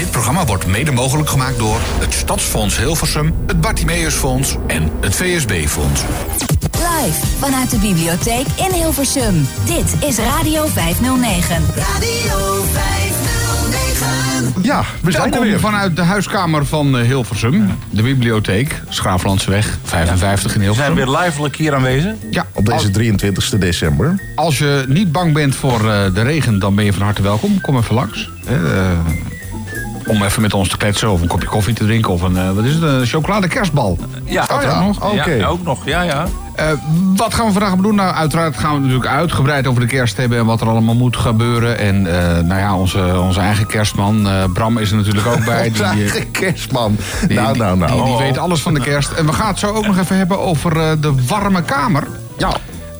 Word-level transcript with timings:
Dit 0.00 0.10
programma 0.10 0.44
wordt 0.44 0.66
mede 0.66 0.92
mogelijk 0.92 1.28
gemaakt 1.28 1.58
door 1.58 1.80
het 1.98 2.14
Stadsfonds 2.14 2.78
Hilversum, 2.78 3.34
het 3.46 3.60
Bartimeusfonds 3.60 4.56
en 4.66 4.90
het 5.00 5.14
VSB-fonds. 5.14 6.02
Live 6.72 7.26
vanuit 7.38 7.70
de 7.70 7.76
bibliotheek 7.78 8.46
in 8.56 8.72
Hilversum. 8.72 9.46
Dit 9.64 10.08
is 10.08 10.18
Radio 10.18 10.66
509. 10.66 11.64
Radio 11.76 12.62
509. 12.72 14.62
Ja, 14.62 14.84
we 15.02 15.10
zijn 15.10 15.34
er 15.34 15.40
weer. 15.40 15.60
vanuit 15.60 15.96
de 15.96 16.02
huiskamer 16.02 16.66
van 16.66 16.98
eh, 16.98 17.04
Hilversum. 17.04 17.70
De 17.90 18.02
bibliotheek, 18.02 18.82
Schaaflandseweg 18.88 19.78
55 19.84 20.52
in 20.54 20.58
We 20.58 20.64
Hilversum. 20.64 20.96
zijn 20.96 21.06
weer 21.08 21.18
livelijk 21.18 21.56
hier 21.56 21.74
aanwezig. 21.74 22.14
Ja, 22.30 22.46
Op 22.52 22.66
deze 22.66 22.90
23 22.90 23.48
december. 23.58 24.32
Als 24.34 24.58
je 24.58 24.84
niet 24.88 25.12
bang 25.12 25.32
bent 25.32 25.54
voor 25.54 25.90
eh, 25.90 26.14
de 26.14 26.22
regen, 26.22 26.58
dan 26.58 26.74
ben 26.74 26.84
je 26.84 26.92
van 26.92 27.02
harte 27.02 27.22
welkom. 27.22 27.60
Kom 27.60 27.76
even 27.76 27.94
langs. 27.94 28.30
hè, 28.46 28.74
eh, 28.80 28.90
om 30.10 30.22
even 30.22 30.42
met 30.42 30.54
ons 30.54 30.68
te 30.68 30.76
kletsen 30.76 31.10
of 31.10 31.20
een 31.20 31.28
kopje 31.28 31.46
koffie 31.48 31.74
te 31.74 31.84
drinken. 31.84 32.12
Of 32.12 32.22
een, 32.22 32.36
eh, 32.36 32.50
wat 32.50 32.64
is 32.64 32.74
het, 32.74 32.82
een 32.82 33.06
chocolade 33.06 33.48
kerstbal. 33.48 33.98
Ja, 34.24 34.44
Staat 34.44 34.62
er 34.62 34.68
ja. 34.70 34.80
nog? 34.80 35.12
Oké. 35.12 35.30
Ja, 35.30 35.46
ook 35.46 35.62
nog. 35.62 35.86
Ja, 35.86 36.02
ja. 36.02 36.26
Eh, 36.54 36.66
wat 37.16 37.34
gaan 37.34 37.46
we 37.46 37.52
vandaag 37.52 37.76
doen? 37.76 37.94
Nou, 37.94 38.14
uiteraard 38.14 38.56
gaan 38.56 38.74
we 38.74 38.80
natuurlijk 38.80 39.06
uitgebreid 39.06 39.66
over 39.66 39.80
de 39.80 39.86
kerst 39.86 40.16
hebben... 40.16 40.38
en 40.38 40.46
wat 40.46 40.60
er 40.60 40.68
allemaal 40.68 40.94
moet 40.94 41.16
gebeuren. 41.16 41.78
En 41.78 42.06
eh, 42.06 42.44
nou 42.44 42.60
ja, 42.60 42.76
onze, 42.76 43.20
onze 43.20 43.40
eigen 43.40 43.66
kerstman, 43.66 44.28
Bram, 44.52 44.78
is 44.78 44.90
er 44.90 44.96
natuurlijk 44.96 45.26
ook 45.26 45.44
bij. 45.44 45.68
Onze 45.68 45.82
Die, 45.82 46.02
eigen 46.02 46.30
kerstman. 46.30 46.96
die, 47.28 47.36
nou, 47.40 47.56
nou, 47.56 47.76
nou. 47.76 47.92
Die, 47.92 48.04
die 48.04 48.16
weet 48.16 48.38
alles 48.38 48.62
van 48.62 48.74
de 48.74 48.80
kerst. 48.80 49.10
En 49.10 49.26
we 49.26 49.32
gaan 49.32 49.48
het 49.48 49.58
zo 49.58 49.72
ook 49.72 49.86
nog 49.86 49.98
even 49.98 50.16
hebben 50.16 50.38
over 50.38 51.00
de 51.00 51.14
warme 51.26 51.62
kamer. 51.62 52.06
Ja. 52.38 52.50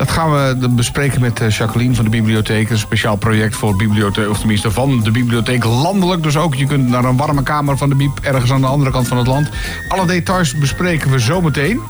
Dat 0.00 0.10
gaan 0.10 0.32
we 0.32 0.68
bespreken 0.68 1.20
met 1.20 1.40
eh, 1.40 1.50
Jacqueline 1.50 1.94
van 1.94 2.04
de 2.04 2.10
bibliotheek. 2.10 2.70
Een 2.70 2.78
speciaal 2.78 3.16
project 3.16 3.56
voor 3.56 3.76
bibliotheek, 3.76 4.28
of 4.28 4.38
tenminste 4.38 4.70
van 4.70 5.00
de 5.02 5.10
bibliotheek 5.10 5.64
landelijk. 5.64 6.22
Dus 6.22 6.36
ook 6.36 6.54
je 6.54 6.66
kunt 6.66 6.88
naar 6.88 7.04
een 7.04 7.16
warme 7.16 7.42
kamer 7.42 7.76
van 7.76 7.88
de 7.88 7.94
bieb 7.94 8.18
ergens 8.22 8.52
aan 8.52 8.60
de 8.60 8.66
andere 8.66 8.90
kant 8.90 9.08
van 9.08 9.16
het 9.16 9.26
land. 9.26 9.48
Alle 9.88 10.06
details 10.06 10.58
bespreken 10.58 11.10
we 11.10 11.20
zo 11.20 11.40
meteen. 11.40 11.80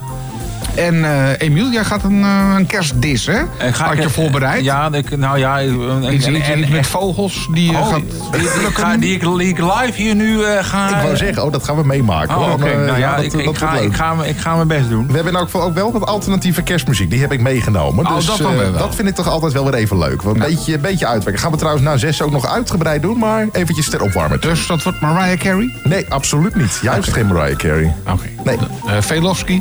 En 0.74 1.04
eh 1.04 1.28
Emiel, 1.38 1.70
jij 1.70 1.84
gaat 1.84 2.02
een, 2.04 2.22
eh, 2.22 2.54
een 2.56 2.66
kerstdis, 2.66 3.26
hè? 3.26 3.38
Ga 3.72 3.84
Had 3.84 3.94
ik- 3.94 4.02
je 4.02 4.10
voorbereid? 4.10 4.64
Ja, 4.64 4.92
ik, 4.92 5.16
nou 5.16 5.38
ja. 5.38 5.60
en- 5.60 6.12
Iets, 6.14 6.26
iets, 6.26 6.48
en- 6.48 6.70
met 6.70 6.86
vogels 6.86 7.48
die 7.52 7.70
Oh, 7.70 7.88
gaat... 7.88 8.00
die, 8.32 8.40
ik 8.40 8.74
ga, 8.74 8.96
die, 8.96 9.12
ik, 9.14 9.20
die 9.20 9.48
ik 9.48 9.58
live 9.58 9.92
hier 10.02 10.14
nu 10.14 10.38
ga... 10.60 10.88
Ik 10.88 11.02
wou 11.02 11.16
zeggen, 11.16 11.44
oh, 11.44 11.52
dat 11.52 11.64
gaan 11.64 11.76
we 11.76 11.84
meemaken. 11.84 12.36
Oh, 12.36 12.52
oké. 12.52 12.76
Nou 12.86 12.98
ja, 12.98 13.16
dat- 13.16 13.24
ik, 13.24 13.30
dat 13.30 13.38
ik, 13.40 13.44
wordt 13.44 13.58
ga, 13.58 13.72
ik, 13.76 13.94
ga, 13.94 14.14
me- 14.14 14.28
ik 14.28 14.36
ga 14.38 14.54
mijn 14.54 14.68
best 14.68 14.88
doen. 14.88 15.06
We 15.06 15.14
hebben 15.14 15.32
geval 15.36 15.62
ook 15.62 15.74
wel 15.74 15.92
wat 15.92 16.06
alternatieve 16.06 16.62
kerstmuziek. 16.62 17.10
Die 17.10 17.20
heb 17.20 17.32
ik 17.32 17.40
meegenomen. 17.40 18.06
Oh, 18.06 18.14
dus 18.16 18.26
dat 18.26 18.38
dat 18.78 18.94
vind 18.94 19.08
ik 19.08 19.14
toch 19.14 19.28
altijd 19.28 19.52
wel 19.52 19.64
weer 19.64 19.74
even 19.74 19.98
leuk. 19.98 20.22
Een 20.22 20.32
beetje, 20.38 20.74
een 20.74 20.80
beetje 20.80 21.06
uitwerken. 21.06 21.42
Gaan 21.42 21.50
we 21.50 21.56
trouwens 21.56 21.84
na 21.84 21.96
zes 21.96 22.22
ook 22.22 22.30
nog 22.30 22.46
uitgebreid 22.46 23.02
doen. 23.02 23.18
Maar 23.18 23.46
eventjes 23.52 23.88
ter 23.90 24.02
opwarmen. 24.02 24.40
Dus 24.40 24.66
dat 24.66 24.82
wordt 24.82 25.00
Mariah 25.00 25.38
Carey? 25.38 25.74
Nee, 25.84 26.06
absoluut 26.08 26.54
niet. 26.56 26.78
Juist 26.82 27.12
geen 27.12 27.26
Mariah 27.26 27.56
Carey. 27.56 27.94
Oké. 28.10 28.28
Nee. 28.44 28.56
Eh, 28.86 28.96
Velofsky? 29.00 29.60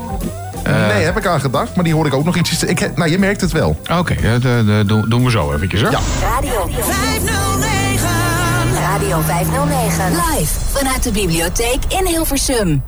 Nee, 0.71 1.03
heb 1.03 1.17
ik 1.17 1.25
aan 1.25 1.41
gedacht. 1.41 1.75
Maar 1.75 1.83
die 1.83 1.93
hoor 1.93 2.05
ik 2.05 2.13
ook 2.13 2.25
nog 2.25 2.35
iets. 2.35 2.63
Ik, 2.63 2.79
heb- 2.79 2.97
nou, 2.97 3.09
je 3.09 3.17
merkt 3.19 3.41
het 3.41 3.51
wel. 3.51 3.79
Oké, 3.97 4.15
ja, 4.21 4.37
de- 4.37 4.63
de- 4.65 4.83
doen- 4.85 5.05
doen 5.09 5.23
we 5.23 5.31
zo 5.31 5.53
eventjes, 5.53 5.81
hè? 5.81 5.89
Ja. 5.89 5.99
Radio 6.21 6.69
509. 6.79 8.07
Radio 8.79 9.19
509. 9.25 10.05
Live 10.11 10.53
vanuit 10.71 11.03
de 11.03 11.11
bibliotheek 11.11 11.79
in 11.87 12.05
Hilversum. 12.05 12.83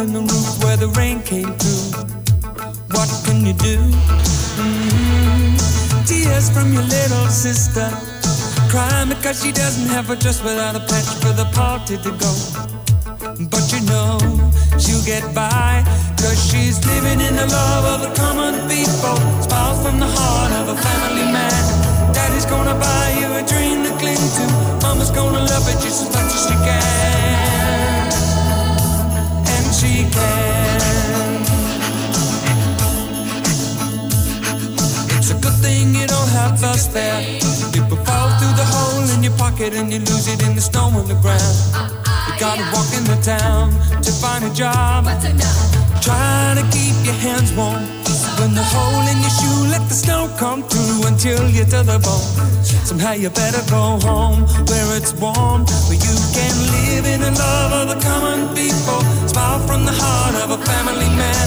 In 0.00 0.12
the 0.12 0.20
roof 0.20 0.62
where 0.62 0.76
the 0.76 0.88
rain 1.00 1.20
came 1.22 1.50
through. 1.58 1.90
What 2.94 3.08
can 3.24 3.44
you 3.44 3.54
do? 3.54 3.78
Mhm. 4.58 5.58
Tears 6.06 6.50
from 6.50 6.72
your 6.72 6.84
little 6.84 7.26
sister. 7.28 7.90
Crying 8.70 9.08
because 9.08 9.42
she 9.42 9.50
doesn't 9.50 9.88
have 9.88 10.10
a 10.10 10.16
dress 10.16 10.40
without 10.42 10.76
a 10.76 10.80
patch 10.90 11.10
for 11.22 11.32
the 11.40 11.46
party 11.60 11.96
to 12.04 12.10
go. 12.24 12.32
But 13.52 13.64
you 13.72 13.80
know 13.90 14.18
she'll 14.78 15.04
get 15.04 15.24
by. 15.34 15.82
Cause 16.22 16.38
she's 16.48 16.78
living 16.86 17.20
in 17.20 17.34
the 17.34 17.46
love 17.46 17.84
of 17.94 17.98
the 18.06 18.12
common 18.22 18.54
people. 18.68 19.16
Smiles 19.46 19.78
from 19.84 19.98
the 19.98 20.10
heart 20.16 20.52
of 20.60 20.68
a 20.74 20.76
family 20.86 21.26
man. 21.36 21.62
Daddy's 22.14 22.46
gonna 22.46 22.76
buy 22.86 23.06
you 23.20 23.28
a 23.40 23.42
dream 23.52 23.82
to 23.86 23.92
cling 24.00 24.24
to. 24.36 24.44
Mama's 24.82 25.10
gonna 25.10 25.42
love 25.52 25.66
it 25.72 25.78
just 25.84 26.02
as 26.04 26.10
much 26.14 26.30
as 26.36 26.42
she 26.46 26.56
can. 26.66 27.07
It's 35.16 35.30
a 35.30 35.38
good 35.40 35.56
thing 35.64 35.94
you 35.94 36.06
don't 36.06 36.28
have 36.28 36.62
us 36.62 36.86
there. 36.88 37.20
People 37.72 37.96
fall 38.04 38.28
through 38.38 38.54
the 38.60 38.66
hole 38.68 39.08
in 39.14 39.22
your 39.22 39.36
pocket 39.36 39.74
and 39.74 39.92
you 39.92 40.00
lose 40.00 40.28
it 40.28 40.42
in 40.46 40.54
the 40.54 40.60
snow 40.60 40.86
on 40.86 41.08
the 41.08 41.18
ground. 41.24 41.56
You 42.28 42.34
gotta 42.38 42.64
walk 42.72 42.92
in 42.92 43.04
the 43.04 43.18
town 43.22 43.72
to 44.02 44.12
find 44.12 44.44
a 44.44 44.52
job. 44.52 45.06
Trying 46.02 46.56
to 46.60 46.64
keep 46.76 46.94
your 47.04 47.14
hands 47.14 47.52
warm. 47.52 47.87
When 48.38 48.54
the 48.54 48.62
hole 48.62 49.02
in 49.10 49.18
your 49.18 49.34
shoe, 49.34 49.66
let 49.66 49.82
the 49.88 49.94
snow 49.94 50.30
come 50.38 50.62
through 50.62 51.08
until 51.10 51.50
you're 51.50 51.66
to 51.74 51.82
the 51.82 51.98
bone. 51.98 52.30
Somehow 52.86 53.12
you 53.12 53.30
better 53.30 53.62
go 53.68 53.98
home 53.98 54.46
where 54.70 54.96
it's 54.96 55.12
warm, 55.14 55.66
where 55.90 55.98
you 55.98 56.14
can 56.30 56.54
live 56.70 57.04
in 57.04 57.20
the 57.20 57.32
love 57.34 57.72
of 57.74 57.86
the 57.90 57.98
common 57.98 58.54
people. 58.54 59.02
Smile 59.26 59.58
from 59.66 59.84
the 59.84 59.92
heart 59.92 60.36
of 60.38 60.54
a 60.54 60.60
family 60.70 61.10
man. 61.18 61.46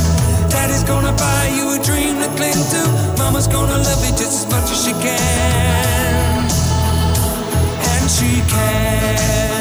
Daddy's 0.51 0.83
gonna 0.83 1.15
buy 1.15 1.47
you 1.55 1.79
a 1.79 1.79
dream 1.79 2.19
to 2.19 2.27
cling 2.35 2.59
to. 2.75 2.83
Mama's 3.17 3.47
gonna 3.47 3.77
love 3.77 4.03
you 4.03 4.11
just 4.11 4.43
as 4.43 4.51
much 4.51 4.67
as 4.69 4.83
she 4.83 4.91
can. 4.91 6.43
And 7.87 8.11
she 8.11 8.43
can. 8.51 9.60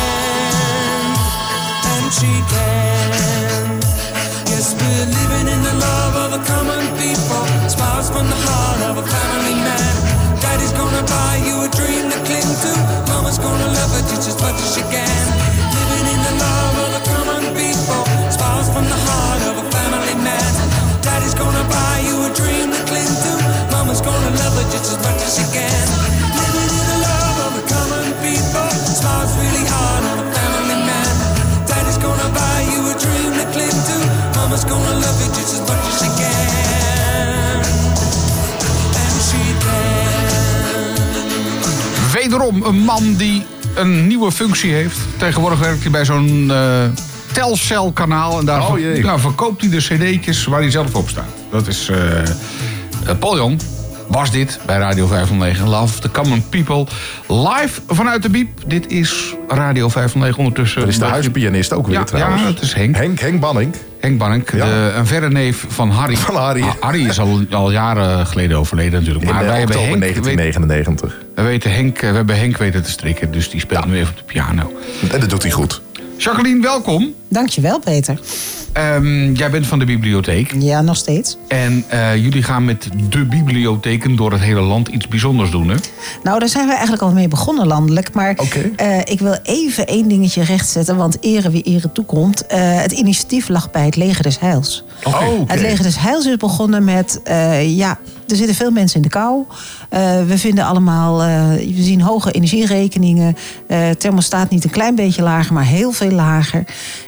She 2.11 2.27
can. 2.27 3.79
Yes, 4.51 4.75
we're 4.75 5.07
living 5.07 5.47
in 5.47 5.63
the 5.63 5.75
love 5.79 6.15
of 6.19 6.29
the 6.35 6.43
common 6.43 6.83
people. 6.99 7.43
Smiles 7.71 8.11
from 8.11 8.27
the 8.27 8.35
heart 8.35 8.81
of 8.91 8.99
a 8.99 9.05
family 9.07 9.55
man. 9.55 9.95
Daddy's 10.43 10.75
gonna 10.75 11.07
buy 11.07 11.39
you 11.39 11.63
a 11.63 11.69
dream 11.71 12.11
to 12.11 12.19
cling 12.27 12.51
to. 12.51 12.73
Mama's 13.07 13.39
gonna 13.39 13.71
love 13.71 13.95
it 13.95 14.05
just 14.11 14.27
as 14.27 14.35
much 14.43 14.59
as 14.59 14.75
she 14.75 14.83
can. 14.91 15.23
Living 15.71 16.05
in 16.11 16.19
the 16.19 16.35
love 16.35 16.75
of 16.83 16.89
the 16.99 17.03
common 17.15 17.43
people. 17.55 18.03
Smiles 18.27 18.67
from 18.75 18.91
the 18.91 18.99
heart 19.07 19.41
of 19.47 19.63
a 19.63 19.65
family 19.71 20.19
man. 20.19 20.51
Daddy's 20.99 21.33
gonna 21.33 21.63
buy 21.63 21.95
you 22.03 22.27
a 22.27 22.29
dream 22.35 22.75
to 22.75 22.81
cling 22.91 23.13
to. 23.23 23.33
Mama's 23.71 24.03
gonna 24.03 24.35
love 24.35 24.59
it 24.59 24.67
just 24.67 24.91
as 24.91 24.99
much 24.99 25.19
as 25.23 25.31
she 25.39 25.45
can. 25.55 25.87
Living 26.35 26.71
in 26.75 26.85
the 26.91 26.97
love 27.07 27.37
of 27.47 27.51
the 27.55 27.65
common 27.71 28.07
people. 28.19 28.67
Smiles 28.99 29.31
really 29.39 29.60
gonna 34.71 34.93
love 34.99 35.23
you 35.23 35.33
just 35.33 35.53
as 35.53 35.59
much 35.59 35.87
as 35.87 35.97
she 35.99 36.05
can. 36.05 37.59
And 38.95 39.21
she 39.29 39.55
can. 39.59 39.69
Wederom 42.21 42.63
een 42.63 42.79
man 42.79 43.15
die 43.15 43.45
een 43.75 44.07
nieuwe 44.07 44.31
functie 44.31 44.73
heeft. 44.73 44.97
Tegenwoordig 45.17 45.59
werkt 45.59 45.81
hij 45.81 45.91
bij 45.91 46.05
zo'n 46.05 46.51
eh 46.51 46.83
Telcel-kanaal. 47.31 48.39
En 48.39 48.45
daar 48.45 48.61
Oh, 48.61 48.77
nou, 49.03 49.19
verkoopt 49.19 49.61
hij 49.61 49.69
de 49.69 49.77
cd'tjes 49.77 50.45
waar 50.45 50.59
hij 50.59 50.71
zelf 50.71 50.95
op 50.95 51.09
staat. 51.09 51.25
Dat 51.51 51.67
is 51.67 51.91
Paul 53.19 53.37
Jong. 53.37 53.61
Was 54.07 54.31
dit 54.31 54.59
bij 54.65 54.77
Radio 54.77 55.07
509 55.07 55.67
Love 55.69 55.99
the 55.99 56.11
Common 56.11 56.43
People. 56.49 56.85
Live 57.27 57.81
vanuit 57.87 58.21
de 58.23 58.29
Biep. 58.29 58.49
Dit 58.67 58.87
is 58.91 59.35
Radio 59.47 59.89
509 59.89 60.37
ondertussen. 60.43 60.79
Dat 60.79 60.89
is 60.89 60.97
de 60.99 61.05
huispianist 61.05 61.73
ook 61.73 61.87
weer 61.87 61.95
Ja, 61.97 62.03
trouwens. 62.03 62.41
ja, 62.41 62.47
het 62.47 62.61
is 62.61 62.73
Henk. 62.73 62.95
Henk, 62.95 63.19
Henk 63.19 63.39
Banning. 63.39 63.75
Henk 64.01 64.17
Bank, 64.17 64.51
Ja. 64.51 64.65
de, 64.65 64.91
een 64.95 65.05
verre 65.05 65.29
neef 65.29 65.65
van 65.69 65.89
Harry. 65.89 66.15
Van 66.17 66.35
Harry. 66.35 66.61
Ah, 66.61 66.73
Harry 66.79 67.05
is 67.07 67.19
al, 67.19 67.41
al 67.51 67.71
jaren 67.71 68.25
geleden 68.27 68.57
overleden 68.57 68.99
natuurlijk. 68.99 69.25
Maar 69.31 69.41
eh, 69.41 69.47
wij 69.47 69.57
hebben 69.57 69.75
Henk, 69.79 69.89
weet- 69.99 69.99
1999. 69.99 71.17
we, 71.35 71.41
weten 71.41 71.73
Henk, 71.73 71.97
eh, 72.01 72.09
we 72.09 72.15
hebben 72.15 72.37
Henk 72.39 72.57
weten 72.57 72.83
te 72.83 72.89
strikken, 72.91 73.31
dus 73.31 73.49
die 73.49 73.59
speelt 73.59 73.85
nu 73.85 73.95
even 73.97 74.09
op 74.11 74.17
de 74.17 74.23
piano. 74.23 74.73
En 75.11 75.19
dat 75.19 75.29
doet 75.29 75.41
hij 75.41 75.51
goed. 75.51 75.81
Jacqueline, 76.21 76.61
welkom. 76.61 77.13
Dankjewel, 77.27 77.79
Peter. 77.79 78.19
Ehm, 78.73 79.33
jij 79.33 79.49
bent 79.49 79.67
van 79.67 79.79
de 79.79 79.85
bibliotheek. 79.85 80.53
Ja, 80.59 80.81
nog 80.81 80.95
steeds. 80.95 81.37
En 81.47 81.83
eh, 81.87 82.15
jullie 82.15 82.43
gaan 82.43 82.65
met 82.65 82.89
de 83.09 83.25
bibliotheken 83.25 84.15
door 84.15 84.31
het 84.31 84.41
hele 84.41 84.59
land 84.61 84.87
iets 84.87 85.07
bijzonders 85.07 85.51
doen, 85.51 85.69
hè? 85.69 85.75
Nou, 86.23 86.39
daar 86.39 86.49
zijn 86.49 86.65
we 86.65 86.71
eigenlijk 86.71 87.01
al 87.01 87.11
mee 87.11 87.27
begonnen 87.27 87.67
landelijk. 87.67 88.13
Maar 88.13 88.33
Oké. 88.37 88.71
eh, 88.75 88.99
ik 88.99 89.19
wil 89.19 89.37
even 89.43 89.85
één 89.87 90.07
dingetje 90.07 90.43
rechtzetten. 90.43 90.97
Want 90.97 91.17
ere 91.21 91.49
wie 91.49 91.63
ere 91.63 91.91
toekomt. 91.91 92.45
Eh, 92.45 92.81
het 92.81 92.91
initiatief 92.91 93.49
lag 93.49 93.71
bij 93.71 93.85
het 93.85 93.95
Leger 93.95 94.23
des 94.23 94.39
Heils. 94.39 94.83
Oh, 95.03 95.39
oké. 95.39 95.51
Het 95.51 95.61
Leger 95.61 95.83
des 95.83 95.99
Heils 95.99 96.25
is 96.25 96.37
begonnen 96.37 96.83
met... 96.83 97.21
ja, 97.65 97.99
er 98.31 98.37
zitten 98.37 98.55
veel 98.55 98.71
mensen 98.71 98.95
in 98.95 99.01
de 99.01 99.09
kou. 99.09 99.45
Eh, 99.89 99.99
we 100.23 100.37
vinden 100.37 100.65
allemaal... 100.65 101.21
eh, 101.21 101.49
we 101.75 101.83
zien 101.83 102.01
hoge 102.01 102.31
energierekeningen. 102.31 103.35
Eh 103.67 103.89
thermostaat 103.89 104.49
niet 104.49 104.63
een 104.63 104.69
klein 104.69 104.95
beetje 104.95 105.21
lager, 105.21 105.53
maar 105.53 105.65
heel 105.65 105.91
veel 105.91 106.11
lager. 106.11 106.65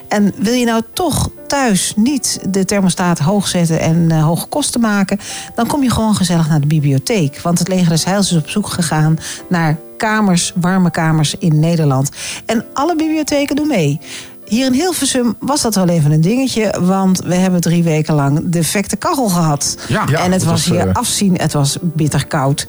En 0.08 0.32
wil 0.36 0.52
je 0.52 0.64
nou 0.64 0.82
toch 0.92 1.30
thuis 1.46 1.92
niet 1.96 2.40
de 2.48 2.64
thermostaat 2.64 3.18
hoog 3.18 3.48
zetten 3.48 3.80
en 3.80 4.20
hoge 4.20 4.46
kosten 4.46 4.80
maken... 4.80 5.18
dan 5.54 5.66
kom 5.66 5.82
je 5.82 5.90
gewoon 5.90 6.14
gezellig 6.14 6.48
naar 6.48 6.60
de 6.60 6.66
bibliotheek. 6.66 7.40
Want 7.40 7.58
het 7.58 7.68
Leger 7.68 7.88
des 7.88 8.04
Heils 8.04 8.30
is 8.30 8.36
op 8.36 8.48
zoek 8.48 8.68
gegaan 8.68 9.18
naar 9.48 9.78
kamers, 9.96 10.52
warme 10.54 10.90
kamers 10.90 11.34
in 11.38 11.60
Nederland. 11.60 12.10
En 12.46 12.64
alle 12.72 12.96
bibliotheken 12.96 13.56
doen 13.56 13.68
mee. 13.68 14.00
Hier 14.48 14.66
in 14.66 14.72
Hilversum 14.72 15.34
was 15.40 15.62
dat 15.62 15.74
wel 15.74 15.88
even 15.88 16.12
een 16.12 16.20
dingetje, 16.20 16.74
want 16.80 17.20
we 17.24 17.34
hebben 17.34 17.60
drie 17.60 17.82
weken 17.82 18.14
lang 18.14 18.36
de 18.40 18.48
defecte 18.48 18.96
kachel 18.96 19.28
gehad. 19.28 19.76
Ja. 19.88 20.04
Ja, 20.10 20.18
en 20.24 20.32
het 20.32 20.44
was 20.44 20.52
was, 20.52 20.64
hier 20.76 20.88
eh, 20.88 20.94
afzien, 20.94 21.34
het 21.38 21.52
was 21.52 21.76
bitter 21.82 22.26
koud. 22.26 22.66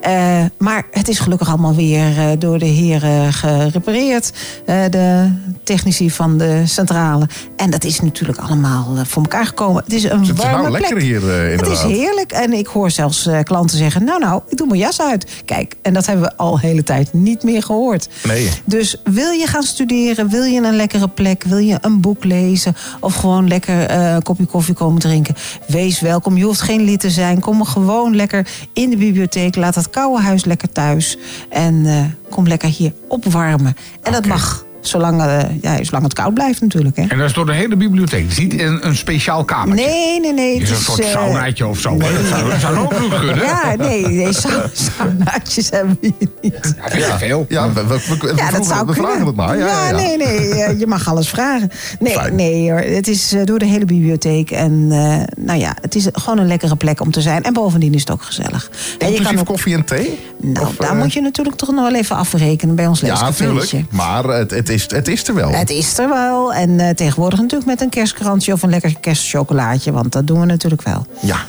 Eh, 0.00 0.44
maar 0.58 0.86
het 0.90 1.08
is 1.08 1.18
gelukkig 1.18 1.48
allemaal 1.48 1.74
weer 1.74 2.18
eh, 2.18 2.26
door 2.38 2.58
de 2.58 2.64
heren 2.66 3.32
gerepareerd. 3.32 4.32
eh, 4.66 4.76
de 4.90 5.30
technici 5.64 6.10
van 6.10 6.38
de 6.38 6.62
centrale. 6.66 7.28
En 7.56 7.70
dat 7.70 7.84
is 7.84 8.00
natuurlijk 8.00 8.38
allemaal 8.38 8.96
voor 9.06 9.22
elkaar 9.22 9.46
gekomen. 9.46 9.82
Het 9.84 9.92
is 9.92 10.04
een 10.04 10.18
Het 10.20 10.28
is 10.38 10.42
warme 10.44 10.56
nou 10.62 10.70
lekker 10.70 10.90
plek. 10.90 11.02
hier 11.02 11.30
eh, 11.30 11.42
Het 11.42 11.50
inderdaad. 11.50 11.72
is 11.90 11.96
heerlijk. 11.96 12.32
En 12.32 12.52
ik 12.52 12.66
hoor 12.66 12.90
zelfs 12.90 13.26
eh, 13.26 13.38
klanten 13.42 13.78
zeggen... 13.78 14.04
nou, 14.04 14.20
nou, 14.20 14.42
ik 14.48 14.56
doe 14.56 14.66
mijn 14.66 14.80
jas 14.80 15.00
uit. 15.00 15.26
Kijk, 15.44 15.74
en 15.82 15.92
dat 15.94 16.06
hebben 16.06 16.24
we 16.24 16.36
al 16.36 16.52
de 16.60 16.66
hele 16.66 16.82
tijd 16.82 17.12
niet 17.12 17.42
meer 17.42 17.62
gehoord. 17.62 18.08
Nee. 18.26 18.48
Dus 18.64 18.96
wil 19.04 19.30
je 19.30 19.46
gaan 19.46 19.62
studeren, 19.62 20.28
wil 20.28 20.42
je 20.42 20.60
een 20.62 20.76
lekkere 20.76 21.08
plek... 21.18 21.44
wil 21.44 21.58
je 21.58 21.78
een 21.80 22.00
boek 22.00 22.24
lezen 22.24 22.76
of 23.00 23.14
gewoon 23.14 23.48
lekker 23.48 23.86
eh, 23.86 24.12
een 24.12 24.22
kopje 24.22 24.46
koffie 24.46 24.74
komen 24.74 25.00
drinken... 25.00 25.34
wees 25.66 26.00
welkom. 26.00 26.36
Je 26.36 26.44
hoeft 26.44 26.60
geen 26.60 26.82
lid 26.82 27.00
te 27.00 27.10
zijn. 27.10 27.40
Kom 27.40 27.64
gewoon 27.64 28.16
lekker 28.16 28.48
in 28.72 28.90
de 28.90 28.96
bibliotheek. 28.96 29.56
Laat 29.56 29.74
dat 29.74 29.90
koude 29.90 30.22
huis 30.22 30.44
lekker 30.44 30.72
thuis. 30.72 31.18
En 31.48 31.86
eh, 31.86 32.30
kom 32.30 32.46
lekker 32.46 32.68
hier 32.68 32.92
opwarmen. 33.08 33.76
En 34.02 34.12
dat 34.12 34.26
mag... 34.26 34.66
Zolang, 34.80 35.22
eh, 35.22 35.40
ja, 35.60 35.84
zolang 35.84 36.04
het 36.04 36.12
koud 36.12 36.34
blijft 36.34 36.60
natuurlijk. 36.60 36.96
Hè? 36.96 37.02
En 37.08 37.18
dat 37.18 37.26
is 37.28 37.32
door 37.32 37.46
de 37.46 37.52
hele 37.52 37.76
bibliotheek. 37.76 38.22
Het 38.22 38.30
is 38.32 38.38
niet 38.38 38.60
een, 38.60 38.86
een 38.86 38.96
speciaal 38.96 39.44
kamertje. 39.44 39.86
Nee, 39.86 40.20
nee, 40.20 40.32
nee. 40.32 40.54
Het 40.54 40.62
is 40.62 40.70
een 40.70 40.76
soort 40.76 41.00
eh, 41.00 41.10
saunaatje 41.10 41.66
of 41.66 41.78
zo. 41.78 41.92
hè? 41.98 41.98
Dat 42.22 42.26
zou, 42.26 42.50
dat 42.50 42.60
zou 42.60 42.76
ook 42.78 42.98
nog 42.98 43.18
kunnen. 43.20 43.44
Ja, 43.44 43.74
nee, 43.78 44.06
nee 44.06 44.32
sau- 44.32 44.62
saunaatjes 44.72 45.70
hebben 45.70 45.98
we 46.00 46.12
hier 46.18 46.28
niet. 46.40 46.74
Ja, 46.92 47.18
veel. 47.18 47.46
Ja, 47.48 47.72
we, 47.72 47.86
we, 47.86 47.94
we, 48.08 48.16
we 48.20 48.32
Ja, 48.36 48.50
dat 48.50 48.66
zou 48.66 48.86
we 48.86 48.92
vragen 48.92 49.10
kunnen. 49.10 49.26
het 49.26 49.36
maar. 49.36 49.58
Ja, 49.58 49.66
ja, 49.66 49.88
ja. 49.88 49.96
nee, 49.96 50.16
nee, 50.16 50.54
eh, 50.54 50.78
je 50.78 50.86
mag 50.86 51.08
alles 51.08 51.28
vragen. 51.28 51.70
Nee, 52.00 52.12
Fijn. 52.12 52.34
nee 52.34 52.70
hoor, 52.70 52.80
het 52.80 53.08
is 53.08 53.32
eh, 53.32 53.44
door 53.44 53.58
de 53.58 53.66
hele 53.66 53.84
bibliotheek. 53.84 54.50
En 54.50 54.86
eh, 54.90 55.44
nou 55.44 55.58
ja, 55.58 55.76
het 55.80 55.94
is 55.94 56.06
gewoon 56.12 56.38
een 56.38 56.46
lekkere 56.46 56.76
plek 56.76 57.00
om 57.00 57.10
te 57.10 57.20
zijn. 57.20 57.42
En 57.42 57.52
bovendien 57.52 57.94
is 57.94 58.00
het 58.00 58.10
ook 58.10 58.22
gezellig. 58.22 58.70
En 58.70 58.78
je 58.98 59.04
Inclusief 59.06 59.26
kan 59.26 59.38
ook, 59.38 59.46
koffie 59.46 59.74
en 59.74 59.84
thee? 59.84 60.18
nou, 60.42 60.66
Of, 60.66 60.76
daar 60.76 60.96
moet 60.96 61.12
je 61.12 61.20
natuurlijk 61.20 61.56
toch 61.56 61.70
nog 61.70 61.90
wel 61.90 61.94
even 62.00 62.16
afrekenen 62.16 62.74
bij 62.74 62.86
ons 62.86 63.00
Ja, 63.00 63.06
leescafeetje. 63.08 63.52
natuurlijk. 63.54 63.92
Maar 63.92 64.24
het, 64.24 64.50
het, 64.50 64.67
is, 64.68 64.90
het 64.90 65.08
is 65.08 65.28
er 65.28 65.34
wel. 65.34 65.50
Het 65.50 65.70
is 65.70 65.98
er 65.98 66.08
wel. 66.08 66.54
En 66.54 66.80
eh, 66.80 66.94
tegenwoordig 66.94 67.38
natuurlijk 67.38 67.70
met 67.70 67.80
een 67.80 67.88
kerstkrantje 67.88 68.52
of 68.52 68.62
een 68.62 68.70
lekker 68.70 68.98
kerstchocolaatje. 69.00 69.92
Want 69.92 70.12
dat 70.12 70.26
doen 70.26 70.40
we 70.40 70.46
natuurlijk 70.46 70.82
wel. 70.82 71.06
Ja. 71.20 71.44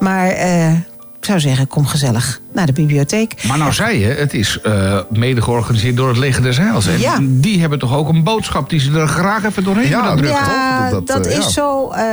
Maar 0.00 0.28
eh, 0.28 0.72
ik 1.24 1.30
zou 1.30 1.40
zeggen, 1.40 1.66
kom 1.66 1.86
gezellig 1.86 2.40
naar 2.52 2.66
de 2.66 2.72
bibliotheek. 2.72 3.34
Maar 3.46 3.58
nou 3.58 3.72
zei 3.72 3.98
je, 3.98 4.06
het 4.06 4.34
is 4.34 4.58
eh, 4.62 4.98
mede 5.10 5.42
georganiseerd 5.42 5.96
door 5.96 6.08
het 6.08 6.16
Leger 6.16 6.42
des 6.42 6.56
Heils. 6.58 6.86
En 6.86 6.98
Ja. 7.00 7.18
die 7.20 7.60
hebben 7.60 7.78
toch 7.78 7.94
ook 7.96 8.08
een 8.08 8.22
boodschap 8.22 8.70
die 8.70 8.80
ze 8.80 8.92
er 8.98 9.06
graag 9.08 9.44
even 9.44 9.64
doorheen 9.64 9.88
Ja, 9.88 10.00
willen 10.02 10.16
drukken? 10.16 10.44
Ja, 10.44 10.88
toch? 10.90 10.90
dat, 11.04 11.06
Dat, 11.16 11.26
eh, 11.26 11.38
is 11.38 11.44
ja. 11.44 11.50
zo. 11.50 11.90
eh, 11.90 12.04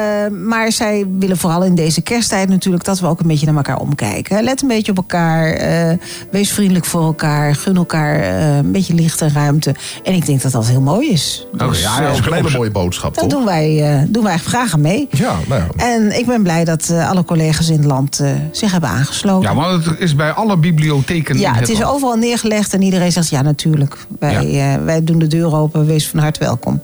maar 0.46 0.72
zij 0.72 1.06
willen 1.20 1.38
vooral 1.38 1.64
in 1.64 1.76
deze 1.76 2.02
kersttijd 2.02 2.50
natuurlijk 2.50 2.84
dat 2.84 3.00
we 3.00 3.08
ook 3.08 3.20
een 3.20 3.28
beetje 3.28 3.46
naar 3.46 3.56
elkaar 3.56 3.78
omkijken. 3.78 4.44
Let 4.44 4.62
een 4.62 4.68
beetje 4.68 4.92
op 4.92 4.98
elkaar. 4.98 5.54
eh, 5.54 5.98
wees 6.32 6.52
vriendelijk 6.52 6.86
voor 6.86 7.02
elkaar. 7.04 7.56
Gun 7.56 7.76
elkaar 7.76 8.20
eh, 8.20 8.56
een 8.56 8.72
beetje 8.72 8.94
licht 8.94 9.22
en 9.22 9.34
ruimte. 9.34 9.76
En 10.04 10.14
ik 10.14 10.26
denk 10.26 10.42
dat 10.42 10.52
dat 10.52 10.68
heel 10.68 10.82
mooi 10.82 11.10
is. 11.10 11.46
Oké, 11.54 11.68
Dus, 11.68 11.82
ja, 11.82 12.00
ja, 12.00 12.08
dat 12.08 12.20
is 12.20 12.26
een 12.26 12.34
hele 12.34 12.50
mooie 12.58 12.72
boodschap, 12.72 13.14
Dat 13.16 13.24
toch? 13.24 13.34
doen 13.34 13.46
wij, 13.46 13.92
eh, 13.94 14.02
doen 14.08 14.24
wij 14.24 14.38
graag 14.38 14.74
aan 14.74 14.82
mee. 14.82 15.08
Ja, 15.12 15.36
nou 15.48 15.62
ja. 15.78 15.86
En 15.96 16.18
ik 16.20 16.26
ben 16.26 16.44
blij 16.44 16.64
dat 16.66 16.90
eh, 16.90 17.10
alle 17.10 17.26
collega's 17.26 17.70
in 17.70 17.78
het 17.78 17.86
land 17.86 18.20
eh, 18.20 18.30
zich 18.52 18.72
hebben 18.72 18.90
aangesloten. 19.02 19.50
Ja, 19.50 19.56
want 19.56 19.86
het 19.86 20.00
is 20.00 20.16
bij 20.16 20.32
alle 20.32 20.58
bibliotheken 20.58 21.40
Ja, 21.40 21.54
het 21.54 21.70
is 21.70 21.80
land. 21.80 21.94
overal 21.94 22.16
neergelegd 22.16 22.74
en 22.74 22.82
iedereen 22.82 23.12
zegt 23.12 23.30
ja, 23.30 23.42
natuurlijk. 23.42 23.98
Wij, 24.20 24.74
eh, 24.74 24.84
wij 24.84 25.04
doen 25.04 25.20
de 25.20 25.28
deur 25.28 25.56
open, 25.56 25.86
wees 25.86 26.08
van 26.08 26.20
harte 26.20 26.40
welkom. 26.40 26.80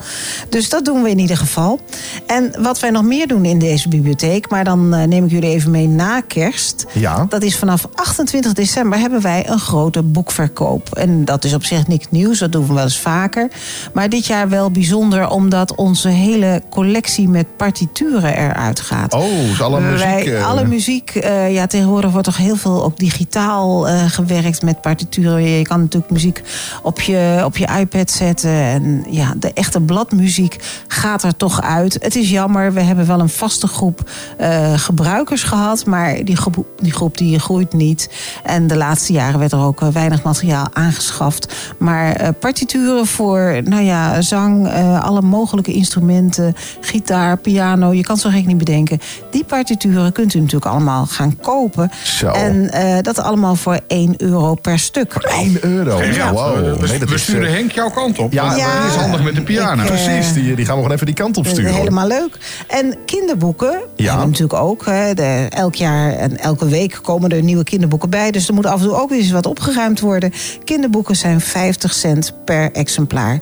Dus 0.50 0.70
dat 0.70 0.86
doen 0.86 1.04
we 1.04 1.10
in 1.10 1.20
ieder 1.20 1.38
geval. 1.38 1.80
En 2.28 2.54
wat 2.60 2.80
wij 2.80 2.90
nog 2.90 3.04
meer 3.04 3.28
doen 3.28 3.46
in 3.46 3.60
deze 3.60 3.90
bibliotheek, 3.90 4.50
maar 4.50 4.64
dan 4.64 4.94
eh, 4.94 5.08
neem 5.08 5.26
ik 5.26 5.32
jullie 5.32 5.50
even 5.50 5.72
mee 5.72 5.88
na 5.88 6.22
kerst. 6.22 6.86
Ja. 6.94 7.26
Dat 7.30 7.44
is 7.44 7.58
vanaf 7.58 7.88
28 7.94 8.54
december 8.54 9.00
hebben 9.00 9.22
wij 9.22 9.50
een 9.50 9.60
grote 9.60 10.04
boekverkoop. 10.04 10.96
En 10.96 11.26
dat 11.26 11.44
is 11.44 11.54
op 11.54 11.64
zich 11.64 11.88
niks 11.88 12.06
nieuws, 12.10 12.40
dat 12.40 12.52
doen 12.52 12.68
we 12.68 12.74
wel 12.74 12.84
eens 12.84 13.00
vaker. 13.00 13.48
Maar 13.94 14.10
dit 14.10 14.26
jaar 14.26 14.50
wel 14.50 14.72
bijzonder 14.72 15.30
omdat 15.30 15.76
onze 15.76 16.10
hele 16.10 16.62
collectie 16.70 17.30
met 17.30 17.46
partituren 17.58 18.38
eruit 18.38 18.80
gaat. 18.80 19.14
Oh, 19.14 19.50
dus 19.50 19.62
alle 19.62 19.80
muziek... 19.80 20.06
Wij, 20.06 20.38
eh, 20.38 20.48
alle 20.48 20.66
muziek, 20.66 21.10
eh, 21.16 21.54
ja, 21.54 21.68
tegenwoordig 21.68 22.07
wordt 22.12 22.26
toch 22.26 22.38
heel 22.38 22.56
veel 22.56 22.84
ook 22.84 22.98
digitaal 22.98 23.88
eh, 23.88 24.04
gewerkt 24.06 24.62
met 24.62 24.82
partituren. 24.82 25.44
Je 25.44 25.62
kan 25.62 25.80
natuurlijk 25.80 26.12
muziek 26.12 26.42
op 26.82 27.02
je, 27.02 27.42
op 27.46 27.58
je 27.58 27.68
iPad 27.80 28.12
zetten. 28.12 28.52
En 28.52 29.06
ja, 29.10 29.34
de 29.38 29.54
echte 29.54 29.82
bladmuziek 29.82 30.84
gaat 30.88 31.24
er 31.24 31.36
toch 31.36 31.62
uit. 31.62 31.98
Het 32.02 32.16
is 32.16 32.30
jammer, 32.30 32.74
we 32.74 32.82
hebben 32.82 33.08
wel 33.08 33.20
een 33.20 33.30
vaste 33.30 33.68
groep 33.68 34.10
eh, 34.38 34.74
gebruikers 34.74 35.44
gehad. 35.44 35.86
Maar 35.86 36.24
die 36.24 36.36
groep, 36.36 37.18
die 37.18 37.40
groeit 37.40 37.74
niet. 37.74 38.10
En 38.44 38.68
de 38.68 38.78
laatste 38.78 39.14
jaren 39.14 39.40
werd 39.40 39.52
er 39.52 39.60
ook 39.60 39.82
eh, 39.82 39.88
weinig 39.88 40.24
materiaal 40.24 40.68
aangeschaft. 40.74 41.56
Maar 41.78 42.34
partituren 42.34 43.08
voor 43.08 43.62
nou 43.64 43.84
ja, 43.84 44.22
zang, 44.22 44.70
alle 45.02 45.22
mogelijke 45.22 45.74
instrumenten, 45.74 46.56
gitaar, 46.82 47.38
piano, 47.38 47.94
je 47.94 48.04
kan 48.04 48.16
het 48.16 48.24
zo 48.24 48.30
gek 48.30 48.46
niet 48.46 48.58
bedenken. 48.58 49.00
Die 49.32 49.44
partituren 49.44 50.12
kunt 50.12 50.34
u 50.34 50.40
natuurlijk 50.40 50.72
allemaal 50.72 51.06
gaan 51.06 51.38
kopen. 51.38 51.92
Zo. 52.04 52.28
En 52.28 52.70
eh, 52.72 52.98
dat 53.02 53.20
allemaal 53.20 53.56
voor 53.56 53.80
1 53.88 54.14
euro 54.18 54.56
per 54.56 54.80
stuk. 54.80 55.14
1 55.14 55.58
euro. 55.62 56.04
Ja, 56.04 56.32
wow. 56.34 56.56
we, 56.80 56.88
Nee, 56.88 57.00
dat 57.00 57.10
we 57.10 57.16
is, 57.16 57.22
sturen 57.24 57.48
eh, 57.48 57.54
Henk 57.54 57.72
jouw 57.72 57.90
kant 57.90 58.20
op. 58.20 58.34
Ja, 58.34 58.56
ja, 58.56 58.82
die 58.82 58.90
is 58.90 58.96
handig 58.96 59.24
met 59.24 59.36
de 59.36 59.42
piano. 59.42 59.84
ik, 59.84 59.90
eh, 59.90 60.04
Precies, 60.04 60.34
die, 60.34 60.56
die 60.56 60.66
gaan 60.66 60.76
we 60.76 60.82
gewoon 60.82 60.92
even 60.92 61.06
die 61.06 61.16
kant 61.16 61.38
op 61.38 61.48
sturen. 61.48 61.74
Helemaal 61.74 62.08
leuk. 62.08 62.38
En 62.68 62.96
kinderboeken 63.06 63.72
Ja. 63.96 64.06
hebben 64.06 64.20
we 64.20 64.26
natuurlijk 64.30 64.60
ook. 64.60 64.86
Hè. 64.86 65.14
De, 65.14 65.46
elk 65.50 65.76
jaar 65.76 66.14
en 66.14 66.38
elke 66.40 66.68
week 66.68 67.00
komen 67.02 67.30
er 67.30 67.44
nieuwe 67.44 67.64
kinderboeken 67.64 68.10
bij. 68.10 68.32
Dus 68.32 68.48
er 68.48 68.54
moet 68.54 68.66
af 68.66 68.80
en 68.80 68.86
toe 68.88 68.96
ook 68.96 69.10
weer 69.10 69.20
eens 69.20 69.32
wat 69.32 69.46
opgeruimd 69.46 70.00
worden. 70.00 70.34
Kinderboeken 70.64 71.16
zijn 71.16 71.42
50 71.42 71.94
cent 71.94 72.34
per 72.46 72.72
exemplaar. 72.72 73.40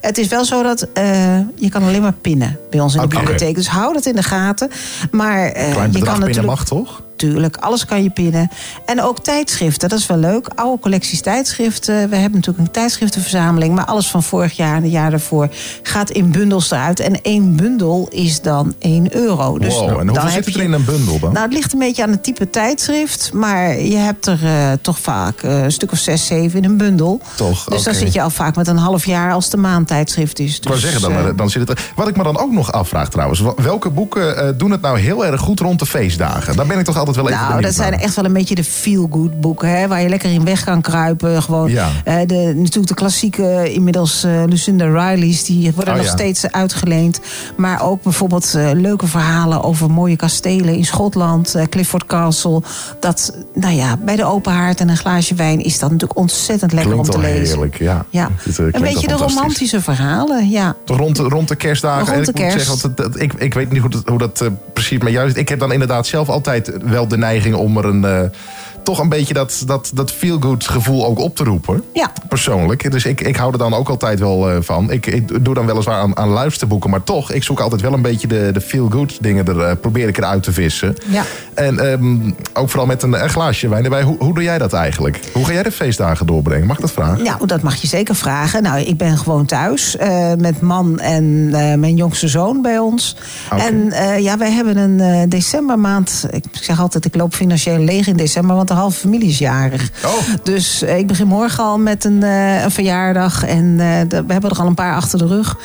Het 0.00 0.18
is 0.18 0.28
wel 0.28 0.44
zo 0.44 0.62
dat 0.62 0.86
eh, 0.94 1.38
je 1.54 1.68
kan 1.70 1.82
alleen 1.82 2.02
maar 2.02 2.12
pinnen 2.12 2.58
bij 2.70 2.80
ons 2.80 2.94
in 2.94 3.00
de 3.00 3.06
bibliotheek. 3.06 3.54
Dus 3.54 3.68
hou 3.68 3.92
dat 3.92 4.06
in 4.06 4.14
de 4.14 4.22
gaten. 4.22 4.70
Maar 5.10 5.46
eh, 5.46 5.72
Klein 5.72 5.92
je 5.92 5.98
kan 5.98 6.20
natuurlijk 6.20 6.46
mag, 6.46 6.64
toch? 6.64 7.02
Tuurlijk, 7.18 7.56
alles 7.56 7.84
kan 7.84 8.02
je 8.02 8.10
pinnen. 8.10 8.50
En 8.84 9.02
ook 9.02 9.18
tijdschriften, 9.24 9.88
dat 9.88 9.98
is 9.98 10.06
wel 10.06 10.16
leuk. 10.16 10.48
Oude 10.54 10.80
collecties 10.82 11.20
tijdschriften. 11.20 12.08
We 12.08 12.16
hebben 12.16 12.38
natuurlijk 12.38 12.66
een 12.66 12.72
tijdschriftenverzameling. 12.72 13.74
Maar 13.74 13.84
alles 13.84 14.08
van 14.10 14.22
vorig 14.22 14.56
jaar 14.56 14.76
en 14.76 14.82
het 14.82 14.92
jaar 14.92 15.10
daarvoor 15.10 15.48
gaat 15.82 16.10
in 16.10 16.30
bundels 16.30 16.70
eruit. 16.70 17.00
En 17.00 17.22
één 17.22 17.56
bundel 17.56 18.06
is 18.10 18.40
dan 18.40 18.74
1 18.78 19.16
euro. 19.16 19.58
Dus 19.58 19.74
wow, 19.74 19.88
en 19.88 20.06
dan 20.06 20.08
hoeveel 20.08 20.30
zit 20.30 20.46
er 20.54 20.60
je- 20.60 20.66
in 20.66 20.72
een 20.72 20.84
bundel 20.84 21.18
dan? 21.18 21.32
Nou, 21.32 21.44
het 21.44 21.54
ligt 21.54 21.72
een 21.72 21.78
beetje 21.78 22.02
aan 22.02 22.10
het 22.10 22.22
type 22.22 22.50
tijdschrift. 22.50 23.30
Maar 23.32 23.80
je 23.80 23.96
hebt 23.96 24.26
er 24.26 24.38
eh, 24.44 24.72
toch 24.82 24.98
vaak 24.98 25.42
eh, 25.42 25.62
een 25.62 25.72
stuk 25.72 25.92
of 25.92 25.98
zes, 25.98 26.26
zeven 26.26 26.58
in 26.62 26.70
een 26.70 26.76
bundel. 26.76 27.20
Toch, 27.36 27.64
Dus 27.64 27.82
dan 27.82 27.94
zit 27.94 28.12
je 28.12 28.22
al 28.22 28.30
vaak 28.30 28.56
met 28.56 28.66
een 28.66 28.76
half 28.76 29.04
jaar 29.06 29.32
als 29.32 29.50
de 29.50 29.56
maandtijdschrift 29.56 30.38
is. 30.38 30.56
Ik 30.56 30.62
wou 30.64 30.74
Dus, 30.74 30.84
zeggen, 30.90 31.00
dan, 31.00 31.12
eh, 31.12 31.36
dan 31.36 31.50
zit 31.50 31.68
het 31.68 31.78
er. 31.78 31.92
Wat 31.96 32.08
ik 32.08 32.16
me 32.16 32.22
dan 32.22 32.38
ook 32.38 32.52
nog 32.52 32.72
afvraag 32.72 33.08
trouwens. 33.10 33.42
Welke 33.56 33.90
boeken 33.90 34.58
doen 34.58 34.70
het 34.70 34.80
nou 34.80 34.98
heel 34.98 35.26
erg 35.26 35.40
goed 35.40 35.60
rond 35.60 35.78
de 35.78 35.86
feestdagen? 35.86 36.56
Daar 36.56 36.66
ben 36.66 36.78
ik 36.78 36.84
toch 36.84 36.96
altijd 36.98 37.07
wel 37.16 37.28
even 37.28 37.40
Nou, 37.48 37.60
dat 37.60 37.74
zijn 37.74 37.90
naar. 37.90 38.00
echt 38.00 38.14
wel 38.14 38.24
een 38.24 38.32
beetje 38.32 38.54
de 38.54 38.64
feel-good 38.64 39.40
boeken. 39.40 39.68
Hè, 39.78 39.88
waar 39.88 40.02
je 40.02 40.08
lekker 40.08 40.30
in 40.30 40.44
weg 40.44 40.64
kan 40.64 40.80
kruipen. 40.80 41.42
Gewoon, 41.42 41.70
Ja. 41.70 41.88
eh, 42.04 42.16
de, 42.26 42.52
natuurlijk 42.56 42.86
de 42.88 42.94
klassieke, 42.94 43.72
inmiddels 43.72 44.24
eh, 44.24 44.42
Lucinda 44.46 44.84
Riley's. 44.84 45.44
Die 45.44 45.72
worden 45.74 45.92
Oh, 45.94 45.98
nog 46.00 46.08
ja. 46.08 46.12
steeds 46.12 46.50
uitgeleend. 46.52 47.20
Maar 47.56 47.82
ook 47.82 48.02
bijvoorbeeld 48.02 48.54
eh, 48.54 48.70
leuke 48.74 49.06
verhalen 49.06 49.62
over 49.62 49.90
mooie 49.90 50.16
kastelen 50.16 50.74
in 50.74 50.84
Schotland. 50.84 51.54
eh, 51.54 51.64
Clifford 51.66 52.06
Castle. 52.06 52.62
Dat, 53.00 53.34
nou 53.54 53.74
ja, 53.74 53.96
bij 53.96 54.16
de 54.16 54.24
open 54.24 54.52
haard 54.52 54.80
en 54.80 54.88
een 54.88 54.96
glaasje 54.96 55.34
wijn 55.34 55.60
is 55.64 55.78
dat 55.78 55.90
natuurlijk 55.90 56.18
ontzettend 56.18 56.72
lekker 56.72 56.92
Klinkt 56.92 57.14
om 57.14 57.20
te 57.22 57.26
lezen. 57.28 57.46
heerlijk, 57.46 57.78
ja. 57.78 58.04
Ja. 58.10 58.28
Eh, 58.44 58.58
Een 58.70 58.80
beetje 58.82 59.06
de 59.08 59.14
romantische 59.14 59.80
verhalen, 59.80 60.48
ja. 60.50 60.74
Toch 60.84 60.96
rond 60.96 61.16
de, 61.16 61.22
rond 61.22 61.48
de 61.48 61.56
kerstdagen. 61.56 62.14
Rond 62.14 62.24
de 62.26 62.30
ik 62.32 62.38
moet 62.38 62.48
kerst. 62.48 62.66
zeggen, 62.66 62.70
want 62.88 62.98
het- 62.98 63.12
dat- 63.12 63.22
ik, 63.22 63.32
ik 63.32 63.54
weet 63.54 63.70
niet 63.72 63.80
hoe 63.80 63.90
dat, 63.90 64.02
hoe 64.06 64.18
dat 64.18 64.40
eh, 64.40 64.48
precies 64.72 64.98
met 64.98 65.12
jou 65.12 65.28
is. 65.28 65.34
Ik 65.34 65.48
heb 65.48 65.58
dan 65.58 65.72
inderdaad 65.72 66.06
zelf 66.06 66.28
altijd 66.28 66.72
wel 66.82 66.97
de 67.06 67.18
neiging 67.18 67.54
om 67.54 67.76
er 67.76 67.84
een... 67.84 68.30
eh, 68.78 68.82
toch 68.84 68.98
een 68.98 69.08
beetje 69.08 69.34
dat, 69.34 69.62
dat, 69.66 69.90
dat 69.94 70.12
feel-good 70.12 70.66
gevoel 70.68 71.06
ook 71.06 71.18
op 71.18 71.36
te 71.36 71.44
roepen. 71.44 71.84
Ja. 71.92 72.12
Persoonlijk. 72.28 72.90
Dus 72.90 73.04
ik, 73.04 73.20
ik 73.20 73.36
hou 73.36 73.52
er 73.52 73.58
dan 73.58 73.74
ook 73.74 73.88
altijd 73.88 74.18
wel 74.18 74.50
eh, 74.50 74.56
van. 74.60 74.90
Ik, 74.90 75.06
ik 75.06 75.44
doe 75.44 75.54
dan 75.54 75.66
weliswaar 75.66 76.00
aan, 76.00 76.16
aan 76.16 76.28
luisterboeken. 76.28 76.90
Maar 76.90 77.02
toch, 77.04 77.32
ik 77.32 77.42
zoek 77.42 77.60
altijd 77.60 77.80
wel 77.80 77.92
een 77.92 78.02
beetje 78.02 78.26
de, 78.26 78.50
de 78.52 78.60
feel-good 78.60 79.18
dingen. 79.20 79.46
Er, 79.46 79.60
eh, 79.60 79.76
probeer 79.80 80.08
ik 80.08 80.18
eruit 80.18 80.42
te 80.42 80.52
vissen. 80.52 80.96
Ja. 81.06 81.22
En 81.54 81.78
ehm, 81.78 82.30
ook 82.52 82.68
vooral 82.68 82.86
met 82.86 83.02
een, 83.02 83.22
een 83.22 83.30
glaasje 83.30 83.68
wijn 83.68 83.84
erbij. 83.84 84.02
Hoe, 84.02 84.16
hoe 84.18 84.34
doe 84.34 84.42
jij 84.42 84.58
dat 84.58 84.72
eigenlijk? 84.72 85.20
Hoe 85.32 85.44
ga 85.44 85.52
jij 85.52 85.62
de 85.62 85.72
feestdagen 85.72 86.26
doorbrengen? 86.26 86.66
Mag 86.66 86.76
ik 86.76 86.82
dat 86.82 86.92
vragen? 86.92 87.24
Nou, 87.24 87.46
dat 87.46 87.62
mag 87.62 87.76
je 87.76 87.86
zeker 87.86 88.14
vragen. 88.14 88.62
Nou, 88.62 88.80
ik 88.80 88.96
ben 88.96 89.18
gewoon 89.18 89.46
thuis 89.46 89.96
eh, 89.96 90.32
met 90.38 90.60
man 90.60 90.98
en 90.98 91.50
eh, 91.52 91.74
mijn 91.74 91.96
jongste 91.96 92.28
zoon 92.28 92.62
bij 92.62 92.78
ons. 92.78 93.16
Oké. 93.52 93.62
En 93.62 93.92
eh, 93.92 94.18
ja, 94.18 94.38
wij 94.38 94.50
hebben 94.50 94.76
een 94.76 95.00
eh, 95.00 95.28
decembermaand. 95.28 96.26
Ik 96.30 96.44
zeg 96.50 96.80
altijd, 96.80 97.04
ik 97.04 97.14
loop 97.14 97.34
financieel 97.34 97.78
leeg 97.78 98.06
in 98.06 98.16
december, 98.16 98.56
want 98.56 98.67
de 98.68 98.74
halve 98.74 98.98
familie 98.98 99.28
is 99.28 99.38
jarig. 99.38 99.90
Oh. 100.04 100.12
Dus 100.42 100.82
eh, 100.82 100.98
ik 100.98 101.06
begin 101.06 101.26
morgen 101.26 101.64
al 101.64 101.78
met 101.78 102.04
een, 102.04 102.22
eh, 102.22 102.62
een 102.62 102.70
verjaardag. 102.70 103.44
En 103.44 103.80
eh, 103.80 104.20
we 104.26 104.32
hebben 104.32 104.50
er 104.50 104.60
al 104.60 104.66
een 104.66 104.74
paar 104.74 104.94
achter 104.94 105.18
de 105.18 105.26
rug. 105.26 105.56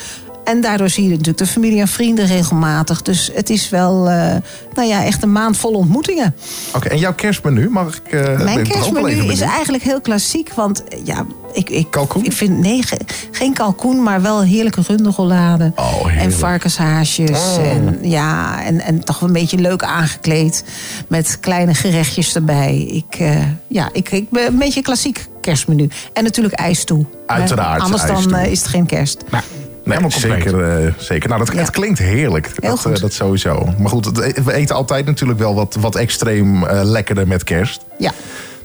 En 0.44 0.62
daardoor 0.62 0.90
zie 0.90 1.04
je 1.04 1.10
natuurlijk 1.10 1.38
de 1.38 1.46
familie 1.46 1.80
en 1.80 1.88
vrienden 1.88 2.26
regelmatig. 2.26 3.02
Dus 3.02 3.32
het 3.34 3.50
is 3.50 3.70
wel, 3.70 4.10
eh, 4.10 4.36
nou 4.74 4.88
ja, 4.88 5.04
echt 5.04 5.24
een 5.24 5.32
maand 5.32 5.58
vol 5.58 5.72
ontmoetingen. 5.74 6.36
Oké, 6.76 6.88
en 6.90 6.98
jouw 6.98 7.14
kerstmenu? 7.14 7.70
Mag 7.70 7.96
ik... 7.96 8.14
eh, 8.14 8.24
ben 8.24 8.44
Mijn 8.44 8.68
kerstmenu 8.68 9.12
is 9.32 9.42
eigenlijk 9.42 9.84
heel 9.84 10.02
klassiek. 10.02 10.54
Want 10.54 10.84
ja, 11.04 11.26
ik, 11.54 11.70
ik, 11.70 11.92
Kalkoen? 11.92 12.24
ik 12.26 12.32
vind 12.34 12.58
nee, 12.60 12.84
ge- 12.84 13.00
geen 13.32 13.54
kalkoen, 13.54 14.04
maar 14.04 14.22
wel 14.22 14.42
heerlijke 14.42 14.82
runderrollade. 14.88 15.72
Oh, 15.76 16.16
en 16.18 16.34
varkenshaasjes. 16.34 17.30
Oh. 17.58 17.68
En, 17.72 17.98
ja, 18.02 18.64
en, 18.64 18.82
en 18.82 19.04
toch 19.04 19.22
een 19.22 19.34
beetje 19.34 19.58
leuk 19.58 19.84
aangekleed. 19.84 20.64
Met 21.08 21.38
kleine 21.40 21.74
gerechtjes 21.74 22.36
erbij. 22.36 22.78
Ik, 22.78 23.20
eh, 23.20 23.38
ja, 23.68 23.90
ik, 23.92 24.12
ik 24.12 24.30
ben 24.30 24.46
een 24.48 24.58
beetje 24.58 24.78
een 24.78 24.84
klassiek 24.84 25.28
kerstmenu. 25.42 25.90
En 26.14 26.24
natuurlijk 26.24 26.54
ijs 26.56 26.84
toe. 26.84 27.06
Uiteraard, 27.26 27.82
Anders 27.82 28.06
dan 28.06 28.36
is 28.40 28.60
het 28.60 28.68
geen 28.68 28.86
kerst. 28.86 29.24
Nou, 29.32 29.44
Nee, 29.84 29.98
helemaal 29.98 30.20
zeker, 30.20 30.86
eh, 30.86 30.94
zeker. 30.98 31.30
Nou, 31.30 31.46
dat, 31.46 31.54
Ja. 31.54 31.60
het 31.60 31.70
klinkt 31.70 32.00
heerlijk. 32.00 32.50
Heel 32.62 32.75
dat, 32.75 32.86
eh, 32.86 33.02
dat 33.02 33.13
sowieso. 33.13 33.74
Maar 33.78 33.90
goed, 33.90 34.18
we 34.46 34.54
eten 34.54 34.75
altijd 34.75 35.06
natuurlijk 35.06 35.40
wel 35.40 35.56
wat, 35.56 35.78
wat 35.80 35.96
extreem 35.96 36.63
eh, 36.63 36.84
lekkerder 36.84 37.28
met 37.28 37.44
kerst. 37.44 37.82
Ja. 37.98 38.12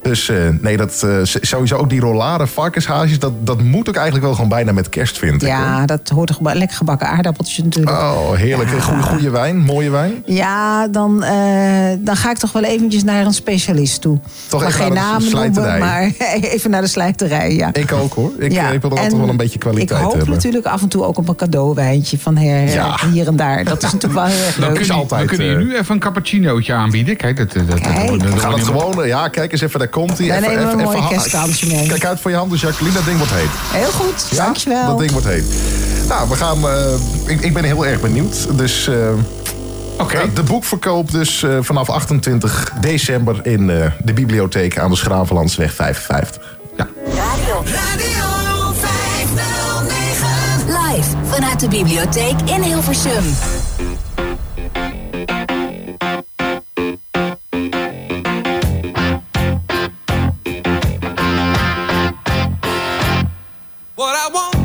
Dus 0.02 0.28
eh, 0.28 0.36
nee, 0.60 0.76
dat, 0.76 1.02
eh, 1.02 1.10
sowieso 1.22 1.76
ook 1.76 1.90
die 1.90 2.00
rollade 2.00 2.46
varkenshaasjes... 2.46 3.18
Dat, 3.18 3.32
dat 3.46 3.62
moet 3.62 3.88
ook 3.88 3.94
eigenlijk 3.94 4.24
wel 4.24 4.34
gewoon 4.34 4.48
bijna 4.48 4.72
met 4.72 4.88
kerst, 4.88 5.18
vind 5.18 5.34
ik. 5.42 5.48
hoor. 5.48 5.58
Ja, 5.58 5.86
dat 5.86 6.08
hoort 6.08 6.28
er 6.28 6.34
geba- 6.34 6.52
lekker 6.54 6.76
gebakken 6.76 7.08
aardappeltjes 7.08 7.64
natuurlijk. 7.64 7.96
Oh, 7.96 8.32
heerlijk. 8.32 8.70
Ja. 8.70 8.80
Goeie, 8.80 9.02
goede 9.02 9.30
wijn, 9.30 9.58
mooie 9.58 9.90
wijn. 9.90 10.22
Ja, 10.26 10.88
dan, 10.88 11.22
eh, 11.22 11.32
dan 11.98 12.16
ga 12.16 12.30
ik 12.30 12.36
toch 12.38 12.52
wel 12.52 12.62
eventjes 12.64 13.04
naar 13.04 13.26
een 13.26 13.32
specialist 13.34 14.00
toe. 14.00 14.18
Toch 14.48 14.60
maar 14.60 14.68
even 14.68 14.82
geen 14.84 14.92
naar 14.92 15.18
de 15.18 15.24
namen 15.30 15.52
noemen, 15.52 15.78
maar 15.78 16.10
even 16.54 16.70
naar 16.70 16.80
de 16.82 16.86
slijterij, 16.86 17.54
ja. 17.54 17.70
Ik 17.72 17.92
ook 17.92 18.12
hoor. 18.14 18.32
Ik, 18.38 18.52
ja. 18.52 18.68
ik 18.70 18.80
wil 18.80 18.90
er 18.90 18.96
altijd 18.96 19.12
en 19.12 19.20
wel 19.20 19.28
een 19.28 19.36
beetje 19.36 19.58
kwaliteit 19.58 19.98
Ik 20.00 20.04
hoop 20.06 20.14
hebben. 20.14 20.34
natuurlijk 20.34 20.66
af 20.66 20.82
en 20.82 20.88
toe 20.88 21.04
ook 21.04 21.18
op 21.18 21.28
een 21.28 21.36
cadeauwijntje 21.36 22.18
van 22.18 22.36
her, 22.36 22.68
Ja. 22.72 22.96
hier 23.12 23.26
en 23.26 23.36
daar. 23.36 23.64
Dat 23.64 23.76
is 23.82 23.92
natuurlijk 23.92 24.20
wel 24.20 24.24
heel 24.24 24.44
erg 24.46 24.54
Dan 24.60 24.68
leuk. 24.68 24.76
kun 24.76 24.86
je, 24.86 24.92
altijd, 24.92 25.30
we 25.30 25.36
kunnen 25.36 25.46
je 25.58 25.64
nu 25.64 25.76
even 25.76 25.94
een 25.94 26.00
cappuccinootje 26.00 26.72
aanbieden. 26.72 27.16
Kijk, 27.16 27.36
dat, 27.36 27.52
dat, 27.52 27.70
dat, 27.70 27.80
Kijk. 27.80 27.96
dat- 27.96 28.06
dat- 28.08 28.20
We 28.20 28.30
dat- 28.30 28.40
gaan 28.40 28.52
het 28.52 28.66
dat- 28.66 28.82
gewoon... 28.82 29.06
Ja, 29.06 29.28
kijk 29.28 29.52
eens 29.52 29.60
even, 29.60 29.78
daar 29.90 30.00
komt 30.06 30.18
hij. 30.18 30.26
Wij 30.28 30.40
nemen 30.40 30.68
een 30.68 30.78
mooi 30.78 31.00
mee. 31.68 31.86
Kijk 31.88 32.04
uit 32.04 32.20
voor 32.20 32.30
je 32.30 32.36
handen, 32.36 32.58
Jacqueline. 32.58 32.96
Dat 32.96 33.04
ding 33.04 33.16
wordt 33.18 33.32
heet. 33.32 33.48
Heel 33.72 33.90
goed, 33.90 34.26
Ja, 34.30 34.44
dankjewel. 34.44 34.86
Dat 34.86 34.98
ding 34.98 35.10
wordt 35.10 35.26
heet. 35.26 35.44
Nou, 36.08 36.28
we 36.28 36.36
gaan... 36.36 36.68
eh, 36.68 36.94
ik, 37.24 37.40
ik 37.40 37.52
ben 37.54 37.64
heel 37.64 37.86
erg 37.86 38.00
benieuwd. 38.00 38.58
Dus... 38.58 38.86
eh, 38.88 38.94
Oké. 39.98 40.18
ja, 40.18 40.26
de 40.34 40.42
boekverkoop 40.42 41.10
dus 41.10 41.42
eh, 41.42 41.50
vanaf 41.60 41.90
28 41.90 42.72
december 42.80 43.46
in 43.46 43.70
eh, 43.70 43.90
de 44.02 44.12
bibliotheek 44.12 44.78
aan 44.78 44.90
de 44.90 44.96
Schravenlandsweg 44.96 45.74
55. 45.74 46.56
Ja. 46.76 46.88
Radio 47.06 47.54
Radio 47.54 48.72
509. 48.80 50.66
live 50.66 51.08
vanuit 51.30 51.60
de 51.60 51.68
bibliotheek 51.68 52.36
in 52.44 52.62
Hilversum. 52.62 53.24
I 64.28 64.30
want, 64.30 64.57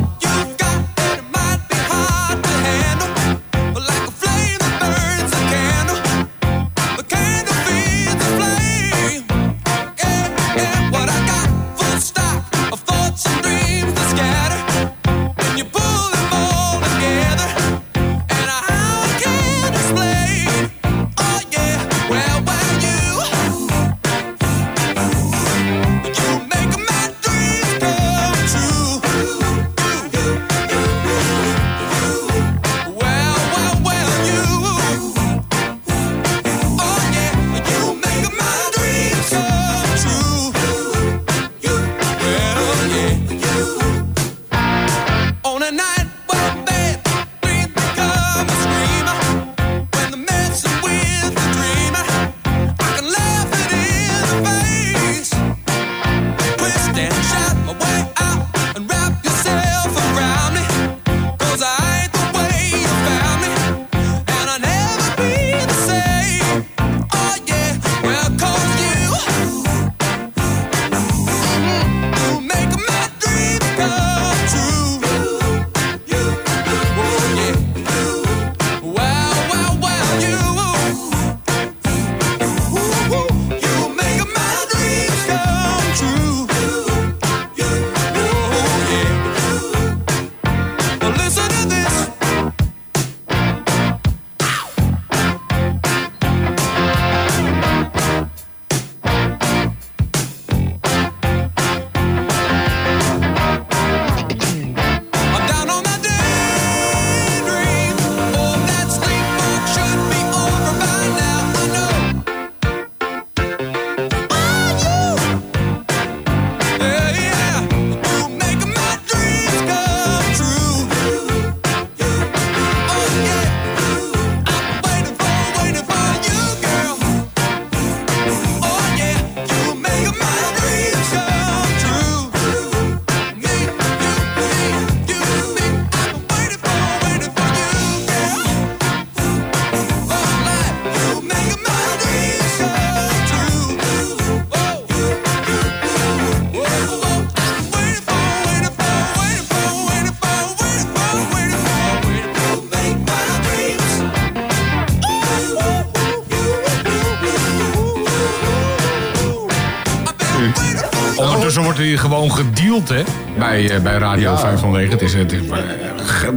wordt 161.74 161.88
hier 161.90 162.00
gewoon 162.00 162.32
gedeeld, 162.32 162.90
hè? 162.90 163.04
Bij, 163.38 163.70
eh, 163.70 163.82
bij 163.82 163.98
Radio 163.98 164.32
Ja. 164.32 164.38
509. 164.38 164.92
Het 164.92 165.02
is, 165.02 165.14
het 165.14 165.32
is 165.32 165.40
eh, 165.50 165.58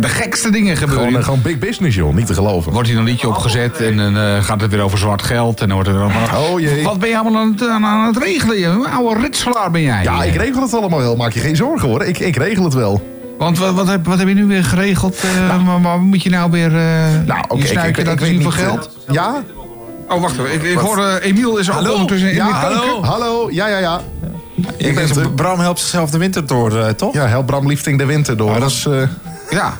de 0.01 0.09
gekste 0.09 0.51
dingen 0.51 0.77
gebeuren. 0.77 1.17
eh, 1.19 1.25
gewoon 1.25 1.43
big 1.43 1.59
business, 1.59 1.97
joh. 1.97 2.15
Niet 2.15 2.27
te 2.27 2.35
geloven. 2.35 2.73
Wordt 2.73 2.89
hier 2.89 2.99
een 2.99 3.05
liedje 3.05 3.29
opgezet 3.29 3.81
en 3.81 3.97
dan 3.97 4.17
eh, 4.17 4.43
gaat 4.45 4.61
het 4.61 4.71
weer 4.71 4.81
over 4.81 4.99
zwart 4.99 5.23
geld. 5.23 5.61
En 5.61 5.67
dan 5.69 5.77
wordt 5.77 5.91
er 5.93 6.01
allemaal... 6.01 6.43
Oh, 6.51 6.61
jee. 6.61 6.83
Wat 6.85 6.99
ben 6.99 7.09
je 7.09 7.19
allemaal 7.19 7.41
aan 7.43 7.53
het, 7.59 7.69
aan, 7.69 8.07
het 8.07 8.17
regelen? 8.17 8.87
Oude 8.93 9.21
ritselaar 9.21 9.71
ben 9.71 9.83
jij. 9.83 10.03
Ja, 10.03 10.23
ik 10.23 10.35
regel 10.35 10.63
het 10.63 10.75
allemaal 10.75 10.99
wel. 10.99 11.17
Maak 11.17 11.33
je 11.33 11.41
geen 11.41 11.57
zorgen, 11.57 11.89
hoor. 11.89 12.05
Ik, 12.05 12.19
ik 12.19 12.37
regel 12.37 12.65
het 12.65 12.75
wel. 12.75 13.03
Want 13.39 13.59
wat, 13.59 13.75
wat, 13.75 13.89
heb, 13.89 14.07
wat 14.07 14.19
heb 14.19 14.29
je 14.29 14.35
nu 14.35 14.47
weer 14.47 14.65
geregeld? 14.65 15.17
eh, 15.49 15.65
maar, 15.65 15.81
maar 15.81 16.01
moet 16.01 16.23
je 16.23 16.31
nou 16.31 16.51
weer... 16.51 16.77
eh 16.77 16.83
Nou, 17.27 17.41
oké. 17.49 17.55
je 17.57 17.61
ik- 17.61 17.67
snuitje 17.67 18.03
eh, 18.03 18.47
geld? 18.51 18.91
Ja? 19.11 19.43
Oh, 20.09 20.21
wacht 20.21 20.39
even. 20.39 20.53
Ik, 20.55 20.63
ik 20.63 20.79
hoor... 20.79 20.99
eh, 21.07 21.29
Emiel 21.29 21.57
is 21.57 21.69
Hallo? 21.69 21.93
ondertussen 21.93 22.29
in 22.29 22.35
Ja, 22.35 22.47
de 22.47 22.53
hallo? 22.55 23.03
Hallo? 23.03 23.49
Ja, 23.51 23.67
ja, 23.69 23.79
ja. 23.79 24.01
Ik 24.77 24.95
ben 24.95 25.09
het. 25.09 25.35
Bram 25.37 25.59
helpt 25.61 25.81
zichzelf 25.81 26.11
de 26.11 26.19
winter 26.19 26.47
door, 26.47 26.79
eh, 26.79 26.89
toch? 26.89 27.15
Ja, 27.15 27.27
help 27.27 27.47
Bram 27.47 27.67
Liefding 27.69 27.99
de 27.99 28.05
winter 28.07 28.37
door. 28.37 28.61
dat 28.61 28.71
is 28.71 28.87
eh, 28.87 29.03
Ja. 29.51 29.75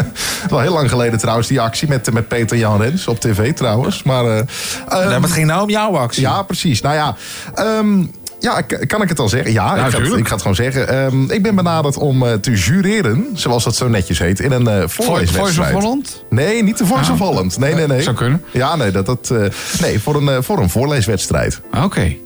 wel 0.50 0.60
heel 0.60 0.72
lang 0.72 0.88
geleden 0.90 1.18
trouwens, 1.18 1.48
die 1.48 1.60
actie 1.60 1.88
met, 1.88 2.12
met 2.12 2.28
Peter 2.28 2.56
Jan 2.56 2.80
Rens 2.82 3.08
op 3.08 3.20
tv 3.20 3.52
trouwens. 3.52 4.02
Maar, 4.02 4.24
Nee, 4.24 4.42
ehm, 4.88 5.08
maar 5.10 5.20
het 5.20 5.30
ging 5.32 5.46
nou 5.46 5.62
om 5.62 5.70
jouw 5.70 5.96
actie. 5.96 6.22
ja, 6.22 6.42
precies. 6.42 6.80
Nou 6.80 6.94
ja, 6.94 7.16
ehm, 7.54 8.04
ja, 8.40 8.60
kan 8.86 9.02
ik 9.02 9.08
het 9.08 9.18
al 9.18 9.28
zeggen? 9.28 9.52
Ja, 9.52 9.74
ik, 9.74 9.92
ga 9.92 10.00
het, 10.00 10.12
ik 10.12 10.26
ga 10.26 10.32
het 10.32 10.40
gewoon 10.40 10.56
zeggen. 10.56 10.88
Ehm, 10.88 11.30
ik 11.30 11.42
ben 11.42 11.54
benaderd 11.54 11.96
om 11.96 12.24
te 12.40 12.50
jureren, 12.50 13.26
zoals 13.34 13.64
dat 13.64 13.76
zo 13.76 13.88
netjes 13.88 14.18
heet, 14.18 14.40
in 14.40 14.52
een 14.52 14.66
eh 14.68 14.74
Voice 14.74 14.84
of 15.00 15.04
voorleeswedstrijd. 15.06 15.72
Holland? 15.72 16.24
Nee, 16.30 16.62
niet 16.62 16.78
de 16.78 16.86
Voice 16.86 17.12
Ah. 17.12 17.20
of 17.20 17.26
Holland. 17.26 17.58
Nee, 17.58 17.74
nee, 17.74 17.86
nee. 17.86 18.02
Zou 18.02 18.16
kunnen. 18.16 18.44
Ja, 18.50 18.76
nee, 18.76 18.90
dat, 18.90 19.06
dat, 19.06 19.32
nee 19.80 20.00
voor, 20.00 20.14
een, 20.28 20.42
voor 20.42 20.58
een 20.58 20.70
voorleeswedstrijd. 20.70 21.60
Oké. 21.84 22.16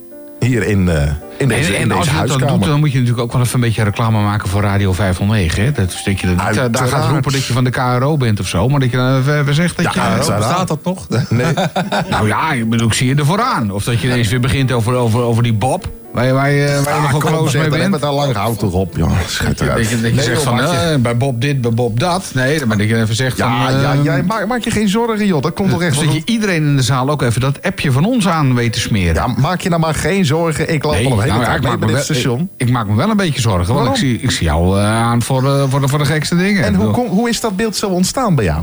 Hier 0.41 0.63
in, 0.67 0.89
eh, 0.89 1.03
in 1.39 1.49
deze, 1.49 1.75
En, 1.75 1.81
in 1.81 1.91
en 1.91 1.97
als 1.97 2.07
deze 2.07 2.21
je 2.21 2.27
dat 2.27 2.49
doet, 2.49 2.65
dan 2.65 2.79
moet 2.79 2.93
je 2.93 2.99
natuurlijk 2.99 3.25
ook 3.25 3.33
wel 3.33 3.43
even 3.43 3.55
een 3.55 3.61
beetje 3.61 3.83
reclame 3.83 4.23
maken 4.23 4.49
voor 4.49 4.63
Radio 4.63 4.93
509. 4.93 5.65
Hè? 5.65 5.73
Dat, 5.73 6.01
dat 6.05 6.21
je 6.21 6.27
niet, 6.27 6.41
eh, 6.41 6.65
daar 6.71 6.89
gaat 6.89 7.11
roepen 7.11 7.33
dat 7.33 7.45
je 7.45 7.53
van 7.53 7.65
de 7.65 7.71
KRO 7.71 8.17
bent 8.17 8.41
of 8.41 8.47
zo. 8.49 8.69
Maar 8.69 8.81
dat 8.81 8.91
je 8.91 8.97
dan 8.97 9.17
even, 9.19 9.55
zegt 9.55 9.77
dat 9.77 9.95
Ja, 9.95 10.11
je... 10.11 10.17
Bestaat 10.17 10.69
dat 10.69 10.85
nog? 10.85 11.09
Nee, 11.29 11.53
Nou 12.11 12.27
ja, 12.27 12.53
ik 12.53 12.69
bedoel, 12.71 12.87
ik 12.87 12.95
zie 12.95 13.09
je 13.09 13.15
er 13.15 13.27
vooraan. 13.27 13.71
Of 13.71 13.85
dat 13.85 14.01
je 14.01 14.07
ineens 14.07 14.29
weer 14.29 14.41
begint 14.41 14.73
over, 14.73 14.95
over, 14.95 15.21
over 15.21 15.43
die 15.43 15.53
Bob. 15.53 15.89
Waar 16.17 16.27
je, 16.27 16.33
waar 16.33 16.51
je, 16.51 16.81
waar 16.85 16.95
je 16.95 17.01
nogal 17.01 17.21
kom, 17.21 17.31
close 17.31 17.59
mee 17.59 17.69
bent. 17.69 17.93
het 17.95 18.03
al 18.03 18.15
lang 18.15 18.33
gehouden 18.33 18.59
toch 18.59 18.73
op. 18.73 18.97
joh. 18.97 19.11
schijt 19.27 19.61
eruit. 19.61 19.79
Dat 19.79 19.91
je, 19.91 20.01
dat 20.01 20.11
je 20.11 20.17
Nee, 20.17 20.25
zegt 20.25 20.43
van, 20.43 20.61
eh, 20.61 20.97
bij 20.99 21.17
Bob 21.17 21.41
dit, 21.41 21.61
bij 21.61 21.71
Bob 21.71 22.01
dat. 22.01 22.31
Nee, 22.35 22.67
maar 22.67 22.79
dat 22.79 22.89
je 22.89 23.01
even 23.01 23.15
zegt 23.15 23.37
Ja, 23.37 23.65
van... 23.67 23.81
ja, 23.81 23.93
eh, 23.93 24.05
jij, 24.05 24.23
maak, 24.23 24.47
maak 24.47 24.65
je 24.65 24.71
geen 24.71 24.89
zorgen, 24.89 25.27
joh. 25.27 25.43
Dat 25.43 25.53
komt 25.53 25.71
toch 25.71 25.83
echt 25.83 26.01
dat 26.01 26.13
je 26.13 26.23
iedereen 26.25 26.65
in 26.65 26.77
de 26.77 26.83
zaal 26.83 27.11
ook 27.11 27.23
even 27.23 27.41
dat 27.41 27.63
appje 27.63 27.93
van 27.93 28.05
ons 28.05 28.29
aan 28.29 28.55
weet 28.55 28.73
te 28.73 28.81
smeren. 28.81 29.15
Ja, 29.15 29.27
maak 29.27 29.61
je 29.61 29.69
nou 29.69 29.81
maar 29.81 29.95
geen 29.95 30.25
zorgen. 30.25 30.73
Ik 30.73 30.85
loop 30.85 30.93
al 30.93 30.99
een 31.01 31.05
hele 31.05 31.27
nou 31.27 31.41
ja, 31.41 31.47
tijd 31.47 31.63
mee 31.63 31.77
bij 31.79 31.89
dit 31.89 32.05
station. 32.05 32.41
ik, 32.57 32.67
ik 32.67 32.73
maak 32.73 32.87
me 32.87 32.95
wel 32.95 33.11
een 33.11 33.17
beetje 33.17 33.41
zorgen. 33.41 33.75
Want 33.75 33.89
ik 33.89 33.97
zie, 33.97 34.19
ik 34.21 34.31
zie 34.31 34.47
jou 34.47 34.79
eh, 34.79 34.85
aan 34.85 35.23
voor 35.23 35.43
de, 35.43 35.67
voor, 35.69 35.81
de, 35.81 35.89
voor 35.89 35.99
de 35.99 36.05
gekste 36.05 36.37
dingen. 36.37 36.65
En 36.65 36.75
hoe, 36.75 37.07
hoe 37.09 37.29
is 37.29 37.41
dat 37.41 37.57
beeld 37.57 37.77
zo 37.77 37.89
ontstaan 37.89 38.35
bij 38.35 38.45
jou? 38.45 38.63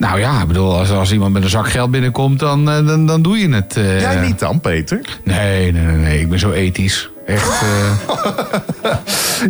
Nou 0.00 0.20
ja, 0.20 0.40
ik 0.40 0.46
bedoel, 0.46 0.78
als, 0.78 0.90
als 0.90 1.12
iemand 1.12 1.32
met 1.32 1.42
een 1.42 1.48
zak 1.48 1.68
geld 1.70 1.90
binnenkomt, 1.90 2.38
dan, 2.38 2.70
eh, 2.70 2.86
dan, 2.86 3.06
dan 3.06 3.22
doe 3.22 3.38
je 3.38 3.48
het. 3.54 3.76
eh. 3.76 4.00
Jij 4.00 4.26
niet 4.26 4.38
dan, 4.38 4.60
Peter? 4.60 5.00
Nee, 5.24 5.72
nee, 5.72 5.82
nee, 5.84 5.96
nee. 5.96 6.20
Ik 6.20 6.28
ben 6.28 6.38
zo 6.38 6.50
ethisch. 6.52 7.10
Echt. 7.26 7.62
eh, 7.62 8.90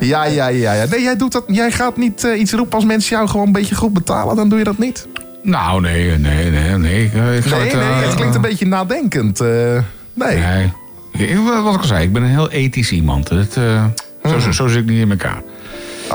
Ja, 0.08 0.24
ja, 0.24 0.48
ja. 0.48 0.72
ja. 0.72 0.84
Nee, 0.90 1.02
jij, 1.02 1.16
doet 1.16 1.32
dat, 1.32 1.44
jij 1.46 1.70
gaat 1.70 1.96
niet 1.96 2.22
iets 2.38 2.52
roepen 2.52 2.74
als 2.74 2.84
mensen 2.84 3.16
jou 3.16 3.28
gewoon 3.28 3.46
een 3.46 3.52
beetje 3.52 3.74
goed 3.74 3.92
betalen. 3.92 4.36
Dan 4.36 4.48
doe 4.48 4.58
je 4.58 4.64
dat 4.64 4.78
niet. 4.78 5.06
nou, 5.42 5.80
nee, 5.80 6.18
nee, 6.18 6.50
nee. 6.50 6.76
nee. 6.78 7.04
Ik, 7.04 7.12
Nee, 7.14 7.22
het, 7.24 7.72
nee, 7.74 7.82
het 7.82 8.14
klinkt 8.14 8.34
een 8.34 8.40
beetje 8.40 8.66
nadenkend. 8.66 9.40
nee. 9.40 9.80
Nee. 10.14 10.72
Ik- 11.12 11.36
Wat 11.64 11.74
ik 11.74 11.80
al 11.80 11.86
zei, 11.86 12.02
ik 12.04 12.12
ben 12.12 12.22
een 12.22 12.28
heel 12.28 12.50
ethisch 12.50 12.90
iemand. 12.92 13.28
Het, 13.28 13.56
eh, 13.56 13.84
zo, 14.24 14.38
zo, 14.38 14.50
zo 14.52 14.66
zit 14.66 14.78
ik 14.82 14.88
niet 14.88 15.00
in 15.00 15.10
elkaar. 15.10 15.42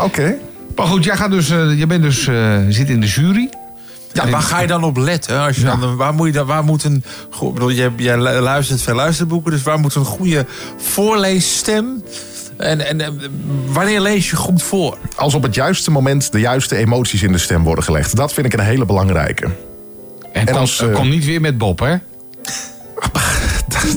Oké. 0.04 0.36
Maar 0.76 0.86
goed, 0.88 1.04
jij 1.04 1.16
gaat 1.16 1.32
dus, 1.32 1.48
je 1.78 1.86
bent 1.88 2.04
dus, 2.04 2.30
zit 2.70 2.90
in 2.90 3.00
de 3.00 3.08
jury. 3.08 3.50
Ja, 4.16 4.30
waar 4.30 4.42
ga 4.42 4.60
je 4.62 4.68
dan 4.68 4.84
op 4.84 4.98
letten? 4.98 5.40
Als 5.40 5.56
je 5.56 5.62
Ja. 5.62 5.76
dan, 5.76 5.96
waar, 5.96 6.14
moet 6.14 6.28
je 6.28 6.34
dan, 6.34 6.46
waar 6.46 6.64
moet 6.64 6.84
een... 6.84 7.04
goh, 7.30 7.48
ik 7.48 7.54
bedoel, 7.54 7.72
jij, 7.72 7.92
jij 7.98 8.18
luistert 8.18 8.82
veel 8.82 8.96
luisterboeken, 8.96 9.52
dus 9.52 9.64
waar 9.64 9.80
moet 9.80 9.96
een 9.96 10.06
goede 10.06 10.46
voorleesstem... 10.78 12.04
En, 12.58 12.88
en, 12.88 13.02
en 13.02 13.20
wanneer 13.68 14.02
lees 14.02 14.30
je 14.30 14.36
goed 14.36 14.64
voor? 14.64 14.98
Als 15.16 15.34
op 15.34 15.44
het 15.44 15.56
juiste 15.56 15.92
moment 15.92 16.32
de 16.32 16.40
juiste 16.40 16.76
emoties 16.76 17.24
in 17.24 17.32
de 17.32 17.38
stem 17.38 17.64
worden 17.64 17.84
gelegd. 17.84 18.16
Dat 18.16 18.34
vind 18.34 18.46
ik 18.46 18.54
een 18.54 18.60
hele 18.66 18.86
belangrijke. 18.86 19.48
En, 20.34 20.46
kom, 20.46 20.56
als, 20.56 20.82
eh, 20.82 20.94
kom 20.94 21.10
niet 21.10 21.26
weer 21.26 21.42
met 21.42 21.58
Bob, 21.58 21.80
hè? 21.80 21.96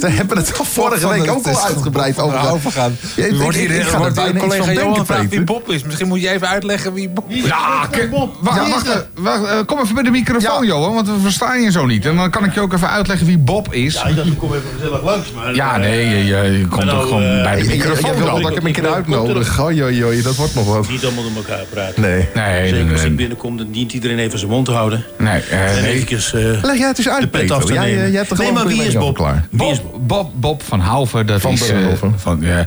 Daar 0.00 0.14
hebben 0.14 0.36
we 0.36 0.42
het 0.42 0.58
al 0.58 0.64
vorige 0.64 1.08
week 1.08 1.30
ook 1.30 1.46
al 1.46 1.64
uitgebreid 1.64 2.18
over 2.20 2.50
overgaan. 2.50 2.96
Ik- 3.16 3.32
wordt 3.40 3.56
hier, 3.56 3.70
ik 3.70 3.82
ga 3.82 3.92
er 3.92 3.98
wordt 3.98 4.18
iets 4.28 4.38
collega 4.38 4.64
van 4.64 4.74
Johan 4.74 5.06
vraagt 5.06 5.28
wie. 5.28 5.40
Bob 5.44 5.70
is. 5.70 5.82
Misschien 5.84 6.08
moet 6.08 6.20
je 6.20 6.28
even 6.30 6.48
uitleggen 6.48 6.92
wie 6.92 7.08
Bob 7.08 7.30
is. 7.30 7.44
Ja, 7.44 7.86
ke- 7.90 8.08
wacht, 8.10 8.28
Ja, 8.42 8.68
wacht, 8.70 8.86
eerst- 8.86 8.86
eh, 8.96 9.22
wacht, 9.22 9.44
eh, 9.44 9.56
kom 9.66 9.78
even 9.80 9.94
bij 9.94 10.02
de 10.02 10.10
microfoon, 10.10 10.62
Ja. 10.62 10.68
Johan, 10.68 10.94
want 10.94 11.06
we 11.08 11.14
verstaan 11.22 11.62
je 11.62 11.70
zo 11.70 11.86
niet. 11.86 12.06
En 12.06 12.16
dan 12.16 12.30
kan 12.30 12.44
ik 12.44 12.54
je 12.54 12.60
ook 12.60 12.72
even 12.72 12.90
uitleggen 12.90 13.26
wie 13.26 13.38
Bob 13.38 13.72
is. 13.74 13.94
Ja, 13.94 14.04
ik 14.06 14.16
dacht, 14.16 14.28
ik 14.28 14.38
kom 14.38 14.54
even 14.54 14.68
gezellig 14.80 15.02
langs. 15.04 15.32
Maar, 15.32 15.54
Ja, 15.54 15.74
eh, 15.74 15.80
nee, 15.80 16.08
je, 16.08 16.24
je, 16.24 16.58
je 16.58 16.66
komt 16.68 16.84
nou, 16.84 16.98
ook 16.98 17.06
gewoon 17.06 17.22
eh, 17.22 17.42
bij 17.42 17.56
de 17.62 17.66
microfoon. 17.68 18.10
Jij 18.10 18.24
wil 18.24 18.40
dat 18.40 18.50
ik 18.50 18.56
hem 18.56 18.66
een 18.66 18.72
keer 18.72 18.92
uitnodig. 18.94 19.60
Oei, 19.60 20.22
dat 20.22 20.34
wordt 20.36 20.54
nog 20.54 20.66
wat. 20.66 20.88
Niet 20.88 21.04
allemaal 21.04 21.22
door 21.24 21.32
elkaar 21.36 21.64
praten. 21.70 22.02
Nee. 22.02 22.26
Nee, 22.34 22.68
Zeker 22.68 22.82
nee, 22.84 22.92
als 22.92 23.00
ik 23.02 23.06
nee. 23.06 23.16
binnenkom, 23.16 23.56
dan 23.56 23.66
dient 23.70 23.92
iedereen 23.92 24.18
even 24.18 24.38
zijn 24.38 24.50
mond 24.50 24.64
te 24.64 24.72
houden. 24.72 25.04
Nee, 25.18 25.40
eh, 25.50 25.76
En 25.76 25.82
nee. 25.82 25.92
eventjes 25.92 26.34
eh, 26.34 26.40
Leg 26.62 26.78
jij 26.78 26.88
het 26.88 26.98
eens 26.98 27.08
uit, 27.08 27.20
de 27.20 27.28
pet 27.28 27.40
Peter. 27.40 27.56
af 27.56 27.64
te 27.64 27.72
Jij, 27.72 27.84
nemen. 27.84 28.02
eh, 28.04 28.08
jij 28.08 28.18
hebt 28.18 28.30
er 28.30 28.38
nee, 28.38 28.52
maar 28.52 28.62
een 28.62 28.68
wie 28.68 28.82
is 28.88 28.94
Bob? 28.94 29.02
over 29.02 29.14
klaar. 29.14 29.46
Wie 29.50 29.70
is 29.70 29.80
Bob, 30.00 30.30
Bob, 30.34 30.62
van 30.62 30.80
Houven, 30.80 31.26
dat 31.26 31.40
Van 31.40 31.52
is... 31.52 31.68
eh, 31.70 31.78
van, 32.16 32.42
eh, 32.42 32.58
eh, 32.60 32.66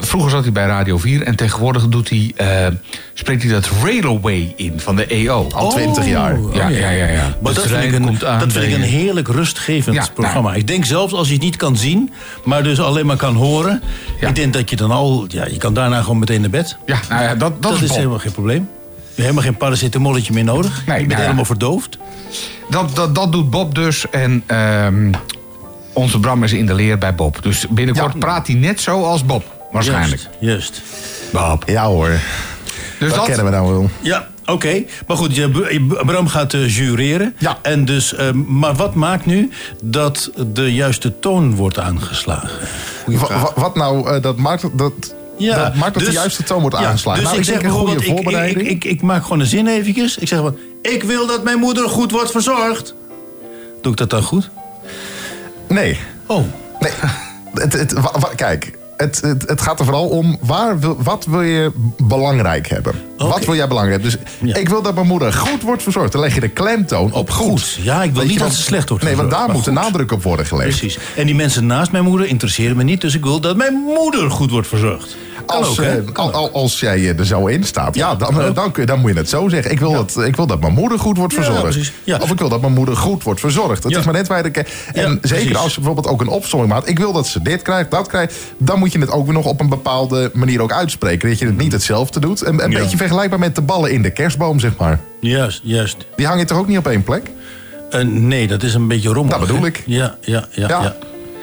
vroeger 0.00 0.30
zat 0.30 0.42
hij 0.42 0.52
bij 0.52 0.66
Radio 0.66 0.98
4 0.98 1.22
en 1.22 1.36
tegenwoordig 1.36 1.88
doet 1.88 2.08
hij, 2.08 2.32
eh, 2.36 2.66
spreekt 3.14 3.42
hij 3.42 3.52
dat 3.52 3.68
Railway 3.82 4.52
in 4.56 4.80
van 4.80 4.96
de 4.96 5.06
EO. 5.06 5.46
Al 5.54 5.70
20 5.70 6.06
jaar. 6.06 6.38
Oh, 6.38 6.54
Ja, 6.54 6.68
ja, 6.68 6.90
ja. 6.90 7.06
ja. 7.06 7.36
Maar 7.42 7.54
De 7.54 7.60
dat 7.60 7.66
vind, 7.68 7.84
ik 7.84 7.92
een, 7.92 8.04
komt 8.04 8.24
aan 8.24 8.38
dat 8.38 8.52
vind 8.52 8.64
ik 8.64 8.70
bij- 8.70 8.78
een 8.80 8.88
heerlijk 8.88 9.28
rustgevend 9.28 9.94
Ja, 9.96 10.00
nou. 10.02 10.12
programma. 10.14 10.54
Ik 10.54 10.66
denk 10.66 10.84
zelfs 10.84 11.12
als 11.12 11.26
je 11.28 11.34
het 11.34 11.42
niet 11.42 11.56
kan 11.56 11.76
zien, 11.76 12.10
maar 12.44 12.62
dus 12.62 12.80
alleen 12.80 13.06
maar 13.06 13.16
kan 13.16 13.34
horen. 13.34 13.82
Ja. 14.20 14.28
Ik 14.28 14.34
denk 14.34 14.52
dat 14.52 14.70
je 14.70 14.76
dan 14.76 14.90
al, 14.90 15.24
ja, 15.28 15.46
je 15.46 15.56
kan 15.56 15.74
daarna 15.74 16.00
gewoon 16.02 16.18
meteen 16.18 16.40
naar 16.40 16.50
bed. 16.50 16.76
Ja, 16.86 16.98
nou 17.08 17.22
ja, 17.22 17.28
dat, 17.34 17.38
dat, 17.38 17.72
Dat, 17.72 17.80
is 17.82 17.86
Bob. 17.88 17.96
helemaal 17.96 18.18
geen 18.18 18.32
probleem. 18.32 18.68
Je 19.14 19.24
hebt 19.24 19.36
helemaal 19.36 19.42
geen 19.42 19.56
paracetamolletje 19.56 20.32
meer 20.32 20.44
nodig. 20.44 20.82
Nee, 20.86 21.00
je 21.00 21.06
bent 21.06 21.06
nou 21.06 21.12
ja. 21.12 21.20
helemaal 21.20 21.44
verdoofd. 21.44 21.98
Dat, 22.70 22.96
dat, 22.96 23.14
dat 23.14 23.32
doet 23.32 23.50
Bob 23.50 23.74
dus. 23.74 24.10
En 24.10 24.42
ehm, 24.46 25.12
onze 25.98 26.20
Bram 26.20 26.44
is 26.44 26.52
in 26.52 26.66
de 26.66 26.74
leer 26.74 26.98
bij 26.98 27.14
Bob. 27.14 27.42
Dus 27.42 27.66
binnenkort 27.70 28.12
Ja. 28.12 28.18
praat 28.18 28.46
hij 28.46 28.56
net 28.56 28.80
zo 28.80 29.02
als 29.04 29.24
Bob. 29.26 29.44
Waarschijnlijk. 29.72 30.28
Juist, 30.38 30.80
juist. 30.80 30.82
Bob. 31.32 31.62
Ja 31.66 31.86
hoor, 31.86 32.08
Dus 32.98 33.08
dat 33.08 33.14
dat, 33.14 33.24
kennen 33.26 33.44
we 33.44 33.50
nou 33.50 33.68
wel. 33.72 33.90
Ja, 34.00 34.28
oké. 34.46 34.82
Maar 35.06 35.16
goed, 35.16 35.34
je, 35.34 35.86
Bram 36.06 36.28
gaat 36.28 36.54
eh, 36.54 36.76
jureren. 36.76 37.34
Ja. 37.38 37.58
En 37.62 37.84
dus, 37.84 38.14
eh, 38.14 38.32
maar 38.32 38.74
wat 38.74 38.94
maakt 38.94 39.26
nu 39.26 39.50
dat 39.82 40.30
de 40.46 40.74
juiste 40.74 41.18
toon 41.18 41.54
wordt 41.54 41.78
aangeslagen? 41.78 42.50
Wa- 43.06 43.28
wa- 43.40 43.52
wat 43.54 43.74
nou, 43.74 44.14
eh, 44.14 44.22
dat 44.22 44.36
maakt 44.36 44.62
dat, 44.62 44.92
dat 45.38 45.74
maakt 45.74 45.94
dat 45.94 46.04
de 46.04 46.12
juiste 46.12 46.42
toon 46.42 46.60
wordt 46.60 46.78
ja, 46.78 46.84
aangeslagen. 46.86 47.20
Dus 47.22 47.30
nou, 47.30 47.42
ik 47.42 47.46
ik 47.46 47.52
zeg 47.52 47.60
denk 47.62 47.72
een 47.74 47.78
goede 47.78 47.94
bijvoorbeeld, 47.94 48.16
ik, 48.16 48.26
ik, 48.26 48.32
voorbereiding. 48.32 48.68
ik, 48.68 48.84
ik, 48.84 49.02
maak 49.02 49.22
gewoon 49.22 49.40
een 49.40 49.46
zin 49.46 49.66
eventjes. 49.66 50.18
Ik 50.18 50.28
zeg 50.28 50.38
van, 50.38 50.56
ik 50.82 51.02
wil 51.02 51.26
dat 51.26 51.44
mijn 51.44 51.58
moeder 51.58 51.88
goed 51.88 52.10
wordt 52.10 52.30
verzorgd. 52.30 52.94
Doe 53.82 53.92
ik 53.92 53.98
dat 53.98 54.10
dan 54.10 54.22
goed? 54.22 54.50
Nee, 55.68 55.98
Oh, 56.26 56.44
nee. 56.80 56.92
het, 57.64 57.72
het, 57.72 57.94
kijk, 58.34 58.78
het, 58.96 59.20
het, 59.20 59.48
het 59.48 59.60
gaat 59.60 59.78
er 59.78 59.84
vooral 59.84 60.08
om 60.08 60.38
waar 60.40 60.78
wil, 60.78 60.96
wat 61.02 61.24
wil 61.24 61.42
je 61.42 61.72
belangrijk 62.02 62.68
hebben. 62.68 62.94
Wat 63.16 63.44
wil 63.44 63.54
jij 63.54 63.68
belangrijk 63.68 64.02
hebben? 64.02 64.20
Dus 64.20 64.48
Ja. 64.52 64.54
ik 64.60 64.68
wil 64.68 64.82
dat 64.82 64.94
mijn 64.94 65.06
moeder 65.06 65.32
goed 65.32 65.62
wordt 65.62 65.82
verzorgd. 65.82 66.12
Dan 66.12 66.20
leg 66.20 66.34
je 66.34 66.40
de 66.40 66.48
klemtoon 66.48 67.12
op 67.12 67.30
goed. 67.30 67.48
goed. 67.50 67.78
Ja, 67.82 68.02
ik 68.02 68.14
wil 68.14 68.24
niet 68.24 68.38
dat 68.38 68.54
ze 68.54 68.62
slecht 68.62 68.88
wordt 68.88 69.04
Nee, 69.04 69.16
want 69.16 69.30
daar 69.30 69.50
moet 69.50 69.64
de 69.64 69.70
nadruk 69.70 70.12
op 70.12 70.22
worden 70.22 70.46
gelegd. 70.46 70.68
precies. 70.78 70.98
En 71.16 71.26
die 71.26 71.34
mensen 71.34 71.66
naast 71.66 71.92
mijn 71.92 72.04
moeder 72.04 72.26
interesseren 72.26 72.76
me 72.76 72.82
niet. 72.82 73.00
Dus 73.00 73.14
ik 73.14 73.22
wil 73.24 73.40
dat 73.40 73.56
mijn 73.56 73.74
moeder 73.74 74.30
goed 74.30 74.50
wordt 74.50 74.68
verzorgd. 74.68 75.16
Als, 75.56 75.68
ook, 75.80 75.84
eh, 75.86 75.92
al- 76.12 76.32
al- 76.32 76.50
als 76.52 76.80
jij 76.80 77.14
er 77.18 77.26
zo 77.26 77.46
in 77.46 77.64
staat, 77.64 77.94
ja, 77.94 78.14
dan, 78.14 78.40
eh, 78.40 78.54
dan, 78.54 78.72
je, 78.76 78.86
dan 78.86 79.00
moet 79.00 79.10
je 79.12 79.16
het 79.18 79.28
zo 79.28 79.48
zeggen. 79.48 79.70
Ik 79.70 79.78
wil, 79.78 79.92
dat, 79.92 80.16
ik 80.24 80.36
wil 80.36 80.46
dat 80.46 80.60
mijn 80.60 80.72
moeder 80.72 80.98
goed 80.98 81.16
wordt 81.16 81.34
verzorgd. 81.34 81.92
Of 82.20 82.30
ik 82.30 82.38
wil 82.38 82.48
dat 82.48 82.60
mijn 82.60 82.72
moeder 82.72 82.96
goed 82.96 83.22
wordt 83.22 83.40
verzorgd. 83.40 83.88
Ja. 83.88 83.98
is 83.98 84.04
maar 84.04 84.14
net 84.14 84.26
waar 84.28 84.44
je... 84.44 84.64
En 84.92 85.18
zeker 85.22 85.56
als 85.56 85.74
je 85.74 85.80
bijvoorbeeld 85.80 86.06
ook 86.14 86.20
een 86.20 86.28
opzomming 86.28 86.72
maakt. 86.72 86.88
Ik 86.88 86.98
wil 86.98 87.12
dat 87.12 87.26
ze 87.26 87.42
dit 87.42 87.62
krijgt, 87.62 87.90
dat 87.90 88.06
krijgt. 88.06 88.34
Dan 88.58 88.78
moet 88.78 88.92
je 88.92 88.98
het 88.98 89.10
ook 89.10 89.24
weer 89.24 89.34
nog 89.34 89.44
op 89.44 89.60
een 89.60 89.68
bepaalde 89.68 90.30
manier 90.34 90.62
ook 90.62 90.72
uitspreken. 90.72 91.28
Dat 91.28 91.38
je 91.38 91.46
het 91.46 91.56
niet 91.56 91.72
hetzelfde 91.72 92.20
doet. 92.20 92.46
Een, 92.46 92.64
een 92.64 92.70
beetje 92.70 92.96
vergelijkbaar 92.96 93.38
met 93.38 93.54
de 93.54 93.62
ballen 93.62 93.92
in 93.92 94.02
de 94.02 94.10
kerstboom, 94.10 94.60
zeg 94.60 94.76
maar. 94.76 95.00
Juist, 95.20 95.60
juist. 95.64 95.96
Die 96.16 96.26
hangen 96.26 96.46
toch 96.46 96.58
ook 96.58 96.68
niet 96.68 96.78
op 96.78 96.86
één 96.86 97.02
plek? 97.02 97.30
Eh, 97.90 98.00
nee, 98.04 98.46
dat 98.46 98.62
is 98.62 98.74
een 98.74 98.88
beetje 98.88 99.08
rommelig. 99.12 99.38
Dat 99.38 99.48
bedoel 99.48 99.66
ik. 99.66 99.82
Ja, 99.86 100.16
ja, 100.20 100.46
ja. 100.50 100.68
Ja. 100.68 100.82
ja. 100.82 100.96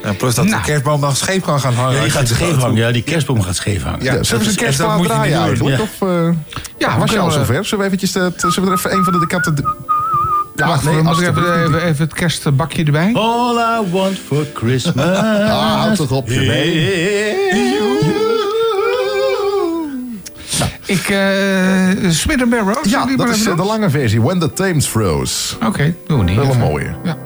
En 0.06 0.15
plus 0.15 0.36
dat 0.36 0.46
de 0.46 0.52
nou. 0.52 0.63
kerstboom 0.63 1.02
dan 1.02 1.15
scheef 1.15 1.41
kan 1.41 1.60
gaan 1.60 1.74
hangen. 1.74 1.96
Ja, 1.96 2.02
die 2.02 2.12
gaat 2.12 2.28
scheef 2.28 2.56
hangen. 2.56 2.76
Ja, 2.76 2.91
die 2.91 3.04
kerstboom 3.04 3.41
gaat 3.41 3.56
scheef 3.56 3.84
hangen. 3.84 4.04
Ja, 4.04 4.24
zullen 4.24 4.28
we 4.28 4.36
eens 4.36 4.48
een 4.48 4.63
kerstboom 4.63 5.04
draaien 5.04 5.39
eigenlijk? 5.39 5.76
Eh, 5.76 5.82
of, 5.82 6.10
uh, 6.10 6.30
ja, 6.78 6.98
was 6.98 7.12
je 7.12 7.20
al 7.20 7.32
zover? 7.32 7.65
Zullen 7.65 7.80
we, 7.80 7.86
eventjes 7.86 8.12
dat, 8.12 8.34
zullen 8.38 8.63
we 8.63 8.68
er 8.72 8.78
even 8.78 8.94
een 8.94 9.04
van 9.04 9.13
de 9.13 9.20
dekapte... 9.20 9.54
Ja, 10.56 10.68
Wacht, 10.68 10.84
nee, 10.84 11.04
als 11.04 11.20
ik 11.20 11.28
even, 11.28 11.86
even, 11.86 12.06
het 12.06 12.13
kerstbakje 12.13 12.84
erbij. 12.84 13.13
All 13.13 13.58
I 13.58 13.91
want 13.91 14.18
for 14.28 14.46
Christmas. 14.54 15.06
ah, 15.18 15.82
houd 15.82 15.96
toch 15.96 16.12
op. 16.12 16.30
Ik, 20.86 21.10
uh, 21.10 22.10
Smith 22.10 22.50
Barrows. 22.50 22.89
Ja, 22.89 23.06
dat 23.15 23.30
is 23.30 23.44
de 23.44 23.56
lange 23.56 23.89
versie. 23.89 24.22
When 24.22 24.39
the 24.39 24.54
Thames 24.54 24.88
Froze. 24.88 25.56
Oké, 25.56 25.65
okay, 25.65 25.96
doen 26.08 26.18
we 26.18 26.24
niet. 26.24 26.39
Hele 26.39 26.58
mooie. 26.58 26.96
Ja. 27.04 27.18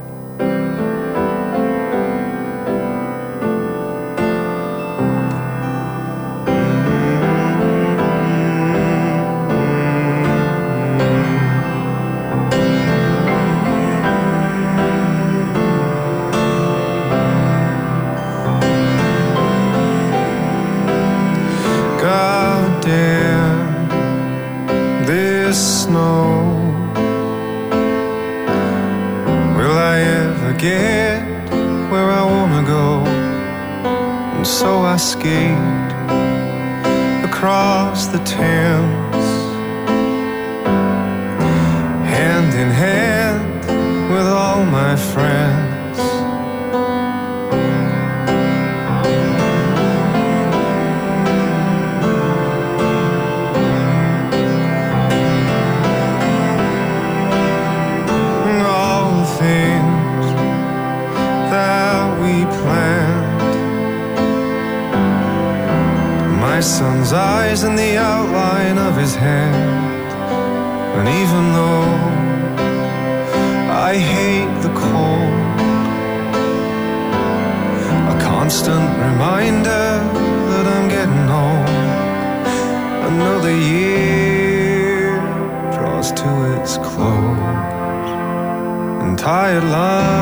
tired 89.29 89.63
love. 89.63 90.18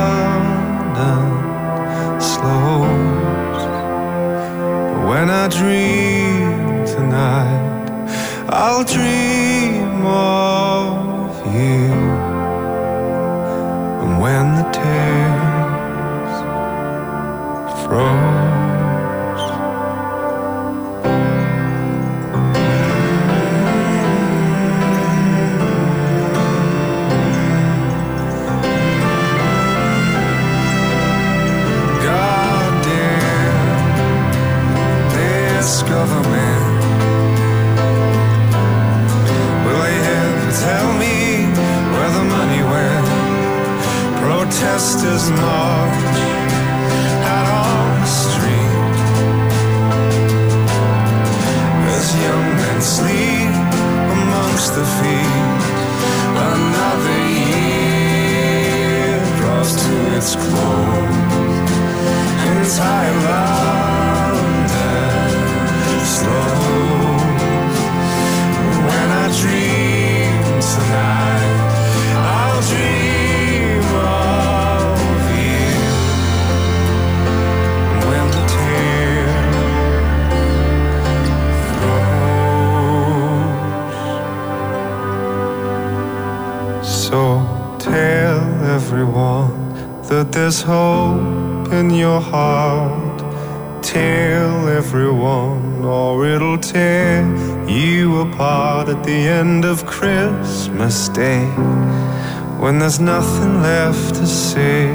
there's 102.88 103.02
nothing 103.02 103.62
left 103.62 104.15
to 104.15 104.26
see. 104.26 104.88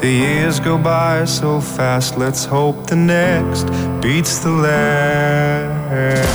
The 0.00 0.08
years 0.08 0.60
go 0.60 0.78
by 0.78 1.26
so 1.26 1.60
fast, 1.60 2.16
let's 2.16 2.46
hope 2.46 2.86
the 2.86 2.96
next 2.96 3.66
beats 4.00 4.38
the 4.38 4.50
last. 4.50 6.25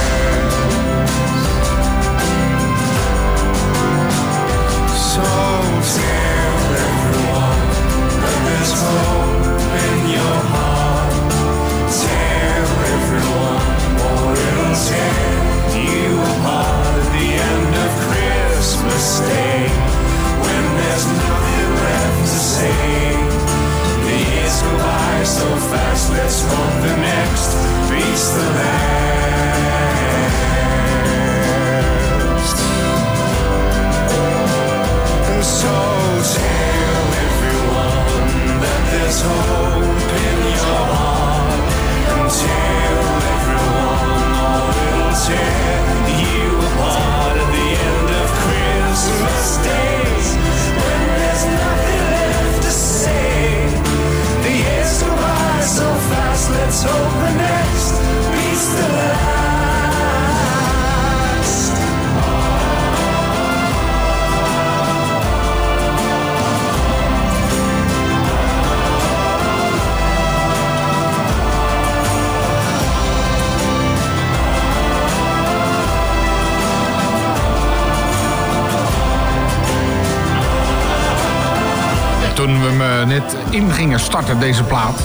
startte, 84.23 84.45
deze 84.45 84.63
plaat, 84.63 84.99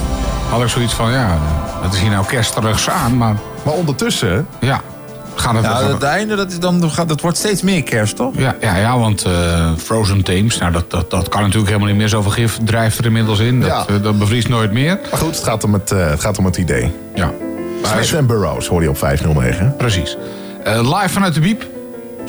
had 0.49 0.61
ik 0.61 0.67
zoiets 0.67 0.93
van, 0.93 1.11
ja, 1.11 1.37
dat 1.81 1.93
is 1.93 1.99
hier 1.99 2.09
nou 2.09 2.25
terug 2.53 2.89
aan, 2.89 3.17
maar... 3.17 3.35
Maar 3.63 3.73
ondertussen... 3.73 4.47
Ja. 4.59 4.81
Gaat 5.35 5.53
het, 5.53 5.63
ja, 5.63 5.83
het 5.83 6.03
einde, 6.03 6.35
dat, 6.35 6.51
is 6.51 6.59
dan, 6.59 6.91
dat 7.07 7.21
wordt 7.21 7.37
steeds 7.37 7.61
meer 7.61 7.83
kerst, 7.83 8.15
toch? 8.15 8.33
Ja, 8.37 8.55
ja, 8.61 8.75
ja 8.75 8.99
want 8.99 9.23
eh, 9.23 9.71
Frozen 9.77 10.23
Thames, 10.23 10.57
nou, 10.57 10.71
dat, 10.71 10.91
dat, 10.91 11.11
dat 11.11 11.29
kan 11.29 11.41
natuurlijk 11.41 11.67
helemaal 11.67 11.87
niet 11.87 11.97
meer. 11.97 12.09
Zoveel 12.09 12.31
gif 12.31 12.59
drijft 12.63 12.97
er 12.97 13.05
inmiddels 13.05 13.39
in. 13.39 13.59
Dat, 13.59 13.89
eh, 13.89 13.95
dat 14.01 14.19
bevriest 14.19 14.49
nooit 14.49 14.71
meer. 14.71 14.99
Maar 15.09 15.19
goed, 15.19 15.35
het 15.35 15.43
gaat 15.43 15.63
om 15.63 15.73
het, 15.73 15.91
eh, 15.91 16.09
het, 16.09 16.21
gaat 16.21 16.37
om 16.37 16.45
het 16.45 16.57
idee. 16.57 16.93
Ja. 17.15 17.31
Smith 18.01 18.67
hoor 18.67 18.81
je 18.81 18.89
op 18.89 18.97
509. 18.97 19.75
Precies. 19.77 20.17
Live 20.63 21.09
vanuit 21.09 21.33
de 21.33 21.39
Biep. 21.39 21.76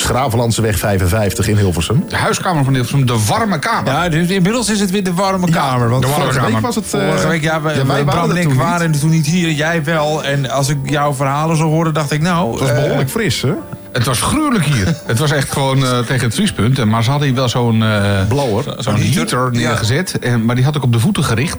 Schravenlandseweg 0.01 0.79
55 0.79 1.49
in 1.49 1.57
Hilversum. 1.57 2.05
De 2.09 2.17
huiskamer 2.17 2.65
van 2.65 2.73
Hilversum, 2.75 3.07
de 3.07 3.25
warme 3.27 3.59
kamer. 3.59 3.93
Ja, 3.93 4.09
dus 4.09 4.29
inmiddels 4.29 4.69
is 4.69 4.81
het 4.81 4.91
weer 4.91 5.05
de 5.05 5.15
warme 5.15 5.51
kamer. 5.51 5.89
Want 5.89 6.03
de 6.03 6.09
warme 6.09 6.23
vorige 6.23 6.39
kamer. 6.39 6.55
week 6.55 6.65
was 6.65 6.75
het, 6.75 6.95
eh, 6.95 7.07
Vorige 7.07 7.29
week, 7.29 7.43
ja, 7.43 7.61
we, 7.61 7.69
ja, 7.69 7.87
wij 7.87 7.87
waren 7.87 8.07
Bram 8.07 8.31
en 8.31 8.37
ik 8.37 8.43
toen 8.43 8.57
waren 8.57 9.01
toen 9.01 9.11
niet 9.11 9.27
hier, 9.27 9.51
jij 9.51 9.85
wel. 9.85 10.25
En 10.25 10.51
als 10.51 10.69
ik 10.69 10.79
jouw 10.85 11.15
verhalen 11.15 11.57
zo 11.57 11.69
hoorde, 11.69 11.93
dacht 11.93 12.11
ik, 12.11 12.21
nou... 12.21 12.51
Het 12.51 12.61
was 12.61 12.71
eh, 12.71 12.75
behoorlijk 12.75 13.11
fris, 13.11 13.43
hè? 13.43 13.53
Het 13.93 14.05
was 14.07 14.21
gruwelijk 14.21 14.65
hier. 14.65 14.87
het 15.07 15.19
was 15.19 15.31
echt 15.31 15.53
gewoon 15.53 15.85
eh, 15.85 15.99
tegen 15.99 16.25
het 16.25 16.35
vriespunt. 16.35 16.79
En 16.79 16.89
Maar 16.89 17.05
ze 17.05 17.11
hadden 17.11 17.29
hier 17.29 17.37
wel 17.37 17.49
zo'n 17.49 17.83
eh, 17.83 18.27
Blower. 18.29 18.75
zo'n 18.79 18.97
heater 18.97 19.51
neergezet. 19.53 20.19
En, 20.19 20.45
maar 20.45 20.55
die 20.55 20.65
had 20.65 20.77
ik 20.77 20.83
op 20.83 20.93
de 20.93 20.99
voeten 21.01 21.25
gericht. 21.25 21.57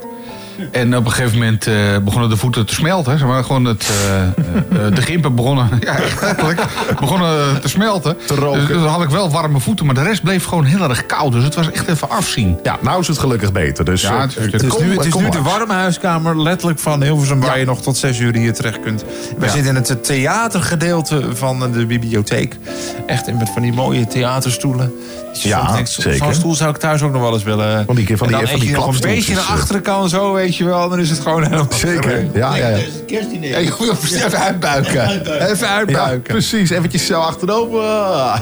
En 0.72 0.98
op 0.98 1.06
een 1.06 1.12
gegeven 1.12 1.38
moment 1.38 1.68
eh, 1.68 1.76
begonnen 2.04 2.30
de 2.30 2.38
voeten 2.38 2.66
te 2.66 2.74
smelten. 2.74 3.18
Zeg 3.18 3.28
maar 3.28 3.44
gewoon 3.44 3.66
het, 3.66 3.90
eh, 3.90 4.22
eh, 4.24 4.96
de 4.96 5.02
gimpen 5.02 5.36
begonnen, 5.36 5.70
ja, 5.80 5.96
eigenlijk, 5.96 6.62
begonnen 7.00 7.62
te 7.62 7.70
smelten. 7.70 8.18
Te 8.26 8.36
roken. 8.36 8.60
Dus, 8.60 8.68
dus 8.68 8.78
dan 8.78 8.88
had 8.88 9.02
ik 9.02 9.10
wel 9.10 9.30
warme 9.32 9.60
voeten. 9.60 9.86
Maar 9.86 9.96
de 9.96 10.04
rest 10.04 10.24
bleef 10.24 10.46
gewoon 10.46 10.64
heel 10.64 10.90
erg 10.90 11.06
koud. 11.06 11.32
Dus 11.32 11.44
het 11.44 11.56
was 11.56 11.72
echt 11.72 11.88
even 11.88 12.10
afzien. 12.10 12.58
Ja, 12.64 12.78
nou 12.82 13.00
is 13.00 13.08
het 13.08 13.18
gelukkig 13.18 13.52
beter. 13.52 13.86
Dus, 13.86 14.02
Ja, 14.02 14.22
het 14.22 14.30
is- 14.30 14.36
het 14.44 14.52
Het 14.52 14.64
is 14.64 14.70
kom- 14.70 14.84
nu, 14.86 14.92
het 14.96 15.06
is 15.06 15.14
nu 15.16 15.30
de 15.30 15.42
warme 15.42 15.74
huiskamer, 15.74 16.42
letterlijk 16.42 16.80
van 16.80 17.04
Hilversum, 17.04 17.40
waar 17.40 17.60
je 17.60 17.66
nog 17.66 17.82
tot 17.82 17.98
zes 17.98 18.20
uur 18.20 18.36
hier 18.36 18.54
terecht 18.54 18.80
kunt. 18.80 19.04
We 19.38 19.46
Ja. 19.46 19.52
zitten 19.52 19.76
in 19.76 19.84
het 19.84 20.04
theatergedeelte 20.04 21.24
van 21.34 21.72
de 21.72 21.86
bibliotheek. 21.86 22.58
Echt 23.06 23.28
in 23.28 23.38
met 23.38 23.50
van 23.50 23.62
die 23.62 23.74
mooie 23.74 24.08
theaterstoelen. 24.08 24.94
Ja, 25.34 25.76
Zo'n- 25.76 25.88
Zo'n 25.88 26.12
zeker. 26.14 26.34
stoel 26.36 26.56
zou 26.56 26.70
ik 26.70 26.78
thuis 26.78 27.02
ook 27.02 27.12
nog 27.12 27.22
wel 27.22 27.34
eens 27.34 27.44
willen. 27.44 27.86
Van 27.86 27.96
die- 27.96 28.18
van 28.18 28.32
dan 28.32 28.48
van 28.48 28.60
die 28.60 28.72
nog 28.72 28.88
een 28.94 29.00
beetje 29.02 29.34
naar 29.34 29.44
eh. 29.44 29.50
achteren 29.50 29.82
kan, 29.82 30.10
zo 30.10 30.34
weet 30.34 30.56
je 30.56 30.64
wel. 30.64 30.90
Dan 30.90 31.00
is 31.00 31.10
het 31.10 31.20
gewoon 31.20 31.44
helemaal... 31.44 31.68
Zeker. 31.74 32.26
Ja, 32.34 32.56
ja, 32.56 32.68
ja. 32.68 32.78
Kerstdiner. 33.08 33.62
Je 33.62 33.74
moet 33.80 34.12
even 34.14 34.40
uitbuiken. 34.40 35.10
Even 35.42 35.68
Ja, 35.68 35.76
uitbuiken. 35.76 36.22
precies. 36.34 36.70
Eventjes 36.70 37.06
zo 37.06 37.20
achterover. 37.20 37.84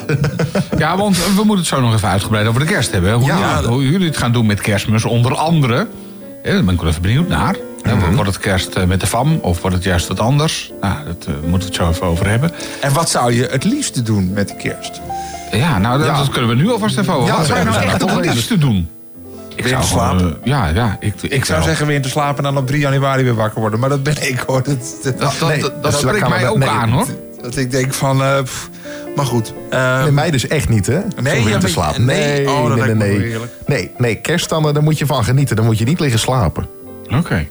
Ja, 0.78 0.98
want 0.98 1.18
we 1.18 1.32
moeten 1.36 1.58
het 1.58 1.66
zo 1.68 1.82
nog 1.82 1.94
even 1.94 2.10
uitgebreid 2.10 2.48
over 2.48 2.60
de 2.60 2.66
kerst 2.68 2.92
hebben. 2.92 3.14
Hoe, 3.14 3.26
Ja. 3.28 3.56
jullie, 3.56 3.68
hoe 3.70 3.90
jullie 3.92 4.08
het 4.08 4.18
gaan 4.18 4.32
doen 4.32 4.46
met 4.46 4.62
kerstmis, 4.62 5.06
onder 5.06 5.36
andere. 5.36 5.88
Ja, 6.44 6.54
daar 6.54 6.64
ben 6.64 6.74
ik 6.74 6.80
wel 6.82 6.90
even 6.90 7.02
benieuwd 7.02 7.28
naar. 7.28 7.56
Mhm. 7.84 8.16
Wordt 8.16 8.30
het 8.30 8.40
kerst 8.40 8.76
eh, 8.76 8.84
met 8.84 9.00
de 9.00 9.08
fam 9.08 9.40
of 9.42 9.62
wordt 9.62 9.76
het 9.76 9.86
juist 9.86 10.08
wat 10.08 10.20
anders? 10.20 10.72
Nou, 10.82 10.96
daar 11.26 11.36
moeten 11.36 11.52
we 11.52 11.66
het 11.66 11.76
zo 11.76 11.90
even 11.90 12.06
over 12.08 12.30
hebben. 12.30 12.52
En 12.82 12.94
wat 12.94 13.10
zou 13.10 13.34
je 13.34 13.48
het 13.52 13.64
liefste 13.64 14.02
doen 14.04 14.32
met 14.34 14.48
de 14.48 14.56
kerst? 14.56 15.02
Ja, 15.52 15.78
nou, 15.78 15.98
dat, 15.98 16.08
Ja. 16.08 16.18
dat 16.18 16.30
kunnen 16.30 16.50
we 16.50 16.56
nu 16.56 16.70
alvast 16.72 16.98
even 16.98 17.14
over. 17.14 17.28
Ja, 17.28 17.38
wat 17.38 17.46
zou 17.46 17.60
je 17.60 17.64
we 17.66 17.70
nou 17.72 17.82
echt 17.84 17.92
het 17.92 18.02
toch 18.02 18.20
liefste 18.20 18.58
doen? 18.58 18.90
Ik 19.56 19.64
Weer 19.64 19.78
te 19.78 19.84
gewoon, 19.84 20.10
slapen? 20.20 20.38
eh, 20.42 20.48
ja, 20.50 20.68
ja. 20.68 20.98
Ik, 21.00 21.14
ik, 21.22 21.32
Ik 21.32 21.46
zou 21.46 21.58
wel. 21.60 21.68
zeggen 21.68 21.88
weer 21.88 22.02
te 22.02 22.10
slapen 22.10 22.38
en 22.38 22.44
dan 22.54 22.58
op 22.62 22.68
3 22.68 22.80
januari 22.80 23.24
weer 23.24 23.36
wakker 23.36 23.62
worden. 23.62 23.80
Maar 23.80 23.90
dat 23.90 24.04
ben 24.04 24.28
ik 24.30 24.40
hoor. 24.48 24.64
Dat, 24.64 24.96
dat, 25.04 25.20
Dat, 25.20 25.36
dat, 25.40 25.50
Nee, 25.50 25.60
dat, 25.62 25.84
dat 25.84 25.94
spreekt 25.98 26.20
kan 26.20 26.30
mij 26.30 26.42
wel- 26.42 26.52
ook 26.52 26.58
nee. 26.58 26.70
aan, 26.70 26.90
hoor. 26.90 27.06
dat 27.42 27.56
ik 27.58 27.72
denk 27.72 27.94
van... 27.94 28.22
eh, 28.24 28.42
pff, 28.44 28.70
maar 29.16 29.26
goed. 29.26 29.54
eh, 29.70 30.02
Nee, 30.02 30.12
mij 30.12 30.32
dus 30.32 30.48
echt 30.48 30.70
niet, 30.70 30.86
hè? 30.88 31.00
Nee, 31.22 31.36
Zo 31.38 31.44
weer 31.44 31.54
ja, 31.54 31.58
te 31.58 31.62
maar- 31.62 31.70
slapen. 31.70 32.06
nee. 32.06 32.20
Nee, 32.46 32.50
Oh, 32.50 32.60
dat 32.68 32.68
nee, 32.68 32.78
lijkt 32.78 32.94
me 32.94 33.04
nee, 33.06 33.18
nee. 33.18 33.28
heerlijk. 33.28 33.52
Nee, 33.66 33.92
nee, 33.98 34.16
kerst 34.16 34.50
dan, 34.50 34.68
eh, 34.68 34.74
daar 34.74 34.84
moet 34.84 34.98
je 34.98 35.06
van 35.06 35.24
genieten. 35.24 35.56
Dan 35.56 35.66
moet 35.66 35.78
je 35.78 35.86
niet 35.86 36.00
liggen 36.00 36.20
slapen. 36.20 36.68
Oké. 37.16 37.48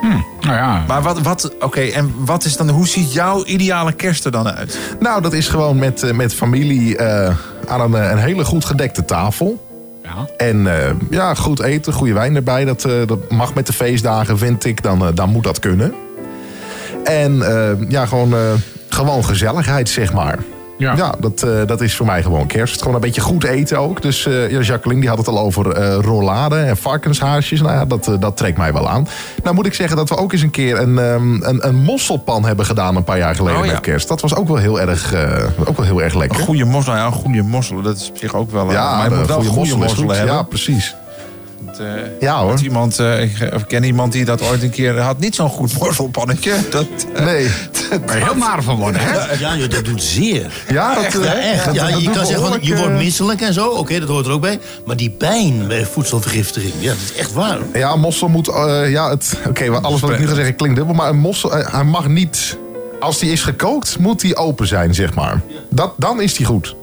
Hm, 0.00 0.46
nou 0.46 0.56
ja. 0.56 0.84
Maar 0.88 1.02
wat, 1.02 1.20
wat, 1.20 1.52
oké, 1.60 1.80
en 1.80 2.14
wat 2.18 2.44
is 2.44 2.56
dan, 2.56 2.68
hoe 2.68 2.88
ziet 2.88 3.12
jouw 3.12 3.44
ideale 3.44 3.92
kerst 3.92 4.24
er 4.24 4.30
dan 4.30 4.48
uit? 4.48 4.78
Nou, 5.00 5.22
dat 5.22 5.32
is 5.32 5.48
gewoon 5.48 5.78
met, 5.78 6.02
eh, 6.02 6.12
met 6.12 6.34
familie 6.34 6.96
eh, 6.96 7.36
aan 7.68 7.80
een, 7.80 7.94
eh, 8.02 8.10
een 8.10 8.18
hele 8.18 8.44
goed 8.44 8.64
gedekte 8.64 9.04
tafel. 9.04 9.68
ja. 10.04 10.28
En 10.36 10.66
eh, 10.86 10.90
ja, 11.10 11.34
goed 11.34 11.60
eten, 11.62 11.92
goede 11.92 12.12
wijn 12.12 12.36
erbij. 12.36 12.64
Dat, 12.64 12.84
eh, 12.84 12.92
dat 13.06 13.30
mag 13.30 13.54
met 13.54 13.66
de 13.66 13.72
feestdagen, 13.72 14.38
vind 14.38 14.64
ik. 14.64 14.82
Dan, 14.82 15.10
dan 15.14 15.28
moet 15.30 15.44
dat 15.44 15.58
kunnen. 15.58 15.94
En 17.04 17.42
eh, 17.42 17.70
ja, 17.88 18.06
gewoon, 18.06 18.32
eh, 18.34 18.38
gewoon 18.88 19.24
gezelligheid, 19.24 19.88
zeg 19.88 20.12
maar. 20.12 20.38
Ja. 20.80 20.94
Ja, 20.96 21.14
dat, 21.18 21.42
eh, 21.42 21.50
dat 21.66 21.80
is 21.80 21.96
voor 21.96 22.06
mij 22.06 22.22
gewoon 22.22 22.46
kerst. 22.46 22.78
Gewoon 22.78 22.94
een 22.94 23.00
beetje 23.00 23.20
goed 23.20 23.44
eten 23.44 23.78
ook. 23.78 24.02
Dus 24.02 24.26
eh, 24.26 24.50
ja, 24.50 24.60
Jacqueline 24.60 25.00
die 25.00 25.08
had 25.10 25.18
het 25.18 25.28
al 25.28 25.38
over 25.38 25.76
rollade 26.00 26.56
en 26.56 26.76
varkenshaasjes. 26.76 27.60
Nou 27.60 27.72
ja, 27.72 27.84
dat, 27.84 28.10
dat 28.20 28.36
trekt 28.36 28.58
mij 28.58 28.72
wel 28.72 28.88
aan. 28.88 29.08
Nou 29.42 29.54
moet 29.54 29.66
ik 29.66 29.74
zeggen 29.74 29.96
dat 29.96 30.08
we 30.08 30.16
ook 30.16 30.32
eens 30.32 30.42
een 30.42 30.50
keer 30.50 30.78
een, 30.80 30.98
ehm, 30.98 31.42
een, 31.42 31.66
een 31.66 31.76
mosselpan 31.76 32.44
hebben 32.44 32.66
gedaan 32.66 32.96
een 32.96 33.04
paar 33.04 33.18
jaar 33.18 33.34
geleden 33.34 33.60
Oh, 33.60 33.66
ja. 33.66 33.72
met 33.72 33.80
kerst. 33.80 34.08
Dat 34.08 34.20
was 34.20 34.34
ook 34.34 34.46
wel 34.48 34.56
heel 34.56 34.80
erg, 34.80 35.14
ook 35.64 35.76
wel 35.76 35.86
heel 35.86 36.02
erg 36.02 36.12
Een 36.12 36.18
lekker. 36.18 36.38
goede 36.40 36.64
mossel, 36.64 36.94
ja, 36.94 37.06
een 37.06 37.12
goede 37.12 37.42
mossel, 37.42 37.82
dat 37.82 37.96
is 37.96 38.08
op 38.08 38.16
zich 38.16 38.34
ook 38.34 38.50
wel... 38.50 38.70
Ja, 38.70 38.96
maar 38.96 39.10
je 39.10 39.16
moet 39.16 39.26
wel 39.26 39.42
goede 39.42 39.76
mosselen 39.76 40.08
goed. 40.08 40.16
hebben. 40.16 40.34
Ja, 40.34 40.42
precies. 40.42 40.94
Eh, 41.80 41.86
Ja 42.20 42.42
hoor. 42.42 42.60
iemand, 42.62 42.98
eh, 42.98 43.22
ik 43.22 43.30
of 43.54 43.60
ik 43.60 43.68
ken 43.68 43.84
iemand 43.84 44.12
die 44.12 44.24
dat 44.24 44.42
ooit 44.42 44.62
een 44.62 44.70
keer 44.70 44.98
had. 45.00 45.18
Niet 45.18 45.34
zo'n 45.34 45.48
goed 45.48 45.78
mosselpannetje. 45.78 46.52
Dat, 46.70 46.86
eh, 47.14 47.24
Nee. 47.24 47.48
Waar 48.06 48.18
je 48.18 48.24
heel 48.24 48.34
naar 48.34 48.62
van 48.62 48.76
worden, 48.76 49.00
hè? 49.04 49.32
Ja, 49.38 49.56
joh, 49.56 49.68
dat 49.70 49.84
doet 49.84 50.02
zeer. 50.02 50.52
Ja, 50.68 50.94
dat, 50.94 51.12
Ja, 51.12 51.34
eh, 51.34 51.52
echt. 51.52 51.64
dat- 51.64 51.74
Ja, 51.74 51.90
dat 51.90 52.00
je 52.02 52.10
kan 52.10 52.26
zeggen, 52.26 52.46
van, 52.48 52.58
je 52.60 52.76
wordt 52.76 52.90
eh, 52.92 52.96
misselijk 52.98 53.40
en 53.40 53.52
zo. 53.52 53.66
Oké, 53.68 53.98
dat 54.00 54.08
hoort 54.08 54.26
er 54.26 54.32
ook 54.32 54.40
bij. 54.40 54.58
Maar 54.86 54.96
die 54.96 55.10
pijn 55.10 55.66
bij 55.68 55.86
voedselvergiftiging, 55.86 56.72
ja, 56.78 56.88
dat 56.88 56.98
is 57.12 57.14
echt 57.14 57.32
waar. 57.32 57.58
Ja, 57.72 57.92
een 57.92 58.00
mossel 58.00 58.28
moet. 58.28 58.48
eh, 58.48 58.90
ja, 58.90 59.10
het. 59.10 59.36
Oké, 59.48 59.68
maar 59.68 59.80
alles 59.80 60.00
wat 60.00 60.10
ik 60.10 60.18
nu 60.18 60.26
ga 60.28 60.34
zeggen 60.34 60.56
klinkt 60.56 60.76
dubbel. 60.76 60.94
Maar 60.94 61.08
een 61.08 61.18
mossel, 61.18 61.56
eh, 61.56 61.72
hij 61.72 61.84
mag 61.84 62.08
niet. 62.08 62.58
Als 63.00 63.18
die 63.18 63.32
is 63.32 63.42
gekookt, 63.42 63.98
moet 63.98 64.20
die 64.20 64.36
open 64.36 64.66
zijn, 64.66 64.94
zeg 64.94 65.14
maar. 65.14 65.40
Dat, 65.70 65.92
dan 65.96 66.20
is 66.20 66.34
die 66.34 66.46
goed. 66.46 66.74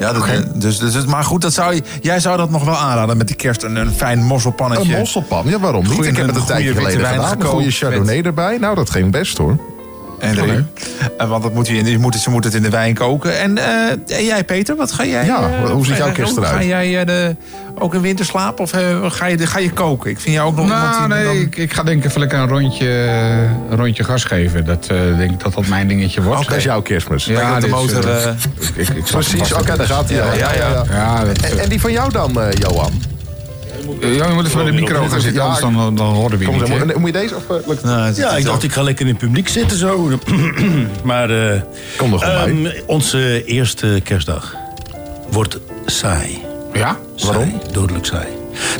Ja, 0.00 0.12
dat, 0.12 0.24
dus, 0.54 0.78
dus, 0.78 0.92
dus- 0.92 1.04
maar 1.04 1.24
goed, 1.24 1.40
dat 1.40 1.52
zou 1.52 1.80
jij 2.00 2.20
zou 2.20 2.36
dat 2.36 2.50
nog 2.50 2.64
wel 2.64 2.76
aanraden 2.76 3.16
met 3.16 3.28
de 3.28 3.34
kerst. 3.34 3.62
Een, 3.62 3.76
een 3.76 3.92
fijn 3.92 4.22
mosselpannetje. 4.24 4.92
Een 4.92 4.98
mosselpan, 4.98 5.46
ja, 5.46 5.58
waarom 5.58 5.82
niet? 5.84 5.92
Goeie- 5.92 6.10
ik 6.10 6.16
heb 6.16 6.26
het 6.26 6.34
een 6.34 6.40
een 6.40 6.46
tijdje 6.46 6.74
geleden 6.74 7.06
gedaan. 7.06 7.40
Een 7.40 7.46
goede 7.46 7.70
Chardonnay 7.70 8.22
erbij. 8.22 8.58
Nou, 8.58 8.74
dat 8.74 8.90
ging 8.90 9.10
best 9.10 9.38
hoor. 9.38 9.58
En 10.20 10.38
erin. 10.38 10.66
Eh, 11.18 11.28
want 11.28 11.42
dat 11.42 11.54
moet 11.54 11.66
je, 11.66 11.74
in- 11.76 11.86
je 11.86 11.98
moet, 11.98 12.14
ze 12.14 12.30
moeten 12.30 12.50
het 12.50 12.58
in 12.64 12.70
de 12.70 12.76
wijn 12.76 12.94
koken. 12.94 13.38
En, 13.38 13.58
eh, 13.58 14.16
en 14.18 14.24
jij, 14.24 14.44
Peter, 14.44 14.76
wat 14.76 14.92
ga 14.92 15.04
jij... 15.04 15.24
Ja, 15.24 15.50
eh, 15.64 15.70
hoe 15.70 15.84
ziet 15.86 15.94
ga- 15.96 16.04
jouw 16.04 16.12
kerst 16.12 16.36
eruit? 16.36 16.54
Ga 16.54 16.62
jij 16.62 17.00
eh, 17.00 17.06
de, 17.06 17.36
ook 17.78 17.94
in 17.94 18.00
winterslaap 18.00 18.60
of 18.60 18.72
eh, 18.72 19.10
ga, 19.10 19.26
je, 19.26 19.46
ga 19.46 19.58
je 19.58 19.70
koken? 19.70 20.10
Ik 20.10 20.20
vind 20.20 20.34
jou 20.34 20.48
ook 20.48 20.56
nog 20.56 20.64
iemand 20.64 20.82
Nou, 20.90 21.08
die 21.08 21.16
nee, 21.16 21.24
dan- 21.24 21.36
ik, 21.36 21.56
ik 21.56 21.72
ga 21.72 21.82
denk 21.82 21.98
ik 21.98 22.08
even 22.08 22.20
lekker 22.20 22.38
een 22.38 22.48
rondje, 22.48 22.88
een 23.70 23.76
rondje 23.76 24.04
gas 24.04 24.24
geven. 24.24 24.64
Dat 24.64 24.86
eh, 24.90 24.96
denk 25.16 25.30
ik 25.30 25.40
dat 25.40 25.54
dat 25.54 25.66
mijn 25.66 25.88
dingetje 25.88 26.22
wordt. 26.22 26.48
Dat 26.48 26.56
is 26.56 26.64
jouw 26.64 26.82
kerstmis. 26.82 27.24
Ja, 27.24 27.54
de 27.54 27.60
dit 27.60 27.70
motor, 27.70 28.08
eh, 28.08 28.24
eh, 28.26 28.34
ik, 28.76 28.88
ik, 28.88 29.04
Precies, 29.04 29.52
oké, 29.52 29.76
daar 29.76 29.86
gaat 29.86 30.08
hij. 30.08 30.16
Ja, 30.18 30.32
ja, 30.34 30.52
ja. 30.54 30.84
Ja, 30.90 31.24
dat, 31.24 31.38
En, 31.38 31.58
en 31.58 31.68
die 31.68 31.80
van 31.80 31.92
jou 31.92 32.12
dan, 32.12 32.40
eh, 32.40 32.52
Johan? 32.52 32.92
Ja, 34.00 34.26
je 34.26 34.32
moet 34.34 34.44
even 34.46 34.56
bij 34.56 34.64
de 34.64 34.72
micro 34.80 35.06
gaan 35.08 35.20
zitten, 35.20 35.42
anders 35.42 35.60
dan, 35.60 35.94
dan 35.94 36.14
horen 36.14 36.38
we 36.38 36.44
je 36.44 36.50
Kom, 36.50 36.60
niet. 36.60 36.68
hè? 36.68 36.84
moet, 36.84 36.96
moet 36.96 37.06
je 37.14 37.20
deze? 37.20 37.36
Of, 37.36 37.50
eh, 37.50 37.66
lukt- 37.66 37.82
Nou, 37.84 38.00
het- 38.06 38.16
Ja, 38.16 38.36
ik 38.36 38.44
dacht, 38.44 38.62
ik 38.62 38.72
ga 38.72 38.82
lekker 38.82 39.06
in 39.06 39.10
het 39.12 39.20
publiek 39.20 39.48
zitten 39.48 39.76
zo. 39.78 40.10
maar 41.02 41.30
eh, 41.54 41.60
Kom 41.96 42.12
er 42.12 42.18
gewoon 42.18 42.62
bij. 42.62 42.72
ehm, 42.72 42.82
onze 42.86 43.44
eerste 43.44 44.00
kerstdag 44.04 44.54
wordt 45.30 45.58
saai. 45.86 46.38
Ja? 46.72 46.96
Waarom? 47.24 47.60
Dodelijk 47.72 48.04
saai. 48.06 48.26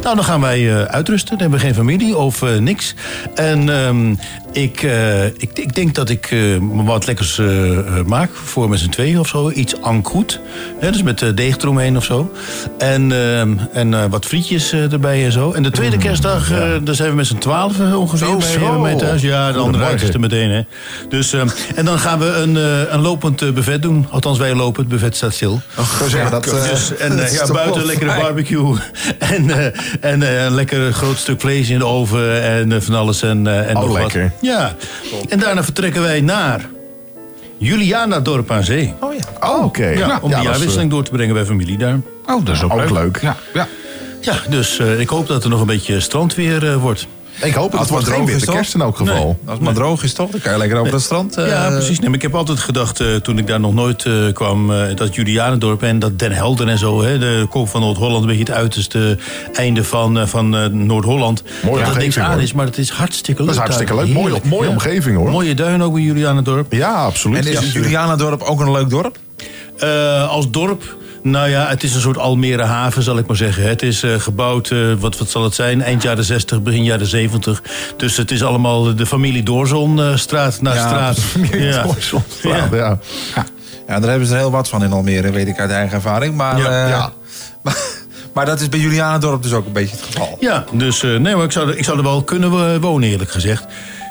Nou, 0.02 0.14
dan 0.16 0.24
gaan 0.24 0.40
wij 0.40 0.70
eh, 0.70 0.82
uitrusten. 0.82 1.28
Dan 1.30 1.38
hebben 1.40 1.58
we 1.58 1.64
geen 1.64 1.74
familie 1.74 2.16
of 2.16 2.42
eh, 2.42 2.56
niks. 2.56 2.94
En 3.34 3.68
ehm, 3.84 4.14
ik, 4.52 4.82
eh, 4.82 5.24
ik, 5.26 5.50
ik 5.54 5.74
denk 5.74 5.94
dat 5.94 6.08
ik 6.08 6.28
eh, 6.30 6.38
wat 6.60 7.06
lekkers 7.06 7.40
maak 8.06 8.30
voor 8.44 8.68
met 8.68 8.78
z'n 8.78 8.88
tweeën 8.88 9.18
of 9.18 9.28
zo. 9.28 9.50
Iets 9.50 9.74
en 9.80 10.02
croûte. 10.02 10.38
Hè, 10.80 10.90
dus 10.90 11.02
met 11.02 11.24
deeg 11.34 11.56
eromheen 11.56 11.96
of 11.96 12.04
zo. 12.04 12.30
En, 12.78 13.12
ehm, 13.12 13.52
en 13.72 13.94
eh, 13.94 14.04
wat 14.10 14.26
frietjes 14.26 14.72
eh, 14.72 14.92
erbij 14.92 15.24
en 15.24 15.32
zo. 15.32 15.52
En 15.52 15.62
de 15.62 15.70
tweede 15.70 15.96
kerstdag, 15.96 16.50
eh, 16.50 16.58
daar 16.82 16.94
zijn 16.94 17.10
we 17.10 17.16
met 17.16 17.26
z'n 17.26 17.38
twaalf 17.38 17.80
ongeveer 17.94 18.26
Zo, 18.26 18.36
bij, 18.36 18.46
zo. 18.48 18.80
bij 18.82 18.94
thuis. 18.96 19.22
Ja, 19.22 19.28
de 19.30 19.38
andere 19.38 19.60
Goedemorgen. 19.62 19.90
uit 19.90 20.02
is 20.02 20.14
er 20.14 20.20
meteen. 20.20 20.50
Hè. 20.50 20.60
Dus, 21.08 21.32
ehm, 21.32 21.48
en 21.74 21.84
dan 21.84 21.98
gaan 21.98 22.18
we 22.18 22.26
een, 22.26 22.56
eh, 22.56 22.92
een 22.92 23.00
lopend 23.00 23.54
buffet 23.54 23.82
doen. 23.82 24.06
Althans, 24.10 24.38
wij 24.38 24.54
lopen. 24.54 24.80
Het 24.80 24.90
buffet 24.90 25.16
staat 25.16 25.32
stil. 25.34 25.60
Zo 25.98 26.08
zeggen 26.08 26.30
dat. 26.30 26.46
eh, 26.46 26.70
Dus, 26.70 26.96
en 26.96 27.16
ja, 27.32 27.46
buiten 27.52 27.84
lekkere 27.86 28.20
barbecue. 28.20 28.74
En, 29.18 29.50
en 30.00 30.22
eh, 30.22 30.44
een 30.44 30.54
lekker 30.54 30.92
groot 30.92 31.16
stuk 31.16 31.40
vlees 31.40 31.68
in 31.70 31.78
de 31.78 31.84
oven. 31.86 32.42
En 32.42 32.72
eh, 32.72 32.80
van 32.80 32.94
alles 32.94 33.22
en, 33.22 33.46
eh, 33.46 33.68
en 33.68 33.76
Oh, 33.76 33.82
nog 33.82 33.92
lekker. 33.98 34.22
wat. 34.22 34.32
Ja. 34.50 34.74
En 35.28 35.38
daarna 35.38 35.64
vertrekken 35.64 36.02
wij 36.02 36.20
naar 36.20 36.68
Juliana 37.58 38.20
Dorp 38.20 38.50
aan 38.50 38.64
Zee. 38.64 38.94
Oh 39.00 39.14
ja. 39.14 39.48
Oh, 39.48 39.64
oké. 39.64 39.86
Ja, 39.86 40.18
om 40.22 40.30
ja, 40.30 40.36
de 40.38 40.42
jaarwisseling 40.44 40.90
door 40.90 41.02
te 41.04 41.10
brengen 41.10 41.34
bij 41.34 41.44
familie 41.44 41.78
daar. 41.78 42.00
Oh, 42.26 42.44
dat 42.44 42.54
is 42.54 42.62
ook, 42.62 42.72
Ook 42.72 42.78
leuk. 42.78 42.90
leuk. 42.90 43.18
Ja, 43.20 43.36
ja. 43.54 43.66
Ja, 44.20 44.34
dus 44.48 44.78
eh, 44.78 45.00
ik 45.00 45.08
hoop 45.08 45.26
dat 45.26 45.44
er 45.44 45.50
nog 45.50 45.60
een 45.60 45.66
beetje 45.66 46.00
strandweer 46.00 46.70
eh, 46.70 46.76
wordt. 46.76 47.06
Ik 47.42 47.54
hoop 47.54 47.70
het. 47.70 47.72
Als 47.72 47.80
Het 47.80 47.90
wordt 47.90 48.04
geen 48.06 48.14
droog 48.14 48.26
is, 48.26 48.32
witte 48.32 48.46
toch? 48.46 48.54
kerst 48.54 48.74
in 48.74 48.80
elk 48.80 48.96
geval. 48.96 49.14
Nee, 49.14 49.24
als 49.44 49.52
het 49.54 49.60
maar 49.60 49.74
droog 49.74 50.02
is 50.02 50.12
toch, 50.12 50.30
dan 50.30 50.40
kan 50.40 50.52
je 50.52 50.58
lekker 50.58 50.78
over 50.78 50.92
het 50.92 51.02
strand. 51.02 51.36
eh, 51.36 51.48
Ja, 51.48 51.68
precies. 51.70 51.98
Nee, 51.98 52.06
maar 52.08 52.16
ik 52.16 52.22
heb 52.22 52.34
altijd 52.34 52.58
gedacht, 52.58 53.00
eh, 53.00 53.14
toen 53.14 53.38
ik 53.38 53.46
daar 53.46 53.60
nog 53.60 53.74
nooit 53.74 54.04
eh, 54.04 54.12
kwam, 54.32 54.72
eh, 54.72 54.96
dat 54.96 55.14
Julianendorp 55.14 55.82
en 55.82 55.98
dat 55.98 56.18
Den 56.18 56.32
Helder 56.32 56.68
en 56.68 56.78
zo, 56.78 57.02
hè, 57.02 57.18
de 57.18 57.46
kop 57.50 57.68
van 57.68 57.80
Noord-Holland, 57.80 58.20
een 58.22 58.26
beetje 58.28 58.42
het 58.44 58.52
uiterste 58.52 59.18
einde 59.52 59.84
van, 59.84 60.18
eh, 60.18 60.26
van 60.26 60.56
eh, 60.56 60.66
Noord-Holland. 60.66 61.42
Mooie 61.64 61.84
dat 61.84 61.94
er 61.94 62.00
niks 62.00 62.18
aan 62.18 62.32
hoor. 62.32 62.42
is, 62.42 62.52
maar 62.52 62.66
het 62.66 62.78
is 62.78 62.90
hartstikke 62.90 63.42
leuk. 63.44 63.50
Dat 63.54 63.56
is 63.56 63.62
hartstikke 63.62 63.94
leuk. 64.04 64.12
Mooie, 64.14 64.40
mooie 64.44 64.66
Ja. 64.66 64.70
omgeving 64.72 65.16
hoor. 65.16 65.30
Mooie 65.30 65.54
duin 65.54 65.82
ook 65.82 65.92
bij 65.92 66.02
Julianendorp. 66.02 66.72
Ja, 66.72 66.92
absoluut. 67.04 67.46
En 67.46 67.52
is 67.52 67.58
Ja. 67.72 67.80
Julianendorp 67.80 68.42
ook 68.42 68.60
een 68.60 68.70
leuk 68.72 68.90
dorp? 68.90 69.18
Eh, 69.78 70.28
als 70.30 70.50
dorp, 70.50 70.96
nou 71.22 71.48
ja, 71.48 71.66
het 71.68 71.82
is 71.82 71.94
een 71.94 72.00
soort 72.00 72.18
Almere 72.18 72.62
haven, 72.62 73.02
zal 73.02 73.18
ik 73.18 73.26
maar 73.26 73.36
zeggen. 73.36 73.68
Het 73.68 73.82
is 73.82 74.02
eh, 74.02 74.14
gebouwd, 74.14 74.70
eh, 74.70 74.78
wat, 74.98 75.18
wat 75.18 75.30
zal 75.30 75.44
het 75.44 75.54
zijn, 75.54 75.82
eind 75.82 76.02
jaren 76.02 76.24
60, 76.24 76.62
begin 76.62 76.84
jaren 76.84 77.06
70. 77.06 77.62
Dus 77.96 78.16
het 78.16 78.30
is 78.30 78.42
allemaal 78.42 78.94
de 78.94 79.06
familie 79.06 79.42
Doorzon, 79.42 80.00
eh, 80.00 80.16
straat 80.16 80.60
na 80.62 80.74
Ja, 80.74 80.86
straat. 80.86 81.18
Ja. 81.52 81.84
Ja. 82.42 82.68
Ja. 82.72 82.98
Ja, 83.88 84.00
daar 84.00 84.10
hebben 84.10 84.28
ze 84.28 84.32
er 84.34 84.38
heel 84.40 84.50
wat 84.50 84.68
van 84.68 84.84
in 84.84 84.92
Almere, 84.92 85.30
weet 85.30 85.48
ik 85.48 85.58
uit 85.58 85.70
eigen 85.70 85.94
ervaring. 85.94 86.34
Maar, 86.36 86.58
Ja. 86.58 86.84
eh, 86.84 86.88
Ja. 86.90 87.12
maar, 87.62 87.76
maar 88.34 88.46
dat 88.46 88.60
is 88.60 88.68
bij 88.68 88.80
Julianendorp 88.80 89.42
dus 89.42 89.52
ook 89.52 89.66
een 89.66 89.72
beetje 89.72 89.96
het 89.96 90.04
geval. 90.04 90.36
Ja, 90.40 90.64
dus 90.72 91.02
eh, 91.02 91.16
nee, 91.16 91.34
maar 91.36 91.44
ik 91.44 91.52
zou, 91.52 91.68
er- 91.68 91.78
ik 91.78 91.84
zou 91.84 91.96
er 91.98 92.02
wel 92.04 92.22
kunnen 92.22 92.80
wonen, 92.80 93.08
eerlijk 93.08 93.30
gezegd. 93.30 93.64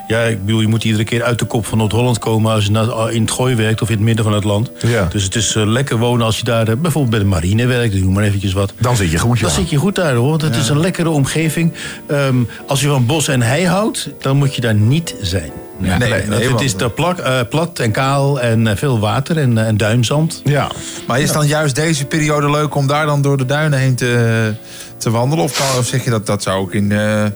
Ja, 0.09 0.21
ik 0.21 0.45
bedoel, 0.45 0.61
je 0.61 0.67
moet 0.67 0.83
iedere 0.83 1.03
keer 1.03 1.23
uit 1.23 1.39
de 1.39 1.45
kop 1.45 1.65
van 1.65 1.77
Noord-Holland 1.77 2.17
komen 2.19 2.53
als 2.53 2.65
je 2.65 2.71
na- 2.71 3.07
in 3.09 3.21
het 3.21 3.31
gooi 3.31 3.55
werkt 3.55 3.81
of 3.81 3.89
in 3.89 3.95
het 3.95 4.03
midden 4.03 4.23
van 4.25 4.33
het 4.33 4.43
land. 4.43 4.71
Ja. 4.87 5.05
Dus 5.11 5.23
het 5.23 5.35
is 5.35 5.55
eh, 5.55 5.65
lekker 5.65 5.97
wonen 5.97 6.25
als 6.25 6.37
je 6.37 6.43
daar 6.43 6.67
eh, 6.67 6.75
bijvoorbeeld 6.75 7.09
bij 7.09 7.19
de 7.19 7.25
marine 7.25 7.65
werkt, 7.65 7.93
ik 7.93 8.03
noem 8.03 8.13
maar 8.13 8.23
eventjes 8.23 8.53
wat. 8.53 8.73
Dan 8.79 8.95
zit 8.95 9.11
je 9.11 9.17
goed, 9.17 9.39
ja. 9.39 9.45
Dan 9.45 9.55
zit 9.55 9.69
je 9.69 9.77
goed 9.77 9.95
daar 9.95 10.13
hoor, 10.13 10.29
want 10.29 10.41
het 10.41 10.55
is 10.55 10.69
een 10.69 10.79
lekkere 10.79 11.09
omgeving. 11.09 11.73
Ehm, 12.07 12.35
als 12.67 12.81
je 12.81 12.87
van 12.87 13.05
bos 13.05 13.27
en 13.27 13.41
hei 13.41 13.65
houdt, 13.67 14.09
dan 14.19 14.37
moet 14.37 14.55
je 14.55 14.61
daar 14.61 14.75
niet 14.75 15.15
zijn. 15.21 15.51
Nee, 15.77 15.97
nee, 15.97 16.09
want 16.09 16.27
nee, 16.27 16.49
het 16.51 16.61
is 16.61 16.75
plak, 16.95 17.17
eh, 17.19 17.39
plat 17.49 17.79
en 17.79 17.91
kaal 17.91 18.39
en 18.41 18.67
eh, 18.67 18.75
veel 18.75 18.99
water 18.99 19.37
en, 19.37 19.57
eh, 19.57 19.67
en 19.67 19.77
duimzand. 19.77 20.41
Ja. 20.43 20.67
Maar 21.07 21.19
is 21.21 21.31
dan 21.31 21.47
juist 21.47 21.75
deze 21.75 22.05
periode 22.05 22.49
leuk 22.49 22.75
om 22.75 22.87
daar 22.87 23.05
dan 23.05 23.21
door 23.21 23.37
de 23.37 23.45
duinen 23.45 23.79
heen 23.79 23.95
te, 23.95 24.53
te 24.97 25.09
wandelen? 25.09 25.43
Of, 25.43 25.57
kan, 25.57 25.79
of 25.79 25.85
zeg 25.85 26.03
je 26.03 26.09
dat 26.09 26.25
dat 26.25 26.43
zou 26.43 26.59
ook 26.61 26.73
in, 26.73 26.91
eh, 26.91 27.25
eh, 27.25 27.31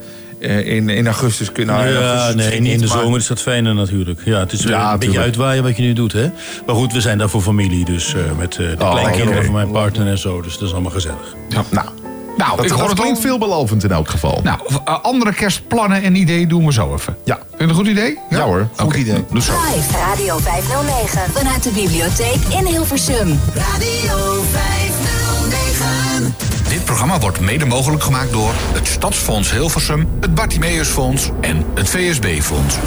in, 0.66 0.90
in 0.90 1.06
augustus 1.06 1.52
kunnen? 1.52 1.76
Nou, 1.76 1.88
in 1.88 1.94
ja, 1.94 2.00
augustus 2.16 2.36
nee, 2.60 2.72
in 2.72 2.80
de 2.80 2.88
maar- 2.88 2.98
zomer 2.98 3.20
is 3.20 3.28
dat 3.28 3.42
fijner 3.42 3.76
natuurlijk. 3.76 4.22
Ja, 4.26 4.40
het 4.40 4.52
is 4.52 4.64
Ja, 4.64 4.70
ja, 4.70 4.94
een 4.94 5.00
beetje 5.00 5.20
uitwaaien 5.20 5.64
wat 5.64 5.78
je 5.78 5.84
nu 5.84 5.94
doet, 5.94 6.14
hè. 6.14 6.30
Maar 6.66 6.76
goed, 6.76 6.94
we 6.94 7.02
zijn 7.02 7.18
daar 7.18 7.30
voor 7.30 7.42
familie, 7.42 7.86
dus 7.86 8.14
eh, 8.14 8.22
met 8.38 8.52
eh, 8.58 8.58
de 8.78 8.84
Oh, 8.84 8.92
kleinkinderen 8.92 9.44
van 9.46 9.54
mijn 9.54 9.72
partner 9.72 10.08
en 10.08 10.18
zo. 10.18 10.42
Dus 10.42 10.54
dat 10.58 10.68
is 10.68 10.74
allemaal 10.74 10.92
gezellig. 10.92 11.36
Nou, 11.50 11.66
Nou, 12.38 12.56
dat, 12.56 12.66
ik 12.66 12.72
hoor 12.72 12.80
dat 12.80 12.90
het 12.90 13.00
klinkt 13.00 13.18
al. 13.18 13.24
veelbelovend 13.24 13.84
in 13.84 13.92
elk 13.92 14.10
geval. 14.10 14.40
Nou, 14.44 14.60
eh, 14.86 15.00
andere 15.04 15.34
kerstplannen 15.34 16.04
en 16.04 16.16
ideeën 16.16 16.48
doen 16.48 16.66
we 16.66 16.74
zo 16.74 16.94
even. 16.94 17.16
Ja. 17.24 17.36
Vind 17.36 17.60
je 17.60 17.66
een 17.68 17.74
goed 17.76 17.88
idee? 17.88 18.18
Ja, 18.30 18.40
hoor. 18.46 18.68
Goed 18.76 18.96
idee. 18.96 19.26
Dus 19.32 19.46
zo. 19.46 19.52
Live 19.76 19.98
Radio 19.98 20.38
509 20.38 21.22
vanuit 21.34 21.64
de 21.64 21.70
bibliotheek 21.72 22.60
in 22.60 22.66
Hilversum. 22.66 23.40
Radio 23.56 24.44
509. 24.52 24.83
Programma 26.94 27.20
wordt 27.20 27.40
mede 27.40 27.66
mogelijk 27.66 28.04
gemaakt 28.04 28.32
door 28.32 28.54
het 28.74 28.88
Stadsfonds 28.88 29.52
Hilversum, 29.52 30.08
het 30.20 30.36
Bartimeusfonds 30.36 31.30
en 31.42 31.66
het 31.74 31.90
VSB-fonds. 31.90 32.78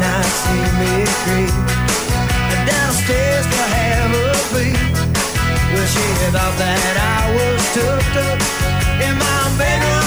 Not 0.00 0.24
see 0.24 0.64
me 0.80 0.92
creep 1.24 1.54
downstairs 2.66 3.46
to 3.46 3.62
have 3.76 4.10
a 4.12 4.32
peek. 4.52 4.78
Well, 5.72 5.86
she 5.86 6.06
thought 6.34 6.54
that 6.58 6.96
I 6.98 7.20
was 7.36 7.60
tucked 7.74 8.16
up 8.28 8.38
in 9.06 9.14
my 9.18 9.58
bedroom 9.58 10.01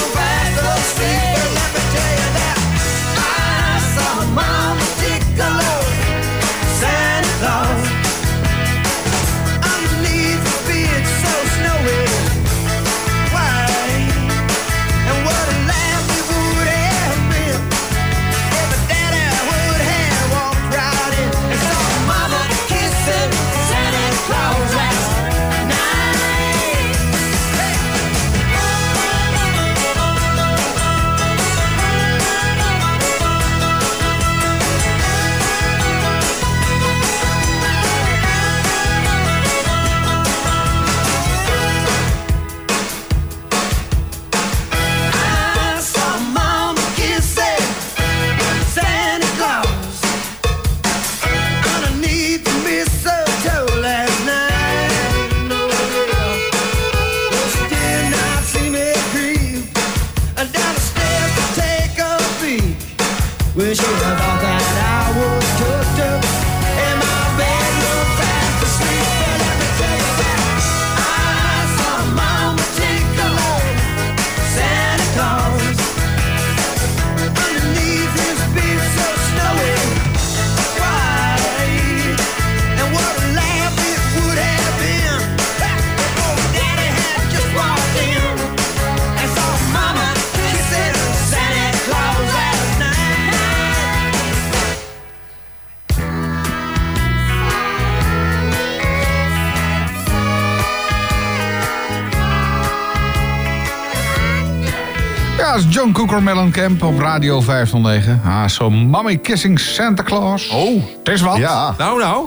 Cooker 106.06 106.24
Mellencamp 106.24 106.82
op 106.82 106.98
Radio 106.98 107.40
509. 107.40 108.20
Ah, 108.24 108.48
zo 108.48 108.70
Mommy 108.70 109.16
Kissing 109.16 109.60
Santa 109.60 110.02
Claus. 110.02 110.48
Oh, 110.48 110.82
het 110.98 111.08
is 111.08 111.20
wat. 111.20 111.36
Ja. 111.36 111.74
Nou, 111.78 111.98
nou. 111.98 112.26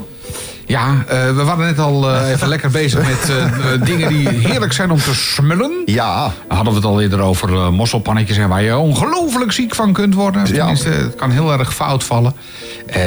Ja, 0.66 1.04
eh, 1.08 1.36
we 1.36 1.44
waren 1.44 1.66
net 1.66 1.80
al 1.80 2.10
eh, 2.10 2.30
even 2.30 2.48
lekker 2.56 2.70
bezig 2.70 3.08
met 3.08 3.30
eh, 3.30 3.86
dingen 3.86 4.10
die 4.10 4.30
heerlijk 4.30 4.74
zijn 4.74 4.92
om 4.92 4.98
te 4.98 5.16
smullen. 5.16 5.72
Ja. 5.86 6.32
Hadden 6.48 6.74
we 6.74 6.80
het 6.80 6.86
al 6.86 7.02
eerder 7.02 7.20
over 7.20 7.74
mosselpannetjes 7.74 8.38
en 8.38 8.50
waar 8.50 8.62
je 8.62 8.78
ongelooflijk 8.78 9.52
ziek 9.52 9.76
van 9.76 9.94
kunt 9.94 10.14
worden. 10.14 10.46
Ja. 10.46 10.54
Tenminste, 10.54 10.90
het 10.90 11.16
kan 11.16 11.32
heel 11.32 11.52
erg 11.52 11.74
fout 11.74 12.04
vallen. 12.04 12.34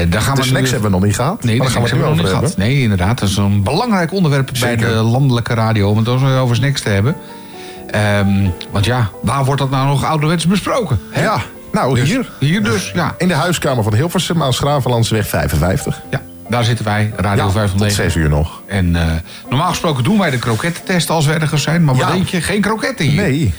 Daar 0.08 0.22
gaan 0.22 0.34
De 0.34 0.40
we 0.40 0.46
snacks 0.46 0.64
nu... 0.64 0.72
hebben 0.72 0.90
we 0.90 0.96
nog 0.96 1.04
niet 1.04 1.16
gehad. 1.16 1.44
Nee, 1.44 1.58
daar 1.58 1.70
gaan 1.70 1.82
we 1.82 1.88
het 1.88 1.98
nu 1.98 2.04
over 2.04 2.32
hebben. 2.32 2.52
Nee, 2.56 2.80
inderdaad. 2.80 3.18
Dat 3.18 3.28
is 3.28 3.36
een 3.36 3.62
belangrijk 3.62 4.12
onderwerp 4.12 4.50
bij 4.60 4.76
de 4.76 4.86
landelijke 4.86 5.54
radio. 5.54 5.90
Om 5.90 5.96
het 5.96 6.08
over 6.08 6.56
snacks 6.56 6.80
te 6.80 6.88
hebben. 6.88 7.16
Ehm, 7.92 8.48
want 8.70 8.84
ja, 8.84 9.10
waar 9.22 9.44
wordt 9.44 9.60
dat 9.60 9.70
nou 9.70 9.86
nog 9.86 10.04
ouderwets 10.04 10.46
besproken? 10.46 10.98
hè? 11.10 11.22
Ja, 11.22 11.40
nou 11.72 11.94
Dus 11.94 12.08
hier. 12.08 12.30
Hier 12.38 12.62
dus, 12.62 12.90
ja. 12.94 13.14
In 13.18 13.28
de 13.28 13.34
huiskamer 13.34 13.84
van 13.84 13.94
Hilversum 13.94 14.42
aan 14.42 14.52
Schravenlandseweg 14.52 15.26
55. 15.28 16.00
ja. 16.10 16.20
Daar 16.48 16.64
zitten 16.64 16.84
wij, 16.84 17.12
Radio 17.16 17.44
Ja, 17.44 17.50
509. 17.50 18.04
tot 18.06 18.14
uur 18.14 18.28
nog. 18.28 18.62
En 18.66 18.96
eh, 18.96 19.06
normaal 19.48 19.68
gesproken 19.68 20.04
doen 20.04 20.18
wij 20.18 20.30
de 20.30 20.38
krokettentest 20.38 21.10
als 21.10 21.26
we 21.26 21.32
ergens 21.32 21.62
zijn. 21.62 21.84
Maar 21.84 21.94
wat 21.94 22.06
Ja. 22.06 22.12
denk 22.12 22.28
je? 22.28 22.40
Geen 22.40 22.60
kroketten 22.60 23.06
hier. 23.06 23.22
Nee. 23.22 23.54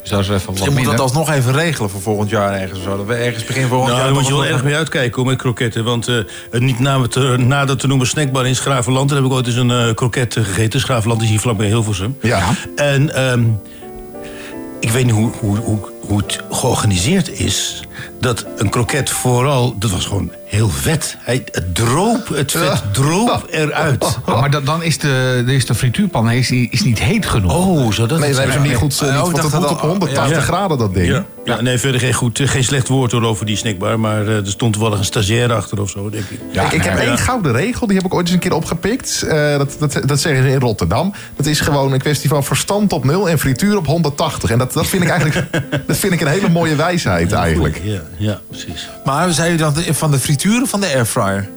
Dus 0.00 0.10
dat 0.10 0.20
is 0.20 0.28
even 0.28 0.46
wat 0.54 0.64
Je 0.64 0.70
moet 0.70 0.84
dat 0.84 1.00
alsnog 1.00 1.30
even 1.30 1.52
regelen 1.52 1.90
voor 1.90 2.00
volgend 2.00 2.30
jaar 2.30 2.52
ergens. 2.52 2.78
of 2.78 2.84
Zo. 2.84 2.96
Dat 2.96 3.06
we 3.06 3.14
ergens 3.14 3.44
begin 3.44 3.66
volgend 3.66 3.86
Nou, 3.88 3.96
jaar... 3.96 4.06
daar 4.06 4.14
moet 4.22 4.26
je 4.26 4.32
wel 4.32 4.44
erg 4.46 4.64
mee 4.64 4.74
uitkijken 4.74 5.16
hoor, 5.16 5.26
met 5.26 5.36
kroketten. 5.38 5.84
Want 5.84 6.08
eh, 6.08 6.16
het 6.50 6.62
niet 6.62 6.78
na, 6.78 7.06
te, 7.08 7.20
nader 7.38 7.76
te 7.76 7.86
noemen 7.86 8.06
snackbar 8.06 8.46
in 8.46 8.56
Schravenland... 8.56 9.08
daar 9.08 9.18
heb 9.18 9.26
ik 9.26 9.32
ooit 9.32 9.46
eens 9.46 9.56
een 9.56 9.70
eh, 9.70 9.94
kroket 9.94 10.32
gegeten. 10.32 10.80
Schravenland 10.80 11.22
is 11.22 11.28
hier 11.28 11.40
vlakbij 11.40 11.66
Hilversum. 11.66 12.16
Ja. 12.20 12.42
En 12.76 13.14
ehm, 13.14 13.42
ik 14.80 14.90
weet 14.90 15.04
niet 15.04 15.14
hoe, 15.14 15.30
hoe, 15.40 15.56
hoe, 15.56 15.78
hoe 16.00 16.18
het 16.18 16.40
georganiseerd 16.50 17.28
is... 17.40 17.84
dat 18.26 18.46
een 18.56 18.68
kroket 18.70 19.10
vooral... 19.10 19.74
dat 19.78 19.90
was 19.90 20.06
gewoon 20.06 20.30
heel 20.46 20.68
vet. 20.68 21.16
Hij, 21.20 21.42
het 21.50 21.74
droop, 21.74 22.28
het 22.28 22.50
vet 22.52 22.82
droop 22.92 23.46
eruit. 23.50 24.18
Oh, 24.26 24.40
maar 24.40 24.50
dan, 24.50 24.64
dan 24.64 24.82
is 24.82 24.98
de, 24.98 25.42
is 25.46 25.66
de 25.66 25.74
frituurpan 25.74 26.30
is, 26.30 26.50
is 26.50 26.82
niet 26.84 26.98
heet 26.98 27.26
genoeg. 27.26 27.54
Oh, 27.54 27.92
zo 27.92 28.06
dat 28.06 28.18
Nee, 28.18 28.32
ze 28.32 28.38
hebben 28.40 28.52
ze 28.54 28.58
zijn. 28.58 28.70
niet 28.70 28.78
goed. 28.78 29.00
eh, 29.00 29.22
Oh, 29.24 29.32
niet, 29.32 29.50
want 29.50 29.54
op 29.70 29.78
al- 29.78 29.88
180 29.88 30.36
ja. 30.36 30.42
graden, 30.42 30.78
dat 30.78 30.94
ding. 30.94 31.06
Ja. 31.06 31.24
Ja, 31.44 31.60
nee, 31.60 31.78
verder 31.78 32.00
geen, 32.00 32.12
goed, 32.14 32.40
geen 32.44 32.64
slecht 32.64 32.88
woord 32.88 33.12
hoor 33.12 33.22
over 33.22 33.46
die 33.46 33.56
snackbar. 33.56 34.00
Maar 34.00 34.26
eh, 34.26 34.36
er 34.36 34.46
stond 34.46 34.72
toevallig 34.72 34.98
een 34.98 35.04
stagiair 35.04 35.52
achter 35.52 35.80
of 35.80 35.90
zo, 35.90 36.10
denk 36.10 36.24
ik. 36.28 36.40
ik, 36.62 36.72
ik 36.72 36.82
heb 36.82 36.98
één 36.98 37.18
gouden 37.18 37.52
regel, 37.52 37.86
die 37.86 37.96
heb 37.96 38.06
ik 38.06 38.14
ooit 38.14 38.24
eens 38.26 38.34
een 38.34 38.40
keer 38.40 38.54
opgepikt. 38.54 39.22
Eh, 39.22 39.58
dat, 39.58 39.76
dat, 39.78 40.00
dat 40.04 40.20
zeggen 40.20 40.42
ze 40.42 40.48
in 40.50 40.60
Rotterdam. 40.60 41.12
Dat 41.36 41.46
is 41.46 41.60
gewoon 41.60 41.92
een 41.92 41.98
kwestie 41.98 42.28
van 42.28 42.44
verstand 42.44 42.92
op 42.92 43.04
0 43.04 43.28
en 43.28 43.38
frituur 43.38 43.76
op 43.76 43.86
180. 43.86 44.50
En 44.50 44.58
dat, 44.58 44.72
dat, 44.72 44.86
vind 44.86 45.02
ik 45.02 45.08
eigenlijk 45.08 45.46
dat 45.86 45.96
vind 45.96 46.12
ik 46.12 46.20
een 46.20 46.26
hele 46.26 46.48
mooie 46.48 46.74
wijsheid 46.76 47.32
eigenlijk. 47.32 47.80
Ja, 47.84 48.00
ja, 48.16 48.40
precies. 48.48 48.88
Maar 49.04 49.32
zei 49.32 49.52
u 49.52 49.56
dan 49.56 49.74
van 49.90 50.10
de 50.10 50.18
frituur 50.18 50.62
of 50.62 50.68
van 50.70 50.80
de 50.80 50.86
airfryer? 50.86 51.48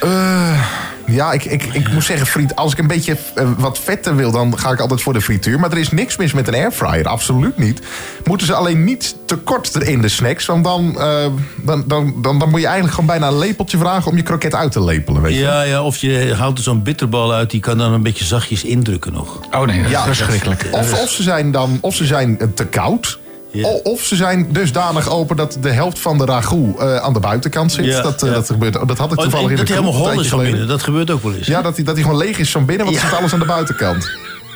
Eh, 0.00 0.62
ja, 1.06 1.32
ik, 1.32 1.44
ik, 1.44 1.62
ik 1.64 1.92
moet 1.92 2.04
zeggen, 2.04 2.26
friet, 2.26 2.54
als 2.54 2.72
ik 2.72 2.78
een 2.78 2.86
beetje 2.86 3.16
eh, 3.34 3.48
wat 3.58 3.78
vetter 3.78 4.16
wil, 4.16 4.30
dan 4.30 4.58
ga 4.58 4.70
ik 4.70 4.80
altijd 4.80 5.02
voor 5.02 5.12
de 5.12 5.20
frituur. 5.20 5.60
Maar 5.60 5.70
er 5.72 5.78
is 5.78 5.90
niks 5.90 6.16
mis 6.16 6.32
met 6.32 6.48
een 6.48 6.54
airfryer, 6.54 7.06
absoluut 7.06 7.58
niet. 7.58 7.80
Moeten 8.24 8.46
ze 8.46 8.54
alleen 8.54 8.84
niet 8.84 9.14
te 9.26 9.36
kort 9.36 9.74
erin 9.76 10.00
de 10.00 10.08
snacks, 10.08 10.46
want 10.46 10.64
dan, 10.64 11.00
eh, 11.00 11.26
dan, 11.56 11.84
dan, 11.86 12.14
dan, 12.22 12.38
dan 12.38 12.50
moet 12.50 12.60
je 12.60 12.66
eigenlijk 12.66 12.94
gewoon 12.94 13.10
bijna 13.10 13.28
een 13.28 13.38
lepeltje 13.38 13.78
vragen 13.78 14.10
om 14.10 14.16
je 14.16 14.22
kroket 14.22 14.54
uit 14.54 14.72
te 14.72 14.84
lepelen. 14.84 15.22
Weet 15.22 15.34
je? 15.34 15.40
Ja, 15.40 15.62
ja, 15.62 15.82
of 15.82 15.96
je 15.96 16.34
haalt 16.38 16.58
er 16.58 16.64
zo'n 16.64 16.82
bitterbal 16.82 17.32
uit, 17.32 17.50
die 17.50 17.60
kan 17.60 17.78
dan 17.78 17.92
een 17.92 18.02
beetje 18.02 18.24
zachtjes 18.24 18.64
indrukken 18.64 19.12
nog. 19.12 19.40
Oh 19.50 19.66
nee, 19.66 19.82
dat 19.82 19.90
Ja, 19.90 20.06
is 20.06 20.16
verschrikkelijk. 20.16 20.68
Of, 20.70 21.02
of 21.02 21.10
ze 21.10 21.22
zijn 21.22 21.50
dan 21.50 21.78
of 21.80 21.94
ze 21.94 22.04
zijn 22.06 22.38
te 22.54 22.66
koud. 22.66 23.18
Ja. 23.52 23.68
Of 23.82 24.00
ze 24.00 24.16
zijn 24.16 24.52
dusdanig 24.52 25.08
open 25.08 25.36
dat 25.36 25.56
de 25.60 25.70
helft 25.70 25.98
van 25.98 26.18
de 26.18 26.24
ragout 26.24 26.78
eh, 26.78 26.96
aan 26.96 27.12
de 27.12 27.20
buitenkant 27.20 27.72
zit. 27.72 27.84
Ja, 27.84 28.02
dat, 28.02 28.22
eh, 28.22 28.28
ja. 28.28 28.34
dat, 28.34 28.46
gebeurt, 28.46 28.72
dat 28.88 28.98
had 28.98 29.12
ik 29.12 29.18
Oh, 29.18 29.22
toevallig 29.22 29.50
en 29.50 29.50
in 29.50 29.56
de 29.56 29.56
dat 29.56 29.68
hij 29.68 29.76
helemaal 29.76 30.00
hol 30.00 30.08
is 30.08 30.14
tijdje 30.14 30.28
van 30.30 30.38
geleden. 30.38 30.58
binnen, 30.58 30.76
dat 30.76 30.82
gebeurt 30.82 31.10
ook 31.10 31.22
wel 31.22 31.34
eens. 31.34 31.46
Ja, 31.46 31.62
dat 31.62 31.76
hij, 31.76 31.84
dat 31.84 31.94
hij 31.94 32.02
gewoon 32.04 32.18
leeg 32.18 32.38
is 32.38 32.50
van 32.50 32.64
binnen, 32.64 32.86
want 32.86 32.98
er 32.98 33.08
zit 33.08 33.18
alles 33.18 33.32
aan 33.32 33.38
de 33.38 33.44
buitenkant. 33.44 34.10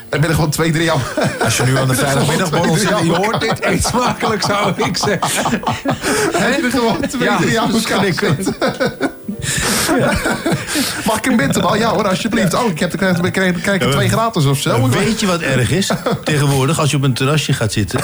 En 0.09 0.21
ben 0.21 0.29
er 0.29 0.35
gewoon 0.35 0.51
twee, 0.51 0.73
drie 0.73 0.93
aan. 0.93 1.01
Als 1.45 1.57
je 1.57 1.63
nu 1.63 1.79
aan 1.79 1.89
de 1.89 1.95
vrijdagmiddagborrel 2.05 2.77
zit 2.77 2.89
je 2.89 3.15
hoort 3.15 3.41
dit, 3.41 3.65
eet 3.65 3.85
smakelijk 3.85 4.43
zou 4.43 4.73
ik 4.83 4.97
zeggen. 4.97 5.61
Heb 6.33 6.61
je 6.61 6.71
gewoon 6.71 7.01
twee, 7.09 7.23
Ja, 7.23 7.37
drie 7.37 7.61
aan 7.61 7.73
elkaar 7.75 8.05
Mag 11.07 11.17
ik 11.19 11.27
een 11.27 11.37
bitterbal? 11.37 11.77
Ja 11.77 11.89
hoor, 11.91 12.09
alsjeblieft. 12.09 12.55
Oh, 12.55 12.71
ik 12.71 12.79
heb 12.79 12.93
er 12.93 12.99
krijg, 12.99 13.31
krijg, 13.31 13.61
krijg 13.61 13.91
twee 13.91 14.09
gratis 14.09 14.45
of 14.45 14.59
zo. 14.61 14.89
Weet 14.89 15.21
je 15.21 15.27
wat 15.27 15.41
erg 15.41 15.71
is? 15.71 15.91
Tegenwoordig, 16.25 16.79
als 16.81 16.91
je 16.91 16.97
op 16.97 17.03
een 17.03 17.15
terrasje 17.15 17.53
gaat 17.53 17.73
zitten... 17.73 18.01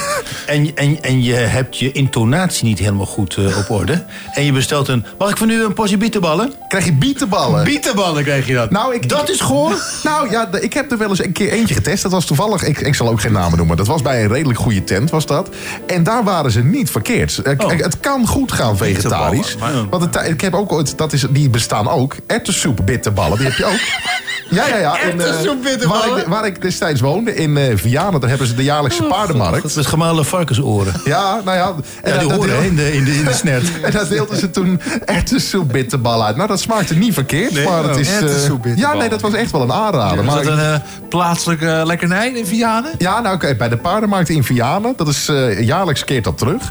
en, 0.47 0.77
en, 0.77 1.03
en 1.03 1.23
je 1.23 1.35
hebt 1.35 1.79
je 1.79 1.93
intonatie 1.93 2.64
niet 2.64 2.79
helemaal 2.79 3.07
goed 3.07 3.37
eh, 3.37 3.57
op 3.59 3.70
orde... 3.70 4.05
en 4.33 4.45
je 4.45 4.53
bestelt 4.53 4.89
een... 4.89 5.05
Mag 5.18 5.31
ik 5.31 5.37
van 5.37 5.51
u 5.51 5.64
een 5.64 5.73
portie 5.73 5.97
bitterballen? 5.97 6.53
Krijg 6.68 6.85
je 6.85 6.93
bietenballen? 6.93 7.64
Bitterballen 7.64 8.23
krijg 8.23 8.47
je 8.47 8.55
dat. 8.55 8.70
Nou, 8.70 8.95
ik, 8.95 9.09
dat 9.09 9.29
is 9.31 9.41
gewoon... 9.41 9.75
Nou 10.03 10.31
ja, 10.31 10.47
de- 10.47 10.61
ik 10.61 10.73
heb 10.73 10.91
er 10.93 10.99
wel 10.99 11.09
eens 11.09 11.25
een 11.25 11.33
keer 11.33 11.51
eentje 11.51 11.75
getest. 11.75 12.03
Dat 12.03 12.12
was 12.12 12.25
toevallig, 12.27 12.62
ik, 12.64 12.81
ik 12.81 12.95
zal 12.95 13.09
ook 13.09 13.20
geen 13.20 13.33
namen 13.33 13.57
noemen. 13.59 13.77
Dat 13.77 13.87
was 13.87 14.03
bij 14.03 14.23
een 14.23 14.29
redelijk 14.33 14.59
goede 14.59 14.85
tent, 14.85 15.11
was 15.11 15.27
dat. 15.27 15.49
En 15.87 16.03
daar 16.03 16.25
waren 16.25 16.51
ze 16.51 16.62
niet 16.64 16.91
verkeerd. 16.91 17.39
Eh, 17.39 17.53
Oh. 17.62 17.70
Het 17.70 18.01
kan 18.01 18.27
goed 18.27 18.53
gaan 18.53 18.77
vegetarisch. 18.77 19.57
Want 19.91 20.03
het, 20.14 20.29
ik 20.29 20.41
heb 20.41 20.55
ook 20.55 20.73
ooit, 20.73 20.99
dat 20.99 21.11
is, 21.12 21.26
die 21.30 21.50
bestaan 21.50 21.88
ook. 21.88 22.16
Erwtensoep 22.26 22.80
bitterballen, 22.84 23.38
die 23.38 23.46
heb 23.46 23.56
je 23.56 23.64
ook. 23.64 23.80
Ja, 24.50 24.66
ja, 24.66 24.76
ja. 24.76 24.96
Eh, 24.96 25.06
Erwtensoep 25.06 25.62
bitterballen? 25.62 26.10
waar, 26.10 26.18
ik, 26.18 26.26
waar 26.26 26.46
ik 26.46 26.62
destijds 26.62 27.00
woonde, 27.00 27.34
in 27.34 27.56
eh 27.56 27.76
Vianen, 27.76 28.20
daar 28.20 28.28
hebben 28.28 28.46
ze 28.46 28.54
de 28.54 28.62
jaarlijkse 28.62 29.02
paardenmarkt. 29.02 29.76
Met 29.76 29.86
gemalen 29.86 30.24
varkensoren. 30.24 30.92
Ja, 31.04 31.40
nou 31.44 31.56
ja. 31.56 31.74
En 32.02 32.12
Ja, 32.12 32.18
die 32.18 32.28
dat- 32.28 32.38
dat 32.38 32.48
horen 32.48 32.64
in 32.64 32.76
de, 32.76 32.92
in 32.92 33.04
de, 33.04 33.14
in 33.14 33.24
de 33.24 33.32
snert. 33.32 33.64
En 33.82 33.92
daar 33.92 34.08
deelden 34.08 34.36
ze 34.36 34.50
toen 34.50 34.80
erwtensoep 35.04 35.72
bitterbal 35.72 36.24
uit. 36.24 36.36
Nou, 36.36 36.48
dat 36.48 36.60
smaakte 36.60 36.94
niet 36.94 37.14
verkeerd. 37.14 37.52
Nee, 37.52 37.64
maar 37.64 37.82
het 37.82 37.94
oh. 37.94 38.00
is, 38.00 38.08
eh, 38.08 38.18
bitterballen. 38.18 38.76
Ja, 38.76 38.94
nee, 38.94 39.08
dat 39.08 39.20
was 39.20 39.32
echt 39.32 39.50
wel 39.50 39.62
een 39.62 39.72
aanrader. 39.72 40.24
Was 40.24 40.34
maar 40.34 40.44
dat 40.44 40.52
een 40.52 40.72
eh, 40.72 40.80
plaatselijke 41.08 41.82
lekkernij 41.86 42.30
in 42.32 42.46
Vianen? 42.46 42.90
Ja, 42.98 43.20
nou 43.20 43.34
oké, 43.34 43.54
bij 43.54 43.68
de 43.68 43.76
paardenmarkt 43.76 44.28
in 44.28 44.44
Vianen. 44.44 44.92
Dat 44.96 45.08
is 45.08 45.28
eh, 45.28 45.60
jaarlijks 45.60 46.04
keert 46.04 46.24
dat 46.24 46.38
terug. 46.38 46.70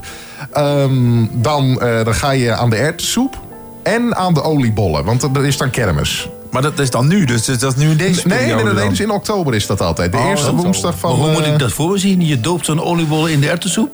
Ehm, 0.51 1.25
dan, 1.31 1.81
eh, 1.81 2.03
dan 2.03 2.15
ga 2.15 2.31
je 2.31 2.53
aan 2.53 2.69
de 2.69 2.75
erwtensoep 2.75 3.49
en 3.83 4.15
aan 4.15 4.33
de 4.33 4.41
oliebollen. 4.43 5.05
Want 5.05 5.23
er 5.23 5.45
is 5.45 5.57
dan 5.57 5.69
kermis. 5.69 6.29
Maar 6.51 6.61
dat 6.61 6.79
is 6.79 6.89
dan 6.89 7.07
nu, 7.07 7.25
dus 7.25 7.45
dat 7.45 7.63
is 7.63 7.75
nu 7.75 7.89
in 7.89 7.97
deze 7.97 8.27
Nee, 8.27 8.37
periode 8.37 8.55
nee, 8.55 8.63
nee, 8.63 8.73
nee, 8.73 8.81
dan? 8.81 8.89
dus 8.89 8.99
in 8.99 9.11
oktober 9.11 9.55
is 9.55 9.67
dat 9.67 9.81
altijd. 9.81 10.11
De 10.11 10.17
Oh, 10.17 10.25
eerste 10.25 10.55
woensdag 10.55 10.97
van... 10.99 11.09
Maar 11.09 11.19
hoe 11.19 11.31
moet 11.31 11.43
eh, 11.43 11.51
ik 11.51 11.59
dat 11.59 11.71
voor 11.71 11.89
me 11.91 11.97
zien? 11.97 12.25
Je 12.25 12.39
doopt 12.39 12.65
zo'n 12.65 12.81
oliebol 12.83 13.27
in 13.27 13.39
de 13.39 13.49
erwtensoep? 13.49 13.93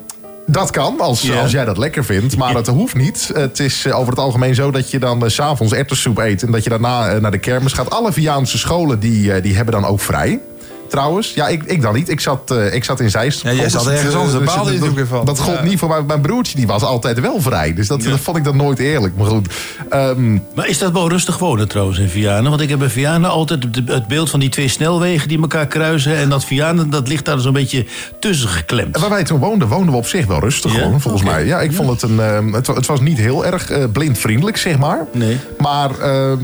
Dat 0.49 0.71
kan, 0.71 0.99
als, 0.99 1.31
als 1.41 1.51
jij 1.51 1.65
dat 1.65 1.77
lekker 1.77 2.05
vindt. 2.05 2.38
Maar 2.38 2.53
dat 2.53 2.67
hoeft 2.67 2.95
niet. 2.95 3.31
Het 3.33 3.59
is 3.59 3.85
eh, 3.85 3.97
over 3.99 4.09
het 4.09 4.19
algemeen 4.21 4.55
zo 4.55 4.71
dat 4.71 4.91
je 4.91 4.99
dan 4.99 5.23
eh, 5.23 5.29
s 5.29 5.33
s'avonds 5.33 5.73
erwtensoep 5.73 6.17
eet... 6.17 6.43
en 6.43 6.51
dat 6.51 6.63
je 6.63 6.69
daarna 6.69 7.09
eh, 7.09 7.21
naar 7.21 7.31
de 7.31 7.38
kermis 7.38 7.73
gaat. 7.73 7.89
Alle 7.89 8.11
Viaanse 8.13 8.57
scholen 8.57 8.99
die, 8.99 9.33
eh, 9.33 9.43
die 9.43 9.55
hebben 9.55 9.73
dan 9.73 9.85
ook 9.85 9.99
vrij. 9.99 10.39
Trouwens, 10.89 11.33
ja, 11.33 11.47
ik, 11.47 11.63
ik 11.63 11.81
dan 11.81 11.93
niet. 11.93 12.09
Ik 12.09 12.19
zat, 12.19 12.51
eh, 12.51 12.73
ik 12.73 12.83
zat 12.83 12.99
in 12.99 13.09
Zeist. 13.09 13.41
Ja, 13.41 13.51
jij 13.53 13.69
zat 13.69 13.88
ergens 13.88 14.13
eh, 14.13 14.19
anders, 14.19 14.79
dus 14.79 14.95
dat- 14.95 15.07
van. 15.07 15.25
Dat 15.25 15.39
gold 15.39 15.57
Ja. 15.57 15.63
niet 15.63 15.79
voor 15.79 15.89
mijn, 15.89 16.05
mijn 16.05 16.21
broertje, 16.21 16.55
die 16.57 16.67
was 16.67 16.81
altijd 16.83 17.19
wel 17.19 17.41
vrij. 17.41 17.73
Dus 17.73 17.88
dat, 17.88 18.01
dat 18.03 18.19
vond 18.19 18.38
ik 18.38 18.43
dan 18.43 18.57
nooit 18.57 18.79
eerlijk. 18.79 19.15
Maar 19.17 19.27
goed, 19.27 19.47
ehm, 19.89 20.33
Maar 20.55 20.67
is 20.67 20.77
dat 20.77 20.91
wel 20.91 21.09
rustig 21.09 21.38
wonen 21.38 21.67
trouwens 21.67 21.99
in 21.99 22.09
Vianen? 22.09 22.49
Want 22.49 22.61
ik 22.61 22.69
heb 22.69 22.81
in 22.81 22.89
Vianen 22.89 23.29
altijd 23.29 23.63
het- 23.85 24.07
beeld 24.07 24.29
van 24.29 24.39
die 24.39 24.49
twee 24.49 24.67
snelwegen 24.67 25.27
die 25.27 25.41
elkaar 25.41 25.67
kruisen. 25.67 26.15
En 26.15 26.29
dat 26.29 26.45
Vianen, 26.45 26.89
dat 26.89 27.07
ligt 27.07 27.25
daar 27.25 27.39
zo'n 27.39 27.53
beetje 27.53 27.85
tussen 28.19 28.49
geklemd. 28.49 28.97
waar 28.99 29.09
wij 29.09 29.23
toen 29.23 29.39
woonden, 29.39 29.67
woonden 29.67 29.91
we 29.91 29.97
op 29.97 30.07
zich 30.07 30.25
wel 30.25 30.39
rustig 30.39 30.75
Ja? 30.75 30.81
hoor, 30.89 31.01
volgens 31.01 31.23
mij. 31.23 31.45
Ja, 31.45 31.59
ik 31.61 31.73
vond 31.73 31.89
het 31.89 32.01
een... 32.09 32.19
ehm, 32.19 32.53
het 32.53 32.85
was 32.85 32.99
niet 33.01 33.17
heel 33.17 33.45
erg 33.45 33.69
eh, 33.69 33.83
blindvriendelijk, 33.91 34.57
zeg 34.57 34.77
maar. 34.77 35.05
Nee. 35.13 35.38
Maar 35.57 35.99
ehm, 35.99 36.38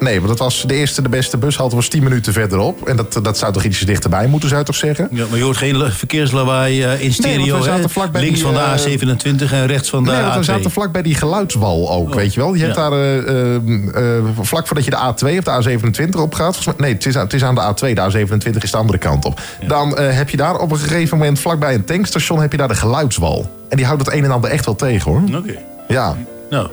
nee, 0.00 0.16
want 0.16 0.28
dat 0.28 0.38
was 0.38 0.64
de 0.66 0.74
eerste, 0.74 1.02
de 1.02 1.08
beste 1.08 1.36
bushalte 1.36 1.74
was 1.76 1.88
10 1.88 2.02
minuten 2.02 2.32
verderop. 2.32 2.88
En 2.88 2.96
dat, 2.96 3.18
dat 3.22 3.38
zou 3.38 3.52
toch 3.52 3.64
ietsje 3.64 3.84
dichterbij 3.84 4.26
moeten, 4.26 4.48
zou 4.48 4.60
je 4.60 4.66
toch 4.66 4.76
zeggen? 4.76 5.08
Ja, 5.10 5.24
maar 5.28 5.38
je 5.38 5.44
hoort 5.44 5.56
geen 5.56 5.90
verkeerslawaai 5.92 6.82
eh, 6.82 7.00
in 7.00 7.12
stereo, 7.12 7.46
want 7.46 7.58
we 7.58 7.62
zaten 7.70 7.82
hè? 7.82 7.88
vlak 7.88 8.10
bij 8.12 8.20
Links 8.20 8.34
die, 8.36 8.44
van 8.44 8.54
de 8.54 8.60
eh, 8.60 9.46
A27 9.48 9.52
en 9.52 9.66
rechts 9.66 9.90
van 9.90 10.04
de 10.04 10.10
Nee, 10.10 10.20
want 10.22 10.34
we 10.34 10.40
A2. 10.40 10.44
zaten 10.44 10.70
vlak 10.70 10.92
bij 10.92 11.02
die 11.02 11.14
geluidswal 11.14 11.90
ook, 11.90 12.14
weet 12.14 12.34
je 12.34 12.40
wel. 12.40 12.54
Je 12.54 12.62
hebt 12.62 12.74
daar, 12.74 12.92
eh, 12.92 14.24
vlak 14.40 14.66
voordat 14.66 14.84
je 14.84 14.90
de 14.90 14.96
A2 14.96 15.38
of 15.38 15.44
de 15.44 15.78
A27 15.78 16.20
op 16.20 16.34
gaat... 16.34 16.54
volgens 16.54 16.66
mij- 16.66 16.74
nee, 16.86 16.92
het 16.94 17.06
is, 17.06 17.16
aan- 17.16 17.24
het 17.24 17.32
is 17.32 17.44
aan 17.44 17.54
de 17.54 17.60
A2, 17.60 17.92
de 17.94 18.26
A27 18.26 18.62
is 18.62 18.70
de 18.70 18.76
andere 18.76 18.98
kant 18.98 19.24
op. 19.24 19.40
Dan 19.66 19.98
heb 19.98 20.30
je 20.30 20.36
daar 20.36 20.58
op 20.58 20.70
een 20.72 20.78
gegeven 20.78 21.18
moment, 21.18 21.40
vlakbij 21.40 21.74
een 21.74 21.84
tankstation... 21.84 22.40
heb 22.40 22.50
je 22.52 22.58
daar 22.58 22.68
de 22.68 22.74
geluidswal. 22.74 23.50
En 23.68 23.76
die 23.76 23.86
houdt 23.86 24.06
het 24.06 24.14
een 24.14 24.24
en 24.24 24.30
ander 24.30 24.50
echt 24.50 24.64
wel 24.64 24.74
tegen, 24.76 25.10
hoor. 25.12 25.22
Oké. 25.38 25.54
Ja, 25.88 26.16
Nou, 26.50 26.68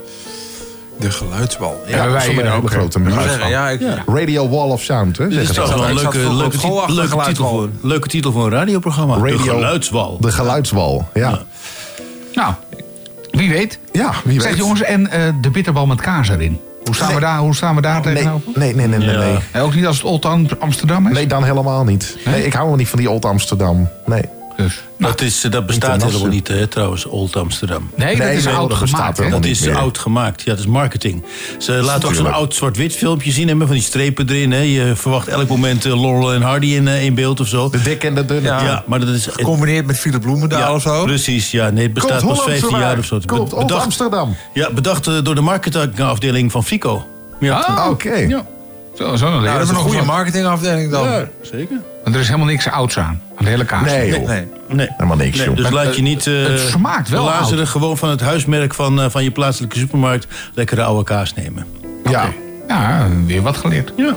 De 0.99 1.11
geluidsbal. 1.11 1.83
Ja, 1.87 1.95
ja 1.95 2.03
wij 2.03 2.11
dat 2.13 2.21
is 2.21 2.27
hier 2.27 2.45
een 2.45 2.67
grote 2.67 2.99
ik 2.99 3.13
zeggen, 3.13 3.49
ja, 3.49 3.69
ik, 3.69 3.81
Radio 4.05 4.49
Wall 4.49 4.69
of 4.69 4.81
Sound, 4.81 5.17
hè? 5.17 5.27
dit 5.27 5.39
is 5.39 5.47
zeggen 5.47 5.63
toch 5.63 5.73
ze. 5.73 5.79
wel 5.79 5.89
een 5.89 5.95
leuke, 5.95 6.17
leuke, 6.17 6.33
leuke, 6.35 6.57
titel 6.57 7.07
geluidswal. 7.07 7.49
voor, 7.49 7.69
leuke 7.81 8.07
titel 8.07 8.31
voor 8.31 8.43
een 8.45 8.51
radioprogramma. 8.51 9.15
de 9.15 9.21
Radio- 9.21 9.53
geluidswal. 9.53 10.17
De 10.21 10.31
geluidswal, 10.31 11.07
ja. 11.13 11.39
Nou, 12.33 12.53
wie 13.31 13.49
weet. 13.49 13.79
Ja, 13.91 14.13
wie 14.23 14.41
Zeg 14.41 14.49
weet. 14.49 14.59
jongens, 14.59 14.81
en 14.81 15.07
eh, 15.11 15.21
de 15.41 15.49
bitterbal 15.49 15.85
met 15.85 16.01
kaas 16.01 16.29
erin. 16.29 16.59
Hoe 16.83 16.95
staan, 16.95 17.13
we, 17.13 17.19
daar, 17.19 17.37
hoe 17.37 17.55
staan 17.55 17.75
we 17.75 17.81
daar 17.81 18.01
Nee, 18.05 18.13
tegenover? 18.15 18.47
nee, 18.55 18.75
nee, 18.75 18.87
nee, 18.87 18.99
nee. 18.99 19.09
Ja. 19.11 19.19
Nee, 19.19 19.37
Eh, 19.51 19.63
ook 19.63 19.73
niet 19.75 19.85
als 19.85 19.95
het 19.97 20.05
Old 20.05 20.25
Amsterdam 20.59 21.07
is? 21.07 21.13
nee 21.13 21.27
dan 21.27 21.43
helemaal 21.43 21.83
niet. 21.83 22.17
Nee, 22.25 22.45
ik 22.45 22.53
hou 22.53 22.67
wel 22.67 22.75
niet 22.75 22.87
van 22.87 22.99
die 22.99 23.09
Old 23.09 23.25
Amsterdam. 23.25 23.89
Nee. 24.05 24.21
Dus, 24.57 24.81
dat, 24.99 25.21
is, 25.21 25.43
eh, 25.43 25.51
dat 25.51 25.65
bestaat 25.65 26.03
helemaal 26.03 26.27
niet, 26.27 26.47
hè, 26.47 26.67
trouwens, 26.67 27.05
Old 27.05 27.35
Amsterdam. 27.35 27.89
nee, 27.95 28.15
dat 28.17 28.25
Nee, 28.27 28.35
is 28.37 28.43
nee, 28.45 28.53
oud 28.53 28.73
gemaakt. 28.73 29.17
hè? 29.17 29.29
Dat 29.29 29.45
is 29.45 29.59
meer. 29.59 29.75
oud 29.77 29.97
gemaakt. 29.97 30.41
Ja, 30.41 30.51
dat 30.51 30.59
is 30.59 30.65
marketing. 30.65 31.23
Ze 31.57 31.71
laten 31.71 32.07
ook 32.07 32.15
zo'n 32.15 32.33
oud 32.33 32.55
zwart-wit 32.55 32.95
filmpje 32.95 33.31
zien. 33.31 33.47
Hè, 33.47 33.55
met 33.55 33.67
van 33.67 33.75
die 33.75 33.85
strepen 33.85 34.29
erin. 34.29 34.51
Hè. 34.51 34.59
Je 34.59 34.95
verwacht 34.95 35.27
elk 35.27 35.47
moment 35.49 35.85
eh, 35.85 36.01
Laurel 36.01 36.33
en 36.33 36.41
Hardy 36.41 36.65
in, 36.67 36.87
eh, 36.87 37.03
in 37.03 37.13
beeld 37.15 37.39
of 37.39 37.47
zo. 37.47 37.69
De 37.69 37.81
dik 37.81 38.03
en 38.03 38.15
de 38.15 38.25
dunne. 38.25 38.47
Ja. 38.47 38.63
Ja, 38.63 38.83
maar 38.87 38.99
dat 38.99 39.09
is... 39.09 39.27
Gecombineerd 39.31 39.85
met 39.85 39.99
Philip 39.99 40.21
Bloemendaal 40.21 40.59
ja, 40.59 40.73
of 40.73 40.81
zo. 40.81 41.03
Precies, 41.03 41.51
ja. 41.51 41.69
Nee, 41.69 41.83
het 41.83 41.93
bestaat 41.93 42.21
Komt 42.21 42.35
pas 42.35 42.43
15 42.43 42.63
Holland 42.63 42.83
jaar 42.83 42.97
of 42.97 43.05
zo. 43.05 43.19
Komt 43.25 43.49
Be- 43.49 43.55
bedacht, 43.55 43.83
Amsterdam. 43.83 44.35
ja, 44.53 44.71
bedacht 44.71 45.03
door 45.25 45.35
de 45.35 45.41
marketingafdeling 45.41 46.51
van 46.51 46.63
Fico. 46.63 47.05
Ja, 47.39 47.59
Ah, 47.59 47.89
Oké. 47.89 48.13
Ja. 48.13 48.45
Zo, 48.97 49.15
zo 49.15 49.31
dan 49.31 49.43
Nou, 49.43 49.45
dat 49.45 49.53
is 49.53 49.61
we 49.63 49.67
een 49.69 49.73
nog 49.73 49.83
goede 49.91 50.05
marketingafdeling 50.05 50.91
dan. 50.91 51.03
Ja, 51.09 51.27
zeker. 51.41 51.77
Want 52.03 52.15
er 52.15 52.21
is 52.21 52.27
helemaal 52.27 52.47
niks 52.47 52.69
ouds 52.69 52.97
aan. 52.97 53.21
Aan 53.35 53.45
de 53.45 53.49
hele 53.49 53.65
kaas. 53.65 53.85
Nee, 53.85 54.09
joh. 54.09 54.27
Nee. 54.27 54.47
Nee. 54.67 54.87
Helemaal 54.89 55.17
niks, 55.17 55.43
joh. 55.43 55.55
dus 55.55 55.69
laat 55.69 55.95
je 55.95 56.01
niet 56.01 56.27
eh 56.27 56.43
het 56.43 56.59
smaakt 56.59 57.09
wel 57.09 57.23
belazeren. 57.23 57.67
Gewoon 57.67 57.97
van 57.97 58.09
het 58.09 58.21
huismerk 58.21 58.73
van, 58.73 59.01
eh, 59.01 59.09
van 59.09 59.23
je 59.23 59.31
plaatselijke 59.31 59.77
supermarkt 59.77 60.27
lekkere 60.53 60.83
oude 60.83 61.03
kaas 61.03 61.33
nemen. 61.33 61.65
Ja. 62.09 62.29
Ja, 62.67 63.07
weer 63.25 63.41
wat 63.41 63.57
geleerd. 63.57 63.93
Ja. 63.97 64.15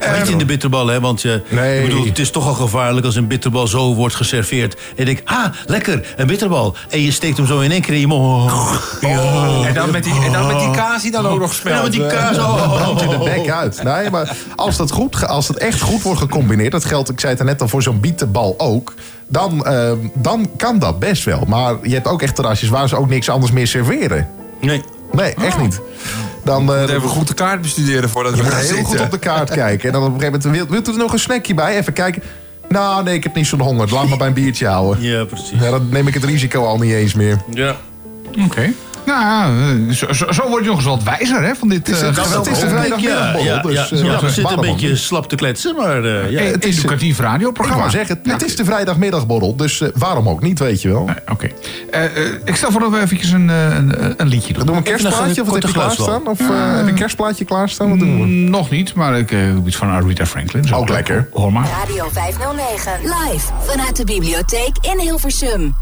Maar 0.00 0.18
niet 0.18 0.28
in 0.28 0.38
de 0.38 0.44
bitterbal, 0.44 0.86
hè? 0.86 1.00
Want 1.00 1.22
je, 1.22 1.42
Nee. 1.48 1.82
ik 1.82 1.88
bedoel, 1.88 2.04
het 2.04 2.18
is 2.18 2.30
toch 2.30 2.46
al 2.46 2.54
gevaarlijk 2.54 3.06
als 3.06 3.16
een 3.16 3.26
bitterbal 3.26 3.66
zo 3.66 3.94
wordt 3.94 4.14
geserveerd. 4.14 4.74
En 4.74 4.80
je 4.96 5.04
denkt, 5.04 5.22
ah, 5.24 5.44
lekker, 5.66 6.14
een 6.16 6.26
bitterbal. 6.26 6.76
En 6.90 7.00
je 7.00 7.10
steekt 7.10 7.36
hem 7.36 7.46
zo 7.46 7.60
in 7.60 7.70
één 7.70 7.80
keer 7.80 7.94
in 7.94 8.00
je 8.00 8.06
mond. 8.06 8.52
Oh. 8.52 9.66
En 9.66 9.74
dan 9.74 9.90
met 9.90 10.04
die, 10.04 10.14
en 10.24 10.32
dan 10.32 10.46
met 10.46 10.58
die 10.58 10.70
kaas 10.70 11.02
die 11.02 11.10
dan 11.10 11.26
ook 11.26 11.40
nog 11.40 11.54
smelt. 11.54 11.76
Ja, 11.76 11.82
met 11.82 11.92
die 11.92 12.06
kaas. 12.06 12.38
Oh, 12.38 12.74
brandt 12.76 13.02
in 13.02 13.08
de 13.08 13.18
bek 13.18 13.50
uit. 13.50 13.82
Nee, 13.82 14.10
maar 14.10 14.36
als 14.56 14.76
dat, 14.76 14.90
goed, 14.90 15.26
als 15.26 15.46
dat 15.46 15.56
echt 15.56 15.80
goed 15.80 16.02
wordt 16.02 16.20
gecombineerd... 16.20 16.72
dat 16.72 16.84
geldt, 16.84 17.10
ik 17.10 17.20
zei 17.20 17.32
het 17.32 17.40
er 17.40 17.46
net 17.46 17.60
al, 17.62 17.68
voor 17.68 17.82
zo'n 17.82 18.00
bietenbal 18.00 18.54
ook... 18.58 18.94
Dan, 19.28 19.66
eh, 19.66 19.92
dan 20.14 20.50
kan 20.56 20.78
dat 20.78 20.98
best 20.98 21.24
wel. 21.24 21.44
Maar 21.46 21.74
je 21.82 21.94
hebt 21.94 22.06
ook 22.06 22.22
echt 22.22 22.34
terrasjes 22.34 22.68
waar 22.68 22.88
ze 22.88 22.96
ook 22.96 23.08
niks 23.08 23.28
anders 23.28 23.52
meer 23.52 23.66
serveren. 23.66 24.28
Nee. 24.60 24.82
Nee, 25.12 25.34
echt 25.34 25.58
niet. 25.58 25.80
Dan, 26.44 26.74
eh, 26.74 26.80
Even 26.82 27.08
goed 27.08 27.28
de 27.28 27.34
kaart 27.34 27.60
bestuderen 27.62 28.08
voordat 28.08 28.34
we 28.34 28.42
gaan 28.42 28.58
heel 28.58 28.66
zitten. 28.66 28.84
goed 28.84 29.00
op 29.00 29.10
de 29.10 29.18
kaart 29.18 29.50
kijken. 29.64 29.86
En 29.86 29.92
dan 29.92 30.02
op 30.02 30.14
een 30.14 30.20
gegeven 30.20 30.40
moment, 30.40 30.58
wilt, 30.58 30.70
wilt 30.70 30.88
u 30.88 30.92
er 30.92 30.98
nog 30.98 31.12
een 31.12 31.18
snackje 31.18 31.54
bij? 31.54 31.78
Even 31.78 31.92
kijken. 31.92 32.22
Nou, 32.68 33.04
nee, 33.04 33.14
ik 33.14 33.22
heb 33.22 33.34
niet 33.34 33.46
zo'n 33.46 33.60
honger. 33.60 33.92
Laat 33.92 34.08
me 34.08 34.16
bij 34.16 34.26
een 34.26 34.32
biertje 34.32 34.66
houden. 34.66 35.02
Ja, 35.04 35.24
precies. 35.24 35.60
Ja, 35.60 35.70
dan 35.70 35.88
neem 35.90 36.06
ik 36.08 36.14
het 36.14 36.24
risico 36.24 36.64
al 36.64 36.78
niet 36.78 36.92
eens 36.92 37.14
meer. 37.14 37.38
Ja. 37.50 37.76
Oké. 38.44 38.72
Nou, 39.06 39.20
ja, 39.22 39.92
zo, 39.94 40.12
zo, 40.12 40.32
zo 40.32 40.48
word 40.48 40.62
je 40.62 40.68
nog 40.68 40.76
eens 40.78 40.86
wat 40.86 41.02
wijzer 41.02 41.42
hè, 41.42 41.54
van 41.54 41.68
dit 41.68 41.86
Het 41.86 41.96
is, 41.96 42.02
eh, 42.02 42.08
het, 42.16 42.34
het 42.34 42.46
is 42.46 42.58
de 42.58 42.68
vrijdagmiddagborrel. 42.68 43.44
ja, 43.44 43.62
dus, 43.62 43.88
ja, 43.90 43.96
eh, 43.96 44.04
ja, 44.04 44.20
we 44.20 44.30
zitten 44.30 44.54
een 44.58 44.60
beetje 44.60 44.96
slap 44.96 45.28
te 45.28 45.36
kletsen, 45.36 45.76
maar 45.76 46.04
eh, 46.04 46.30
ja. 46.30 46.40
Het 46.42 46.64
is- 46.64 46.76
educatief 46.78 47.18
Ik 47.18 47.24
radioprogramma. 47.24 47.80
wou 47.80 47.90
zeggen, 47.96 48.20
het 48.22 48.44
is 48.44 48.56
de 48.56 48.64
vrijdagmiddagborrel. 48.64 49.56
Dus 49.56 49.80
eh, 49.80 49.88
waarom 49.94 50.28
ook 50.28 50.42
niet, 50.42 50.58
weet 50.58 50.82
je 50.82 50.88
wel. 50.88 51.10
Oké. 51.30 51.48
Eh, 51.90 52.04
eh, 52.04 52.10
ik 52.44 52.56
stel 52.56 52.70
voor 52.70 52.80
dat 52.80 52.90
we 52.90 53.00
eventjes 53.00 53.30
een, 53.30 53.48
een, 53.48 54.14
een 54.16 54.26
liedje 54.26 54.52
doen. 54.52 54.62
Doen 54.66 54.72
we 54.74 54.80
een 54.80 54.96
kerstplaatje 54.98 55.40
of 55.42 55.46
wat 55.48 55.56
heb 55.56 55.66
je 55.66 55.72
klaarstaan? 55.72 56.26
Of 56.26 56.40
eh, 56.40 56.46
heb 56.76 56.86
een 56.86 56.94
kerstplaatje 56.94 57.44
klaarstaan? 57.44 57.88
Wat 57.90 57.98
doen 57.98 58.20
we? 58.20 58.26
Mm, 58.26 58.50
Nog 58.50 58.70
niet, 58.70 58.94
maar 58.94 59.18
ik 59.18 59.34
iets 59.66 59.76
van 59.76 59.88
Aretha 59.88 60.26
Franklin. 60.26 60.74
Ook 60.74 60.88
lekker. 60.88 61.28
Hoor 61.32 61.52
maar. 61.52 61.68
Radio 61.82 62.08
509. 62.12 62.92
Live 63.02 63.46
vanuit 63.60 63.96
de 63.96 64.04
bibliotheek 64.04 64.76
in 64.80 64.98
Hilversum. 65.00 65.74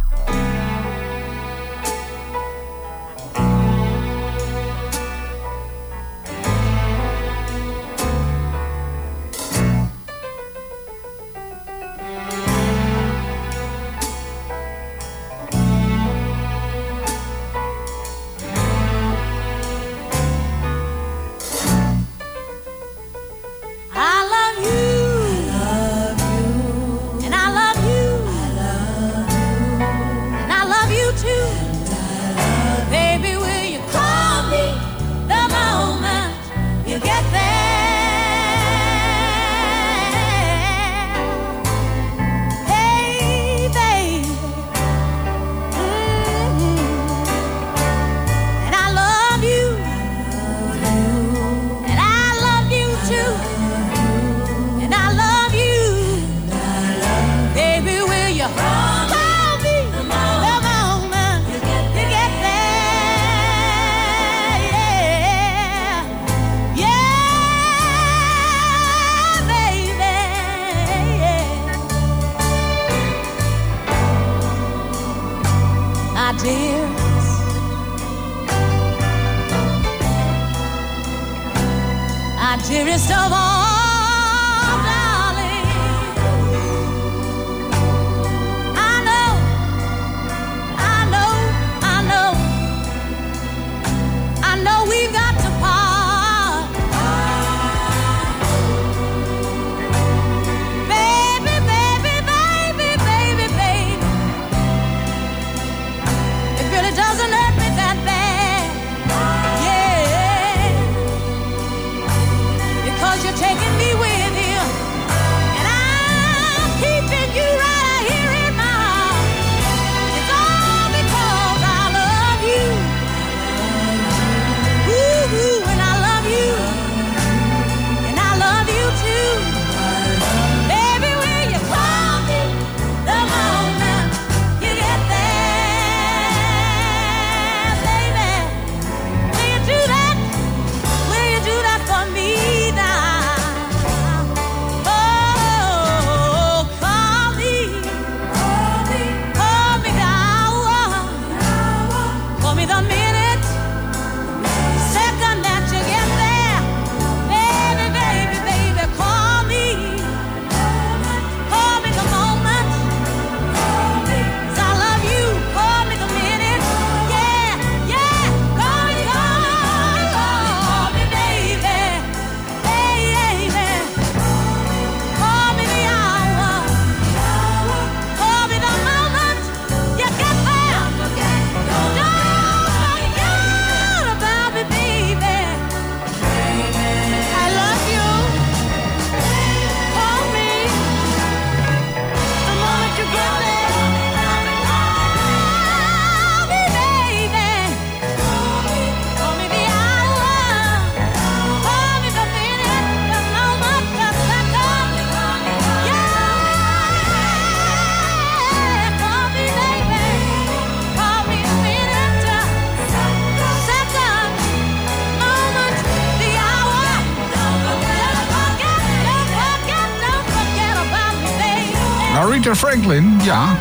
Ja. 223.24 223.56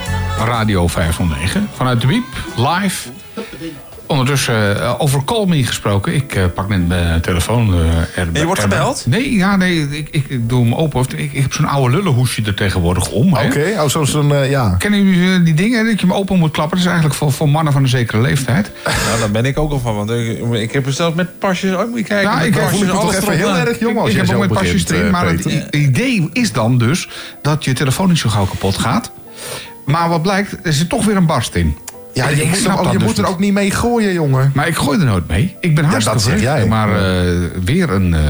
Radio 0.46 0.88
509. 0.88 1.70
Vanuit 1.76 2.02
de 2.02 2.08
Wiep, 2.08 2.24
live. 2.56 3.10
Ondertussen, 4.06 4.82
eh, 4.82 4.96
over 4.98 5.24
Call 5.24 5.46
Me 5.46 5.64
gesproken. 5.64 6.14
Ik 6.14 6.36
eh, 6.36 6.44
pak 6.54 6.70
net 6.70 6.88
mijn 6.88 7.22
telefoon 7.22 7.74
eh, 7.74 8.18
erbij. 8.18 8.42
je 8.42 8.46
wordt 8.46 8.62
gebeld? 8.62 9.04
Nee, 9.08 9.34
ja, 9.34 9.56
nee 9.56 9.98
ik, 9.98 10.08
ik, 10.12 10.26
ik 10.28 10.50
doe 10.50 10.64
hem 10.64 10.74
open. 10.74 11.02
Ik, 11.02 11.34
ik 11.34 11.42
heb 11.42 11.54
zo'n 11.54 11.66
oude 11.66 11.96
lullenhoesje 11.96 12.42
er 12.46 12.54
tegenwoordig 12.54 13.10
om. 13.10 13.34
hè. 13.34 13.46
Oké, 13.46 13.74
oh, 13.78 14.06
zo'n, 14.06 14.34
eh, 14.34 14.50
ja. 14.50 14.76
Kennen 14.78 15.04
jullie 15.04 15.44
die 15.44 15.54
dingen 15.54 15.86
dat 15.86 16.00
je 16.00 16.08
hem 16.08 16.16
open 16.16 16.40
moet 16.40 16.52
klappen? 16.52 16.78
Dat 16.78 16.86
is 16.86 16.92
eigenlijk 16.92 17.20
voor, 17.20 17.32
voor 17.32 17.50
mannen 17.50 17.74
van 17.74 17.82
een 17.82 17.90
zekere 17.90 18.22
leeftijd. 18.22 18.72
Nou, 19.08 19.20
daar 19.20 19.32
ben 19.32 19.46
ik 19.46 19.60
ook 19.60 19.72
al 19.72 19.80
van. 19.80 19.96
Want 19.96 20.10
ik, 20.10 20.52
ik 20.52 20.72
heb 20.72 20.86
er 20.86 20.94
zelfs 20.94 21.16
met 21.16 21.40
pasjes... 21.40 21.76
Oh, 21.76 21.90
moet 21.90 21.98
je 21.98 22.04
kijken. 22.04 22.46
Ik 22.46 22.56
voel 22.56 22.82
ik 22.82 22.86
me 22.86 22.92
toch 22.92 23.16
even 23.16 23.38
heel 23.38 23.56
erg 23.56 23.80
jong 23.80 23.98
als 23.98 24.10
ik 24.10 24.16
jij 24.16 24.26
heb 24.26 24.36
ook 24.36 24.42
met 24.42 24.52
pasjes 24.52 24.90
erin, 24.90 25.12
maar 25.12 25.28
het 25.28 25.44
Peter. 25.44 25.76
idee 25.76 26.30
is 26.34 26.52
dan 26.52 26.78
dus 26.78 27.10
dat 27.42 27.64
je 27.64 27.74
telefoon 27.74 28.08
niet 28.08 28.18
zo 28.18 28.30
gauw 28.30 28.46
kapot 28.46 28.78
gaat. 28.78 29.12
Maar 29.92 30.10
wat 30.10 30.22
blijkt, 30.22 30.56
er 30.64 30.74
zit 30.74 30.90
toch 30.90 31.06
weer 31.06 31.16
een 31.16 31.26
barst 31.26 31.56
in. 31.56 31.76
Ja, 32.14 32.28
ik 32.28 32.46
moet, 32.48 32.56
snap 32.58 32.80
er 32.80 32.86
ook- 32.86 32.92
je 32.92 32.98
dus 32.98 33.08
moet 33.08 33.18
er 33.18 33.24
niet. 33.24 33.32
ook 33.32 33.40
niet 33.40 33.54
mee 33.54 33.72
gooien, 33.72 34.14
jongen. 34.14 34.52
Maar 34.54 34.68
ik 34.68 34.76
gooi 34.76 35.00
er 35.00 35.06
nooit 35.06 35.28
mee. 35.28 35.56
Ik 35.60 35.76
ben 35.76 35.84
hartstikke 35.86 36.20
dat 36.24 36.28
zeg 36.28 36.42
jij. 36.42 36.66
Maar 36.66 36.90
eh, 36.90 37.34
weer 37.64 37.90
een, 37.90 38.14
eh 38.14 38.22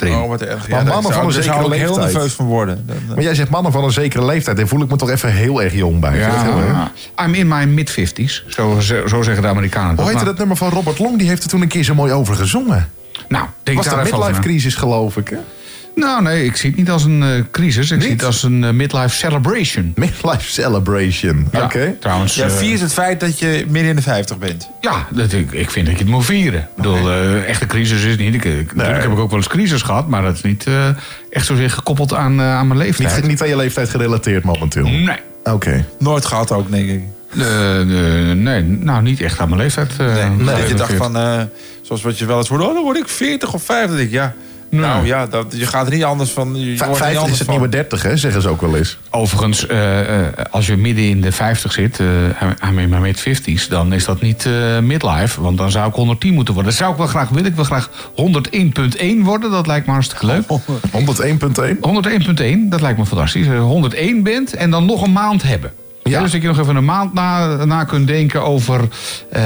een. 0.00 0.12
Oh, 0.14 0.28
wat 0.28 0.42
erg. 0.42 0.68
Maar 0.68 0.78
Ja, 0.78 0.84
daar 0.84 0.94
mannen 0.94 1.12
van 1.12 1.26
een 1.26 1.32
zekere 1.32 1.54
ik 1.54 1.60
heel 1.60 1.68
leeftijd. 1.68 2.12
nerveus 2.12 2.32
van 2.32 2.46
worden. 2.46 2.86
Maar 3.08 3.22
jij 3.22 3.34
zegt 3.34 3.50
mannen 3.50 3.72
van 3.72 3.84
een 3.84 3.92
zekere 3.92 4.24
leeftijd. 4.24 4.56
Daar 4.56 4.68
voel 4.68 4.82
ik 4.82 4.90
me 4.90 4.96
toch 4.96 5.10
even 5.10 5.32
heel 5.32 5.62
erg 5.62 5.74
jong 5.74 6.00
bij. 6.00 6.12
Heel 6.12 6.58
ja, 6.58 6.92
I'm 7.24 7.34
in 7.34 7.48
my 7.48 7.64
mid-50s. 7.64 8.44
Zo, 8.48 8.80
zo 8.80 9.06
zo 9.06 9.22
zeggen 9.22 9.42
de 9.42 9.48
Amerikanen. 9.48 9.96
Hoe 9.96 10.08
heette 10.08 10.24
dat 10.24 10.38
nummer 10.38 10.56
van 10.56 10.68
Robert 10.68 10.98
Long? 10.98 11.18
Die 11.18 11.28
heeft 11.28 11.42
er 11.42 11.48
toen 11.48 11.62
een 11.62 11.68
keer 11.68 11.84
zo 11.84 11.94
mooi 11.94 12.12
over 12.12 12.34
gezongen. 12.34 12.88
Nou, 13.28 13.44
denk 13.62 13.76
Was 13.76 13.86
daar 13.86 13.94
de 13.96 14.00
even 14.00 14.16
over 14.18 14.30
midlife 14.30 14.48
crisis, 14.48 14.74
geloof 14.74 15.16
ik. 15.16 15.28
Hè? 15.28 15.36
Nou, 15.94 16.22
nee, 16.22 16.44
ik 16.44 16.56
zie 16.56 16.70
het 16.70 16.78
niet 16.78 16.90
als 16.90 17.04
een 17.04 17.22
eh, 17.22 17.28
crisis. 17.50 17.90
Ik 17.90 18.02
zie 18.02 18.10
het 18.10 18.24
als 18.24 18.42
een 18.42 18.64
eh, 18.64 18.70
midlife 18.70 19.16
celebration. 19.16 19.92
Midlife 19.96 20.50
celebration. 20.50 21.48
Ja, 21.52 21.62
Oké. 21.64 21.96
Trouwens, 22.00 22.34
ja, 22.34 22.44
eh, 22.44 22.50
viert 22.52 22.80
het 22.80 22.92
feit 22.92 23.20
dat 23.20 23.38
je 23.38 23.64
midden 23.68 23.90
in 23.90 23.96
de 23.96 24.02
50 24.02 24.38
bent. 24.38 24.68
Ja, 24.80 25.06
dat, 25.10 25.32
ik, 25.32 25.52
ik 25.52 25.70
vind 25.70 25.86
dat 25.86 25.94
je 25.98 26.02
het 26.02 26.12
moet 26.12 26.24
vieren. 26.24 26.60
Ik 26.60 26.76
bedoel, 26.76 27.10
eh, 27.10 27.48
echte 27.48 27.66
crisis 27.66 28.02
is 28.04 28.16
niet. 28.16 28.34
Ik, 28.34 28.44
ik- 28.44 28.74
Natuurlijk 28.74 29.02
heb 29.02 29.12
ik 29.12 29.18
ook 29.18 29.28
wel 29.30 29.38
eens 29.38 29.48
crisis 29.48 29.82
gehad, 29.82 30.08
maar 30.08 30.22
dat 30.22 30.34
is 30.34 30.42
niet 30.42 30.66
eh, 30.66 30.88
echt 31.30 31.46
zozeer 31.46 31.70
gekoppeld 31.70 32.14
aan, 32.14 32.40
aan 32.40 32.66
mijn 32.66 32.78
leeftijd. 32.78 33.14
Niet, 33.20 33.26
niet 33.26 33.42
aan 33.42 33.48
je 33.48 33.56
leeftijd 33.56 33.90
gerelateerd 33.90 34.44
momenteel. 34.44 34.84
Nee. 34.88 35.18
Oké. 35.44 35.84
Nooit 35.98 36.24
gehad 36.24 36.52
ook, 36.52 36.70
denk 36.70 36.88
ik. 36.88 37.00
Nee, 38.34 38.62
nou 38.62 39.02
niet 39.02 39.20
echt 39.20 39.38
aan 39.40 39.48
mijn 39.48 39.60
leeftijd. 39.60 39.98
Nee, 39.98 40.44
dat 40.56 40.68
je 40.68 40.74
dacht 40.74 40.94
van, 40.94 41.16
eh, 41.16 41.42
zoals 41.82 42.02
wat 42.02 42.18
je 42.18 42.26
wel 42.26 42.38
eens 42.38 42.48
hoort, 42.48 42.62
oh, 42.62 42.74
dan 42.74 42.82
word 42.82 42.96
ik 42.96 43.08
40 43.08 43.54
of 43.54 43.62
50. 43.62 43.86
Dan 43.88 43.96
denk 43.96 44.08
ik, 44.08 44.14
ja. 44.14 44.34
Nou 44.80 45.06
ja, 45.06 45.26
dat, 45.26 45.54
je 45.56 45.66
gaat 45.66 45.86
er 45.86 45.92
niet 45.92 46.04
anders 46.04 46.30
van. 46.30 46.46
Je, 46.46 46.52
wordt 46.52 46.68
niet 46.68 46.78
50 46.78 47.06
anders 47.06 47.32
is 47.32 47.38
het 47.38 47.46
van. 47.46 47.54
nieuwe 47.54 47.68
30, 47.68 48.02
hè? 48.02 48.16
Zeggen 48.16 48.42
ze 48.42 48.48
ook 48.48 48.60
wel 48.60 48.76
eens. 48.76 48.98
Overigens, 49.10 49.66
eh, 49.66 50.00
eh, 50.00 50.32
als 50.50 50.66
je 50.66 50.76
midden 50.76 51.04
in 51.04 51.20
de 51.20 51.32
50 51.32 51.72
zit, 51.72 52.00
eh 52.00 52.06
aan 52.58 52.74
mijn 52.74 53.00
mid-50s, 53.00 53.68
dan 53.68 53.92
is 53.92 54.04
dat 54.04 54.20
niet 54.20 54.46
eh, 54.46 54.78
midlife. 54.78 55.40
Want 55.40 55.58
dan 55.58 55.70
zou 55.70 55.88
ik 55.88 55.94
110 55.94 56.34
moeten 56.34 56.54
worden. 56.54 56.72
Dat 56.72 56.80
zou 56.80 56.92
ik 56.92 56.98
wel 56.98 57.06
graag 57.06 57.28
willen. 57.28 57.50
Ik 57.50 57.54
wil 57.54 57.64
graag 57.64 57.90
101.1 58.14 59.24
worden. 59.24 59.50
Dat 59.50 59.66
lijkt 59.66 59.86
me 59.86 59.92
hartstikke 59.92 60.26
leuk. 60.26 60.44
101.1? 60.90 61.80
101.1, 61.80 62.68
dat 62.68 62.80
lijkt 62.80 62.98
me 62.98 63.06
fantastisch. 63.06 63.46
Als 63.46 63.54
je 63.54 63.60
101 63.60 64.22
bent 64.22 64.54
en 64.54 64.70
dan 64.70 64.84
nog 64.84 65.02
een 65.02 65.12
maand 65.12 65.42
hebben. 65.42 65.72
Ja. 66.04 66.20
dus 66.20 66.32
dat 66.32 66.42
je 66.42 66.48
nog 66.48 66.58
even 66.58 66.76
een 66.76 66.84
maand 66.84 67.12
na, 67.14 67.64
na 67.64 67.84
kunt 67.84 68.06
denken 68.06 68.42
over, 68.44 68.80
eh, 69.30 69.42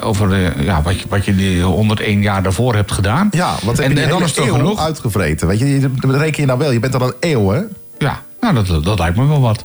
over 0.00 0.32
eh, 0.32 0.64
ja, 0.64 0.82
wat, 0.82 1.00
je, 1.00 1.06
wat 1.08 1.24
je 1.24 1.34
die 1.36 1.62
101 1.62 2.22
jaar 2.22 2.42
daarvoor 2.42 2.74
hebt 2.74 2.92
gedaan. 2.92 3.28
Ja, 3.30 3.54
wat 3.64 3.78
en, 3.78 3.84
en 3.88 3.94
dan 3.94 4.04
hele 4.04 4.24
is 4.24 4.36
het 4.36 4.48
genoeg. 4.50 4.80
uitgevreten? 4.80 5.46
Weet 5.48 5.58
je, 5.58 5.66
je- 5.80 5.90
dat 6.00 6.14
reken 6.14 6.40
je 6.40 6.46
nou 6.46 6.58
wel. 6.58 6.70
Je 6.70 6.80
bent 6.80 6.94
al 7.00 7.06
een 7.06 7.14
eeuw, 7.20 7.50
hè? 7.50 7.60
Ja, 7.98 8.22
nou, 8.40 8.54
dat, 8.64 8.84
dat 8.84 8.98
lijkt 8.98 9.16
me 9.16 9.26
wel 9.26 9.40
wat. 9.40 9.64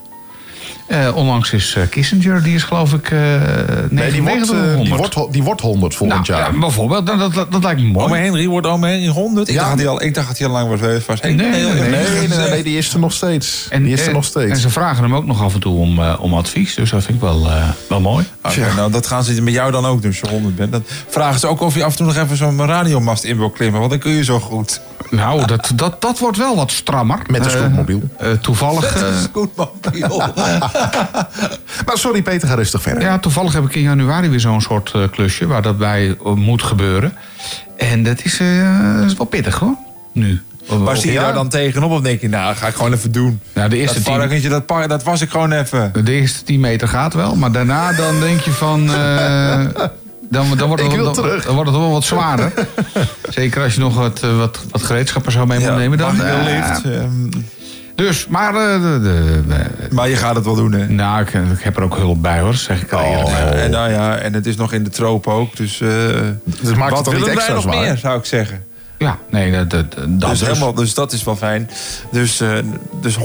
Eh, 0.90 1.16
onlangs 1.16 1.52
is 1.52 1.74
eh, 1.78 1.84
Kissinger, 1.90 2.44
die 2.44 2.56
is 2.56 2.64
geloof 2.64 2.94
ik 2.94 3.12
eh 3.12 3.20
Nee, 3.90 4.12
die 4.12 4.22
99 4.22 4.48
wordt, 4.48 4.50
of 4.52 4.56
eh, 4.58 4.64
die 4.64 4.76
100. 4.76 4.98
wordt, 5.00 5.14
ho- 5.14 5.30
die 5.32 5.44
wordt 5.44 5.62
100 5.62 5.96
volgend 5.96 6.28
Nou, 6.28 6.40
jaar. 6.42 6.54
ja, 6.54 6.60
bijvoorbeeld, 6.60 7.06
dat, 7.08 7.20
dat, 7.20 7.34
dat, 7.34 7.52
dat 7.52 7.64
lijkt 7.64 7.82
me 7.82 7.88
mooi. 7.88 8.06
Ome 8.06 8.18
Henry 8.18 8.48
wordt 8.48 8.68
ome 8.68 8.88
Henry 8.88 9.08
100. 9.08 9.48
Ik, 9.48 9.54
Ja. 9.54 9.60
dacht 9.60 9.72
dat 9.72 9.80
hij 9.80 9.88
al, 9.90 10.02
ik 10.02 10.14
dacht 10.14 10.28
dat 10.28 10.38
hij 10.38 10.48
al 10.48 10.54
lang 10.54 10.70
was 10.70 11.04
vast. 11.04 11.24
Nee, 11.24 11.34
nee, 11.34 11.50
nee, 11.50 11.62
Nee, 11.64 11.74
nee, 11.74 11.90
nee, 11.90 12.28
nee, 12.38 12.50
nee, 12.50 12.64
die 12.64 12.78
is 12.78 12.94
er 12.94 13.00
nog 13.00 13.14
steeds. 13.14 13.68
En, 13.70 13.84
die 13.84 13.94
is 13.94 14.08
er 14.08 14.14
nog 14.14 14.24
steeds. 14.26 14.52
En 14.52 14.58
ze 14.58 14.70
vragen 14.70 15.04
hem 15.04 15.16
ook 15.16 15.26
nog 15.26 15.42
af 15.44 15.54
en 15.54 15.60
toe 15.60 15.78
om, 15.80 16.00
eh, 16.00 16.16
om 16.20 16.34
advies. 16.34 16.76
Dus 16.76 16.90
dat 16.90 17.04
vind 17.04 17.16
ik 17.16 17.22
wel, 17.24 17.46
eh, 17.50 17.70
wel 17.90 18.00
mooi. 18.02 18.26
Oké, 18.44 18.74
nou, 18.76 18.92
dat 18.92 19.08
gaan 19.08 19.24
ze 19.24 19.42
met 19.42 19.54
jou 19.54 19.72
dan 19.72 19.86
ook 19.86 20.02
doen, 20.02 20.12
als 20.12 20.20
je 20.20 20.28
100 20.30 20.56
bent. 20.56 20.72
Dan 20.72 20.84
vragen 21.08 21.40
ze 21.40 21.48
ook 21.48 21.62
of 21.62 21.76
je 21.76 21.84
af 21.84 21.92
en 21.92 21.98
toe 21.98 22.06
nog 22.06 22.16
even 22.18 22.38
zo'n 22.38 22.66
radiomast 22.66 23.24
in 23.24 23.38
wil 23.38 23.50
klimmen. 23.50 23.80
Want 23.80 23.92
dan 23.92 24.00
kun 24.00 24.12
je 24.12 24.24
zo 24.24 24.40
goed. 24.40 24.82
Nou, 25.10 25.46
dat, 25.46 25.72
dat, 25.76 26.02
dat 26.02 26.20
wordt 26.20 26.38
wel 26.38 26.56
wat 26.56 26.72
strammer. 26.72 27.20
Met 27.28 27.44
de 27.44 27.50
Eh, 27.50 27.56
scootmobiel. 27.56 28.02
eh, 28.18 28.32
toevallig... 28.32 28.96
eh, 28.96 29.04
goed, 29.34 29.56
man. 29.58 29.70
Maar 31.86 31.98
sorry, 31.98 32.22
Peter, 32.22 32.48
ga 32.48 32.56
rustig 32.56 32.82
verder. 32.82 33.04
Ja, 33.04 33.20
toevallig 33.20 33.54
heb 33.54 33.64
ik 33.66 33.76
in 33.76 33.82
januari 33.82 34.30
weer 34.30 34.40
zo'n 34.40 34.62
soort 34.62 34.92
eh, 34.96 35.02
klusje 35.12 35.48
waar 35.48 35.62
dat 35.62 35.78
bij 35.78 36.16
eh, 36.26 36.34
moet 36.34 36.64
gebeuren. 36.64 37.14
En 37.78 38.04
dat 38.04 38.24
is, 38.24 38.40
eh, 38.40 38.96
dat 39.00 39.06
is 39.06 39.14
wel 39.18 39.26
pittig 39.26 39.60
hoor. 39.60 39.76
Nu. 40.14 40.42
Waar 40.68 40.98
zie 40.98 41.08
je 41.08 41.14
Ja. 41.14 41.24
daar 41.24 41.34
dan 41.34 41.50
tegenop? 41.50 41.92
Of 41.92 42.02
denk 42.02 42.22
je, 42.22 42.30
nou, 42.30 42.56
ga 42.56 42.68
ik 42.68 42.76
gewoon 42.76 42.94
even 42.94 43.12
doen. 43.12 43.40
Nou, 43.54 43.70
de 43.70 43.78
eerste 43.78 44.02
dat 44.04 44.14
varkentje, 44.14 44.50
dat, 44.50 44.66
par- 44.66 44.88
dat 44.88 45.04
was 45.04 45.22
ik 45.22 45.30
gewoon 45.30 45.52
even. 45.52 45.92
De 46.04 46.12
eerste 46.12 46.44
10 46.44 46.60
meter 46.60 46.88
gaat 46.88 47.14
wel, 47.14 47.36
maar 47.36 47.52
daarna 47.52 47.92
dan 47.94 48.20
denk 48.20 48.40
je 48.40 48.52
van. 48.52 48.90
eh, 48.94 49.60
dan, 50.30 50.58
dan, 50.58 50.68
wordt 50.68 50.84
het, 50.84 50.96
dan, 51.04 51.14
terug. 51.14 51.46
dan 51.46 51.56
wordt 51.56 51.70
het 51.70 51.80
wel 51.80 51.92
wat 51.92 52.04
zwaarder. 52.04 52.52
Zeker 53.30 53.64
als 53.64 53.74
je 53.74 53.80
nog 53.80 53.96
wat, 53.96 54.20
wat, 54.20 54.60
wat 54.72 54.84
gereedschappen 54.84 55.32
zou 55.32 55.48
mee 55.48 55.60
moet 55.60 55.76
nemen. 55.76 55.98
Dan, 55.98 56.16
mag 56.16 56.82
dus, 58.06 58.28
maar. 58.28 58.56
eh, 58.56 58.82
de, 58.82 59.00
de, 59.02 59.41
de- 59.47 59.95
maar 59.95 60.10
je 60.10 60.16
gaat 60.16 60.36
het 60.36 60.45
wel 60.45 60.56
doen, 60.56 60.72
hè? 60.72 60.88
nou, 60.89 61.22
ik, 61.22 61.34
ik 61.34 61.60
heb 61.64 61.78
er 61.78 61.84
ook 61.84 61.95
hulp 61.95 62.22
bij 62.22 62.39
hoor, 62.39 62.54
zeg 62.56 62.82
ik 62.82 62.91
al. 62.93 63.06
Ja, 63.12 63.52
en, 63.52 63.72
nou 63.72 63.91
ja, 63.91 64.16
en 64.18 64.34
het 64.34 64.45
is 64.45 64.56
nog 64.56 64.74
in 64.74 64.84
de 64.84 64.89
tropen 64.89 65.32
ook. 65.34 65.56
Dus, 65.56 65.78
Dus 65.78 65.88
maakt 66.76 66.97
het 66.97 67.06
wat 67.06 67.14
niet 67.14 67.24
willen 67.26 67.36
wij 67.45 67.54
nog 67.54 67.66
meer, 67.66 67.97
zou 67.97 68.20
ik 68.20 68.26
zeggen. 68.26 68.64
Ja, 68.97 69.18
nee, 69.30 69.52
dat, 69.52 69.70
dat, 69.70 69.91
dat 69.91 70.20
Dus, 70.30 70.39
dus. 70.39 70.47
helemaal, 70.47 70.74
dus 70.74 70.93
dat 70.93 71.12
is 71.14 71.24
wel 71.24 71.36
fijn. 71.36 71.70
Dus, 72.12 72.41
eh 72.41 72.50
dus 73.02 73.18
101.1. 73.18 73.22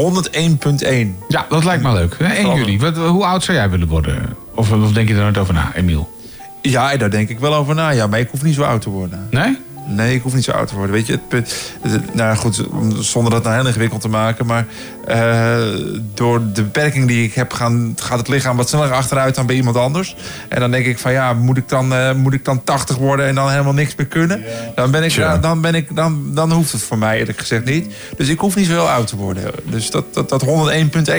Ja, 1.29 1.47
dat 1.49 1.65
lijkt 1.65 1.83
me 1.83 1.93
leuk. 1.93 2.15
En 2.19 2.35
Vooral- 2.37 2.57
jullie, 2.57 2.81
wat, 2.81 2.97
hoe 2.97 3.25
oud 3.25 3.45
zou 3.45 3.57
jij 3.59 3.71
willen 3.71 3.89
worden? 3.89 4.19
Of, 4.55 4.73
of 4.73 4.93
denk 4.93 5.09
je 5.09 5.15
er 5.15 5.21
nooit 5.23 5.39
over 5.39 5.55
na, 5.55 5.71
Emiel? 5.75 6.13
Ja, 6.63 6.97
daar 6.97 7.11
denk 7.11 7.29
ik 7.29 7.39
wel 7.39 7.55
over 7.55 7.75
na. 7.75 7.91
Ja, 7.91 8.07
maar 8.07 8.19
ik 8.21 8.29
hoef 8.31 8.43
niet 8.43 8.55
zo 8.55 8.63
oud 8.63 8.83
te 8.83 8.91
worden. 8.91 9.27
Nee? 9.31 9.59
Nee, 9.87 10.15
ik 10.15 10.23
hoef 10.23 10.35
niet 10.35 10.45
zo 10.45 10.51
oud 10.51 10.69
te 10.69 10.75
worden. 10.75 10.95
Weet 10.95 11.07
je, 11.07 11.19
het, 11.29 12.15
nou 12.15 12.37
goed, 12.37 12.65
zonder 12.99 13.33
dat 13.33 13.43
nou 13.43 13.55
heel 13.55 13.67
ingewikkeld 13.67 14.01
te 14.01 14.09
maken. 14.09 14.47
Maar 14.47 14.67
eh, 15.07 15.57
door 16.15 16.43
de 16.53 16.63
beperking 16.63 17.09
die 17.09 17.25
ik 17.25 17.35
heb, 17.35 17.53
gaan, 17.53 17.97
gaat 17.97 18.19
het 18.19 18.29
lichaam 18.29 18.57
wat 18.57 18.69
sneller 18.69 18.93
achteruit 18.93 19.35
dan 19.35 19.47
bij 19.47 19.57
iemand 19.57 19.77
anders. 19.77 20.17
En 20.49 20.61
dan 20.61 20.71
denk 20.71 20.87
ik 20.87 20.99
van 20.99 21.13
ja, 21.13 21.33
moet 21.33 21.57
ik 21.57 21.69
dan, 21.69 21.95
eh, 21.95 22.13
moet 22.13 22.33
ik 22.33 22.45
dan 22.45 22.65
80 22.65 22.97
worden 22.97 23.27
en 23.27 23.35
dan 23.35 23.51
helemaal 23.51 23.73
niks 23.73 23.95
meer 23.97 24.07
kunnen? 24.07 24.43
Dan, 24.75 24.91
ben 24.91 25.03
ik, 25.03 25.15
dan, 25.41 25.61
ben 25.61 25.75
ik, 25.75 25.97
dan, 25.97 26.35
dan 26.35 26.53
hoeft 26.53 26.73
het 26.73 26.83
voor 26.83 26.99
mij 26.99 27.19
eerlijk 27.19 27.39
gezegd 27.39 27.65
niet. 27.65 27.95
Dus 28.17 28.29
ik 28.29 28.39
hoef 28.39 28.57
niet 28.57 28.67
zo 28.67 28.73
heel 28.73 28.91
oud 28.91 29.07
te 29.07 29.17
worden. 29.17 29.45
Dus 29.65 29.91
dat, 29.91 30.15
dat, 30.15 30.29
dat 30.29 30.45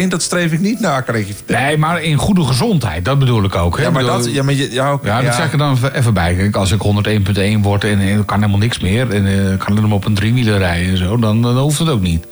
101.1, 0.02 0.08
dat 0.08 0.22
streef 0.22 0.52
ik 0.52 0.60
niet 0.60 0.80
na, 0.80 1.02
kan 1.02 1.16
ik 1.16 1.28
je 1.28 1.34
vertellen. 1.34 1.62
Nee, 1.62 1.78
maar 1.78 2.02
in 2.02 2.18
goede 2.18 2.44
gezondheid, 2.44 3.06
dat 3.06 3.20
bedoel 3.20 3.44
ik 3.44 3.56
ook. 3.56 3.78
Hè? 3.78 3.84
Ja, 3.84 3.90
maar 3.90 4.04
dat, 4.04 4.26
ja, 4.32 4.44
maar 4.44 4.54
je, 4.54 4.72
ja, 4.72 4.98
dat 5.22 5.36
zeg 5.36 5.46
ik 5.46 5.52
er 5.52 5.58
dan 5.58 5.78
even 5.94 6.14
bij. 6.14 6.50
Als 6.52 6.72
ik 6.72 6.82
101.1 7.56 7.62
word 7.62 7.84
en 7.84 8.00
ik 8.00 8.26
kan 8.26 8.38
helemaal 8.38 8.55
niks 8.58 8.80
meer... 8.80 9.12
en 9.12 9.26
eh, 9.26 9.52
ik 9.52 9.60
kan 9.60 9.82
maar 9.82 9.92
op 9.92 10.06
een 10.06 10.14
driewieler 10.14 10.58
rijden 10.58 10.92
en 10.92 10.98
zo... 10.98 11.18
dan, 11.18 11.42
dan 11.42 11.58
hoeft 11.58 11.80
het 11.80 11.90
ook 11.90 12.02
niet. 12.02 12.26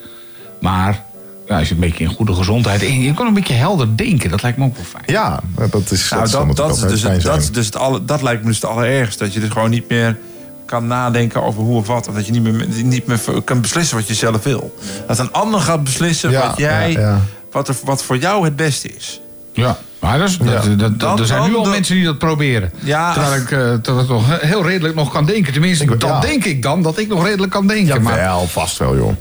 Maar 0.62 1.04
ja, 1.48 1.58
als 1.58 1.68
je 1.68 1.74
een 1.74 1.80
beetje 1.80 2.04
in 2.04 2.10
goede 2.10 2.34
gezondheid... 2.34 2.82
en 2.82 3.02
je 3.02 3.14
kan 3.14 3.28
een 3.28 3.34
beetje 3.34 3.54
helder 3.54 3.98
denken, 3.98 4.30
dat 4.30 4.42
lijkt 4.42 4.58
me 4.58 4.66
ook 4.66 4.76
wel 4.76 4.86
fijn. 4.86 5.04
Ja, 5.06 5.40
dat 5.70 5.92
is, 5.92 6.10
Nou, 6.10 6.54
dat, 6.54 6.76
is 6.76 6.82
dus 6.82 7.04
het, 7.04 7.22
dat, 7.22 7.42
is 7.42 7.52
dus 7.52 7.66
het 7.66 7.76
alle, 7.76 8.06
dat 8.06 8.22
lijkt 8.22 8.42
me 8.42 8.48
dus 8.48 8.62
het 8.62 8.70
allerergste. 8.70 9.24
Dat 9.24 9.34
je 9.34 9.40
dus 9.40 9.50
gewoon 9.50 9.70
niet 9.70 9.90
meer 9.90 10.18
kan 10.66 10.88
nadenken 10.88 11.44
over 11.44 11.64
hoe 11.64 11.78
of 11.78 11.88
wat. 11.88 12.08
Of 12.08 12.16
dat 12.16 12.26
je 12.26 12.32
niet 12.32 12.44
meer, 12.44 12.68
niet 12.84 13.06
meer 13.08 13.20
kan 13.44 13.62
beslissen 13.62 13.98
wat 13.98 14.08
je 14.08 14.14
zelf 14.14 14.44
wil. 14.44 14.76
Dat 15.08 15.20
een 15.20 15.32
ander 15.32 15.60
gaat 15.60 15.84
beslissen 15.84 16.32
Ja, 16.32 16.48
wat 16.48 16.58
jij... 16.58 16.92
ja, 16.92 17.00
ja. 17.00 17.22
Wat, 17.52 17.68
er, 17.68 17.76
wat 17.84 18.04
voor 18.04 18.18
jou 18.18 18.46
het 18.46 18.56
beste 18.56 18.90
is. 18.96 19.22
Ja, 19.54 19.78
maar 20.00 20.18
dat 20.20 20.30
is, 20.30 20.38
dat, 20.38 20.66
Ja. 20.78 20.90
dat- 20.98 21.20
er 21.20 21.26
zijn 21.26 21.44
nu 21.50 21.56
al 21.56 21.66
mensen 21.66 21.96
die 21.96 22.04
dat 22.06 22.18
proberen. 22.18 22.72
Ja. 22.80 23.14
Terwijl 23.14 23.42
ik, 23.42 23.52
eh, 23.52 23.74
ik 24.02 24.08
nog 24.08 24.42
heel 24.42 24.64
redelijk 24.66 24.96
nog 24.96 25.12
kan 25.12 25.26
denken. 25.26 25.54
Tenminste, 25.54 25.84
Ik- 25.84 25.90
dat 26.00 26.10
ja. 26.10 26.20
denk 26.20 26.44
ik 26.46 26.62
dan, 26.62 26.82
dat 26.82 26.98
ik 26.98 27.08
nog 27.08 27.26
redelijk 27.26 27.52
kan 27.52 27.68
denken. 27.68 28.02
maar, 28.02 28.18
Jawel, 28.18 28.48
vast 28.48 28.78
wel, 28.78 28.96
joh. 28.98 29.12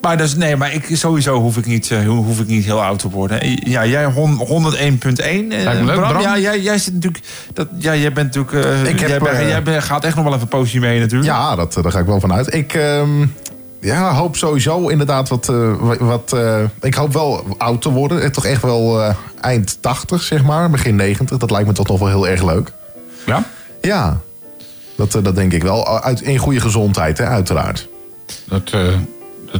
Maar 0.00 0.16
dus, 0.16 0.34
nee, 0.34 0.56
maar 0.56 0.72
ik, 0.74 0.88
sowieso 0.92 1.40
hoef 1.40 1.56
ik, 1.56 1.66
niet, 1.66 1.90
eh, 1.90 2.06
hoef 2.06 2.40
ik 2.40 2.46
niet 2.46 2.64
heel 2.64 2.82
oud 2.82 2.98
te 2.98 3.10
worden. 3.10 3.58
Ja, 3.70 3.86
jij 3.86 4.04
hon- 4.04 4.36
101.1. 4.46 5.52
eh, 5.52 5.62
Lijkt 5.62 5.80
me 5.80 5.86
leuk, 5.86 5.96
Bram. 5.96 6.20
Ja, 6.20 6.38
jij, 6.38 6.60
jij 6.60 6.78
zit 6.78 6.94
natuurlijk... 6.94 7.24
Dat, 7.52 7.68
ja, 7.78 7.94
jij 7.96 8.12
bent 8.12 8.34
natuurlijk... 8.34 8.66
eh, 8.66 8.80
Ik 8.90 9.00
heb, 9.00 9.08
jij, 9.08 9.18
bent- 9.18 9.36
eh, 9.38 9.48
jij 9.64 9.82
gaat 9.82 10.04
echt 10.04 10.14
nog 10.14 10.24
wel 10.24 10.32
even 10.32 10.44
een 10.52 10.58
poosje 10.58 10.78
mee 10.80 11.00
natuurlijk. 11.00 11.30
Ja, 11.30 11.56
dat, 11.56 11.76
eh, 11.76 11.82
daar 11.82 11.92
ga 11.92 11.98
ik 11.98 12.06
wel 12.06 12.20
van 12.20 12.32
uit. 12.32 12.54
Ik 12.54 12.74
ehm, 12.74 13.26
ja, 13.80 14.12
hoop 14.14 14.36
sowieso 14.36 14.88
inderdaad 14.88 15.28
wat... 15.28 15.48
eh, 15.48 15.72
wat- 15.98 16.32
eh, 16.32 16.62
ik 16.80 16.94
hoop 16.94 17.12
wel 17.12 17.44
oud 17.58 17.82
te 17.82 17.90
worden. 17.90 18.22
Eh, 18.22 18.28
Toch 18.30 18.44
echt 18.44 18.62
wel 18.62 19.14
eind 19.40 19.78
80, 19.80 20.22
zeg 20.22 20.42
maar. 20.44 20.70
Begin 20.70 20.96
90. 20.96 21.36
Dat 21.38 21.50
lijkt 21.50 21.66
me 21.66 21.72
toch 21.74 21.86
nog 21.88 21.98
wel 21.98 22.08
heel 22.08 22.28
erg 22.28 22.42
leuk. 22.44 22.72
ja? 23.26 23.42
Ja, 23.80 24.20
dat, 24.96 25.12
dat 25.22 25.34
denk 25.34 25.52
ik 25.52 25.62
wel. 25.62 26.02
Uit, 26.02 26.20
in 26.20 26.38
goede 26.38 26.60
gezondheid, 26.60 27.18
hè, 27.18 27.24
uiteraard. 27.24 27.88
Dat, 28.48 28.74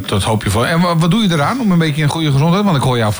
dat 0.06 0.22
hoop 0.22 0.44
je 0.44 0.50
voor. 0.50 0.64
En 0.64 0.80
wa- 0.80 0.96
wat 0.96 1.10
doe 1.10 1.22
je 1.22 1.32
eraan 1.32 1.60
om 1.60 1.70
een 1.72 1.78
beetje 1.78 2.02
een 2.02 2.08
goede 2.08 2.32
gezondheid? 2.32 2.64
Want 2.64 2.76
ik 2.76 2.82
hoor 2.82 2.96
jou 2.96 3.12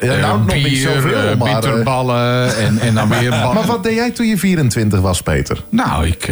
Ja, 0.00 0.12
eh, 0.14 0.20
nou, 0.20 0.40
bier, 0.44 1.38
bitterballen 1.38 2.56
en, 2.56 2.78
en 2.78 2.94
dan 2.94 3.08
weer 3.08 3.30
ballen. 3.42 3.54
Maar 3.54 3.66
wat 3.66 3.82
deed 3.82 3.94
jij 3.94 4.10
toen 4.10 4.26
je 4.26 4.38
24 4.38 5.00
was, 5.00 5.22
Peter? 5.22 5.64
Nou, 5.70 6.06
ik, 6.06 6.28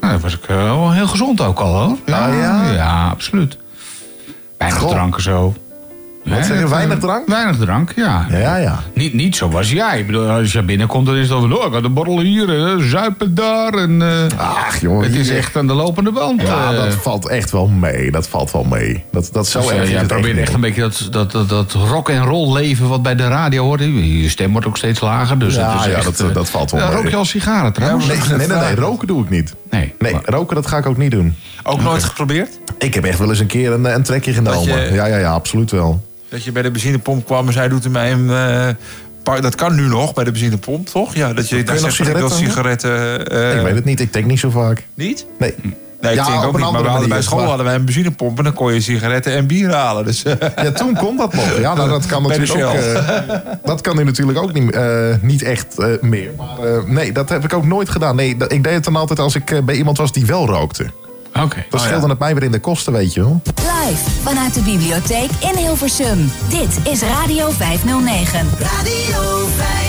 nou, 0.00 0.12
dan 0.12 0.20
was 0.20 0.34
ik 0.34 0.44
eh, 0.48 0.56
wel 0.62 0.92
heel 0.92 1.06
gezond 1.06 1.40
ook 1.40 1.58
al 1.58 1.72
hoor. 1.80 1.96
Ah, 2.14 2.34
ja? 2.40 2.70
Ja, 2.72 3.08
absoluut. 3.10 3.56
Weinig 4.58 4.78
Goh. 4.80 4.90
drank 4.90 5.14
en 5.16 5.22
zo. 5.22 5.54
Wat 6.24 6.44
zeg 6.46 6.58
je, 6.58 6.64
eh, 6.64 6.70
weinig 6.70 6.98
drank? 6.98 7.28
Weinig 7.28 7.56
drank, 7.58 7.92
ja. 7.96 8.26
Ja, 8.30 8.56
ja. 8.56 8.78
Niet, 8.94 9.14
niet 9.14 9.36
zoals 9.36 9.70
jij. 9.70 9.98
Ik 9.98 10.06
bedoel, 10.06 10.28
als 10.28 10.52
je 10.52 10.62
binnenkomt, 10.62 11.06
dan 11.06 11.14
is 11.16 11.28
het 11.28 11.38
van... 11.40 11.52
Oh, 11.56 11.66
ik 11.66 11.72
had 11.72 11.84
een 11.84 11.92
borrel 11.92 12.20
hier, 12.20 12.48
hè, 12.48 12.88
zuipen 12.88 13.34
daar. 13.34 13.72
En, 13.72 14.02
eh, 14.02 14.38
Ach, 14.38 14.80
jongen. 14.80 15.04
het 15.04 15.14
is 15.14 15.28
echt 15.30 15.56
aan 15.56 15.66
de 15.66 15.72
lopende 15.72 16.10
band. 16.12 16.42
Ja, 16.42 16.70
eh. 16.72 16.76
dat 16.76 16.94
valt 16.94 17.28
echt 17.28 17.50
wel 17.50 17.66
mee. 17.66 18.10
Dat 18.10 18.28
valt 18.28 18.50
wel 18.50 18.64
mee. 18.64 19.04
Dat, 19.12 19.28
dat 19.32 19.46
zo 19.48 19.60
Dus, 19.60 19.70
eh, 19.70 19.94
erg 19.94 20.06
probeert 20.06 20.32
niet. 20.34 20.42
echt 20.42 20.52
een 20.54 20.60
beetje 20.60 20.80
dat, 20.80 21.08
dat, 21.10 21.30
dat, 21.32 21.48
dat 21.48 21.72
rock 21.72 22.08
en 22.08 22.24
roll 22.24 22.52
leven 22.52 22.88
wat 22.88 23.02
bij 23.02 23.14
de 23.14 23.28
radio 23.28 23.64
hoort. 23.64 23.80
Je 23.80 24.28
stem 24.28 24.52
wordt 24.52 24.66
ook 24.66 24.76
steeds 24.76 25.00
lager. 25.00 25.38
Dus 25.38 25.54
Ja, 25.54 25.70
het 25.72 25.80
is 25.80 25.86
ja, 25.86 25.92
echt, 25.96 26.04
dat- 26.18 26.28
eh, 26.28 26.34
dat 26.34 26.50
valt 26.50 26.70
wel 26.70 26.80
ja, 26.80 26.86
mee. 26.86 26.96
Rook 26.96 27.08
je 27.10 27.16
al 27.16 27.24
sigaren 27.24 27.72
trouwens? 27.72 28.06
Nee, 28.06 28.18
nee, 28.36 28.46
nee, 28.46 28.56
nee, 28.58 28.74
roken 28.86 29.06
doe 29.06 29.22
ik 29.24 29.30
niet. 29.30 29.54
Nee. 29.70 29.94
Nee, 29.98 30.16
roken 30.24 30.54
dat 30.54 30.66
ga 30.66 30.78
ik 30.78 30.86
ook 30.86 30.96
niet 30.96 31.10
doen. 31.10 31.34
Ook 31.62 31.80
nooit 31.82 32.04
geprobeerd? 32.04 32.58
Ik 32.78 32.94
heb 32.94 33.04
echt 33.04 33.18
wel 33.18 33.28
eens 33.28 33.38
een 33.38 33.46
keer 33.46 33.72
een, 33.72 33.84
een 33.84 34.02
trekje 34.02 34.32
genomen. 34.32 34.62
je- 34.86 34.94
Ja, 34.94 35.06
ja, 35.06 35.16
ja, 35.18 35.32
absoluut 35.32 35.70
wel. 35.70 36.06
Dat 36.28 36.44
je 36.44 36.52
bij 36.52 36.62
de 36.62 36.70
benzinepomp 36.70 37.26
kwam 37.26 37.46
en 37.46 37.52
zij 37.52 37.68
doet 37.68 37.84
er 37.84 37.90
mij 37.90 38.12
een... 38.12 38.30
eh, 38.30 38.68
paar- 39.22 39.40
dat 39.40 39.54
kan 39.54 39.74
nu 39.74 39.82
nog 39.88 40.14
bij 40.14 40.24
de 40.24 40.30
benzinepomp, 40.30 40.86
toch? 40.86 41.14
Ja, 41.14 41.32
dat 41.32 41.48
je, 41.48 41.62
daar 41.64 41.74
je 41.74 41.80
nog 41.80 41.90
zegt 41.94 42.10
van, 42.10 42.20
ik 42.20 42.28
wil 42.28 42.36
sigaretten? 42.38 42.90
sigaretten... 42.90 43.50
eh, 43.50 43.56
ik 43.58 43.62
weet 43.64 43.74
het 43.74 43.84
niet, 43.84 44.00
ik 44.00 44.12
denk 44.12 44.26
niet 44.26 44.38
zo 44.38 44.50
vaak. 44.50 44.86
Niet? 44.94 45.26
Nee. 45.38 45.54
Nee, 46.00 46.12
ik 46.12 46.18
Ja, 46.18 46.26
denk 46.26 46.44
ook 46.44 46.56
niet. 46.58 46.70
Maar 46.72 46.82
we 46.82 46.88
hadden 46.88 47.08
bij 47.08 47.22
school 47.22 47.38
maar- 47.38 47.46
hadden 47.48 47.66
wij 47.66 47.74
een 47.74 47.84
benzinepomp... 47.84 48.38
en 48.38 48.44
dan 48.44 48.52
kon 48.52 48.74
je 48.74 48.80
sigaretten 48.80 49.32
en 49.32 49.46
bier 49.46 49.72
halen. 49.74 50.04
Dus, 50.04 50.22
eh, 50.24 50.32
Ja, 50.64 50.72
toen 50.72 50.96
kon 50.96 51.16
dat 51.16 51.34
nog. 51.34 51.58
Ja, 51.58 51.74
nou, 51.74 51.88
dat 51.88 52.06
kan 52.06 52.22
natuurlijk 52.22 52.52
ook. 52.68 52.74
Eh, 52.74 53.34
dat 53.64 53.80
kan 53.80 53.96
nu 53.96 54.04
natuurlijk 54.04 54.38
ook 54.38 54.52
niet, 54.52 54.70
eh, 54.70 55.14
niet 55.20 55.42
echt 55.42 55.78
eh, 55.78 55.86
meer. 56.00 56.30
Maar 56.36 56.66
eh, 56.74 56.82
nee, 56.86 57.12
dat 57.12 57.28
heb 57.28 57.44
ik 57.44 57.52
ook 57.54 57.64
nooit 57.64 57.88
gedaan. 57.90 58.16
Nee, 58.16 58.36
dat- 58.36 58.52
ik 58.52 58.64
deed 58.64 58.74
het 58.74 58.84
dan 58.84 58.96
altijd 58.96 59.18
als 59.18 59.34
ik 59.34 59.64
bij 59.64 59.74
iemand 59.74 59.98
was 59.98 60.12
die 60.12 60.26
wel 60.26 60.46
rookte. 60.46 60.86
Oké. 61.42 61.64
Dat 61.70 61.80
scheelde 61.80 62.08
het 62.08 62.18
mij 62.18 62.34
weer 62.34 62.42
in 62.42 62.52
de 62.52 62.60
kosten, 62.60 62.92
weet 62.92 63.14
je 63.14 63.20
wel. 63.20 63.40
Live 63.54 64.10
vanuit 64.22 64.54
de 64.54 64.60
bibliotheek 64.60 65.30
in 65.38 65.56
Hilversum. 65.56 66.30
Dit 66.48 66.92
is 66.92 67.00
Radio 67.02 67.50
509. 67.50 68.46
Radio 68.60 69.46
509. 69.56 69.87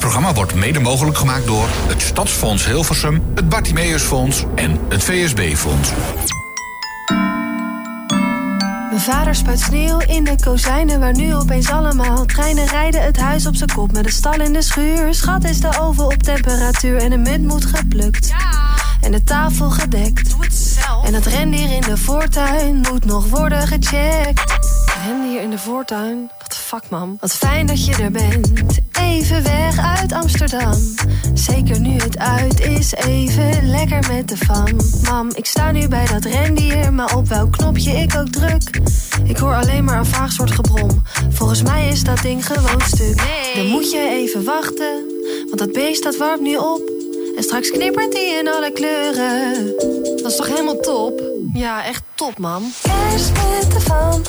Programma 0.00 0.32
wordt 0.32 0.54
mede 0.54 0.80
mogelijk 0.80 1.16
gemaakt 1.16 1.46
door 1.46 1.68
het 1.88 2.02
Stadsfonds 2.02 2.64
Hilversum, 2.66 3.22
het 3.34 3.48
Bartimeusfonds 3.48 4.44
en 4.54 4.78
het 4.88 5.04
VSB-fonds. 5.04 5.90
Mijn 8.90 9.00
vader 9.00 9.34
spuit 9.34 9.60
sneeuw 9.60 9.98
in 9.98 10.24
de 10.24 10.34
kozijnen 10.44 11.00
waar 11.00 11.14
nu 11.14 11.34
opeens 11.34 11.70
allemaal 11.70 12.26
treinen 12.26 12.66
rijden. 12.66 13.02
Het 13.02 13.16
huis 13.16 13.46
op 13.46 13.54
zijn 13.54 13.72
kop 13.74 13.92
met 13.92 14.04
een 14.04 14.12
stal 14.12 14.40
in 14.40 14.52
de 14.52 14.62
schuur. 14.62 15.14
Schat 15.14 15.44
is 15.44 15.60
de 15.60 15.80
oven 15.80 16.04
op 16.04 16.22
temperatuur 16.22 16.96
en 16.96 17.10
de 17.10 17.18
munt 17.18 17.44
moet 17.44 17.64
geplukt. 17.64 18.34
En 19.00 19.12
de 19.12 19.24
tafel 19.24 19.70
gedekt. 19.70 20.36
En 21.04 21.14
het 21.14 21.26
rendier 21.26 21.72
in 21.72 21.80
de 21.80 21.96
voortuin 21.96 22.80
moet 22.90 23.04
nog 23.04 23.28
worden 23.28 23.66
gecheckt. 23.66 24.58
Rendier 25.06 25.42
in 25.42 25.50
de 25.50 25.58
voortuin? 25.58 26.30
Wat 26.38 26.50
de 26.50 26.59
fuck, 26.70 26.90
man. 26.90 27.16
Wat 27.20 27.32
fijn 27.32 27.66
dat 27.66 27.84
je 27.84 27.94
er 27.94 28.10
bent. 28.10 28.50
Even 28.92 29.42
weg 29.42 29.78
uit 29.78 30.12
Amsterdam. 30.12 30.78
Zeker 31.34 31.80
nu 31.80 31.90
het 31.90 32.18
uit 32.18 32.60
is, 32.60 32.94
even 32.94 33.70
lekker 33.70 34.04
met 34.08 34.28
de 34.28 34.36
fam. 34.36 34.76
Mam, 35.02 35.28
ik 35.34 35.46
sta 35.46 35.70
nu 35.70 35.88
bij 35.88 36.06
dat 36.06 36.24
rendier, 36.24 36.92
maar 36.92 37.16
op 37.16 37.28
welk 37.28 37.52
knopje 37.52 37.90
ik 37.90 38.16
ook 38.16 38.28
druk. 38.28 38.80
Ik 39.24 39.36
hoor 39.36 39.54
alleen 39.54 39.84
maar 39.84 39.98
een 39.98 40.06
vaag 40.06 40.32
soort 40.32 40.50
gebrom. 40.50 41.02
Volgens 41.30 41.62
mij 41.62 41.88
is 41.88 42.04
dat 42.04 42.22
ding 42.22 42.46
gewoon 42.46 42.80
stuk. 42.80 43.22
Dan 43.54 43.66
moet 43.66 43.90
je 43.90 44.08
even 44.10 44.44
wachten, 44.44 45.04
want 45.46 45.58
dat 45.58 45.72
beest 45.72 46.02
dat 46.02 46.16
warmt 46.16 46.42
nu 46.42 46.56
op. 46.56 46.82
En 47.36 47.42
straks 47.42 47.70
knippert 47.70 48.12
die 48.12 48.38
in 48.38 48.48
alle 48.48 48.72
kleuren. 48.72 49.74
Dat 50.22 50.30
is 50.30 50.36
toch 50.36 50.48
helemaal 50.48 50.80
top? 50.80 51.22
Ja, 51.52 51.84
echt 51.84 52.02
top, 52.14 52.38
man. 52.38 52.62
Kerst 52.82 53.32
met 53.32 53.72
de 53.72 53.80
fam, 53.80 54.22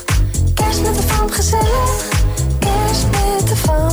kerst 0.53 0.81
met 0.81 0.95
de 0.95 1.03
fam, 1.03 1.29
gezellig. 1.29 2.20
Kerst 2.91 3.07
met 3.11 3.47
de 3.47 3.55
fam, 3.55 3.89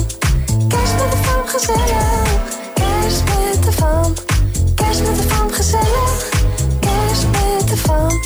kerst 0.69 0.95
met 0.95 1.11
de 1.11 1.17
fam, 1.23 1.47
gezellig. 1.47 2.41
Kerst 2.75 3.25
met 3.25 3.65
de 3.65 3.73
fam, 3.73 4.15
kerst 4.75 5.01
met 5.01 5.17
de 5.17 5.23
fam, 5.23 5.51
gezellig. 5.51 6.29
Kerst 6.81 7.27
met 7.31 7.69
de 7.69 7.77
fam, 7.77 8.21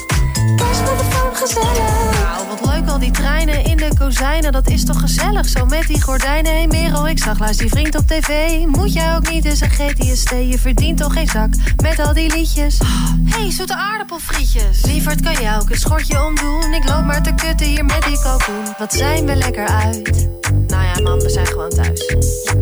kerst 0.57 0.81
met 0.81 0.99
de 0.99 1.31
gezellig. 1.33 2.21
Nou, 2.23 2.49
wat 2.49 2.71
leuk 2.71 2.89
al 2.89 2.99
die 2.99 3.11
treinen 3.11 3.65
in 3.65 3.77
de 3.77 3.89
kozijnen. 3.99 4.53
Dat 4.53 4.69
is 4.69 4.85
toch 4.85 5.01
gezellig 5.01 5.49
zo 5.49 5.67
met 5.67 5.87
die 5.87 6.03
gordijnen. 6.03 6.53
Hey 6.53 6.67
Merel, 6.67 7.09
ik 7.09 7.19
zag 7.19 7.39
laatst 7.39 7.59
die 7.59 7.69
vriend 7.69 7.97
op 7.97 8.07
tv. 8.07 8.59
Moet 8.67 8.93
jij 8.93 9.17
ook 9.17 9.31
niet 9.31 9.45
eens 9.45 9.61
een 9.61 9.71
GTST? 9.71 10.31
Je 10.31 10.59
verdient 10.59 10.99
toch 10.99 11.13
geen 11.13 11.27
zak 11.27 11.49
met 11.83 11.99
al 11.99 12.13
die 12.13 12.35
liedjes. 12.35 12.79
hey, 13.25 13.51
zoete 13.51 13.77
aardappelfrietjes. 13.77 14.85
Lieverd, 14.85 15.21
kan 15.21 15.33
jij 15.33 15.57
ook 15.57 15.71
een 15.71 15.79
schortje 15.79 16.25
omdoen? 16.25 16.75
Ik 16.75 16.89
loop 16.89 17.05
maar 17.05 17.23
te 17.23 17.35
kutten 17.35 17.67
hier 17.67 17.85
met 17.85 18.03
die 18.03 18.21
kalkoen. 18.23 18.65
Wat 18.79 18.93
zijn 18.93 19.27
we 19.27 19.37
lekker 19.37 19.67
uit? 19.67 20.29
Nou 20.67 20.85
ja, 20.85 21.03
man, 21.03 21.19
we 21.19 21.31
zijn 21.31 21.47
gewoon 21.47 21.71
thuis. 21.71 22.15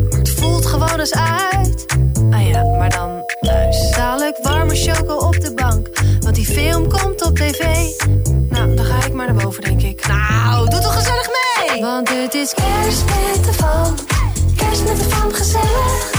Maar 0.09 0.19
het 0.19 0.29
voelt 0.29 0.65
gewoon 0.65 0.99
eens 0.99 1.13
uit. 1.13 1.85
Ah 2.31 2.47
ja, 2.47 2.63
maar 2.63 2.89
dan 2.89 3.20
thuis. 3.51 3.91
Dadelijk 3.91 4.37
warme 4.41 4.75
choco 4.75 5.13
op 5.15 5.41
de 5.41 5.53
bank. 5.53 5.89
Want 6.19 6.35
die 6.35 6.45
film 6.45 6.89
komt 6.89 7.25
op 7.25 7.35
tv. 7.35 7.63
Nou, 8.49 8.75
dan 8.75 8.85
ga 8.85 9.05
ik 9.05 9.13
maar 9.13 9.33
naar 9.33 9.43
boven, 9.43 9.63
denk 9.63 9.81
ik. 9.81 10.07
Nou, 10.07 10.69
doe 10.69 10.79
toch 10.79 10.95
gezellig 10.95 11.27
mee! 11.27 11.81
Want 11.81 12.09
het 12.09 12.33
is 12.33 12.53
kerst 12.53 13.03
met 13.05 13.45
de 13.45 13.53
fam. 13.53 13.95
Kerst 14.55 14.83
met 14.83 14.97
de 14.97 15.03
fam, 15.03 15.31
gezellig. 15.31 16.09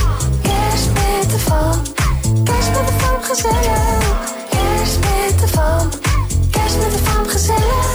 Kerst 0.43 0.89
met 0.93 1.30
de 1.30 1.39
fam. 1.39 1.83
Kerst 2.45 2.70
met 2.70 2.87
de 2.87 2.95
fam, 2.99 3.22
gezellig. 3.22 4.20
Kerst 4.51 4.99
met 4.99 5.41
de 5.41 5.49
fam. 5.49 5.89
Kerst 6.51 6.76
met 6.76 6.93
de 6.93 6.99
fam, 6.99 7.26
gezellig. 7.26 7.91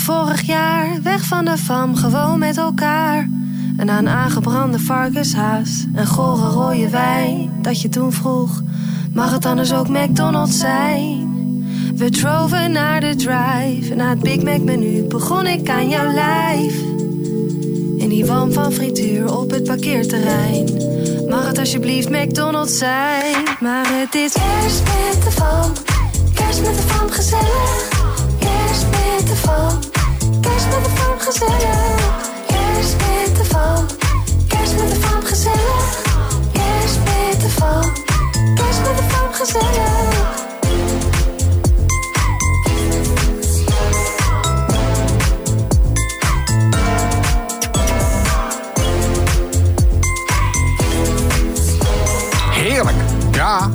Vorig 0.00 0.42
jaar 0.42 1.02
weg 1.02 1.24
van 1.24 1.44
de 1.44 1.58
fam 1.58 1.96
gewoon 1.96 2.38
met 2.38 2.56
elkaar. 2.56 3.28
En 3.76 3.90
aan 3.90 4.08
aangebrande 4.08 4.78
varkenshaas 4.78 5.86
en 5.94 6.06
gore 6.06 6.48
rode 6.48 6.90
wijn. 6.90 7.50
Dat 7.62 7.82
je 7.82 7.88
toen 7.88 8.12
vroeg, 8.12 8.62
mag 9.12 9.32
het 9.32 9.46
anders 9.46 9.72
ook 9.72 9.88
McDonald's 9.88 10.58
zijn? 10.58 11.36
We 11.96 12.10
droven 12.10 12.72
naar 12.72 13.00
de 13.00 13.14
drive 13.16 13.90
en 13.90 13.96
na 13.96 14.08
het 14.08 14.20
Big 14.20 14.42
Mac 14.42 14.60
menu 14.60 15.02
begon 15.02 15.46
ik 15.46 15.70
aan 15.70 15.88
jouw 15.88 16.12
lijf. 16.12 16.74
In 17.96 18.08
die 18.08 18.26
walm 18.26 18.52
van 18.52 18.72
frituur 18.72 19.38
op 19.38 19.50
het 19.50 19.64
parkeerterrein. 19.64 20.66
Mag 21.28 21.46
het 21.46 21.58
alsjeblieft 21.58 22.08
McDonald's 22.10 22.78
zijn? 22.78 23.34
Maar 23.60 23.86
het 23.88 24.14
is 24.14 24.32
kerst 24.32 24.82
met 24.82 25.24
de 25.24 25.30
fam, 25.30 25.72
kerst 26.34 26.60
met 26.60 26.76
de 26.76 26.82
fam 26.82 27.10
gezellig. 27.10 27.97
Kerst 29.28 29.42
met 29.42 29.42
de 29.42 29.48
fam, 29.48 30.40
kerst 30.40 30.66
met 30.68 30.84
de 30.84 30.90
fam 30.90 31.18
gezellig. 31.18 32.30
Kerst 32.46 32.96
met 32.96 33.36
de 33.36 33.44
fam, 33.44 33.86
kerst 34.48 34.74
met 34.76 34.90
de 34.90 34.96
fam 35.00 35.22
gezellig. 35.22 36.02
Kerst 36.52 36.98
met 37.04 37.40
de 37.40 37.48
fam, 37.48 37.92
kerst 38.54 38.80
met 38.80 38.96
de 38.96 39.02
fam 39.08 39.32
gezellig. 39.32 40.46
Heerlijk. 52.50 52.96
Ja. 53.32 53.70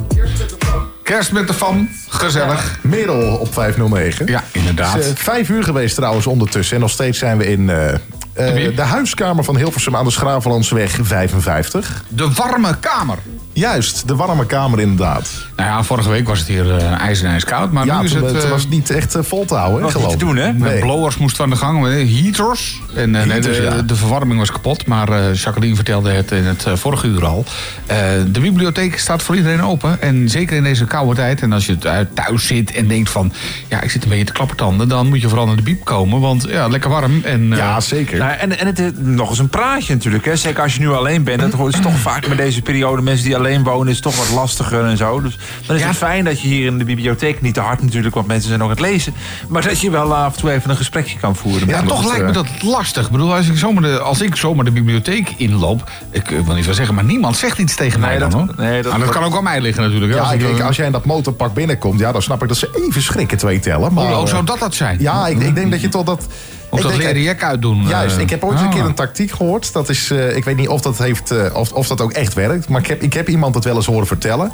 Kerst 1.02 1.32
met 1.32 1.46
de 1.46 1.54
fam. 1.54 1.88
Gezellig. 2.14 2.78
Merel 2.80 3.36
op 3.36 3.52
509. 3.54 4.26
Ja, 4.26 4.44
inderdaad. 4.52 4.94
Het 4.94 5.04
is 5.04 5.10
eh, 5.10 5.16
vijf 5.16 5.48
uur 5.48 5.64
geweest 5.64 5.94
trouwens 5.94 6.26
ondertussen. 6.26 6.74
En 6.74 6.80
nog 6.80 6.90
steeds 6.90 7.18
zijn 7.18 7.38
we 7.38 7.46
in 7.46 7.70
eh, 7.70 7.94
eh, 8.34 8.76
de 8.76 8.82
huiskamer 8.82 9.44
van 9.44 9.56
Hilversum 9.56 9.96
aan 9.96 10.04
de 10.04 10.10
Schravenlandsweg 10.10 10.98
55. 11.02 12.04
De 12.08 12.32
warme 12.32 12.76
kamer. 12.80 13.18
Juist, 13.52 14.08
de 14.08 14.16
warme 14.16 14.46
kamer 14.46 14.80
inderdaad. 14.80 15.30
Nou 15.56 15.68
ja, 15.68 15.82
vorige 15.82 16.08
week 16.08 16.26
was 16.26 16.38
het 16.38 16.48
hier 16.48 16.66
uh, 16.66 17.00
ijs 17.00 17.22
en 17.22 17.30
ijskoud. 17.30 17.72
Maar 17.72 17.86
ja, 17.86 17.98
nu 17.98 18.04
is 18.04 18.12
toen, 18.12 18.24
het... 18.24 18.34
het 18.34 18.44
eh, 18.44 18.50
was 18.50 18.68
niet 18.68 18.90
echt 18.90 19.16
vol 19.20 19.44
te 19.44 19.54
houden, 19.54 19.86
hè, 19.86 19.92
was 19.92 20.06
te 20.06 20.12
ik. 20.12 20.18
doen, 20.18 20.36
hè? 20.36 20.52
Nee. 20.52 20.80
blowers 20.80 21.16
moest 21.16 21.40
aan 21.40 21.50
de 21.50 21.56
gang, 21.56 21.80
met 21.80 21.92
heaters. 21.92 22.80
En 22.94 23.14
eh, 23.14 23.26
Heaters, 23.26 23.56
de, 23.56 23.62
ja. 23.62 23.82
de 23.82 23.96
verwarming 23.96 24.38
was 24.38 24.52
kapot. 24.52 24.86
Maar 24.86 25.08
eh, 25.08 25.34
Jacqueline 25.34 25.74
vertelde 25.74 26.10
het 26.10 26.30
in 26.30 26.44
het 26.44 26.66
vorige 26.74 27.06
uur 27.06 27.26
al. 27.26 27.44
Eh, 27.86 27.96
de 28.28 28.40
bibliotheek 28.40 28.98
staat 28.98 29.22
voor 29.22 29.36
iedereen 29.36 29.62
open. 29.62 30.02
En 30.02 30.28
zeker 30.28 30.56
in 30.56 30.62
deze 30.62 30.84
koude 30.84 31.14
tijd. 31.14 31.40
En 31.40 31.52
als 31.52 31.66
je 31.66 31.78
thuis 32.14 32.46
zit 32.46 32.72
en 32.72 32.88
denkt 32.88 33.10
van... 33.10 33.32
Ja, 33.68 33.80
ik 33.80 33.90
zit 33.90 34.02
een 34.02 34.08
beetje 34.08 34.24
te 34.24 34.32
klappertanden. 34.32 34.88
Dan 34.88 35.08
moet 35.08 35.20
je 35.20 35.28
vooral 35.28 35.46
naar 35.46 35.56
de 35.56 35.62
biep 35.62 35.84
komen. 35.84 36.20
Want 36.20 36.46
ja, 36.48 36.68
lekker 36.68 36.90
warm. 36.90 37.20
En, 37.24 37.48
Ja, 37.48 37.80
zeker. 37.80 38.18
Nou, 38.24 38.36
en, 38.36 38.58
en 38.58 38.66
het 38.66 38.78
is 38.78 38.90
nog 38.96 39.28
eens 39.28 39.38
een 39.38 39.48
praatje 39.48 39.94
natuurlijk. 39.94 40.24
Hè. 40.24 40.36
Zeker 40.36 40.62
als 40.62 40.74
je 40.74 40.80
nu 40.80 40.88
alleen 40.88 41.24
bent. 41.24 41.40
Dat 41.40 41.74
is 41.74 41.80
toch 41.80 41.98
vaak 41.98 42.28
met 42.28 42.36
deze 42.36 42.62
periode. 42.62 43.02
Mensen 43.02 43.24
die 43.24 43.36
alleen 43.36 43.62
wonen 43.62 43.92
is 43.92 44.00
toch 44.00 44.16
wat 44.16 44.30
lastiger 44.30 44.84
en 44.84 44.96
zo. 44.96 45.20
Dus 45.20 45.38
dan 45.66 45.76
is 45.76 45.82
het 45.82 45.96
fijn 45.96 46.24
dat 46.24 46.40
je 46.40 46.48
hier 46.48 46.66
in 46.66 46.78
de 46.78 46.84
bibliotheek... 46.84 47.40
niet 47.40 47.54
te 47.54 47.60
hard 47.60 47.82
natuurlijk, 47.82 48.14
want 48.14 48.26
mensen 48.26 48.48
zijn 48.48 48.58
nog 48.58 48.68
aan 48.68 48.74
het 48.74 48.84
lezen. 48.84 49.14
Maar 49.48 49.62
dat 49.62 49.80
je 49.80 49.90
wel 49.90 50.14
af 50.14 50.34
en 50.34 50.40
toe 50.40 50.52
even 50.52 50.70
een 50.70 50.76
gesprekje 50.76 51.18
kan 51.18 51.36
voeren. 51.36 51.68
Ja, 51.68 51.82
toch 51.82 52.06
lijkt 52.06 52.22
me 52.22 52.28
eh. 52.28 52.34
dat 52.34 52.46
lastig. 52.62 53.04
Ik 53.04 53.12
bedoel, 53.12 53.34
als 53.34 53.48
ik 53.48 53.56
zomaar 53.56 53.82
de, 53.82 53.98
als 53.98 54.20
ik 54.20 54.36
zomaar 54.36 54.64
de 54.64 54.70
bibliotheek 54.70 55.34
inloop... 55.36 55.90
Ik 56.10 56.28
wil 56.28 56.54
niet 56.54 56.64
wel 56.64 56.74
zeggen, 56.74 56.94
maar 56.94 57.04
niemand 57.04 57.36
zegt 57.36 57.58
iets 57.58 57.74
tegen 57.74 58.00
mij 58.00 58.18
dan, 58.18 58.32
hoor. 58.32 58.48
nee, 58.56 58.82
dat 58.82 58.92
Maar 58.92 59.00
dat 59.00 59.10
kan 59.10 59.22
ook 59.22 59.36
aan 59.36 59.44
mij 59.44 59.60
liggen 59.60 59.82
natuurlijk. 59.82 60.12
hè, 60.12 60.18
Ja, 60.18 60.24
als 60.24 60.32
ik, 60.32 60.58
eh, 60.58 60.66
als 60.66 60.76
jij 60.76 60.86
in 60.86 60.92
dat 60.92 61.04
motorpak 61.04 61.54
binnenkomt, 61.54 62.00
ja, 62.00 62.12
dan 62.12 62.22
snap 62.22 62.42
ik 62.42 62.48
dat 62.48 62.56
ze 62.56 62.86
even 62.88 63.02
schrikken 63.02 63.38
twee 63.38 63.60
tellen. 63.60 63.92
Maar, 63.92 64.04
oh, 64.04 64.22
eh, 64.22 64.26
zou 64.26 64.44
dat 64.44 64.58
dat 64.58 64.74
zijn? 64.74 64.96
Ja, 65.00 65.26
ik, 65.26 65.40
ik 65.40 65.54
denk 65.54 65.70
dat 65.70 65.80
je 65.80 65.88
tot 65.88 66.06
dat... 66.06 66.26
Of 66.74 66.80
ik 66.84 66.86
dat 66.88 66.96
leren 66.96 67.22
jek 67.22 67.42
uitdoen. 67.42 67.82
Juist, 67.86 68.16
eh. 68.16 68.22
ik 68.22 68.30
heb 68.30 68.44
ooit 68.44 68.58
een 68.60 68.66
Ah. 68.66 68.72
keer 68.72 68.84
een 68.84 68.94
tactiek 68.94 69.30
gehoord. 69.30 69.72
Dat 69.72 69.88
is, 69.88 70.10
eh, 70.10 70.36
ik 70.36 70.44
weet 70.44 70.56
niet 70.56 70.68
of 70.68 70.80
dat, 70.80 70.98
heeft, 70.98 71.30
eh, 71.30 71.54
of, 71.54 71.72
of 71.72 71.86
dat 71.86 72.00
ook 72.00 72.12
echt 72.12 72.34
werkt. 72.34 72.68
Maar 72.68 72.80
ik 72.80 72.86
heb, 72.86 73.02
ik 73.02 73.12
heb 73.12 73.28
iemand 73.28 73.54
het 73.54 73.64
wel 73.64 73.76
eens 73.76 73.86
horen 73.86 74.06
vertellen. 74.06 74.52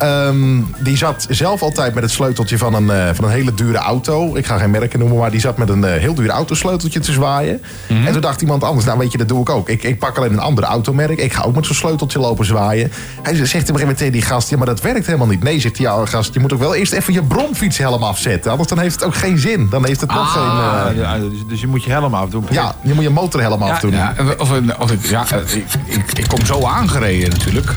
Ehm, 0.00 0.60
die 0.78 0.96
zat 0.96 1.26
zelf 1.28 1.62
altijd 1.62 1.94
met 1.94 2.02
het 2.02 2.12
sleuteltje 2.12 2.58
van 2.58 2.74
een, 2.74 2.90
eh, 2.90 3.08
van 3.14 3.24
een 3.24 3.30
hele 3.30 3.54
dure 3.54 3.78
auto. 3.78 4.36
Ik 4.36 4.46
ga 4.46 4.58
geen 4.58 4.70
merken 4.70 4.98
noemen, 4.98 5.18
maar 5.18 5.30
die 5.30 5.40
zat 5.40 5.56
met 5.56 5.68
een 5.68 5.84
eh, 5.84 6.00
heel 6.00 6.14
duur 6.14 6.28
autosleuteltje 6.28 7.00
te 7.00 7.12
zwaaien. 7.12 7.62
Mhm. 7.88 8.06
En 8.06 8.12
toen 8.12 8.20
dacht 8.20 8.40
iemand 8.40 8.64
anders, 8.64 8.86
nou 8.86 8.98
weet 8.98 9.12
je, 9.12 9.18
dat 9.18 9.28
doe 9.28 9.40
ik 9.40 9.50
ook. 9.50 9.68
Ik, 9.68 9.82
ik 9.82 9.98
pak 9.98 10.16
alleen 10.16 10.32
een 10.32 10.38
ander 10.40 10.64
automerk. 10.64 11.18
Ik 11.18 11.32
ga 11.32 11.42
ook 11.42 11.54
met 11.54 11.66
zo'n 11.66 11.74
sleuteltje 11.74 12.18
lopen 12.18 12.44
zwaaien. 12.44 12.92
Hij 13.22 13.34
zegt 13.34 13.44
op 13.44 13.52
een 13.52 13.54
gegeven 13.54 13.80
moment 13.80 13.96
tegen 13.98 14.12
die 14.12 14.22
gast, 14.22 14.50
ja, 14.50 14.56
maar 14.56 14.66
dat 14.66 14.80
werkt 14.80 15.06
helemaal 15.06 15.26
niet. 15.26 15.42
Nee, 15.42 15.60
zegt 15.60 15.76
die 15.76 15.88
oude 15.88 16.10
gast, 16.10 16.34
je 16.34 16.40
moet 16.40 16.52
ook 16.52 16.60
wel 16.60 16.74
eerst 16.74 16.92
even 16.92 17.12
je 17.12 17.22
bromfietshelm 17.22 18.02
afzetten. 18.02 18.50
Anders 18.50 18.68
dan 18.68 18.78
heeft 18.78 18.94
het 18.94 19.04
ook 19.04 19.14
geen 19.14 19.38
zin. 19.38 19.68
Dan 19.70 19.86
heeft 19.86 20.00
het 20.00 20.12
nog 20.12 20.32
geen... 20.32 20.42
Ah, 20.42 20.86
eh, 20.90 20.96
ja, 20.96 21.18
dus, 21.18 21.46
dus 21.46 21.60
je 21.60 21.66
moet 21.66 21.84
je 21.84 21.90
helm 21.90 22.14
afdoen. 22.14 22.44
ja, 22.50 22.74
je 22.82 22.94
moet 22.94 23.04
je 23.04 23.10
motorhelm 23.10 23.62
afdoen. 23.62 23.90
Ja, 23.90 24.14
of, 24.38 24.60
of 24.78 24.90
ik, 24.90 25.06
ja, 25.06 25.24
eh, 25.30 25.54
ik, 25.54 25.64
ik, 25.84 26.18
ik 26.18 26.28
kom 26.28 26.46
zo 26.46 26.66
aangereden 26.66 27.30
natuurlijk. 27.30 27.74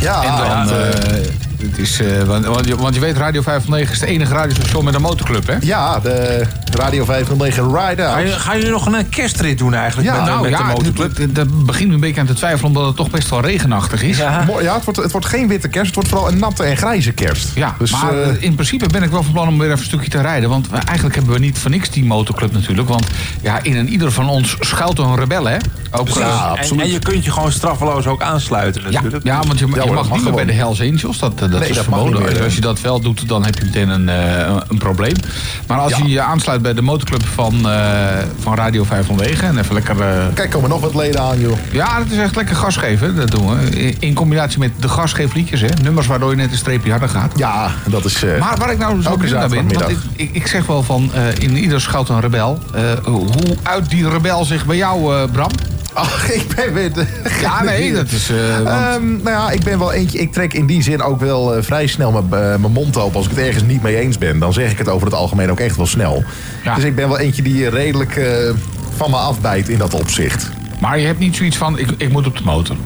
Ja, 0.00 0.22
en 0.22 0.36
dan, 0.36 0.78
eh, 0.78 1.43
het 1.58 1.78
is, 1.78 2.00
eh, 2.00 2.22
want, 2.22 2.44
want, 2.44 2.66
je, 2.66 2.76
want 2.76 2.94
je 2.94 3.00
weet, 3.00 3.16
Radio 3.16 3.42
509 3.42 3.92
is 3.92 4.00
de 4.00 4.06
enige 4.06 4.34
radiostation 4.34 4.84
met 4.84 4.94
een 4.94 5.02
motorclub, 5.02 5.46
hè? 5.46 5.56
Ja, 5.60 6.00
de 6.00 6.46
Radio 6.72 7.04
509 7.04 7.64
Ride 7.64 8.02
Ga, 8.02 8.18
je, 8.18 8.30
Out. 8.32 8.40
gaan 8.40 8.56
jullie 8.56 8.70
nog 8.72 8.86
een 8.86 9.08
kerstrit 9.08 9.58
doen 9.58 9.74
eigenlijk 9.74 10.08
Ja, 10.08 10.16
met, 10.16 10.24
nou 10.24 10.42
met 10.42 10.50
ja, 10.50 10.58
de 10.58 10.64
motorclub? 10.64 11.34
dat 11.34 11.66
begint 11.66 11.92
een 11.92 12.00
beetje 12.00 12.20
aan 12.20 12.26
te 12.26 12.32
twijfelen 12.32 12.66
omdat 12.66 12.86
het 12.86 12.96
toch 12.96 13.10
best 13.10 13.28
wel 13.30 13.40
regenachtig 13.40 14.02
is. 14.02 14.16
Ja. 14.16 14.44
Het 14.46 14.84
wordt, 14.84 15.02
het 15.02 15.12
wordt 15.12 15.26
geen 15.26 15.48
witte 15.48 15.68
kerst, 15.68 15.86
het 15.86 15.94
wordt 15.94 16.08
vooral 16.08 16.28
een 16.28 16.38
natte 16.38 16.62
en 16.62 16.76
grijze 16.76 17.12
kerst. 17.12 17.48
Ja, 17.54 17.74
dus, 17.78 17.90
maar 17.90 18.18
eh, 18.18 18.28
eh, 18.28 18.42
in 18.42 18.54
principe 18.54 18.86
ben 18.86 19.02
ik 19.02 19.10
wel 19.10 19.22
van 19.22 19.32
plan 19.32 19.48
om 19.48 19.58
weer 19.58 19.66
even 19.68 19.78
een 19.78 19.84
stukje 19.84 20.10
te 20.10 20.20
rijden. 20.20 20.48
Want 20.48 20.68
eigenlijk 20.70 21.14
hebben 21.14 21.32
we 21.34 21.38
niet 21.38 21.58
voor 21.58 21.70
niks 21.70 21.90
die 21.90 22.04
motorclub 22.04 22.52
natuurlijk. 22.52 22.88
Want 22.88 23.06
ja, 23.42 23.58
in 23.62 23.76
een 23.76 23.88
ieder 23.88 24.12
van 24.12 24.28
ons 24.28 24.56
schuilt 24.60 24.98
een 24.98 25.16
rebel, 25.16 25.44
hè? 25.44 25.56
Ook, 25.90 26.04
Precies. 26.04 26.22
eh, 26.22 26.52
en, 26.70 26.80
en 26.80 26.90
je 26.90 26.98
kunt 26.98 27.24
je 27.24 27.30
gewoon 27.32 27.52
straffeloos 27.52 28.06
ook 28.06 28.22
aansluiten 28.22 28.82
ja, 28.82 28.90
natuurlijk. 28.90 29.24
ja, 29.24 29.42
want 29.46 29.58
je, 29.58 29.66
je 29.66 29.80
hoor, 29.80 29.94
mag 29.94 30.10
niet 30.10 30.24
meer 30.24 30.32
bij 30.34 30.44
de 30.44 30.52
Hells 30.52 30.80
Angels. 30.80 31.18
Dat, 31.18 31.42
eh, 31.42 31.43
dat 31.50 31.60
Nee, 31.60 31.68
is 31.68 31.74
dat 31.76 31.84
verboden. 31.84 32.42
als 32.44 32.54
je 32.54 32.60
dat 32.60 32.80
wel 32.80 33.00
doet, 33.00 33.28
dan 33.28 33.44
heb 33.44 33.54
je 33.58 33.64
meteen 33.64 33.88
een, 33.88 34.08
eh, 34.08 34.56
een 34.68 34.78
probleem. 34.78 35.14
Maar 35.66 35.78
als 35.78 35.92
Ja. 35.92 35.98
je 36.02 36.08
je 36.08 36.20
aansluit 36.20 36.62
bij 36.62 36.74
de 36.74 36.82
motorclub 36.82 37.26
van, 37.26 37.68
eh, 37.70 37.98
van 38.40 38.54
Radio 38.54 38.84
509... 38.84 39.48
en 39.48 39.58
even 39.58 39.74
lekker... 39.74 40.00
eh, 40.00 40.24
Kijk, 40.34 40.50
komen 40.50 40.68
nog 40.70 40.80
wat 40.80 40.94
leden 40.94 41.20
aan, 41.20 41.40
joh. 41.40 41.56
ja, 41.72 41.98
dat 41.98 42.10
is 42.10 42.18
echt 42.18 42.36
lekker 42.36 42.56
gas 42.56 42.76
geven. 42.76 43.16
Dat 43.16 43.30
doen 43.30 43.48
we. 43.58 43.70
In- 43.80 43.96
In 43.98 44.14
combinatie 44.14 44.58
met 44.58 44.70
de 44.80 44.88
gasgeefliedjes, 44.88 45.60
hè. 45.60 45.68
Nummers 45.82 46.06
waardoor 46.06 46.30
je 46.30 46.36
net 46.36 46.50
een 46.50 46.56
streepje 46.58 46.90
harder 46.90 47.08
gaat. 47.08 47.32
Ja, 47.36 47.70
dat 47.86 48.04
is... 48.04 48.24
Maar 48.38 48.56
waar 48.58 48.70
ik 48.72 48.78
nou 48.78 49.02
zo 49.02 49.08
Elke 49.08 49.20
benieuwd 49.20 49.38
naar 49.38 49.48
ben, 49.48 49.78
want 49.78 49.90
ik, 49.90 49.98
ik, 50.16 50.30
ik 50.32 50.46
zeg 50.46 50.66
wel 50.66 50.82
van 50.82 51.10
in 51.38 51.56
ieder 51.56 51.80
schuilt 51.80 52.08
een 52.08 52.20
rebel. 52.20 52.58
Hoe 53.04 53.26
uit 53.62 53.90
die 53.90 54.08
rebel 54.08 54.44
zich 54.44 54.66
bij 54.66 54.76
jou, 54.76 55.28
Bram? 55.28 55.50
Ach, 55.94 56.30
ik 56.40 56.44
ben 56.56 56.72
weer... 56.72 56.92
De, 56.92 57.04
Ja, 57.40 57.62
nee, 57.72 57.92
dat 57.92 58.10
is... 58.10 58.30
eh, 58.30 58.36
want- 58.56 58.68
Ehm, 58.68 59.06
nou 59.06 59.28
ja, 59.30 59.50
ik 59.50 59.62
ben 59.62 59.78
wel 59.78 59.92
eentje. 59.92 60.18
Ik 60.18 60.32
trek 60.32 60.54
in 60.54 60.66
die 60.66 60.82
zin 60.82 61.02
ook 61.02 61.20
wel 61.20 61.54
eh, 61.54 61.62
vrij 61.62 61.86
snel 61.86 62.12
mijn 62.12 62.24
eh, 62.24 62.48
mijn 62.60 62.72
mond 62.72 62.96
open. 62.96 63.16
Als 63.16 63.24
ik 63.24 63.30
het 63.36 63.40
ergens 63.46 63.62
niet 63.64 63.82
mee 63.82 63.96
eens 63.96 64.18
ben, 64.18 64.38
dan 64.38 64.52
zeg 64.52 64.70
ik 64.70 64.78
het 64.78 64.88
over 64.88 65.06
het 65.06 65.16
algemeen 65.16 65.50
ook 65.50 65.60
echt 65.60 65.76
wel 65.76 65.86
snel. 65.86 66.24
Ja. 66.64 66.74
Dus 66.74 66.84
ik 66.84 66.94
ben 66.94 67.08
wel 67.08 67.18
eentje 67.18 67.42
die 67.42 67.68
redelijk 67.68 68.20
van 68.96 69.10
me 69.10 69.16
afbijt 69.16 69.68
in 69.68 69.78
dat 69.78 69.94
opzicht. 69.94 70.50
maar 70.80 70.98
je 70.98 71.06
hebt 71.06 71.18
niet 71.18 71.36
zoiets 71.36 71.56
van, 71.56 71.78
ik, 71.78 71.88
ik 71.96 72.12
moet 72.12 72.26
op 72.26 72.36
de 72.36 72.44
motor. 72.44 72.76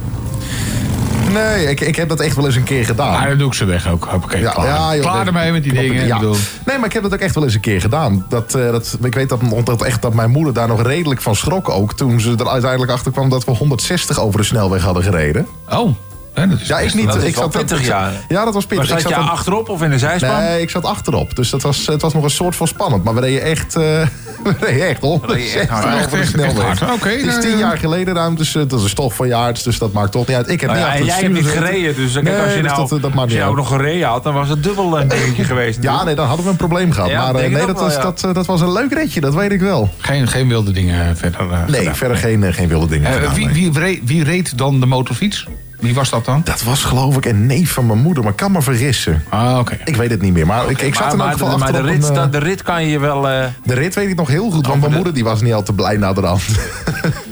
Nee, 1.39 1.66
ik, 1.66 1.80
ik 1.80 1.97
heb 1.97 2.09
dat 2.09 2.20
echt 2.20 2.36
wel 2.36 2.47
eens 2.47 2.57
een 2.57 2.62
keer 2.62 2.84
gedaan. 2.84 3.12
Maar 3.12 3.28
dan 3.28 3.39
doe 3.39 3.47
ik 3.47 3.55
ze 3.55 3.64
weg 3.64 3.89
ook. 3.91 4.05
Hoppakee, 4.11 4.41
Ja, 4.41 4.51
klaar. 4.51 4.66
ja, 4.66 4.95
joh, 4.95 5.03
klaar 5.05 5.26
ermee 5.26 5.53
met 5.53 5.62
die 5.62 5.72
dingen. 5.72 6.07
ja. 6.07 6.20
Nee, 6.20 6.76
maar 6.78 6.84
ik 6.86 6.93
heb 6.93 7.03
dat 7.03 7.12
ook 7.12 7.18
echt 7.20 7.34
wel 7.34 7.45
eens 7.45 7.55
een 7.55 7.61
keer 7.61 7.80
gedaan. 7.80 8.26
Dat, 8.28 8.55
eh, 8.55 8.70
dat, 8.70 8.99
ik 9.03 9.14
weet 9.14 9.28
dat, 9.28 9.41
dat, 9.64 9.82
echt, 9.82 10.03
dat 10.03 10.14
mijn 10.14 10.30
moeder 10.30 10.53
daar 10.55 10.68
nog 10.68 10.82
redelijk 10.82 11.20
van 11.22 11.36
schrok 11.36 11.68
ook. 11.68 11.93
Toen 11.95 12.20
ze 12.20 12.34
er 12.39 12.49
uiteindelijk 12.49 12.93
achter 12.93 13.12
kwam 13.12 13.28
dat 13.28 13.45
we 13.45 13.51
160 13.51 14.20
over 14.20 14.41
de 14.41 14.47
snelweg 14.47 14.82
hadden 14.82 15.03
gereden. 15.03 15.47
oh, 15.70 15.95
hè, 16.39 16.49
dat 16.49 16.61
is 16.61 16.68
Ja, 16.68 16.78
ik 16.78 16.95
niet. 16.95 17.07
dat 17.07 17.22
ik 17.22 17.34
zat 17.34 17.51
pittig, 17.51 17.78
ik 17.78 17.84
zat- 17.84 18.12
ja. 18.28 18.45
Dat 18.45 18.55
was 18.55 18.66
Maar 18.66 18.76
pittig. 18.78 18.86
zat 18.89 19.01
ik 19.01 19.09
je 19.09 19.14
dan- 19.14 19.30
achterop 19.30 19.68
of 19.68 19.82
in 19.82 19.91
de 19.91 19.99
zijspan? 19.99 20.41
Nee, 20.43 20.61
ik 20.62 20.70
zat 20.70 20.84
achterop. 20.84 21.36
Dus 21.36 21.51
dat 21.51 21.62
was, 21.62 21.86
het 21.86 22.03
was 22.03 22.14
nog 22.14 22.22
een 22.24 22.30
soort 22.30 22.57
van 22.57 22.66
spannend. 22.68 23.05
Maar 23.05 23.14
we 23.14 23.20
reden 23.20 23.43
echt, 23.43 23.76
eh 23.76 23.82
we 24.45 24.55
reden 24.61 24.89
echt 24.89 25.01
160 25.01 25.68
hard. 25.68 26.05
over 26.07 26.18
de 26.18 26.26
snelweg. 26.26 26.80
het 26.80 27.05
is 27.05 27.24
nou, 27.24 27.41
tien 27.41 27.51
ja. 27.51 27.57
jaar 27.59 27.78
geleden 27.78 28.14
ruim, 28.14 28.36
dus 28.36 28.55
eh, 28.55 28.62
dat 28.68 28.82
is 28.84 28.95
toch 28.95 29.14
verjaard. 29.14 29.64
Dus 29.64 29.78
dat 29.78 29.93
maakt 29.93 30.12
toch 30.12 30.26
niet 30.26 30.36
uit. 30.36 30.49
Ik 30.49 30.61
heb 30.61 30.70
Nou 30.70 30.82
niet 30.82 30.93
ja, 30.93 30.99
en 30.99 31.05
jij 31.05 31.20
hebt 31.20 31.32
niet 31.34 31.47
gereden, 31.47 31.95
dus 31.97 32.12
Nee, 32.14 32.39
als 32.41 32.55
je 32.55 32.62
dus 32.62 32.70
nou, 32.70 32.89
dat, 32.89 32.93
eh, 32.99 33.03
dat 33.03 33.12
als 33.12 33.20
je 33.22 33.26
niet 33.26 33.39
nou 33.39 33.51
ook 33.51 33.59
uit. 33.59 33.68
nog 33.68 33.68
gereden 33.68 34.09
had, 34.09 34.22
dan 34.24 34.34
was 34.34 34.49
het 34.49 34.62
dubbel 34.62 35.01
een 35.01 35.09
dingetje 35.18 35.45
geweest. 35.45 35.78
Ja, 35.82 36.05
nee, 36.05 36.14
dan 36.14 36.26
hadden 36.26 36.45
we 36.45 36.51
een 36.51 36.57
probleem 36.57 36.93
gehad. 36.93 37.11
Ja, 37.11 37.32
maar 37.32 37.49
nee, 37.49 37.66
dat 37.66 37.80
was, 37.80 37.95
ja. 37.95 38.01
dat, 38.03 38.20
dat 38.32 38.47
was 38.47 38.61
een 38.61 38.72
leuk 38.72 38.93
ritje, 38.93 39.20
dat 39.20 39.34
weet 39.34 39.53
ik 39.53 39.61
wel. 39.61 39.89
geen, 39.99 40.28
geen 40.28 40.49
wilde 40.49 40.70
dingen 40.70 41.16
verder 41.16 41.47
Nee, 41.66 41.91
verder 41.93 42.16
geen, 42.16 42.53
geen 42.55 42.68
wilde 42.68 42.86
dingen 42.86 43.12
gedaan, 43.12 43.34
wie, 43.34 43.45
nee. 43.45 43.55
wie, 43.55 43.78
reed, 43.80 44.01
wie 44.05 44.24
reed 44.24 44.59
dan 44.59 44.80
de 44.80 44.86
motorfiets? 44.86 45.47
Wie 45.78 45.94
was 45.94 46.10
dat 46.10 46.24
dan? 46.24 46.40
Dat 46.44 46.62
was 46.62 46.84
geloof 46.84 47.16
ik 47.16 47.24
een 47.26 47.46
neef 47.46 47.72
van 47.72 47.86
mijn 47.86 47.98
moeder, 47.98 48.22
maar 48.22 48.32
ik 48.32 48.38
kan 48.38 48.52
me 48.52 48.62
vergissen. 48.62 49.24
Ah, 49.28 49.58
oké. 49.58 49.76
Ik 49.84 49.96
weet 49.96 50.10
het 50.10 50.22
niet 50.22 50.32
meer, 50.32 50.46
maar 50.46 50.70
ik, 50.70 50.80
ik 50.82 50.94
zat 50.94 51.16
maar, 51.16 51.34
er 51.34 51.52
in 51.52 51.58
maar, 51.58 51.72
de, 51.72 51.82
de, 51.82 51.88
rit, 51.88 52.02
een, 52.04 52.08
eh, 52.10 52.14
dat- 52.14 52.32
de 52.32 52.38
rit 52.38 52.62
kan 52.62 52.84
je 52.86 52.98
wel... 52.98 53.28
eh, 53.28 53.44
De 53.64 53.74
rit 53.74 53.94
weet 53.94 54.08
ik 54.08 54.16
nog 54.16 54.28
heel 54.28 54.50
goed, 54.50 54.66
want 54.66 54.80
mijn 54.80 54.92
moeder 54.92 55.14
die 55.14 55.24
was 55.24 55.40
niet 55.42 55.52
al 55.52 55.62
te 55.62 55.72
blij 55.72 55.96
naar 55.96 56.14
de 56.14 56.20
rand. 56.20 56.42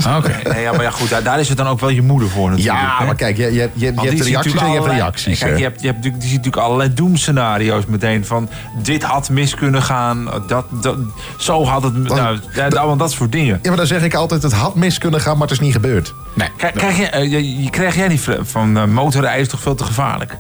Ah, 0.05 0.17
oké. 0.17 0.33
nee, 0.53 0.63
ja, 0.63 0.73
maar 0.73 0.83
ja, 0.83 0.91
goed, 0.91 1.09
daar, 1.11 1.23
daar 1.23 1.41
is 1.41 1.49
het 1.49 1.57
dan 1.59 1.67
ook 1.67 1.81
wel 1.81 1.89
je 1.89 2.03
moeder 2.03 2.29
voor 2.29 2.51
natuurlijk. 2.51 2.79
Ja, 2.79 2.97
hè? 2.99 3.05
maar 3.05 3.15
kijk, 3.15 3.37
je, 3.37 3.43
je, 3.45 3.51
je, 3.53 3.71
je 3.75 3.85
hebt 3.87 4.21
reacties 4.21 4.55
en 4.55 4.67
je 4.71 4.75
hebt 4.75 4.87
reacties. 4.87 5.39
Kijk, 5.39 5.57
je 5.57 5.63
hebt, 5.63 5.81
je 5.81 5.87
hebt, 5.87 6.03
die 6.03 6.13
ziet 6.13 6.23
natuurlijk 6.31 6.57
allerlei 6.57 6.95
doemscenario's 6.95 7.87
meteen. 7.87 8.25
Van 8.27 8.49
dit 8.83 9.03
had 9.03 9.31
mis 9.31 9.55
kunnen 9.55 9.83
gaan. 9.83 10.29
Dat, 10.47 10.65
dat, 10.71 10.97
zo 11.39 11.65
had 11.65 11.83
het... 11.83 11.95
Nou, 12.09 12.39
ja, 12.55 12.67
allemaal 12.69 12.97
dat 12.97 13.13
soort 13.13 13.33
dingen. 13.33 13.59
Ja, 13.63 13.69
maar 13.69 13.77
dan 13.79 13.87
zeg 13.87 14.03
ik 14.03 14.15
altijd, 14.15 14.43
het 14.43 14.53
had 14.53 14.75
mis 14.75 14.99
kunnen 14.99 15.21
gaan, 15.21 15.33
maar 15.39 15.49
het 15.49 15.57
is 15.57 15.61
niet 15.65 15.73
gebeurd. 15.73 16.15
Nee. 16.35 16.49
Krijg, 16.57 16.75
krijg, 16.75 16.97
je, 16.97 17.07
eh, 17.07 17.31
je, 17.31 17.63
je- 17.63 17.71
krijg 17.71 17.95
jij 17.97 18.09
niet 18.09 18.21
van 18.43 18.77
uh, 18.77 18.85
motorrijden 18.85 19.41
is 19.41 19.49
toch 19.49 19.61
veel 19.61 19.75
te 19.75 19.85
gevaarlijk? 19.85 20.37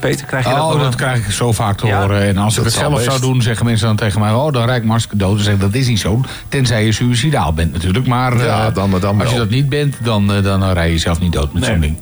Peter, 0.00 0.26
krijg 0.26 0.44
je 0.48 0.54
dat 0.54 0.74
Oh, 0.74 0.80
dat 0.80 0.94
krijg 0.94 1.26
ik 1.26 1.32
zo 1.32 1.52
vaak 1.52 1.76
te 1.76 1.86
Ja? 1.86 2.00
horen. 2.00 2.22
En 2.22 2.38
als 2.38 2.58
ik 2.58 2.64
het 2.64 2.72
zelf 2.72 2.94
best. 2.94 3.04
zou 3.04 3.20
doen, 3.20 3.42
zeggen 3.42 3.66
mensen 3.66 3.86
dan 3.86 3.96
tegen 3.96 4.20
mij... 4.20 4.32
oh, 4.32 4.52
dan 4.52 4.64
rijd 4.64 4.82
ik 4.82 4.88
hartstikke 4.88 5.24
dood. 5.24 5.34
Dan 5.34 5.44
zeg 5.44 5.54
ik, 5.54 5.60
dat 5.60 5.74
is 5.74 5.86
niet 5.88 6.00
zo. 6.00 6.20
Tenzij 6.48 6.84
je 6.84 6.92
suicidaal 6.92 7.52
bent 7.52 7.72
natuurlijk. 7.72 8.06
Maar 8.06 8.44
Ja, 8.44 8.66
eh, 8.66 8.74
dan- 8.74 8.90
dan 9.00 9.20
als 9.20 9.28
je 9.28 9.36
wel. 9.36 9.44
dat 9.44 9.50
niet 9.54 9.68
bent, 9.68 9.96
dan, 10.02 10.32
eh, 10.32 10.42
dan 10.42 10.72
rij 10.72 10.90
je 10.90 10.98
zelf 10.98 11.20
niet 11.20 11.32
dood 11.32 11.52
met 11.52 11.62
Nee. 11.62 11.70
zo'n 11.70 11.80
ding. 11.80 11.96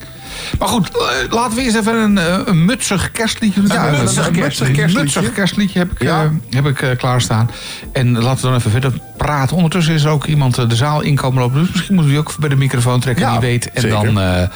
Maar 0.59 0.68
goed, 0.68 0.88
eh, 0.97 1.32
laten 1.32 1.57
we 1.57 1.62
eerst 1.62 1.76
even 1.76 1.95
een, 1.95 2.18
eh, 2.18 2.38
een 2.45 2.64
mutsig 2.64 3.11
kerstliedje 3.11 3.61
doen. 3.61 3.70
Ja, 3.72 3.88
een 3.88 3.99
mutsig 3.99 4.26
een 4.26 4.32
kerstliedje. 4.32 4.88
mutsig 4.93 5.32
kerstliedje 5.32 5.78
heb 5.78 5.91
ik, 5.93 6.03
Ja. 6.03 6.22
eh, 6.22 6.28
heb 6.51 6.66
ik 6.66 6.99
klaarstaan. 6.99 7.51
En 7.93 8.12
laten 8.22 8.43
we 8.43 8.49
dan 8.49 8.59
even 8.59 8.70
verder 8.70 8.93
praten. 9.16 9.57
Ondertussen 9.57 9.95
is 9.95 10.05
er 10.05 10.11
ook 10.11 10.24
iemand 10.26 10.55
de 10.70 10.76
zaal 10.76 11.01
inkomen 11.01 11.43
lopen. 11.43 11.61
Dus 11.61 11.70
misschien 11.70 11.95
moeten 11.95 12.12
we 12.14 12.18
die 12.20 12.28
ook 12.28 12.38
bij 12.38 12.49
de 12.49 12.57
microfoon 12.57 13.01
trekken, 13.01 13.24
Ja, 13.24 13.30
wie 13.30 13.41
weet. 13.41 13.70
En 13.70 13.80
zeker. 13.80 14.05
dan 14.05 14.20
eh, 14.20 14.43
eh, 14.43 14.49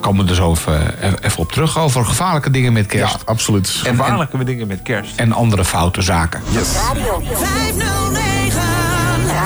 komen 0.00 0.24
we 0.24 0.30
er 0.30 0.36
zo 0.36 0.50
even, 0.50 0.94
even 1.22 1.38
op 1.38 1.52
terug 1.52 1.78
over 1.78 2.04
gevaarlijke 2.04 2.50
dingen 2.50 2.72
met 2.72 2.86
kerst. 2.86 3.14
Ja, 3.14 3.20
absoluut. 3.24 3.80
En, 3.84 3.90
en, 3.90 3.96
Gevaarlijke 3.96 4.44
dingen 4.44 4.66
met 4.66 4.82
kerst. 4.82 5.16
en 5.16 5.32
andere 5.32 5.64
foute 5.64 6.02
zaken. 6.02 6.40
Radio 6.88 7.22
509. 7.34 8.35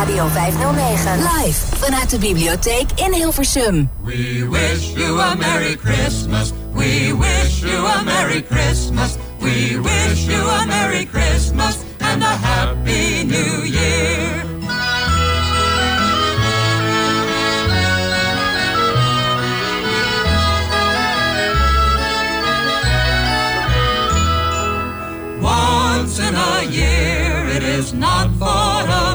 Radio 0.01 0.29
509. 0.29 1.19
Live 1.19 1.59
vanuit 1.79 2.11
de 2.11 2.19
bibliotheek 2.19 2.91
in 2.95 3.13
Hilversum. 3.13 3.91
We 4.03 4.49
wish 4.49 4.95
you 4.97 5.21
a 5.21 5.35
Merry 5.37 5.77
Christmas. 5.77 6.53
We 6.73 7.13
wish 7.13 7.61
you 7.61 7.87
a 7.87 8.03
Merry 8.05 8.43
Christmas. 8.43 9.19
We 9.41 9.79
wish 9.79 10.27
you 10.27 10.41
a 10.41 10.65
Merry 10.67 11.05
Christmas 11.05 11.77
and 11.99 12.23
a 12.23 12.27
Happy 12.27 13.25
New 13.25 13.65
Year. 13.65 14.45
Once 25.41 26.19
in 26.19 26.35
a 26.35 26.65
year, 26.71 27.47
it 27.57 27.63
is 27.63 27.93
not 27.93 28.31
for 28.39 28.89
amiss 28.89 29.10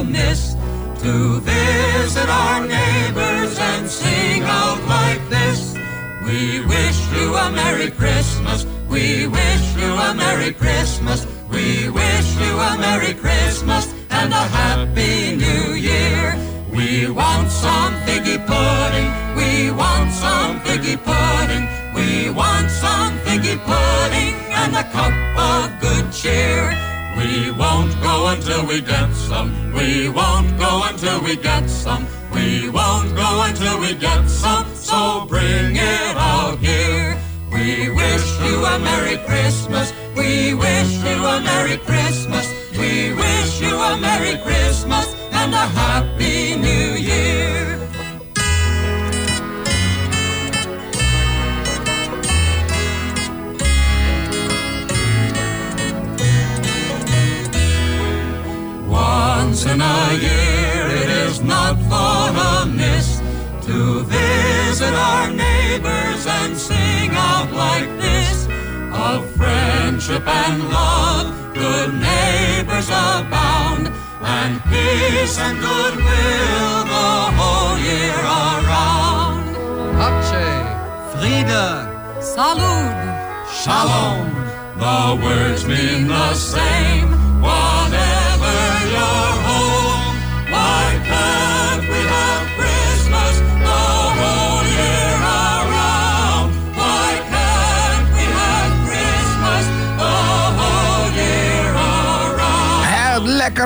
to 1.05 1.39
visit 1.41 2.27
our 2.29 2.65
neighbors 2.65 3.59
and 3.59 3.87
sing 3.87 4.41
out 4.41 4.81
like 4.87 5.21
this. 5.29 5.75
We 6.25 6.65
wish 6.65 6.99
you 7.13 7.27
a 7.35 7.51
Merry 7.51 7.91
Christmas. 7.91 8.65
We 8.89 9.27
wish 9.27 9.65
you 9.77 9.91
a 10.07 10.15
Merry 10.15 10.51
Christmas. 10.51 11.27
We 11.53 11.89
wish 11.89 12.27
you 12.43 12.53
a 12.69 12.71
Merry 12.79 13.13
Christmas 13.13 13.85
and 14.09 14.33
a 14.33 14.45
Happy 14.59 15.35
New 15.35 15.73
Year. 15.91 16.23
We 16.71 17.07
want 17.11 17.51
some 17.51 17.93
figgy 18.07 18.39
pudding. 18.51 19.09
We 19.39 19.69
want 19.81 20.11
some 20.11 20.59
figgy 20.61 20.97
pudding. 21.09 21.65
We 21.97 22.31
want 22.31 22.71
some 22.71 23.13
figgy 23.25 23.57
pudding 23.69 24.33
and 24.61 24.71
a 24.75 24.85
cup 24.95 25.13
of 25.51 25.63
good 25.85 26.11
cheer. 26.11 26.73
We 27.15 27.51
won't 27.51 27.64
go 28.25 28.31
until 28.31 28.65
we 28.65 28.81
get 28.81 29.13
some. 29.13 29.49
We 29.73 30.09
won't 30.09 30.57
go 30.57 30.81
until 30.89 31.21
we 31.23 31.35
get 31.35 31.69
some. 31.69 32.07
We 32.33 32.69
won't 32.69 33.15
go 33.15 33.43
until 33.47 33.79
we 33.79 33.93
get 33.93 34.27
some. 34.27 34.65
So 34.75 35.25
bring 35.27 35.75
it 35.75 36.15
out 36.17 36.57
here. 36.57 37.17
We 37.51 37.89
wish 37.89 38.27
you 38.45 38.65
a 38.65 38.79
Merry 38.79 39.17
Christmas. 39.27 39.93
We 40.15 40.55
wish 40.55 40.91
you 41.07 41.17
a 41.33 41.39
Merry 41.49 41.77
Christmas. 41.77 42.45
We 42.71 43.13
wish 43.13 43.61
you 43.61 43.75
a 43.89 43.97
Merry 43.97 44.35
Christmas 44.43 45.07
and 45.31 45.53
a 45.53 45.65
Happy 45.81 46.24
visit 64.75 64.93
our 64.93 65.31
neighbors 65.31 66.27
and 66.27 66.57
sing 66.57 67.09
out 67.11 67.49
like 67.53 67.87
this 67.97 68.45
of 68.91 69.25
friendship 69.37 70.27
and 70.27 70.69
love, 70.69 71.27
good 71.53 71.93
neighbors 71.93 72.89
abound, 72.89 73.87
and 74.21 74.61
peace 74.65 75.39
and 75.39 75.57
goodwill 75.61 76.75
the 76.91 77.13
whole 77.37 77.77
year 77.87 78.19
around. 78.43 79.45
Pace, 79.95 80.43
Friede, 81.11 81.67
Salud, 82.33 82.97
Shalom. 83.59 84.27
The 84.83 85.23
words 85.23 85.65
mean 85.65 86.09
the 86.09 86.33
same, 86.33 87.14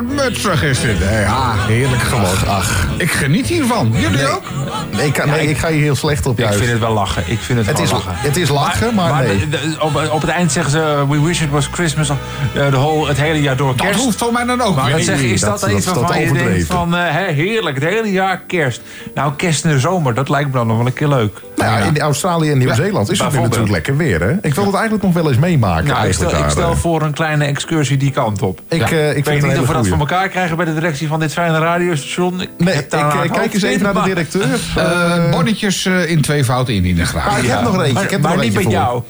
mutsig 0.03 0.63
is 0.63 0.81
dit. 0.81 0.97
Ja, 0.97 1.53
heerlijk 1.57 2.01
gewoon. 2.01 2.47
Ach, 2.47 2.87
ik 2.97 3.11
geniet 3.11 3.47
hiervan. 3.47 3.91
Jullie 3.97 4.27
ook? 4.27 4.41
Nee, 4.95 5.05
ik, 5.07 5.13
kan, 5.13 5.29
nee, 5.29 5.47
ik 5.49 5.57
ga 5.57 5.67
hier 5.69 5.81
heel 5.81 5.95
slecht 5.95 6.25
op 6.25 6.33
Ik 6.33 6.39
juist. 6.43 6.57
vind 6.59 6.71
het 6.71 6.79
wel 6.79 6.93
lachen. 6.93 7.23
Ik 7.25 7.39
vind 7.39 7.57
het, 7.59 7.67
Het 7.67 7.79
is- 7.79 7.91
lachen. 7.91 8.11
het 8.15 8.37
is 8.37 8.49
lachen, 8.49 8.95
maar 8.95 9.23
nee. 9.23 9.37
de- 9.37 9.49
de- 9.49 9.75
op, 9.79 10.09
op 10.11 10.21
het 10.21 10.29
eind 10.29 10.51
zeggen 10.51 10.71
ze... 10.71 11.05
We 11.09 11.21
wish 11.21 11.41
it 11.41 11.49
was 11.49 11.67
Christmas. 11.71 12.09
eh, 12.09 12.15
de 12.53 12.69
whole, 12.77 13.07
het 13.07 13.17
hele 13.17 13.41
jaar 13.41 13.55
door 13.57 13.75
Dat 13.75 13.85
kerst. 13.85 13.99
hoeft 14.03 14.17
van 14.17 14.33
mij 14.33 14.43
dan 14.45 14.61
ook 14.61 14.75
Maar 14.75 14.91
dat 14.91 15.01
zeg, 15.01 15.19
is 15.21 15.41
dat, 15.41 15.59
dat- 15.59 15.69
iets 15.71 15.85
dat 15.85 15.95
waarvan 15.95 16.21
je 16.21 16.31
denkt 16.33 16.65
van... 16.65 16.93
hè, 16.93 17.31
heerlijk, 17.31 17.79
het 17.81 17.89
hele 17.93 18.11
jaar 18.11 18.41
kerst. 18.47 18.81
Nou, 19.15 19.33
kerst 19.35 19.63
in 19.65 19.71
de 19.71 19.79
zomer, 19.79 20.13
dat 20.13 20.29
lijkt 20.29 20.47
me 20.47 20.53
dan 20.53 20.67
nog 20.67 20.77
wel 20.77 20.85
een 20.85 20.93
keer 20.93 21.07
leuk. 21.07 21.41
Nou 21.55 21.79
ja, 21.79 21.85
in 21.85 21.99
Australië 21.99 22.51
en 22.51 22.57
Nieuw-Zeeland 22.57 23.11
is 23.11 23.19
het 23.19 23.33
natuurlijk 23.33 23.71
lekker 23.71 23.97
weer. 23.97 24.21
Hè? 24.21 24.31
Ik 24.41 24.55
wil 24.55 24.65
het 24.65 24.73
eigenlijk 24.73 25.03
nog 25.03 25.13
wel 25.13 25.27
eens 25.27 25.37
meemaken. 25.37 25.87
Nou, 25.87 26.07
ik 26.07 26.13
stel, 26.13 26.29
ik 26.29 26.49
stel 26.49 26.75
voor 26.75 27.01
een 27.01 27.13
kleine 27.13 27.45
excursie 27.45 27.97
die 27.97 28.11
kant 28.11 28.41
op. 28.41 28.59
Ik, 28.69 28.79
Ja. 28.79 28.85
eh, 28.89 29.07
ik 29.07 29.13
vind 29.13 29.25
het 29.25 29.25
weet 29.25 29.43
niet 29.51 29.59
of 29.61 29.67
we 29.67 29.73
dat. 29.73 29.85
Voor 29.89 29.99
elkaar 29.99 30.29
krijgen 30.29 30.55
bij 30.57 30.65
de 30.65 30.73
directie 30.73 31.07
van 31.07 31.19
dit 31.19 31.33
fijne 31.33 31.59
radiostation. 31.59 32.41
Ik 32.41 32.49
Nee, 32.57 32.73
ik 32.73 32.93
een 32.93 32.99
eh, 32.99 33.31
kijk 33.31 33.53
eens 33.53 33.63
even 33.63 33.83
naar 33.83 33.93
de 33.93 34.01
directeur. 34.03 34.59
Eh, 34.75 35.15
Eh, 35.25 35.31
bonnetjes 35.31 35.85
eh, 35.85 36.09
in 36.09 36.21
twee 36.21 36.43
fouten 36.43 36.73
indienen 36.73 37.05
graag. 37.05 37.25
Maar 37.25 37.39
ik 37.43 37.49
heb 37.49 37.61
nog 37.61 37.73
er 37.73 37.79
eentje. 37.79 37.93
Maar, 37.93 38.03
ik 38.03 38.09
heb 38.09 38.21
maar 38.21 38.35
nog 38.35 38.43
niet 38.43 38.53
voor. 38.53 38.71
jou. 38.71 39.01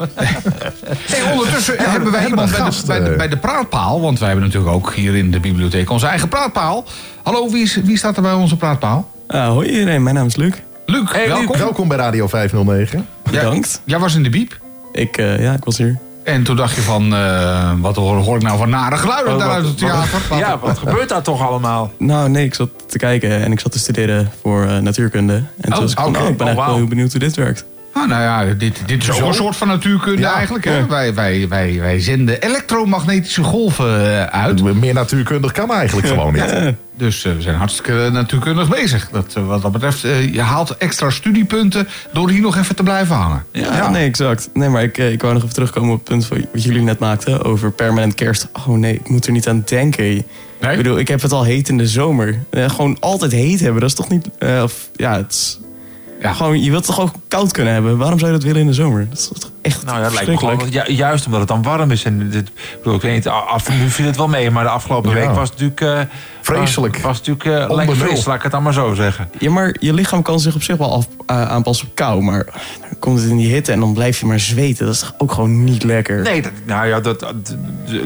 Hey, 1.08 1.32
ondertussen 1.32 1.76
hebben 1.78 1.92
wij 1.92 2.12
we 2.12 2.18
hebben 2.18 2.30
iemand 2.30 2.50
een 2.50 2.56
bij 2.56 2.66
de, 2.66 2.72
gast, 2.72 2.86
bij, 2.88 3.00
de, 3.04 3.16
bij 3.16 3.28
de 3.28 3.38
praatpaal. 3.38 4.02
Want 4.02 4.20
wij 4.20 4.28
hebben 4.30 4.46
natuurlijk 4.46 4.74
ook 4.76 4.94
hier 4.94 5.16
in 5.16 5.32
de 5.32 5.40
bibliotheek 5.40 5.90
onze 5.90 6.08
eigen 6.08 6.28
praatpaal. 6.28 6.86
Hallo, 7.24 7.50
wie, 7.50 7.64
is, 7.64 7.76
wie 7.84 7.98
staat 7.98 8.16
er 8.16 8.22
bij 8.22 8.34
onze 8.34 8.58
praatpaal? 8.58 9.12
Ah, 9.28 9.48
hoi 9.48 9.70
iedereen, 9.70 10.04
mijn 10.04 10.16
naam 10.16 10.26
is 10.26 10.36
Luc. 10.36 10.54
Luc, 10.86 11.12
Hey, 11.12 11.28
Luc. 11.28 11.34
welkom. 11.38 11.58
Welkom 11.58 11.88
bij 11.88 11.98
Radio 11.98 12.28
509. 12.28 13.08
Bedankt. 13.24 13.82
Jij 13.84 14.00
was 14.00 14.16
in 14.16 14.24
de 14.24 14.30
biep. 14.30 14.58
Ik, 14.92 15.18
eh, 15.18 15.40
ja, 15.42 15.54
ik 15.54 15.64
was 15.64 15.78
hier. 15.78 15.98
En 16.24 16.44
toen 16.44 16.56
dacht 16.56 16.76
je 16.76 16.82
van, 16.82 17.14
eh, 17.16 17.72
wat 17.82 17.96
hoor, 17.96 18.16
hoor 18.18 18.36
ik 18.36 18.42
nou 18.42 18.58
van 18.58 18.70
nare 18.70 18.98
geluiden 18.98 19.32
Wat- 19.32 19.42
daar 19.42 19.50
uit 19.52 19.66
het 19.66 19.82
wat- 19.82 19.90
theater? 20.10 20.38
Ja, 20.38 20.60
wat 20.60 20.78
gebeurt 20.78 21.10
daar 21.10 21.22
toch 21.22 21.48
allemaal? 21.48 21.92
Nou, 21.98 22.30
nee, 22.30 22.46
ik 22.46 22.54
zat 22.56 22.70
te 22.88 22.98
kijken 22.98 23.30
en 23.44 23.52
ik 23.52 23.60
zat 23.60 23.72
te 23.72 23.80
studeren 23.80 24.32
voor 24.42 24.66
eh, 24.66 24.78
natuurkunde. 24.78 25.34
En 25.34 25.46
toen 25.62 25.74
Oh, 25.74 25.80
was 25.80 25.92
ik 25.92 25.98
van, 26.00 26.08
oké. 26.08 26.20
oh, 26.20 26.28
ik 26.28 26.38
ben 26.38 26.40
Oh, 26.40 26.46
eigenlijk 26.46 26.68
wel 26.68 26.76
heel 26.78 26.88
benieuwd 26.88 27.12
hoe 27.12 27.20
dit 27.20 27.36
werkt. 27.36 27.66
Ah, 28.02 28.08
nou 28.08 28.22
ja, 28.22 28.54
dit, 28.54 28.82
dit 28.86 29.04
is 29.04 29.12
ook 29.12 29.28
een 29.28 29.34
soort 29.34 29.56
van 29.56 29.68
natuurkunde 29.68 30.22
Ja. 30.22 30.34
eigenlijk. 30.34 30.66
Hè? 30.66 30.86
Wij, 30.86 31.14
wij, 31.14 31.48
wij, 31.48 31.78
wij 31.80 32.00
zenden 32.00 32.42
elektromagnetische 32.42 33.44
golven 33.44 34.18
eh, 34.20 34.24
uit. 34.24 34.64
Meer 34.64 34.94
natuurkundig 34.94 35.52
kan 35.52 35.72
eigenlijk 35.72 36.08
gewoon 36.08 36.34
niet. 36.34 36.74
Dus 36.98 37.26
eh, 37.26 37.34
we 37.34 37.42
zijn 37.42 37.56
hartstikke 37.56 38.10
natuurkundig 38.12 38.70
bezig. 38.70 39.10
Dat, 39.12 39.34
eh, 39.38 39.46
wat 39.48 39.62
dat 39.62 39.72
betreft, 39.72 40.04
eh, 40.04 40.34
je 40.34 40.42
haalt 40.42 40.78
extra 40.78 41.10
studiepunten 41.10 41.88
door 42.14 42.30
hier 42.30 42.42
nog 42.42 42.58
even 42.58 42.76
te 42.76 42.84
blijven 42.84 43.16
hangen. 43.16 43.44
Ja, 43.52 43.90
nee, 43.90 44.06
exact. 44.06 44.50
Nee, 44.54 44.70
maar 44.70 44.84
ik, 44.84 44.98
eh, 44.98 45.12
ik 45.12 45.22
wou 45.22 45.34
nog 45.34 45.44
even 45.44 45.54
terugkomen 45.56 45.90
op 45.92 45.96
het 46.00 46.08
punt 46.10 46.28
wat 46.28 46.40
wat 46.54 46.64
jullie 46.64 46.82
net 46.82 47.00
maakten 47.00 47.44
over 47.44 47.72
permanent 47.72 48.16
kerst. 48.16 48.48
Oh 48.68 48.78
nee, 48.78 48.94
ik 48.94 49.10
moet 49.10 49.26
er 49.26 49.32
niet 49.32 49.48
aan 49.48 49.64
denken. 49.66 50.04
Nee? 50.04 50.72
Ik 50.72 50.78
bedoel, 50.78 51.00
ik 51.00 51.08
heb 51.08 51.22
het 51.22 51.32
al 51.32 51.44
heet 51.44 51.70
in 51.70 51.78
de 51.78 51.88
zomer. 51.88 52.40
Eh, 52.50 52.70
gewoon 52.70 52.98
altijd 53.00 53.32
heet 53.32 53.60
hebben, 53.60 53.82
dat 53.82 53.90
is 53.90 53.96
toch 53.96 54.10
niet... 54.10 54.30
eh, 54.40 54.62
of, 54.64 54.90
ja, 54.96 55.16
het 55.16 55.32
is... 55.32 55.60
Ja. 56.22 56.34
Gewoon, 56.34 56.62
je 56.64 56.72
wilt 56.72 56.86
toch 56.86 57.00
ook 57.00 57.12
koud 57.28 57.52
kunnen 57.52 57.74
hebben? 57.74 57.98
Waarom 57.98 58.20
zou 58.20 58.32
je 58.32 58.38
dat 58.38 58.46
willen 58.48 58.62
in 58.62 58.68
de 58.68 58.74
zomer? 58.74 59.06
Dat 59.10 59.18
is 59.18 59.28
toch 59.40 59.52
echt 59.62 59.86
Nou 59.86 59.98
ja, 59.98 60.04
dat 60.04 60.14
lijkt 60.14 60.30
me 60.30 60.38
gewoon, 60.38 60.70
ju- 60.70 60.92
juist 60.94 61.26
omdat 61.26 61.40
het 61.40 61.50
dan 61.50 61.62
warm 61.62 61.92
is. 61.92 62.04
En 62.04 62.30
dit, 62.30 62.48
ik 62.48 62.78
bedoel, 62.78 62.96
ik 62.96 63.02
weet 63.02 63.14
niet, 63.14 63.28
af, 63.28 63.70
nu 63.70 63.90
viel 63.90 64.06
het 64.06 64.18
wel 64.18 64.28
mee, 64.28 64.52
maar 64.52 64.64
de 64.64 64.70
afgelopen 64.70 65.10
Ja. 65.10 65.16
week 65.16 65.30
was 65.36 65.50
het 65.50 65.60
natuurlijk... 65.60 65.82
eh, 66.10 66.16
Vreselijk. 66.42 66.94
Was, 66.96 67.04
was 67.04 67.18
natuurlijk 67.28 67.70
eh, 67.70 67.76
lekker 67.76 67.96
fris, 67.96 68.26
laat 68.26 68.36
ik 68.36 68.42
het 68.42 68.52
dan 68.52 68.64
maar 68.64 68.74
zo 68.74 68.94
zeggen. 68.94 69.30
Ja, 69.38 69.52
maar 69.52 69.76
je 69.80 69.94
lichaam 69.94 70.22
kan 70.22 70.40
zich 70.40 70.56
op 70.56 70.64
zich 70.64 70.78
wel 70.78 70.94
af, 70.94 71.08
eh, 71.26 71.48
aanpassen 71.50 71.88
op 71.88 71.96
kou. 71.96 72.22
Maar 72.22 72.46
dan 72.82 73.00
komt 73.00 73.20
het 73.20 73.30
in 73.30 73.38
die 73.38 73.54
hitte 73.54 73.72
en 73.72 73.80
dan 73.80 73.94
blijf 73.94 74.20
je 74.20 74.26
maar 74.26 74.40
zweten. 74.40 74.86
Dat 74.86 74.94
is 74.96 75.00
toch 75.02 75.14
ook 75.18 75.32
gewoon 75.32 75.64
niet 75.64 75.84
lekker? 75.84 76.22
Nee, 76.22 76.42
dat, 76.42 76.52
nou 76.66 76.88
ja, 76.88 77.00
dat, 77.00 77.34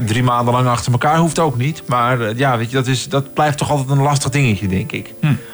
drie 0.06 0.24
maanden 0.24 0.54
lang 0.54 0.68
achter 0.68 0.92
elkaar 0.92 1.18
hoeft 1.18 1.40
ook 1.40 1.58
niet. 1.58 1.84
Maar 1.86 2.36
ja, 2.38 2.58
weet 2.58 2.70
je, 2.70 2.76
dat, 2.76 2.88
is, 2.88 3.10
dat 3.10 3.34
blijft 3.34 3.58
toch 3.58 3.70
altijd 3.72 3.90
een 3.90 4.02
lastig 4.02 4.30
dingetje, 4.30 4.68
denk 4.68 4.92
ik. 4.92 5.14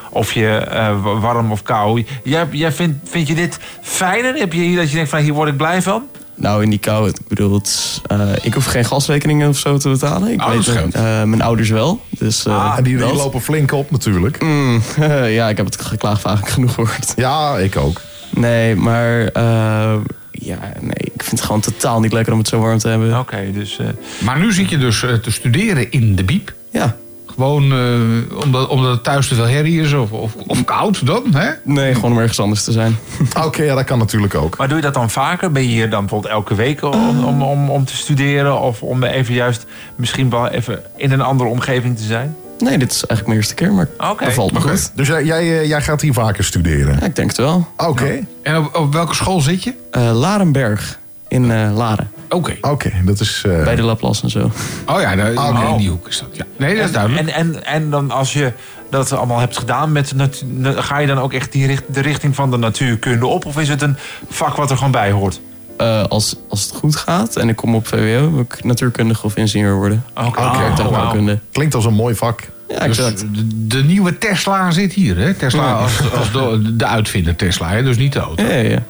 Of 0.10 0.32
je 0.32 0.48
eh, 0.58 1.02
wa- 1.04 1.20
warm 1.20 1.52
of 1.52 1.62
kou. 1.64 2.06
Jij, 2.24 2.48
jij 2.52 2.72
vindt, 2.72 3.10
vind 3.10 3.28
je 3.28 3.36
dit 3.36 3.60
fijner? 3.82 4.34
Heb 4.36 4.54
je 4.54 4.62
hier 4.62 4.76
dat 4.78 4.90
je 4.90 4.96
denkt 4.96 5.10
van 5.10 5.20
hier 5.20 5.34
word 5.34 5.50
ik 5.50 5.58
blij 5.58 5.82
van? 5.82 6.04
Nou, 6.36 6.64
in 6.64 6.70
die 6.70 6.80
kou, 6.80 7.10
ik 7.10 7.16
bedoel, 7.28 7.54
het, 7.54 8.02
eh, 8.08 8.32
ik 8.42 8.54
hoef 8.54 8.66
geen 8.66 8.86
gasrekeningen 8.86 9.50
of 9.50 9.58
zo 9.58 9.78
te 9.78 9.90
betalen. 9.90 10.32
Ik 10.32 10.42
Oh, 10.42 10.50
weet, 10.50 10.68
eh, 10.96 11.02
mijn 11.24 11.42
ouders 11.42 11.70
wel. 11.70 12.02
Dus, 12.10 12.46
eh, 12.46 12.74
En 12.78 12.84
die, 12.84 12.98
die 12.98 13.14
lopen 13.14 13.42
flink 13.42 13.72
op 13.72 13.92
natuurlijk. 13.92 14.42
Mm, 14.44 14.82
ja, 15.38 15.50
ik 15.50 15.58
heb 15.58 15.66
het 15.66 15.82
geklaagd 15.82 16.22
vaak 16.22 16.50
genoeg 16.50 16.74
gehoord. 16.74 17.14
Ja, 17.16 17.58
ik 17.58 17.78
ook. 17.78 18.02
Nee, 18.30 18.76
maar 18.76 19.26
eh, 19.28 19.96
ja, 20.32 20.58
nee, 20.80 20.94
ik 21.14 21.24
vind 21.24 21.32
het 21.32 21.42
gewoon 21.42 21.62
totaal 21.62 22.00
niet 22.00 22.14
lekker 22.14 22.34
om 22.34 22.40
het 22.40 22.48
zo 22.48 22.60
warm 22.60 22.78
te 22.78 22.88
hebben. 22.88 23.20
Oké, 23.20 23.52
dus... 23.54 23.80
eh, 23.80 23.86
Maar 24.20 24.40
nu 24.40 24.54
zit 24.54 24.70
je 24.70 24.78
dus 24.78 25.00
te 25.00 25.32
studeren 25.32 25.92
in 25.92 26.16
de 26.16 26.24
biep. 26.24 26.54
Ja, 26.72 26.96
Gewoon 27.40 27.72
eh, 27.72 28.44
omdat, 28.44 28.68
omdat 28.68 28.92
het 28.92 29.04
thuis 29.04 29.28
te 29.28 29.36
veel 29.36 29.48
herrie 29.48 29.82
is 29.82 29.94
of, 29.94 30.12
of, 30.12 30.36
of 30.48 30.64
koud 30.64 31.06
dan, 31.06 31.24
hè? 31.34 31.50
nee, 31.64 31.94
gewoon 31.94 32.12
om 32.12 32.18
ergens 32.18 32.40
anders 32.40 32.64
te 32.64 32.72
zijn. 32.72 32.98
Oké, 33.46 33.64
ja, 33.64 33.76
dat 33.76 33.84
kan 33.84 33.98
natuurlijk 33.98 34.36
ook. 34.36 34.58
Maar 34.58 34.68
doe 34.68 34.78
je 34.78 34.84
dat 34.84 34.94
dan 34.94 35.10
vaker? 35.10 35.52
Ben 35.52 35.62
je 35.62 35.68
hier 35.68 35.90
dan 35.90 36.00
bijvoorbeeld 36.00 36.34
elke 36.34 36.56
week 36.56 36.84
om, 36.84 37.26
om, 37.26 37.42
om, 37.42 37.70
om 37.70 37.86
te 37.86 37.96
studeren? 37.96 38.60
Of 38.60 38.84
om 38.84 39.04
even 39.04 39.34
juist 39.34 39.66
misschien 39.96 40.30
wel 40.30 40.48
even 40.48 40.84
in 40.96 41.12
een 41.12 41.22
andere 41.22 41.50
omgeving 41.50 41.98
te 41.98 42.04
zijn? 42.04 42.36
Nee, 42.58 42.78
dit 42.78 42.92
is 42.92 43.06
eigenlijk 43.06 43.26
mijn 43.26 43.38
eerste 43.38 43.54
keer, 43.54 43.74
maar 43.74 43.88
dat 44.20 44.34
valt 44.34 44.52
me 44.52 44.62
goed. 44.62 44.92
Dus 44.96 45.08
jij, 45.08 45.24
jij, 45.24 45.60
eh, 45.60 45.68
jij 45.68 45.82
gaat 45.82 46.02
hier 46.02 46.14
vaker 46.14 46.44
studeren? 46.44 46.98
Ja, 47.00 47.06
ik 47.06 47.16
denk 47.16 47.28
het 47.28 47.38
wel. 47.38 47.68
Oké. 47.78 48.20
En 48.42 48.58
op, 48.58 48.76
op 48.76 48.94
welke 48.94 49.16
school 49.16 49.42
zit 49.42 49.64
je? 49.64 49.74
Eh, 49.92 50.12
Larenberg 50.14 51.00
in 51.28 51.52
eh, 51.52 51.76
Laren. 51.76 52.12
Oké. 52.30 52.58
Oké, 52.62 52.92
dat 53.06 53.20
is... 53.20 53.44
eh, 53.46 53.64
Bij 53.64 53.76
de 53.76 53.82
Laplace 53.82 54.24
en 54.24 54.30
zo. 54.30 54.52
Oh 54.86 55.02
ja, 55.02 55.16
daar, 55.16 55.32
Oké. 55.50 55.68
in 55.72 55.78
die 55.78 55.90
hoek 55.90 56.08
is 56.08 56.20
dat. 56.20 56.28
Ja. 56.32 56.46
Nee, 56.58 56.76
dat 56.76 56.86
is 56.86 56.92
duidelijk. 56.92 57.28
En, 57.28 57.34
en, 57.34 57.66
en 57.66 57.90
dan 57.90 58.12
als 58.12 58.34
je 58.34 58.52
dat 58.90 59.12
allemaal 59.12 59.40
hebt 59.40 59.58
gedaan, 59.58 59.92
met, 59.92 60.14
na- 60.16 60.82
ga 60.82 60.98
je 60.98 61.08
dan 61.08 61.18
ook 61.20 61.34
echt 61.34 61.52
die 61.52 61.68
richt- 61.68 61.94
de 61.94 62.02
richting 62.02 62.36
van 62.36 62.52
de 62.52 62.58
natuurkunde 62.58 63.26
op? 63.28 63.46
Of 63.46 63.58
is 63.60 63.70
het 63.70 63.82
een 63.82 63.98
vak 64.30 64.56
wat 64.56 64.70
er 64.72 64.78
gewoon 64.78 64.92
bij 64.92 65.12
hoort? 65.12 65.40
Eh, 65.78 66.04
als, 66.04 66.36
als 66.50 66.62
het 66.64 66.72
goed 66.76 66.96
gaat 66.96 67.36
en 67.36 67.50
ik 67.50 67.56
kom 67.56 67.76
op 67.76 67.88
VWO, 67.88 68.32
wil 68.32 68.40
ik 68.40 68.64
natuurkundige 68.64 69.26
of 69.26 69.36
ingenieur 69.36 69.76
worden. 69.76 70.04
Oké, 70.16 70.28
Oké, 70.28 70.82
Oh. 70.82 71.30
Klinkt 71.52 71.76
als 71.76 71.86
een 71.86 71.94
mooi 71.94 72.16
vak. 72.16 72.42
Ja, 72.68 72.76
Dus 72.76 72.84
exact. 72.86 73.20
de, 73.20 73.68
de 73.68 73.84
nieuwe 73.84 74.18
Tesla 74.18 74.72
zit 74.72 74.94
hier, 74.94 75.18
hè? 75.18 75.34
Tesla 75.34 75.74
als, 75.74 76.12
als 76.18 76.32
de, 76.32 76.76
de 76.76 76.86
uitvinder 76.86 77.36
Tesla, 77.36 77.70
hè? 77.70 77.84
dus 77.84 77.98
niet 77.98 78.14
de 78.14 78.20
auto. 78.20 78.44
Ja, 78.44 78.50
ja, 78.54 78.70
ja. 78.70 78.84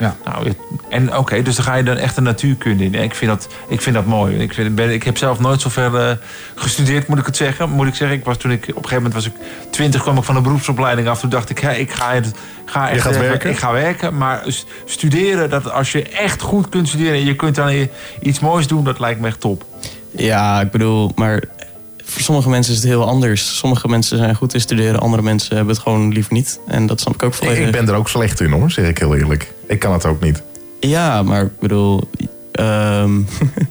Ja. 0.00 0.16
Nou, 0.24 0.52
en 0.88 1.16
oké, 1.16 1.42
dus 1.42 1.56
dan 1.56 1.64
ga 1.64 1.74
je 1.74 1.82
dan 1.82 1.96
echt 1.96 2.14
de 2.14 2.20
natuurkunde 2.20 2.84
in. 2.84 2.94
Ik 2.94 3.14
vind 3.14 3.30
dat, 3.30 3.48
ik 3.68 3.80
vind 3.80 3.94
dat 3.94 4.04
mooi. 4.04 4.36
Ik, 4.36 4.54
vind, 4.54 4.74
ben, 4.74 4.90
ik 4.90 5.02
heb 5.02 5.16
zelf 5.16 5.40
nooit 5.40 5.60
zoveel 5.60 5.98
eh, 5.98 6.10
gestudeerd, 6.54 7.06
moet 7.06 7.18
ik 7.18 7.26
het 7.26 7.36
zeggen. 7.36 7.70
Moet 7.70 7.86
ik 7.86 7.94
zeggen, 7.94 8.16
ik 8.16 8.24
was 8.24 8.36
toen 8.36 8.50
ik 8.50 8.62
op 8.62 8.68
een 8.68 8.74
gegeven 8.74 8.96
moment 8.96 9.14
was 9.14 9.26
ik 9.26 9.32
20, 9.70 10.02
kwam 10.02 10.16
ik 10.16 10.22
van 10.22 10.36
een 10.36 10.42
beroepsopleiding 10.42 11.08
af. 11.08 11.20
Toen 11.20 11.30
dacht 11.30 11.50
ik, 11.50 11.58
hè, 11.58 11.72
ik 11.72 11.90
ga, 11.90 12.14
het, 12.14 12.32
ga 12.64 12.90
echt 12.90 13.02
gaat 13.02 13.16
werken? 13.16 13.50
Ik 13.50 13.58
ga 13.58 13.72
werken. 13.72 14.16
Maar 14.16 14.44
studeren, 14.84 15.50
dat 15.50 15.72
als 15.72 15.92
je 15.92 16.02
echt 16.02 16.42
goed 16.42 16.68
kunt 16.68 16.88
studeren 16.88 17.14
en 17.14 17.24
je 17.24 17.36
kunt 17.36 17.54
dan 17.54 17.88
iets 18.20 18.40
moois 18.40 18.66
doen, 18.66 18.84
dat 18.84 18.98
lijkt 18.98 19.20
me 19.20 19.26
echt 19.26 19.40
top. 19.40 19.64
Ja, 20.10 20.60
ik 20.60 20.70
bedoel, 20.70 21.12
maar 21.14 21.42
voor 22.10 22.20
sommige 22.22 22.48
mensen 22.48 22.72
is 22.72 22.78
het 22.78 22.88
heel 22.88 23.06
anders. 23.06 23.56
Sommige 23.56 23.88
mensen 23.88 24.18
zijn 24.18 24.34
goed 24.34 24.54
in 24.54 24.60
studeren, 24.60 25.00
andere 25.00 25.22
mensen 25.22 25.56
hebben 25.56 25.74
het 25.74 25.82
gewoon 25.82 26.12
liever 26.12 26.32
niet. 26.32 26.60
En 26.66 26.86
dat 26.86 27.00
snap 27.00 27.14
ik 27.14 27.22
ook 27.22 27.34
volledig. 27.34 27.66
ik 27.66 27.72
ben 27.72 27.88
er 27.88 27.94
ook 27.94 28.08
slecht 28.08 28.40
in 28.40 28.50
hoor, 28.50 28.70
zeg 28.70 28.88
ik 28.88 28.98
heel 28.98 29.16
eerlijk. 29.16 29.52
Ik 29.66 29.78
kan 29.78 29.92
het 29.92 30.06
ook 30.06 30.20
niet. 30.20 30.42
Ja, 30.80 31.22
maar 31.22 31.42
ik 31.42 31.58
bedoel, 31.60 32.10
ehm, 32.52 33.10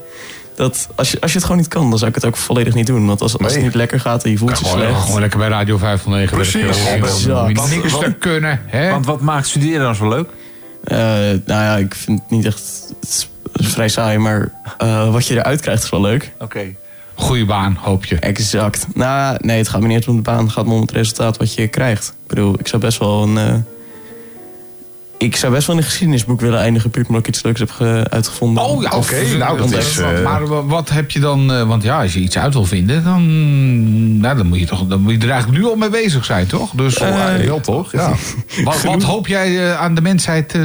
dat, 0.55 0.89
als, 0.95 1.11
je, 1.11 1.21
als 1.21 1.31
je 1.31 1.37
het 1.37 1.45
gewoon 1.45 1.61
niet 1.61 1.69
kan, 1.69 1.89
dan 1.89 1.97
zou 1.97 2.09
ik 2.09 2.15
het 2.15 2.25
ook 2.25 2.37
volledig 2.37 2.73
niet 2.73 2.87
doen. 2.87 3.05
Want 3.07 3.21
als, 3.21 3.33
als 3.37 3.41
het 3.45 3.55
Nee. 3.55 3.63
niet 3.63 3.75
lekker 3.75 3.99
gaat 3.99 4.23
en 4.23 4.31
je 4.31 4.37
voelt 4.37 4.59
je 4.59 4.65
Gewoon, 4.65 4.79
slecht. 4.87 5.01
gewoon 5.05 5.19
lekker 5.19 5.39
bij 5.39 5.47
Radio 5.47 5.77
509 5.77 6.35
Precies. 6.37 6.85
Exact. 6.87 7.47
Niks 7.69 7.91
Want- 7.91 8.03
te 8.03 8.11
kunnen. 8.19 8.61
Hè? 8.65 8.89
Want 8.89 9.05
wat 9.05 9.21
maakt 9.21 9.47
studeren 9.47 9.81
dan 9.81 9.95
zo 9.95 10.09
leuk? 10.09 10.29
Eh, 10.83 10.97
nou 10.97 11.39
ja, 11.45 11.77
ik 11.77 11.95
vind 11.95 12.19
het 12.19 12.29
niet 12.29 12.45
echt 12.45 12.61
het 12.99 13.09
is 13.09 13.29
vrij 13.53 13.89
saai, 13.89 14.17
maar 14.17 14.51
eh, 14.77 15.11
wat 15.11 15.27
je 15.27 15.35
eruit 15.35 15.61
krijgt 15.61 15.83
is 15.83 15.89
wel 15.89 16.01
leuk. 16.01 16.31
Oké. 16.39 16.75
Goeie 17.20 17.45
baan, 17.45 17.78
hoop 17.82 18.05
je. 18.05 18.15
Exact. 18.20 18.88
Nou, 18.93 19.38
nee, 19.41 19.57
het 19.57 19.67
gaat 19.70 19.82
me 19.82 19.88
niet 19.88 19.95
eens 19.95 20.07
om 20.07 20.15
de 20.15 20.22
baan. 20.22 20.43
Het 20.43 20.51
gaat 20.51 20.65
me 20.65 20.74
om 20.74 20.82
het 20.82 20.91
resultaat 20.91 21.38
wat 21.38 21.53
je 21.53 21.67
krijgt. 21.67 22.07
Ik 22.07 22.28
bedoel, 22.28 22.55
ik 22.59 22.67
zou 22.67 22.82
best 22.82 22.97
wel 22.99 23.24
een... 23.24 23.38
eh, 23.38 23.53
ik 25.17 25.36
zou 25.36 25.53
best 25.53 25.67
wel 25.67 25.76
in 25.76 25.82
een 25.82 25.88
geschiedenisboek 25.88 26.41
willen 26.41 26.59
eindigen... 26.59 26.89
puur 26.89 27.05
omdat 27.07 27.22
ik 27.22 27.28
iets 27.28 27.43
leuks 27.43 27.59
heb 27.59 27.72
ge- 27.72 28.05
uitgevonden. 28.09 28.63
Oh 28.63 28.82
ja, 28.82 28.89
Oké, 28.89 29.38
nou, 29.38 29.57
dat 29.57 29.72
is, 29.72 29.97
eh, 29.97 30.24
Maar 30.24 30.47
wa- 30.47 30.63
wat 30.65 30.89
heb 30.89 31.11
je 31.11 31.20
dan... 31.20 31.51
eh, 31.53 31.67
want 31.67 31.84
ja, 31.84 32.01
als 32.01 32.13
je 32.13 32.20
iets 32.20 32.38
uit 32.38 32.53
wil 32.53 32.65
vinden, 32.65 33.03
dan, 33.03 34.20
nou, 34.20 34.38
dan, 34.38 34.47
moet, 34.47 34.59
je 34.59 34.65
toch, 34.65 34.88
dan 34.88 35.01
moet 35.01 35.11
je 35.11 35.17
er 35.20 35.30
eigenlijk 35.30 35.61
nu 35.61 35.67
al 35.70 35.76
mee 35.76 35.89
bezig 35.89 36.26
zijn, 36.26 36.47
toch? 36.47 36.72
Dus 36.72 36.99
heel 36.99 37.61
toch? 37.61 37.91
Ja. 37.91 38.13
wat, 38.63 38.82
wat 38.84 39.03
hoop 39.03 39.28
jij 39.28 39.70
eh, 39.72 39.80
aan 39.82 39.95
de 39.95 40.01
mensheid 40.01 40.57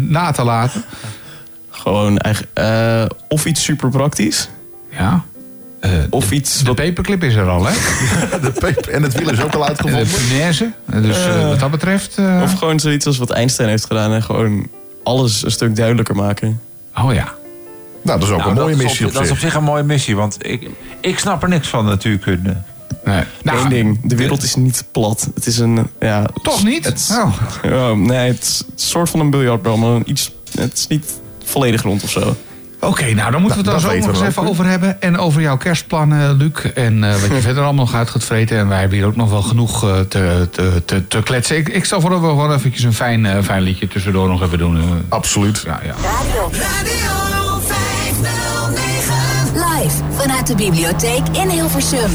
na 0.00 0.30
te 0.30 0.44
laten? 0.44 0.84
Gewoon 1.70 2.18
eigenlijk... 2.18 2.58
eh, 2.58 3.04
of 3.28 3.44
iets 3.46 3.62
super 3.64 3.88
praktisch. 3.90 4.48
Ja. 4.98 5.24
Eh, 5.80 5.90
Of 6.10 6.30
iets... 6.30 6.62
de 6.64 6.74
paperclip 6.74 7.22
is 7.24 7.34
er 7.34 7.48
al, 7.48 7.66
hè? 7.66 7.72
De 8.46 8.50
peper 8.58 8.88
en 8.92 9.02
het 9.02 9.14
wiel 9.18 9.30
is 9.30 9.40
ook 9.42 9.54
al 9.54 9.62
En 9.62 9.68
uitgevonden. 9.68 10.04
de 10.04 10.24
punaise. 10.28 10.70
Dus 11.02 11.26
eh, 11.26 11.48
wat 11.48 11.60
dat 11.60 11.70
betreft... 11.70 12.18
eh, 12.18 12.40
Of 12.42 12.52
gewoon 12.54 12.80
zoiets 12.80 13.06
als 13.06 13.18
wat 13.18 13.30
Einstein 13.30 13.68
heeft 13.68 13.84
gedaan... 13.86 14.12
en 14.12 14.22
gewoon 14.22 14.66
alles 15.04 15.44
een 15.44 15.50
stuk 15.50 15.76
duidelijker 15.76 16.14
maken. 16.14 16.60
oh 16.98 17.14
ja. 17.14 17.32
Nou, 18.02 18.18
dat 18.18 18.28
is 18.28 18.34
ook 18.34 18.38
Nou, 18.40 18.50
een 18.50 18.56
mooie 18.56 18.76
missie 18.76 19.00
op, 19.04 19.08
op 19.08 19.12
Dat 19.16 19.24
is 19.24 19.30
op 19.30 19.38
zich. 19.38 19.54
een 19.54 19.62
mooie 19.64 19.82
missie, 19.82 20.16
want 20.16 20.36
ik, 20.46 20.68
ik 21.00 21.18
snap 21.18 21.42
er 21.42 21.48
niks 21.48 21.68
van 21.68 21.84
natuurkunde. 21.84 22.56
Nee. 23.04 23.22
Nou, 23.42 23.58
Eén 23.58 23.68
ding, 23.68 24.00
de 24.02 24.16
wereld 24.16 24.42
is 24.42 24.54
niet 24.54 24.84
plat. 24.92 25.28
Het 25.34 25.46
is 25.46 25.58
een... 25.58 25.88
Ja, 26.00 26.26
Toch 26.42 26.64
niet? 26.64 26.84
Het 26.84 27.10
Oh. 27.24 27.34
ja, 27.62 27.94
nee, 27.94 28.32
het 28.32 28.42
is 28.42 28.62
een 28.66 28.72
soort 28.78 29.10
van 29.10 29.20
een 29.20 29.30
biljartbal, 29.30 29.76
maar 29.76 30.00
iets, 30.04 30.32
het 30.58 30.72
is 30.78 30.86
niet 30.86 31.04
volledig 31.44 31.82
rond 31.82 32.02
of 32.02 32.10
zo. 32.10 32.36
Oké, 32.80 33.14
nou 33.14 33.30
dan 33.30 33.40
moeten 33.40 33.58
we 33.58 33.64
Nou, 33.64 33.74
het 33.74 33.82
dat 33.84 33.92
daar 33.92 34.00
zo 34.00 34.06
nog 34.06 34.08
eens 34.08 34.28
even 34.28 34.48
over 34.48 34.64
hebben. 34.64 35.02
En 35.02 35.18
over 35.18 35.40
jouw 35.40 35.56
kerstplannen, 35.56 36.36
Luc. 36.36 36.72
En 36.74 37.04
eh, 37.04 37.20
wat 37.20 37.30
je 37.30 37.40
verder 37.50 37.62
allemaal 37.62 37.84
nog 37.84 37.94
uit 37.94 38.10
gaat 38.10 38.24
vreten. 38.24 38.58
En 38.58 38.68
wij 38.68 38.80
hebben 38.80 38.98
hier 38.98 39.06
ook 39.06 39.16
nog 39.16 39.30
wel 39.30 39.42
genoeg 39.42 39.84
eh, 39.84 39.98
te, 40.00 40.48
te, 40.50 40.82
te, 40.84 41.06
te 41.06 41.22
kletsen. 41.22 41.56
Ik, 41.56 41.68
ik 41.68 41.84
stel 41.84 42.00
voor 42.00 42.10
dat 42.10 42.20
we 42.20 42.26
gewoon 42.26 42.52
eventjes 42.52 42.82
een 42.82 42.94
fijn, 42.94 43.26
eh, 43.26 43.42
fijn 43.42 43.62
liedje 43.62 43.88
tussendoor 43.88 44.28
nog 44.28 44.42
even 44.42 44.58
doen. 44.58 45.04
Absoluut. 45.08 45.62
ja, 45.64 45.80
ja. 45.84 45.94
Radio. 46.02 46.50
Radio 46.52 47.60
509. 47.60 49.14
Live 49.54 49.96
vanuit 50.10 50.46
de 50.46 50.54
bibliotheek 50.54 51.22
in 51.32 51.48
Hilversum. 51.48 52.10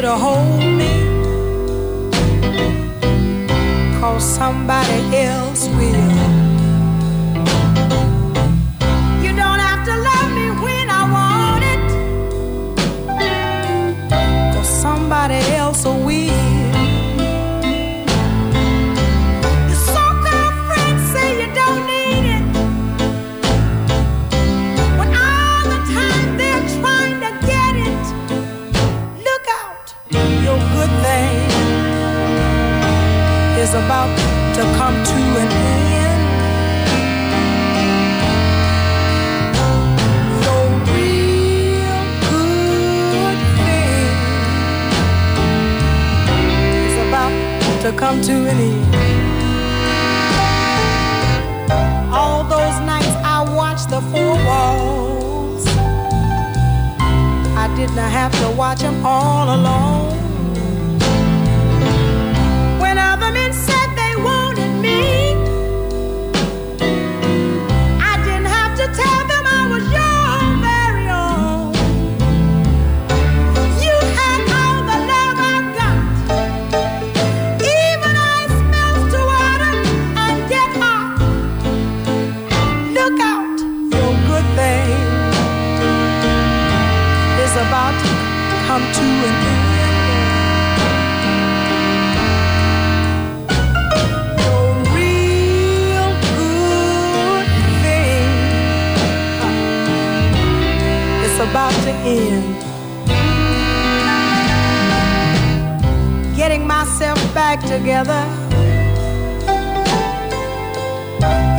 You 0.00 0.06
to 0.06 0.16
hold 0.16 0.62
me. 0.80 0.92
Cause 4.00 4.24
somebody 4.24 5.16
else 5.16 5.68
will. 5.76 6.12
You 9.24 9.32
don't 9.42 9.60
have 9.68 9.82
to 9.88 9.94
love 10.08 10.30
me 10.38 10.46
when 10.64 10.86
I 11.00 11.02
want 11.16 11.64
it. 11.74 11.82
Cause 14.54 14.68
somebody 14.68 15.40
else 15.56 15.84
will. 15.84 15.99
Is 33.70 33.76
about 33.76 34.10
to 34.56 34.62
come 34.78 34.94
to 35.04 35.20
an 35.42 35.48
end. 36.02 36.22
Your 40.44 40.66
real 40.90 42.02
good 42.30 43.38
thing 43.56 44.10
is 46.84 46.96
about 47.06 47.34
to 47.82 47.90
come 47.96 48.18
to 48.22 48.32
an 48.50 48.58
end. 48.58 48.94
All 52.12 52.42
those 52.42 52.76
nights 52.80 53.14
I 53.22 53.44
watched 53.54 53.88
the 53.90 54.00
four 54.10 54.34
walls. 54.48 55.64
I 57.56 57.72
did 57.76 57.90
not 57.94 58.10
have 58.10 58.32
to 58.42 58.50
watch 58.56 58.80
them 58.80 59.06
all 59.06 59.54
alone. 59.54 60.29
About 101.50 101.72
to 101.82 101.92
end. 102.04 102.56
Getting 106.36 106.66
myself 106.66 107.18
back 107.34 107.60
together 107.60 108.22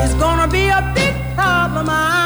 is 0.04 0.14
gonna 0.16 0.48
be 0.48 0.70
a 0.70 0.82
big 0.96 1.14
problem, 1.36 1.90
I 1.90 2.21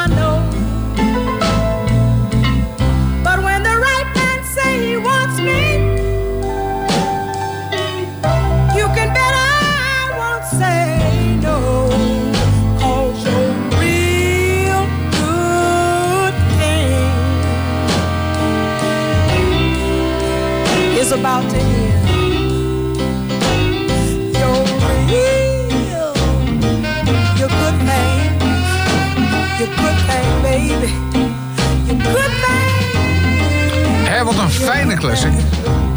fijne 34.65 34.95
classic. 34.95 35.31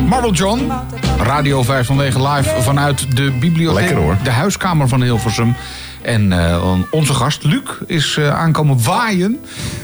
Marble 0.09 0.33
John, 0.33 0.73
Radio 1.19 1.63
509 1.63 2.29
live 2.29 2.63
vanuit 2.63 3.17
de 3.17 3.31
bibliotheek. 3.31 3.81
Lekker, 3.81 3.97
hoor. 3.97 4.17
De 4.23 4.31
huiskamer 4.31 4.89
van 4.89 5.03
Hilversum. 5.03 5.57
En 6.03 6.33
eh, 6.33 6.75
onze 6.91 7.15
gast, 7.15 7.45
Luc, 7.45 7.63
is 7.87 8.17
eh, 8.17 8.39
aankomen 8.39 8.83
waaien. 8.83 9.41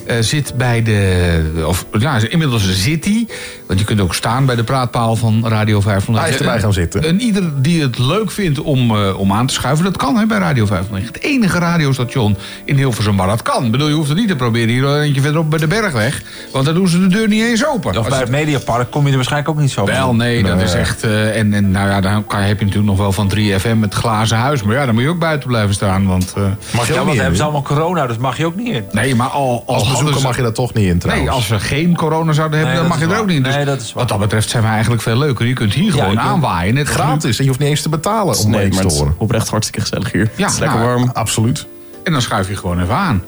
Eh, 0.06 0.16
zit 0.20 0.54
bij 0.56 0.82
de... 0.82 1.64
Of 1.66 1.86
ja, 1.98 2.18
inmiddels 2.28 2.70
zit 2.70 3.04
hij. 3.04 3.26
Want 3.66 3.78
je 3.78 3.84
kunt 3.84 4.00
ook 4.00 4.14
staan 4.14 4.46
bij 4.46 4.54
de 4.56 4.64
praatpaal 4.64 5.16
van 5.16 5.48
Radio 5.48 5.80
509. 5.80 6.20
Hij 6.22 6.30
is 6.30 6.46
erbij 6.46 6.60
gaan 6.60 6.72
zitten. 6.72 7.02
En 7.04 7.20
ieder 7.20 7.62
die 7.62 7.82
het 7.82 7.98
leuk 7.98 8.30
vindt 8.30 8.60
om, 8.60 8.90
eh, 8.96 9.18
om 9.18 9.32
aan 9.32 9.46
te 9.46 9.54
schuiven, 9.54 9.84
dat 9.84 9.96
kan 9.96 10.16
hè, 10.16 10.26
bij 10.26 10.38
Radio 10.38 10.66
509. 10.66 11.12
Het 11.14 11.22
enige 11.22 11.58
radiostation 11.58 12.36
in 12.64 12.76
Hilversum 12.76 13.16
waar 13.16 13.26
dat 13.26 13.42
kan. 13.42 13.64
Ik 13.64 13.70
bedoel, 13.70 13.88
je 13.88 13.94
hoeft 13.94 14.08
het 14.08 14.18
niet 14.18 14.28
te 14.28 14.36
proberen 14.36 14.68
hier 14.68 14.84
een 14.84 15.00
eentje 15.02 15.20
verderop 15.20 15.50
bij 15.50 15.58
de 15.58 15.66
Bergweg. 15.66 16.22
Want 16.52 16.64
dan 16.64 16.74
doen 16.74 16.88
ze 16.88 17.00
de 17.00 17.06
deur 17.06 17.28
niet 17.28 17.42
eens 17.42 17.66
open. 17.66 17.90
Of 17.90 17.96
Als 17.96 18.08
bij 18.08 18.18
het 18.18 18.28
Mediapark 18.30 18.90
kom 18.90 19.02
je 19.02 19.08
er 19.10 19.14
waarschijnlijk 19.14 19.52
ook 19.54 19.60
niet 19.60 19.70
zo 19.70 19.84
wel, 19.84 20.14
nee, 20.14 20.42
dat 20.42 20.60
is 20.60 20.74
echt... 20.74 21.02
eh, 21.02 21.38
en, 21.38 21.52
en 21.54 21.70
nou 21.70 21.88
ja, 21.88 22.00
dan 22.00 22.26
kan, 22.26 22.40
heb 22.40 22.58
je 22.58 22.64
natuurlijk 22.64 22.90
nog 22.90 22.98
wel 22.98 23.12
van 23.12 23.32
3FM 23.36 23.80
het 23.80 23.94
glazen 23.94 24.36
huis. 24.36 24.62
Maar 24.62 24.74
ja, 24.76 24.84
dan 24.84 24.94
moet 24.94 25.02
je 25.02 25.08
ook 25.08 25.18
buiten 25.18 25.48
blijven 25.48 25.74
staan. 25.74 26.06
Want, 26.06 26.32
eh, 26.36 26.42
Mag 26.42 26.88
ja, 26.88 26.94
want 26.94 27.06
dan 27.06 27.16
hebben 27.16 27.36
ze 27.36 27.42
allemaal 27.42 27.62
corona, 27.62 28.06
dus 28.06 28.16
mag 28.16 28.36
je 28.36 28.46
ook 28.46 28.56
niet 28.56 28.68
in. 28.74 28.84
Nee, 28.92 29.14
maar 29.14 29.28
al, 29.28 29.62
Als 29.66 29.88
bezoeker 29.88 30.14
ze- 30.14 30.22
mag 30.26 30.36
je 30.36 30.42
daar 30.42 30.52
toch 30.52 30.74
niet 30.74 30.86
in 30.86 30.98
trouwens. 30.98 31.28
Nee, 31.28 31.36
als 31.36 31.48
we 31.48 31.58
geen 31.60 31.96
corona 31.96 32.32
zouden 32.32 32.58
hebben, 32.58 32.76
Nee, 32.76 32.88
dan 32.88 32.98
mag 32.98 33.08
je 33.08 33.14
er 33.14 33.20
ook 33.20 33.26
niet 33.26 33.36
in. 33.36 33.42
Dus 33.42 33.53
Nee, 33.56 33.64
dat 33.64 33.80
is 33.80 33.92
wat 33.92 34.08
dat 34.08 34.18
betreft 34.18 34.48
zijn 34.48 34.62
we 34.62 34.68
eigenlijk 34.68 35.02
veel 35.02 35.18
leuker. 35.18 35.46
Je 35.46 35.52
kunt 35.52 35.74
hier 35.74 35.92
gewoon 35.92 36.20
aanwaaien. 36.20 36.74
Net 36.74 36.88
Gratis 36.88 37.38
en 37.38 37.42
je 37.42 37.48
hoeft 37.48 37.60
niet 37.60 37.70
eens 37.70 37.82
te 37.82 37.88
betalen 37.88 38.38
om 38.38 38.50
nee, 38.50 38.60
mee 38.60 38.70
te 38.70 38.86
het 38.86 38.96
horen. 38.96 39.14
oprecht 39.18 39.48
hartstikke 39.48 39.80
gezellig 39.80 40.12
hier. 40.12 40.30
Ja, 40.36 40.44
het 40.44 40.52
is 40.52 40.58
lekker 40.58 40.78
nou, 40.78 40.90
warm. 40.90 41.10
Absoluut. 41.12 41.66
En 42.04 42.12
dan 42.12 42.22
schuif 42.22 42.48
je 42.48 42.56
gewoon 42.56 42.80
even 42.80 42.94
aan. 42.94 43.22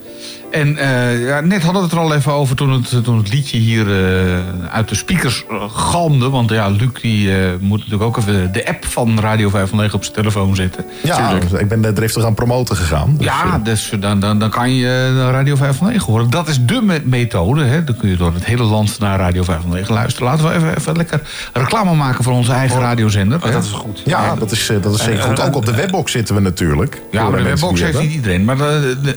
En 0.50 0.76
eh, 0.76 1.26
ja, 1.26 1.40
net 1.40 1.62
hadden 1.62 1.82
we 1.82 1.88
het 1.88 1.96
er 1.96 2.02
al 2.02 2.14
even 2.14 2.32
over 2.32 2.56
toen 2.56 2.70
het, 2.72 3.04
toen 3.04 3.16
het 3.18 3.32
liedje 3.32 3.58
hier 3.58 3.86
eh, 3.88 4.38
uit 4.70 4.88
de 4.88 4.94
speakers 4.94 5.44
eh, 5.50 5.62
galmde. 5.70 6.30
Want 6.30 6.50
ja, 6.50 6.68
Luc 6.68 6.88
die, 7.02 7.36
eh, 7.36 7.50
moet 7.60 7.78
natuurlijk 7.78 8.02
ook 8.02 8.16
even 8.16 8.52
de 8.52 8.66
app 8.68 8.84
van 8.86 9.20
Radio 9.20 9.48
509 9.48 9.96
op 9.98 10.02
zijn 10.04 10.16
telefoon 10.16 10.54
zetten. 10.54 10.84
Ja, 11.02 11.38
ik 11.58 11.68
ben 11.68 11.80
net 11.80 11.94
driftig 11.96 12.24
aan 12.24 12.34
promoten 12.34 12.76
gegaan. 12.76 13.14
Dus, 13.16 13.26
ja, 13.26 13.58
dus 13.58 13.92
dan, 14.00 14.20
dan, 14.20 14.38
dan 14.38 14.50
kan 14.50 14.74
je 14.74 15.24
Radio 15.30 15.56
509 15.56 16.12
horen. 16.12 16.30
Dat 16.30 16.48
is 16.48 16.64
de 16.64 16.80
me- 16.82 17.02
methode. 17.04 17.64
Hè. 17.64 17.84
Dan 17.84 17.96
kun 17.96 18.08
je 18.08 18.16
door 18.16 18.34
het 18.34 18.44
hele 18.44 18.62
land 18.62 18.98
naar 18.98 19.18
Radio 19.18 19.42
509 19.42 19.94
luisteren. 19.94 20.28
Laten 20.28 20.48
we 20.48 20.54
even, 20.54 20.76
even 20.76 20.96
lekker 20.96 21.20
reclame 21.52 21.94
maken 21.94 22.24
voor 22.24 22.32
onze 22.32 22.52
eigen 22.52 22.80
radiozender. 22.80 23.40
hè. 23.40 23.46
Oh, 23.46 23.52
dat 23.52 23.64
is 23.64 23.70
goed. 23.70 24.02
ja, 24.04 24.34
dat 24.34 24.50
is, 24.50 24.70
dat 24.82 24.94
is 24.94 25.02
zeker 25.04 25.22
goed. 25.22 25.40
Ook 25.40 25.56
op 25.56 25.66
de 25.66 25.74
webbox 25.74 26.12
zitten 26.12 26.34
we 26.34 26.40
natuurlijk. 26.40 27.00
Ja, 27.10 27.28
maar 27.28 27.38
de 27.38 27.44
webbox 27.44 27.80
heeft 27.80 28.00
niet 28.00 28.12
iedereen. 28.12 28.44
Maar 28.44 28.56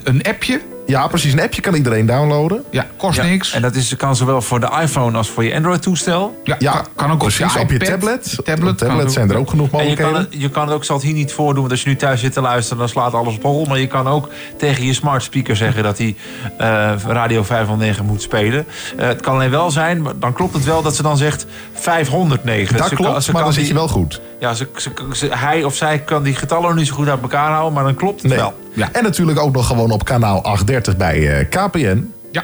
een 0.04 0.22
appje, 0.24 0.62
Ja, 0.90 1.07
precies. 1.07 1.34
Een 1.34 1.41
appje 1.41 1.61
kan 1.61 1.74
iedereen 1.74 2.06
downloaden. 2.06 2.64
ja, 2.72 2.86
kost 2.98 3.16
Ja, 3.18 3.24
niks. 3.24 3.53
En 3.53 3.61
dat 3.61 3.76
is, 3.76 3.95
kan 3.95 4.16
zowel 4.16 4.41
voor 4.41 4.60
de 4.60 4.70
iPhone 4.82 5.18
als 5.18 5.30
voor 5.30 5.44
je 5.44 5.56
Android-toestel. 5.56 6.41
Ja, 6.44 6.56
Ja, 6.60 6.72
kan, 6.72 6.86
kan 6.95 7.11
ook 7.11 7.18
precies. 7.20 7.56
op 7.56 7.61
Op 7.61 7.70
je, 7.70 7.76
iPad, 7.76 7.88
tablet. 7.90 8.38
tablet, 8.78 9.11
zijn 9.11 9.30
er 9.30 9.38
ook 9.38 9.49
genoeg 9.49 9.72
En 9.72 9.78
je 9.78 9.95
kan, 9.95 10.06
mogelijkheden. 10.06 10.32
het, 10.32 10.41
je 10.41 10.49
kan 10.49 10.64
het 10.64 10.72
ook, 10.74 10.80
ik 10.80 10.86
zal 10.86 10.95
het 10.95 11.06
hier 11.06 11.14
niet 11.14 11.32
voordoen, 11.34 11.60
want 11.60 11.72
als 11.72 11.82
je 11.84 11.90
nu 11.90 11.95
thuis 11.95 12.20
zit 12.20 12.34
te 12.34 12.41
luisteren, 12.41 12.78
dan 12.80 12.90
slaat 12.90 13.14
alles 13.14 13.36
op 13.36 13.44
hol. 13.44 13.66
Maar 13.66 13.80
je 13.80 13.88
kan 13.88 14.07
ook 14.07 14.30
tegen 14.57 14.86
je 14.86 14.94
smart 14.94 15.24
speaker 15.24 15.56
zeggen 15.56 15.84
dat 15.84 15.98
hij 15.98 16.16
eh, 16.57 16.91
Radio 17.07 17.44
509 17.44 18.06
moet 18.06 18.22
spelen. 18.22 18.66
Eh, 18.98 19.07
het 19.07 19.22
kan 19.22 19.34
alleen 19.34 19.49
wel 19.49 19.72
zijn, 19.72 20.02
maar 20.02 20.14
dan 20.20 20.34
klopt 20.34 20.53
het 20.53 20.64
wel 20.66 20.82
dat 20.82 20.95
ze 20.95 21.02
dan 21.02 21.18
zegt 21.18 21.45
509. 21.74 22.78
Dat 22.78 22.88
Ze 22.88 22.95
klopt, 22.95 23.11
kan- 23.11 23.22
ze 23.22 23.32
maar 23.32 23.41
kan 23.41 23.52
dan 23.52 23.60
zit 23.60 23.68
je 23.68 23.74
wel 23.74 23.88
goed. 23.88 24.22
Ja, 24.40 24.53
ze, 24.53 24.68
ze- 24.76 24.91
ze- 25.14 25.30
hij 25.36 25.64
of 25.64 25.76
zij 25.76 25.99
kan 25.99 26.24
die 26.24 26.36
getallen 26.36 26.76
niet 26.76 26.88
zo 26.88 26.94
goed 26.94 27.07
uit 27.07 27.22
elkaar 27.22 27.49
houden, 27.52 27.74
maar 27.74 27.84
dan 27.84 27.95
klopt 27.95 28.22
het 28.22 28.32
Nee. 28.32 28.40
wel. 28.40 28.53
Ja. 28.74 28.90
En 28.91 29.03
natuurlijk 29.03 29.40
ook 29.40 29.53
nog 29.56 29.68
gewoon 29.68 29.91
op 29.91 30.06
kanaal 30.06 30.44
830 30.44 30.98
bij 30.98 31.40
eh, 31.40 31.49
KPN. 31.49 32.14
Ja. 32.32 32.44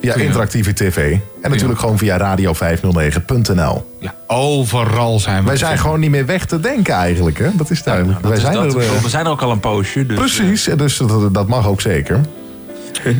Via 0.00 0.14
interactieve 0.14 0.72
tv. 0.72 1.16
En 1.42 1.50
natuurlijk 1.50 1.80
gewoon 1.80 1.98
via 1.98 2.36
radio509.nl. 2.36 3.96
Ja, 4.00 4.14
overal 4.26 5.18
zijn 5.20 5.40
we. 5.42 5.46
Wij 5.48 5.56
zijn 5.56 5.78
gewoon 5.78 6.00
niet 6.00 6.10
meer 6.10 6.26
weg 6.26 6.44
te 6.46 6.60
denken 6.60 6.94
eigenlijk. 6.94 7.38
Hè? 7.38 7.48
Dat 7.54 7.70
is 7.70 7.82
duidelijk. 7.82 8.14
Dat 8.22 8.28
Wij 8.28 8.36
is 8.36 8.44
zijn 8.44 8.54
dat, 8.54 8.74
er, 8.74 8.80
eh, 8.80 9.02
we 9.02 9.08
zijn 9.08 9.24
er 9.24 9.30
ook 9.30 9.42
al 9.42 9.50
een 9.50 9.60
poosje. 9.60 10.06
Dus, 10.06 10.16
precies, 10.18 10.68
en 10.68 10.78
dus 10.78 10.96
dat, 10.96 11.34
dat 11.34 11.48
mag 11.48 11.66
ook 11.68 11.80
zeker. 11.80 12.20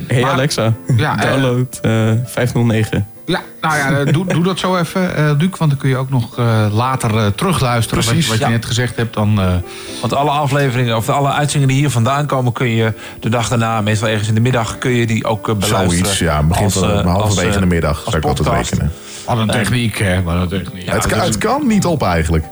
Hey 0.07 0.21
Maar- 0.21 0.31
Alexa, 0.33 0.73
Ja, 0.97 1.19
eh, 1.25 1.31
download 1.31 1.79
eh 1.83 2.11
509. 2.25 3.07
Ja, 3.29 3.43
nou 3.61 3.77
ja, 3.77 3.91
eh, 3.99 4.13
doe, 4.13 4.27
doe 4.27 4.43
dat 4.45 4.59
zo 4.59 4.77
even, 4.77 5.17
eh 5.17 5.31
Luc. 5.39 5.49
Want 5.59 5.71
dan 5.71 5.77
kun 5.79 5.89
je 5.89 5.97
ook 5.97 6.11
nog 6.11 6.39
eh, 6.39 6.67
later 6.73 7.17
eh, 7.17 7.27
terugluisteren. 7.27 8.05
Wat, 8.05 8.13
Precies, 8.13 8.29
wat 8.29 8.39
je 8.39 8.45
ja. 8.45 8.51
net 8.51 8.65
gezegd 8.65 8.97
hebt. 8.97 9.15
Dan, 9.15 9.41
eh, 9.41 9.55
Want 10.01 10.15
alle 10.15 10.31
afleveringen, 10.31 10.97
of 10.97 11.09
alle 11.09 11.33
uitzendingen 11.33 11.69
die 11.69 11.79
hier 11.79 11.91
vandaan 11.91 12.27
komen, 12.27 12.53
kun 12.53 12.69
je 12.69 12.93
de 13.21 13.29
dag 13.29 13.49
daarna, 13.49 13.81
meestal 13.81 14.09
ergens 14.09 14.29
in 14.29 14.35
de 14.35 14.41
middag, 14.41 14.79
kun 14.79 14.91
je 14.91 15.07
die 15.07 15.25
ook 15.25 15.45
beluisteren. 15.45 15.91
Zoiets, 15.91 16.19
ja. 16.19 16.43
Begint 16.43 16.75
halverwege 16.75 17.47
als, 17.47 17.55
eh, 17.55 17.61
de 17.61 17.67
middag, 17.67 18.03
zou 18.05 18.17
ik 18.17 18.25
altijd 18.25 18.49
rekenen. 18.49 18.93
wat 19.27 19.39
een 19.39 19.49
techniek, 19.49 19.99
hè. 19.99 20.23
Wat 20.23 20.35
een 20.35 20.49
techniek. 20.49 20.91
het, 20.91 21.07
kan, 21.07 21.21
het 21.21 21.39
kan 21.39 21.67
niet 21.67 21.85
op 21.87 22.03
eigenlijk. 22.03 22.45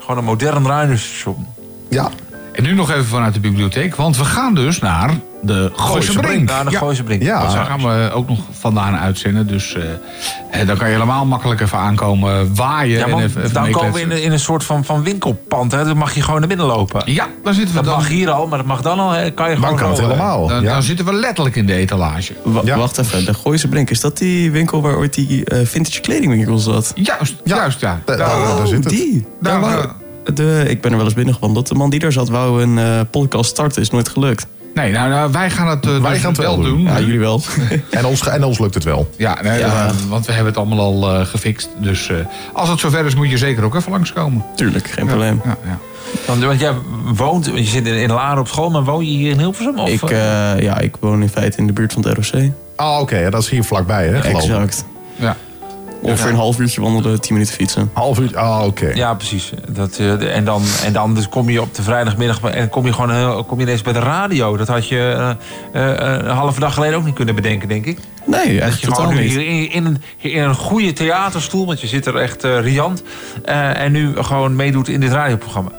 Gewoon 0.00 0.18
een 0.18 0.24
modern 0.24 0.66
radiostation. 0.66 1.46
Ja, 1.90 2.10
En 2.52 2.62
nu 2.62 2.74
nog 2.74 2.90
even 2.90 3.04
vanuit 3.06 3.34
de 3.34 3.40
bibliotheek. 3.40 3.94
Want 3.94 4.16
we 4.16 4.24
gaan 4.24 4.54
dus 4.54 4.78
naar 4.78 5.10
de 5.46 5.70
Gooise 5.76 6.12
Brink. 6.12 6.26
Brink. 6.26 6.48
Naar 6.48 6.64
de 6.64 6.70
Ja. 6.70 6.78
Gooise 6.78 7.02
Brink. 7.02 7.22
Ja. 7.22 7.44
Dus 7.44 7.52
daar 7.54 7.64
gaan 7.64 7.80
we 7.82 8.10
ook 8.12 8.28
nog 8.28 8.38
vandaan 8.50 8.96
uitzenden. 8.96 9.46
Dus 9.46 9.74
eh, 9.74 9.82
eh, 10.60 10.66
dan 10.66 10.76
kan 10.76 10.86
je 10.88 10.92
helemaal 10.92 11.24
makkelijk 11.26 11.60
even 11.60 11.78
aankomen 11.78 12.54
waaien. 12.54 12.98
Ja, 12.98 13.06
en 13.06 13.18
even, 13.22 13.42
even 13.42 13.54
dan 13.54 13.70
komen 13.70 13.92
we 13.92 14.00
in, 14.00 14.10
een- 14.10 14.22
in 14.22 14.32
een 14.32 14.40
soort 14.40 14.64
van, 14.64 14.84
van 14.84 15.02
winkelpand. 15.02 15.72
Hè. 15.72 15.84
Dan 15.84 15.96
mag 15.96 16.14
je 16.14 16.22
gewoon 16.22 16.38
naar 16.38 16.48
binnen 16.48 16.66
lopen. 16.66 17.02
Ja, 17.12 17.26
dan 17.44 17.54
zitten 17.54 17.74
we 17.74 17.80
Dat 17.82 17.90
dan. 17.90 17.98
mag 18.00 18.08
hier 18.08 18.30
al, 18.30 18.46
maar 18.46 18.58
dat 18.58 18.66
mag 18.66 18.82
dan 18.82 18.98
al. 18.98 19.10
Hè. 19.10 19.30
Kan 19.30 19.46
je 19.50 19.54
dan 19.54 19.62
gewoon 19.64 19.78
kan 19.78 19.88
het 19.88 19.98
zo, 19.98 20.02
helemaal. 20.04 20.46
Dan, 20.48 20.62
ja. 20.62 20.72
dan 20.72 20.82
zitten 20.82 21.04
we 21.06 21.12
letterlijk 21.12 21.56
in 21.56 21.66
de 21.66 21.74
etalage. 21.74 22.32
Ja. 22.64 22.76
Wacht 22.78 22.98
even, 22.98 23.24
de 23.24 23.34
Gooise 23.34 23.68
Brink. 23.68 23.90
Is 23.90 24.00
dat 24.00 24.18
die 24.18 24.50
winkel 24.50 24.82
waar 24.82 24.96
ooit 24.96 25.14
die 25.14 25.44
eh, 25.44 25.66
vintage 25.66 26.00
kledingwinkel 26.00 26.58
zat? 26.58 26.92
Juist, 26.94 27.34
Ja. 27.44 27.56
juist 27.56 27.80
ja. 27.80 28.00
Da- 28.04 28.16
Daar- 28.16 28.28
daar- 28.28 28.56
daar 28.56 28.66
zit 28.66 28.84
het. 28.84 28.92
die. 28.92 29.26
Daar, 29.40 29.86
de, 30.34 30.64
ik 30.68 30.80
ben 30.80 30.90
er 30.90 30.96
wel 30.96 31.06
eens 31.06 31.14
binnengewandeld. 31.14 31.68
De 31.68 31.74
man 31.74 31.90
die 31.90 32.00
daar 32.00 32.12
zat 32.12 32.28
wou 32.28 32.62
een 32.62 32.78
eh, 32.78 33.00
podcast 33.10 33.50
starten. 33.50 33.82
Is 33.82 33.90
nooit 33.90 34.08
gelukt. 34.08 34.46
Nee, 34.76 34.92
nou, 34.92 35.10
nou, 35.10 35.32
wij 35.32 35.50
gaan 35.50 35.68
het, 35.68 35.86
eh, 35.86 36.00
Wij 36.00 36.10
dus 36.12 36.20
gaan 36.20 36.30
het 36.30 36.40
wel 36.40 36.60
doen. 36.62 36.82
Ja, 36.82 37.00
jullie 37.00 37.18
wel. 37.18 37.42
En, 37.90 38.04
ons, 38.04 38.26
en 38.28 38.44
ons 38.44 38.58
lukt 38.58 38.74
het 38.74 38.84
wel. 38.84 39.10
Ja, 39.16 39.38
nee, 39.42 39.58
Ja. 39.58 39.86
eh, 39.86 39.92
want 40.08 40.26
we 40.26 40.32
hebben 40.32 40.52
het 40.52 40.62
allemaal 40.62 40.80
al 40.80 41.12
eh, 41.14 41.26
gefixt. 41.26 41.68
Dus 41.78 42.08
eh, 42.08 42.16
als 42.52 42.68
het 42.68 42.78
zover 42.80 43.04
is, 43.06 43.14
moet 43.14 43.30
je 43.30 43.38
zeker 43.38 43.64
ook 43.64 43.74
even 43.74 43.92
langskomen. 43.92 44.44
Tuurlijk, 44.56 44.88
geen 44.88 45.06
probleem. 45.06 45.40
Ja, 45.44 45.56
ja. 45.64 45.78
Want, 46.26 46.42
want 46.44 46.60
jij 46.60 46.72
woont, 47.14 47.46
want 47.46 47.58
je 47.58 47.64
zit 47.64 47.86
in, 47.86 48.10
Laren 48.12 48.38
op 48.38 48.48
school, 48.48 48.70
maar 48.70 48.84
woon 48.84 49.04
je 49.04 49.10
hier 49.16 49.30
in 49.30 49.38
Hilversum? 49.38 49.78
Of, 49.78 49.88
Ik, 49.88 50.08
ja, 50.62 50.78
ik 50.78 50.96
woon 51.00 51.22
in 51.22 51.28
feite 51.28 51.58
in 51.58 51.66
de 51.66 51.72
buurt 51.72 51.92
van 51.92 52.04
het 52.06 52.30
ROC. 52.32 52.42
Ah, 52.76 53.00
oké. 53.00 53.16
ja, 53.18 53.30
dat 53.30 53.42
is 53.42 53.48
hier 53.48 53.64
vlakbij, 53.64 54.06
hè? 54.06 54.20
geloof. 54.20 54.42
Exact. 54.42 54.84
Ja. 55.16 55.36
Ongeveer 56.10 56.30
een 56.30 56.36
half 56.36 56.58
uurtje 56.58 56.80
wandelen, 56.80 57.20
10 57.20 57.32
minuten 57.34 57.54
fietsen. 57.54 57.90
Half 57.92 58.18
uur. 58.18 58.36
Ah, 58.38 58.64
oké. 58.66 58.86
Ja, 58.94 59.14
precies. 59.14 59.52
Dat, 59.70 59.96
eh, 59.98 60.36
en 60.36 60.44
dan, 60.44 60.62
en 60.84 60.92
dan 60.92 61.14
dus 61.14 61.28
kom 61.28 61.50
je 61.50 61.60
op 61.60 61.74
de 61.74 61.82
vrijdagmiddag 61.82 62.40
en 62.42 62.68
kom 62.68 62.86
je 62.86 62.92
gewoon 62.92 63.10
heel- 63.14 63.44
kom 63.44 63.58
je 63.58 63.64
ineens 63.64 63.82
bij 63.82 63.92
de 63.92 63.98
radio. 63.98 64.56
Dat 64.56 64.68
had 64.68 64.88
je 64.88 65.36
eh, 65.72 65.90
eh, 65.92 66.18
een 66.24 66.26
halve 66.34 66.60
dag 66.60 66.74
geleden 66.74 66.98
ook 66.98 67.04
niet 67.04 67.14
kunnen 67.14 67.34
bedenken, 67.34 67.68
denk 67.68 67.86
ik. 67.86 67.98
Nee, 68.26 68.60
Dat 68.60 68.80
je 68.80 68.86
totaal 68.86 69.00
gewoon 69.00 69.14
nu 69.18 69.22
niet. 69.22 69.30
hier 69.32 69.46
in, 69.46 69.70
in, 69.70 69.84
een, 69.86 70.02
in 70.18 70.42
een 70.42 70.54
goede 70.54 70.92
theaterstoel, 70.92 71.66
want 71.66 71.80
je 71.80 71.86
zit 71.86 72.06
er 72.06 72.16
echt 72.16 72.44
eh, 72.44 72.60
riant. 72.60 73.02
eh, 73.44 73.80
en 73.80 73.92
nu 73.92 74.16
gewoon 74.16 74.56
meedoet 74.56 74.88
in 74.88 75.00
dit 75.00 75.12
radioprogramma. 75.12 75.70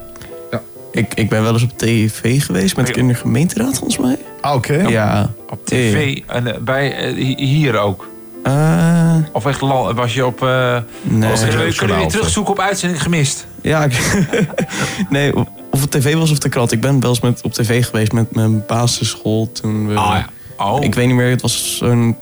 Ik, 0.92 1.14
ik 1.14 1.28
ben 1.28 1.42
wel 1.42 1.52
eens 1.52 1.62
op 1.62 1.78
tv 1.78 2.42
geweest 2.44 2.76
met 2.76 2.96
in 2.96 3.08
de 3.08 3.14
gemeenteraad, 3.14 3.78
volgens 3.78 3.98
mij. 3.98 4.16
Ah, 4.40 4.54
oké. 4.54 4.74
Ja. 4.74 5.30
Op 5.50 5.66
tv 5.66 6.20
en 6.26 6.46
eh, 6.54 6.60
bij, 6.60 6.96
eh, 6.96 7.14
hi- 7.14 7.44
hier 7.44 7.78
ook. 7.78 8.08
Eh, 8.42 9.14
Of 9.32 9.46
echt 9.46 9.60
was 9.60 10.14
je 10.14 10.26
op... 10.26 10.42
eh 10.42 10.76
nee. 11.02 11.30
was- 11.30 11.40
kunnen 11.76 11.96
we, 11.96 12.02
zo. 12.02 12.08
terugzoeken 12.08 12.52
op 12.52 12.60
uitzending 12.60 13.02
gemist? 13.02 13.46
Ja, 13.62 13.84
ik- 13.84 14.26
nee, 15.10 15.36
of 15.36 15.46
of 15.70 15.80
het 15.80 15.90
tv 15.90 16.14
was 16.14 16.30
of 16.30 16.38
de 16.38 16.48
krant. 16.48 16.72
Ik 16.72 16.80
ben 16.80 17.00
wel 17.00 17.10
eens 17.10 17.20
met, 17.20 17.40
op 17.42 17.52
tv 17.52 17.84
geweest 17.86 18.12
met 18.12 18.34
mijn 18.34 18.66
basisschool 18.66 19.52
toen 19.52 19.88
we... 19.88 19.94
Ah, 19.94 20.16
ja. 20.16 20.26
Oh, 20.64 20.84
Ik 20.84 20.94
weet 20.94 21.06
niet 21.06 21.14
meer, 21.14 21.30
het 21.30 21.42
was 21.42 21.76
zo'n 21.76 22.16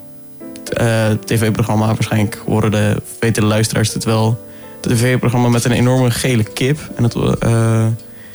eh, 0.72 1.10
tv-programma. 1.24 1.86
Waarschijnlijk 1.86 2.42
horen 2.46 2.70
de, 2.70 3.02
weten 3.20 3.42
de 3.42 3.48
luisteraars 3.48 3.92
het 3.94 4.04
wel. 4.04 4.44
Het 4.82 4.90
tv-programma 4.98 5.48
met 5.48 5.64
een 5.64 5.72
enorme 5.72 6.10
gele 6.10 6.42
kip. 6.42 6.78
En 6.96 7.02
het, 7.02 7.14
eh, 7.14 7.86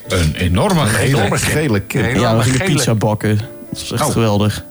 Een 0.08 0.34
enorme 0.34 0.80
Een 0.80 0.86
gele. 0.86 1.16
enorme 1.16 1.38
gele 1.38 1.80
kip. 1.80 2.02
Enorme 2.02 2.20
ja, 2.20 2.36
we 2.36 2.42
gingen 2.42 2.58
gele- 2.60 2.72
pizza 2.74 2.94
bakken. 2.94 3.36
Dat 3.70 3.80
was 3.80 3.92
echt 3.92 4.06
Oh. 4.06 4.10
geweldig. 4.12 4.64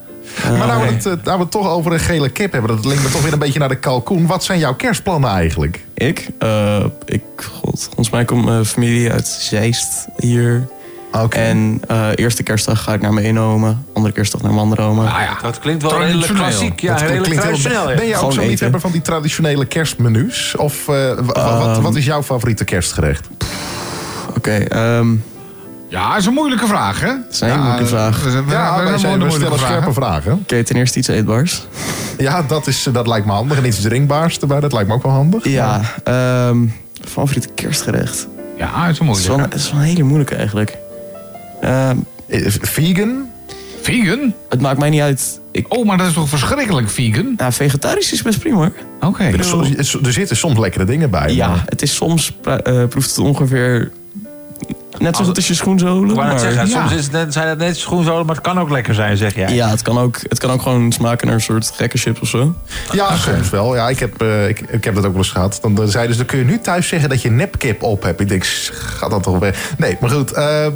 Maar 0.57 0.67
nou 0.67 0.81
we, 0.87 0.93
het, 0.93 1.03
nou 1.23 1.37
we 1.37 1.43
het 1.43 1.51
toch 1.51 1.67
over 1.69 1.93
een 1.93 1.99
gele 1.99 2.29
kip 2.29 2.51
hebben, 2.51 2.75
dat 2.75 2.85
linkt 2.85 3.03
me 3.03 3.09
toch 3.09 3.21
weer 3.21 3.33
een 3.33 3.39
beetje 3.39 3.59
naar 3.59 3.69
de 3.69 3.75
kalkoen. 3.79 4.25
Wat 4.27 4.43
zijn 4.43 4.59
jouw 4.59 4.75
kerstplannen 4.75 5.29
eigenlijk? 5.29 5.85
ik, 5.93 6.29
eh, 6.39 6.85
ik 7.05 7.21
god, 7.61 7.83
volgens 7.83 8.09
mij 8.09 8.25
komt 8.25 8.45
mijn 8.45 8.65
familie 8.65 9.11
uit 9.11 9.27
Zeist 9.27 10.07
hier. 10.17 10.67
Oké. 11.11 11.37
En 11.37 11.81
eh, 11.87 12.07
eerste 12.15 12.43
kerstdag 12.43 12.83
ga 12.83 12.93
ik 12.93 13.01
naar 13.01 13.13
mijn 13.13 13.25
ene 13.25 13.39
oma. 13.39 13.77
Andere 13.93 14.13
kerstdag 14.13 14.41
naar 14.41 14.51
mijn 14.51 14.63
andere 14.63 14.81
oma. 14.81 15.03
Ah, 15.05 15.21
ja. 15.21 15.37
Dat 15.41 15.59
klinkt 15.59 15.81
wel 15.83 15.91
redelijk 16.01 16.25
Traditioneel. 16.25 16.43
klassiek. 16.49 16.79
Ja, 16.79 16.91
Dat 16.91 17.01
redelijk 17.01 17.23
klinkt 17.23 17.43
heel- 17.43 17.53
traditioneel. 17.57 17.95
Ben 17.95 18.07
jij 18.07 18.17
ook 18.19 18.33
zo'n 18.33 18.47
liefhebber 18.47 18.79
van 18.79 18.91
die 18.91 19.01
traditionele 19.01 19.65
kerstmenu's? 19.65 20.55
Of 20.57 20.87
eh, 20.87 20.93
wa- 20.95 21.15
wa- 21.23 21.57
wat, 21.57 21.75
Ehm. 21.75 21.81
wat 21.81 21.95
is 21.95 22.05
jouw 22.05 22.23
favoriete 22.23 22.63
kerstgerecht? 22.63 23.27
Oké, 24.37 24.51
ehm, 24.51 25.07
Ja, 25.91 26.09
dat 26.09 26.19
is 26.19 26.25
een 26.25 26.33
moeilijke 26.33 26.67
vraag, 26.67 26.99
hè? 26.99 27.07
Dat 27.07 27.31
is 27.31 27.39
een 27.41 27.47
hele 27.49 27.59
moeilijke 27.61 27.85
vraag. 27.87 28.23
We, 28.23 28.29
Ja, 28.29 28.43
wij 28.73 28.81
hebben 28.83 28.99
zijn, 28.99 29.21
een 29.21 29.31
stellen 29.31 29.59
scherpe 29.59 29.93
vragen. 29.93 30.33
oké, 30.33 30.63
ten 30.63 30.75
eerste 30.75 30.99
iets 30.99 31.07
eetbaars. 31.07 31.67
Ja, 32.17 32.41
dat, 32.43 32.67
is, 32.67 32.87
dat 32.93 33.07
lijkt 33.07 33.25
me 33.25 33.31
handig. 33.31 33.57
En 33.57 33.65
iets 33.65 33.81
drinkbaars 33.81 34.39
erbij, 34.39 34.59
dat 34.59 34.73
lijkt 34.73 34.87
me 34.87 34.93
ook 34.93 35.03
wel 35.03 35.11
handig. 35.11 35.45
Ja, 35.47 35.81
ehm 36.03 36.57
favoriete 37.07 37.47
kerstgerecht. 37.55 38.27
Ja, 38.57 38.81
dat 38.85 38.91
is 38.91 38.99
een 38.99 39.07
Het 39.07 39.17
is, 39.17 39.27
wel, 39.27 39.35
moeilijke. 39.35 39.55
het 39.57 39.65
is 39.65 39.71
wel 39.71 39.81
een 39.81 39.87
hele 39.87 40.03
moeilijke 40.03 40.35
eigenlijk. 40.35 40.77
Ehm, 41.61 41.95
Eh, 42.27 42.45
Vegan? 42.61 43.25
Vegan? 43.81 44.33
Het 44.49 44.61
maakt 44.61 44.79
mij 44.79 44.89
niet 44.89 45.01
uit. 45.01 45.39
Ik... 45.51 45.65
Oh, 45.73 45.85
maar 45.85 45.97
dat 45.97 46.07
is 46.07 46.13
toch 46.13 46.29
verschrikkelijk, 46.29 46.89
vegan? 46.89 47.33
Ja, 47.37 47.51
vegetarisch 47.51 48.11
is 48.13 48.21
best 48.21 48.39
prima 48.39 48.55
hoor. 48.57 48.71
Oké. 49.01 49.23
Er, 49.23 49.39
er 50.03 50.13
zitten 50.13 50.37
soms 50.37 50.57
lekkere 50.59 50.83
dingen 50.85 51.09
bij. 51.09 51.33
Ja, 51.33 51.47
maar- 51.47 51.63
het 51.65 51.81
is 51.81 51.95
soms 51.95 52.31
pra- 52.31 52.57
eh, 52.59 52.85
proeft 52.87 53.09
het 53.09 53.17
ongeveer 53.25 53.91
net 54.97 55.15
zo 55.15 55.23
goed 55.23 55.35
als 55.35 55.47
je 55.47 55.53
schoenzolen. 55.53 56.15
Maar- 56.15 56.39
zeggen, 56.39 56.67
soms 56.67 56.91
is 56.91 57.03
het 57.03 57.11
net, 57.11 57.33
zijn 57.33 57.47
het 57.47 57.57
net 57.57 57.77
schoenzolen, 57.77 58.25
maar 58.25 58.35
het 58.35 58.43
kan 58.43 58.59
ook 58.59 58.69
lekker 58.69 58.93
zijn, 58.93 59.17
zeg 59.17 59.35
jij. 59.35 59.53
Ja, 59.53 59.69
het 59.69 59.81
kan, 59.81 59.97
ook, 59.99 60.17
het 60.21 60.39
kan 60.39 60.51
ook 60.51 60.61
gewoon 60.61 60.91
smaken 60.91 61.25
naar 61.27 61.35
een 61.35 61.41
soort 61.41 61.71
gekke 61.75 61.97
chips 61.97 62.19
of 62.19 62.27
zo. 62.27 62.55
Ja, 62.91 63.17
soms 63.17 63.49
wel. 63.49 63.75
Ja, 63.75 63.89
ik, 63.89 63.99
heb, 63.99 64.21
eh, 64.21 64.47
ik, 64.49 64.59
ik 64.59 64.83
heb 64.83 64.95
dat 64.95 65.05
ook 65.05 65.11
wel 65.11 65.21
eens 65.21 65.31
gehad. 65.31 65.59
Dan 65.61 65.87
zeiden 65.89 66.11
ze, 66.11 66.17
dan 66.17 66.27
kun 66.27 66.37
je 66.39 66.45
nu 66.45 66.59
thuis 66.59 66.87
zeggen 66.87 67.09
dat 67.09 67.21
je 67.21 67.29
nepkip 67.31 67.83
op 67.83 68.03
hebt. 68.03 68.19
Ik 68.19 68.27
denk, 68.29 68.45
gaat 68.45 69.09
dat 69.11 69.23
toch 69.23 69.39
weg? 69.39 69.73
Nee, 69.77 69.97
maar 69.99 70.09
goed. 70.09 70.31
eh, 70.31 70.67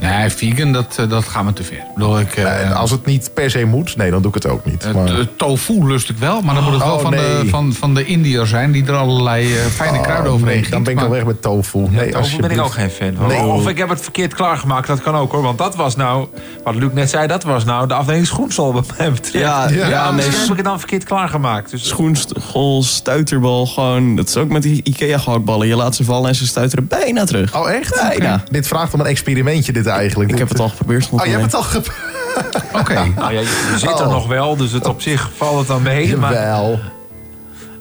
Nee, 0.00 0.30
vegan, 0.30 0.72
dat, 0.72 0.96
eh, 0.98 1.08
dat 1.08 1.24
gaat 1.24 1.44
me 1.44 1.52
te 1.52 1.62
ver. 1.64 1.76
Ik 1.76 1.82
bedoel, 1.94 2.20
ik, 2.20 2.36
eh, 2.36 2.76
als 2.76 2.90
het 2.90 3.04
niet 3.06 3.30
per 3.34 3.50
se 3.50 3.64
moet, 3.64 3.96
nee, 3.96 4.10
dan 4.10 4.22
doe 4.22 4.28
ik 4.34 4.42
het 4.42 4.52
ook 4.52 4.64
niet. 4.64 4.84
eh, 4.84 4.94
Maar, 4.94 5.26
tofu 5.36 5.86
lust 5.86 6.08
ik 6.10 6.16
wel, 6.18 6.40
maar 6.40 6.54
dan 6.54 6.64
moet 6.64 6.72
het 6.72 6.82
wel 6.82 6.94
Oh, 6.94 7.00
van, 7.00 7.10
de, 7.10 7.42
van, 7.48 7.72
van 7.72 7.94
de 7.94 8.04
Indiër 8.04 8.46
zijn... 8.46 8.72
die 8.72 8.86
er 8.86 8.94
allerlei 8.96 9.54
fijne 9.54 9.96
Oh, 9.98 10.02
kruiden 10.02 10.32
overheen 10.32 10.60
nee, 10.60 10.70
dan 10.70 10.82
ben 10.82 10.92
ik 10.92 10.98
maar- 10.98 11.08
al 11.08 11.12
weg 11.14 11.24
met 11.24 11.42
tofu. 11.42 11.78
Nee, 11.78 12.10
Daar 12.10 12.28
ben 12.40 12.50
ik 12.50 12.60
ook 12.60 12.72
geen 12.72 12.90
fan 12.90 13.14
van. 13.16 13.26
Nee. 13.26 13.42
Of 13.42 13.68
ik 13.68 13.78
heb 13.78 13.88
het 13.88 14.00
verkeerd 14.00 14.34
klaargemaakt, 14.34 14.86
dat 14.86 15.00
kan 15.02 15.14
ook 15.14 15.32
hoor. 15.32 15.42
Want 15.42 15.58
dat 15.58 15.76
was 15.76 15.96
nou, 15.96 16.26
wat 16.64 16.74
Luc 16.74 16.90
net 16.92 17.10
zei, 17.10 17.26
dat 17.26 17.42
was 17.42 17.64
nou 17.64 17.86
de 17.88 17.94
afdeling 17.94 18.26
schoensel 18.26 18.72
wat 18.72 18.86
mij 18.98 19.12
betreft. 19.12 19.44
Ja, 19.44 19.68
ja, 19.70 19.88
ja 19.88 20.10
nee, 20.10 20.24
heb 20.30 20.50
ik 20.50 20.56
het 20.56 20.64
dan 20.64 20.78
verkeerd 20.78 21.04
klaargemaakt. 21.04 21.70
Dus 21.70 21.88
Schoensgol, 21.88 22.82
stuiterbal, 22.82 23.66
gewoon... 23.66 24.16
Dat 24.16 24.28
is 24.28 24.36
ook 24.36 24.48
met 24.48 24.62
die 24.62 24.80
Ikea-gehaktballen. 24.84 25.66
Je 25.66 25.76
laat 25.76 25.96
ze 25.96 26.04
vallen 26.04 26.28
en 26.28 26.34
ze 26.34 26.46
stuiteren 26.46 26.86
bijna 26.86 27.24
terug. 27.24 27.56
Oh, 27.56 27.70
echt? 27.70 27.94
Bijna. 28.08 28.42
Dit 28.50 28.66
vraagt 28.66 28.94
om 28.94 29.00
een 29.00 29.06
experimentje, 29.06 29.72
dit 29.72 29.86
eigenlijk. 29.88 30.30
Ik 30.30 30.38
heb 30.38 30.48
het 30.48 30.60
al 30.60 30.68
geprobeerd. 30.68 31.08
Oh, 31.10 31.24
je 31.24 31.30
hebt 31.30 31.42
het 31.42 31.54
al 31.54 31.62
geprobeerd? 31.62 32.06
Oké. 32.80 32.94
nou 33.16 33.32
ja, 33.32 33.40
je 33.40 33.74
zit 33.78 33.98
er 33.98 34.06
Oh. 34.06 34.12
nog 34.12 34.26
wel, 34.26 34.56
dus 34.56 34.72
het 34.72 34.86
op 34.86 35.00
zich 35.02 35.30
valt 35.36 35.58
het 35.58 35.66
dan 35.68 35.82
mee. 35.82 36.16
Maar, 36.16 36.32
Jawel. 36.32 36.78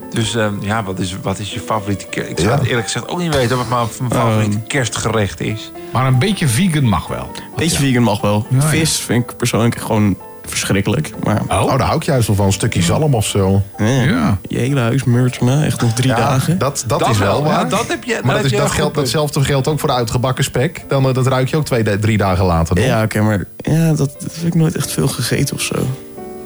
dus 0.10 0.36
ehm, 0.36 0.54
ja, 0.62 0.84
wat 0.84 1.00
is, 1.00 1.16
wat 1.22 1.40
is 1.40 1.54
je 1.54 1.60
favoriete 1.60 2.06
kerst? 2.06 2.30
Ik 2.30 2.38
zou 2.40 2.50
Ja. 2.52 2.58
het 2.58 2.68
eerlijk 2.68 2.86
gezegd 2.86 3.08
ook 3.08 3.20
niet 3.20 3.36
weten 3.36 3.58
wat 3.58 3.70
mijn 3.70 3.88
mijn 4.00 4.12
favoriete 4.12 4.60
kerstgerecht 4.60 5.40
is. 5.42 5.72
Maar 5.94 6.06
een 6.08 6.20
beetje 6.20 6.48
vegan 6.48 6.84
mag 6.84 7.08
wel. 7.08 7.32
Beetje 7.56 7.78
vegan 7.78 8.04
mag 8.04 8.22
wel. 8.22 8.46
Ja, 8.50 8.58
ja. 8.58 8.68
Vis 8.68 8.98
vind 9.00 9.30
ik 9.30 9.38
persoonlijk 9.38 9.78
gewoon 9.80 10.18
verschrikkelijk. 10.50 11.12
Maar 11.24 11.42
Oh, 11.48 11.70
daar 11.70 11.82
hou 11.82 11.96
ik 11.96 12.04
juist 12.04 12.28
wel 12.28 12.36
van. 12.36 12.46
Een 12.46 12.52
stukje 12.54 12.82
zalm 12.82 13.14
of 13.16 13.26
zo. 13.26 13.62
ja, 13.78 13.86
Ja. 13.86 14.38
je 14.48 14.58
hele 14.58 14.80
huis 14.80 15.04
meurt 15.04 15.42
me 15.42 15.66
echt 15.66 15.82
nog 15.82 15.94
drie 15.94 16.10
Ja, 16.10 16.16
dagen. 16.16 16.58
Dat, 16.58 16.84
dat, 16.88 17.00
Dat 17.00 17.10
is 17.10 17.18
wel 17.18 17.38
ja, 17.38 17.50
waar. 17.50 17.70
dat 17.70 17.88
heb 17.88 18.04
je- 18.04 18.14
dat 18.14 18.24
maar 18.24 18.34
heb 18.34 18.44
dat, 18.44 18.52
is, 18.52 18.58
je 18.58 18.64
dat 18.64 18.72
geldt, 18.76 18.96
datzelfde 18.96 19.44
geldt 19.44 19.68
ook 19.68 19.80
voor 19.80 19.90
de 19.90 19.96
uitgebakken 19.96 20.44
spek. 20.44 20.84
Dan, 20.88 21.08
eh, 21.08 21.14
dat 21.14 21.28
ruik 21.28 21.48
je 21.50 21.56
ook 21.58 21.66
twee, 21.66 22.00
drie 22.00 22.18
dagen 22.18 22.46
later. 22.46 22.76
nog. 22.76 22.86
Ja, 22.86 23.04
oké, 23.04 23.22
maar 23.22 23.44
ja, 23.58 23.88
dat, 23.94 23.98
dat 23.98 24.36
heb 24.36 24.46
ik 24.48 24.56
nooit 24.56 24.76
echt 24.76 24.92
veel 24.92 25.08
gegeten 25.08 25.56
of 25.56 25.62
zo. 25.62 25.76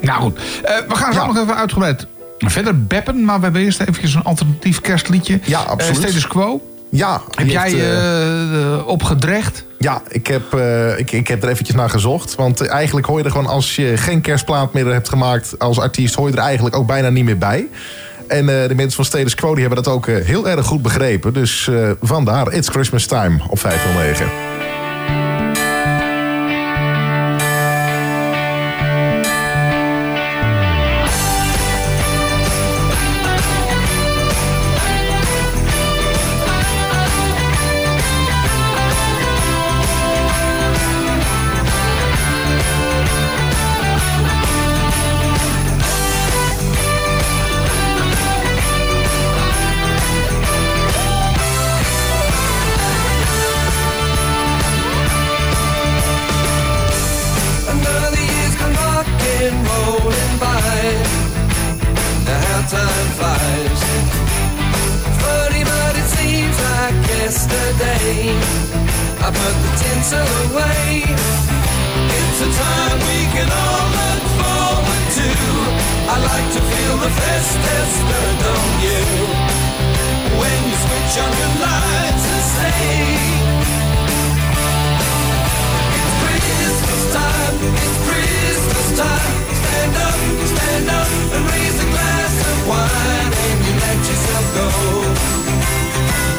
Nou 0.02 0.22
goed, 0.22 0.40
Eh, 0.64 0.76
we 0.88 0.96
gaan 0.96 1.14
zo 1.14 1.20
Ja. 1.20 1.26
nog 1.26 1.38
even 1.38 1.56
uitgebreid 1.56 2.08
verder 2.38 2.84
beppen. 2.86 3.26
Maar 3.26 3.38
we 3.38 3.44
hebben 3.44 3.62
eerst 3.62 3.80
eventjes 3.80 4.14
een 4.14 4.24
alternatief 4.24 4.82
kerstliedje. 4.82 5.40
Ja, 5.44 5.60
Eh, 5.64 5.68
absoluut. 5.70 5.98
status 5.98 6.28
quo. 6.28 6.62
Ja, 6.90 7.22
Heb 7.36 7.48
jij 7.48 7.70
heeft, 7.72 7.84
eh, 7.84 8.88
opgedrecht? 8.88 9.66
Ja, 9.82 10.02
ik 10.08 10.28
heb, 10.28 10.54
eh, 10.54 11.00
ik, 11.00 11.12
ik 11.12 11.28
heb 11.28 11.44
er 11.44 11.50
eventjes 11.50 11.76
naar 11.76 11.90
gezocht. 11.90 12.36
Want 12.36 12.68
eigenlijk 12.68 13.08
hoor 13.08 13.18
je 13.18 13.24
er 13.24 13.32
gewoon, 13.32 13.48
als 13.48 13.76
je 13.76 13.98
geen 13.98 14.22
kerstplaat 14.22 14.74
meer 14.74 14.86
hebt 14.86 15.10
gemaakt 15.10 15.60
als 15.60 15.80
artiest, 15.80 16.16
hoor 16.16 16.30
je 16.30 16.36
er 16.36 16.44
eigenlijk 16.44 16.76
ook 16.76 16.88
bijna 16.88 17.10
niet 17.10 17.26
meer 17.26 17.38
bij. 17.38 17.68
En 18.28 18.62
eh, 18.62 18.68
de 18.68 18.76
mensen 18.76 18.96
van 18.96 19.06
Status 19.06 19.36
Quo 19.36 19.56
hebben 19.56 19.84
dat 19.84 19.94
ook 19.94 20.08
eh, 20.08 20.26
heel 20.26 20.50
erg 20.50 20.66
goed 20.66 20.82
begrepen. 20.82 21.34
Dus 21.34 21.70
vandaar 22.02 22.54
It's 22.54 22.70
Christmas 22.70 23.06
Time 23.06 23.40
op 23.48 23.60
509. 23.60 24.61
I 69.24 69.30
put 69.30 69.56
the 69.62 69.72
tinsel 69.78 70.30
away. 70.50 71.06
It's 71.06 72.40
a 72.42 72.50
time 72.58 72.98
we 73.06 73.20
can 73.30 73.50
all 73.54 73.86
look 74.02 74.24
forward 74.42 75.06
to. 75.18 75.30
I 76.10 76.16
like 76.26 76.50
to 76.58 76.62
feel 76.72 76.96
the 77.06 77.12
festive 77.22 77.92
on 78.50 78.70
you. 78.82 79.04
When 80.42 80.60
you 80.66 80.78
switch 80.86 81.16
on 81.22 81.32
your 81.38 81.54
lights 81.62 82.26
and 82.34 82.46
say. 82.58 82.82
It's 86.02 86.14
Christmas 86.26 87.04
time, 87.14 87.56
it's 87.78 87.98
Christmas 88.10 88.88
time. 89.06 89.34
Stand 89.62 89.96
up, 90.02 90.20
stand 90.50 90.88
up, 90.98 91.10
and 91.38 91.44
raise 91.46 91.78
a 91.78 91.88
glass 91.94 92.34
of 92.50 92.58
wine, 92.74 93.32
and 93.38 93.60
you 93.70 93.74
let 93.86 94.00
yourself 94.02 94.46
go. 94.58 95.61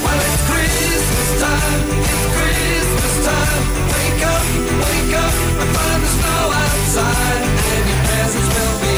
Well, 0.05 0.21
it's 0.27 0.43
Christmas 0.51 1.31
time, 1.41 1.83
it's 2.11 2.27
Christmas 2.37 3.15
time. 3.29 3.63
Wake 3.93 4.23
up, 4.35 4.45
wake 4.83 5.15
up, 5.25 5.35
and 5.61 5.71
find 5.77 6.01
the 6.03 6.11
snow 6.17 6.45
outside, 6.63 7.43
and 7.77 7.85
your 7.89 8.01
presents 8.09 8.51
will 8.57 8.77
be 8.83 8.97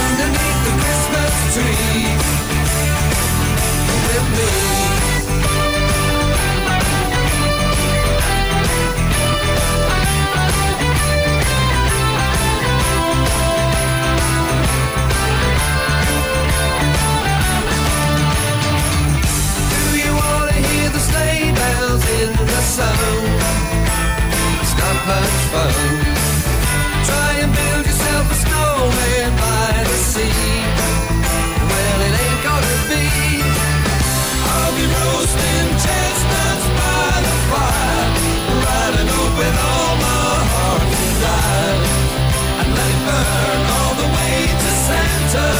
underneath 0.00 0.60
the 0.66 0.72
Christmas 0.82 1.34
tree 1.54 2.04
with 4.06 4.26
me. 4.38 4.99
the. 22.60 22.92
It's 24.60 24.74
not 24.76 24.96
much 25.08 25.36
fun. 25.52 25.74
Try 27.08 27.30
and 27.42 27.52
build 27.56 27.84
yourself 27.86 28.24
a 28.30 28.36
snowman 28.44 29.30
by 29.40 29.72
the 29.88 29.96
sea. 30.12 30.60
Well, 31.70 32.00
it 32.06 32.14
ain't 32.24 32.42
gonna 32.48 32.76
be. 32.90 33.06
I'll 34.52 34.74
be 34.76 34.86
roasting 34.98 35.68
chestnuts 35.84 36.66
by 36.80 37.10
the 37.26 37.34
fire, 37.50 38.06
riding 38.66 39.08
up 39.20 39.32
with 39.40 39.56
all 39.70 39.94
my 40.04 40.34
heart 40.52 40.82
and 41.00 41.14
life, 41.24 41.88
and 42.60 42.68
let 42.76 42.88
it 42.94 43.02
burn 43.08 43.60
all 43.76 43.94
the 44.02 44.08
way 44.16 44.36
to 44.62 44.70
Santa. 44.86 45.59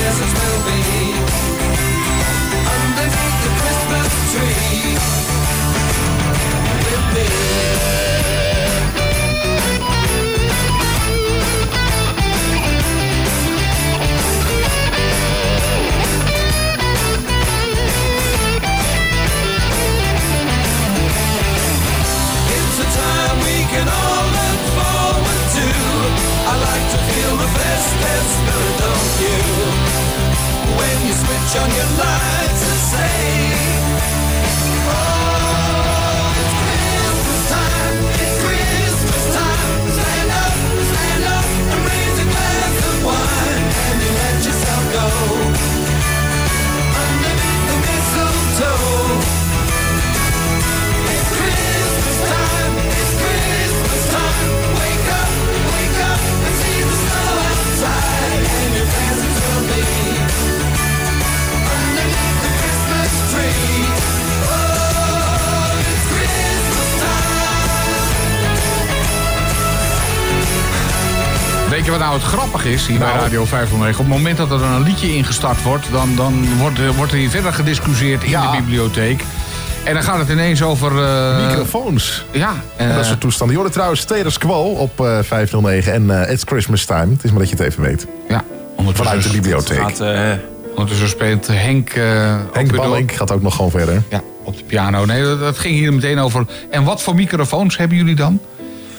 presents 0.00 0.32
will 0.32 0.60
be 0.64 0.80
underneath 2.76 3.38
the 3.44 3.52
Christmas 3.60 4.10
tree. 4.32 4.96
Will 6.86 7.06
be. 7.14 7.28
can 23.70 23.86
all 23.86 24.26
look 24.38 24.60
forward 24.76 25.42
to. 25.54 25.66
I 26.50 26.54
like 26.68 26.86
to 26.90 26.98
feel 27.06 27.34
the 27.36 27.48
spirit, 28.32 28.74
don't 28.80 29.20
you? 29.20 29.59
on 31.56 31.68
your 31.74 31.84
life. 31.98 32.39
Weet 71.70 71.84
je 71.84 71.90
wat 71.90 72.00
nou 72.00 72.12
het 72.14 72.22
grappig 72.22 72.64
is 72.64 72.86
hier 72.86 72.98
bij 72.98 73.08
Nou. 73.08 73.20
Radio 73.20 73.44
509? 73.44 74.00
Op 74.04 74.10
het 74.10 74.16
moment 74.18 74.36
dat 74.36 74.50
er 74.50 74.62
een 74.62 74.82
liedje 74.82 75.14
ingestart 75.16 75.62
wordt, 75.62 75.86
dan, 75.92 76.16
dan 76.16 76.46
wordt, 76.58 76.78
er- 76.78 76.92
wordt 76.92 77.12
er 77.12 77.18
hier 77.18 77.30
verder 77.30 77.52
gediscussieerd 77.52 78.22
in 78.24 78.30
Ja. 78.30 78.50
de 78.50 78.56
bibliotheek. 78.56 79.24
En 79.84 79.94
dan 79.94 80.02
gaat 80.02 80.18
het 80.18 80.28
ineens 80.28 80.62
over... 80.62 81.02
eh, 81.04 81.46
Microfoons. 81.48 82.24
Ja. 82.30 82.52
En 82.76 82.88
dat 82.88 82.98
is 82.98 83.04
eh, 83.06 83.12
de 83.12 83.18
toestand. 83.18 83.50
Je 83.50 83.56
hoorde 83.56 83.72
trouwens 83.72 84.00
status 84.00 84.38
quo 84.38 84.62
op 84.62 85.00
eh, 85.00 85.18
509 85.22 85.92
en 85.92 86.24
eh 86.24 86.32
It's 86.32 86.42
Christmas 86.46 86.84
Time. 86.84 87.12
Het 87.12 87.24
is 87.24 87.30
maar 87.30 87.38
dat 87.40 87.48
je 87.50 87.56
het 87.56 87.64
even 87.64 87.82
weet. 87.82 88.06
ja, 88.28 88.44
ondertussen, 88.76 89.04
Vanuit 89.06 89.22
de 89.22 89.30
bibliotheek. 89.40 89.78
Gaat, 89.78 90.02
ondertussen 90.70 91.08
speelt 91.08 91.46
Henk... 91.46 91.92
Henk. 92.52 92.76
Ballink 92.76 93.12
gaat 93.12 93.30
ook 93.32 93.42
nog 93.42 93.56
gewoon 93.56 93.70
verder. 93.70 94.02
Ja, 94.08 94.20
op 94.44 94.56
de 94.56 94.64
piano. 94.64 95.04
Nee, 95.04 95.22
dat, 95.22 95.40
dat 95.40 95.58
ging 95.58 95.74
hier 95.74 95.92
meteen 95.92 96.18
over. 96.18 96.44
En 96.70 96.84
wat 96.84 97.02
voor 97.02 97.14
microfoons 97.14 97.76
hebben 97.76 97.96
jullie 97.96 98.14
dan? 98.14 98.40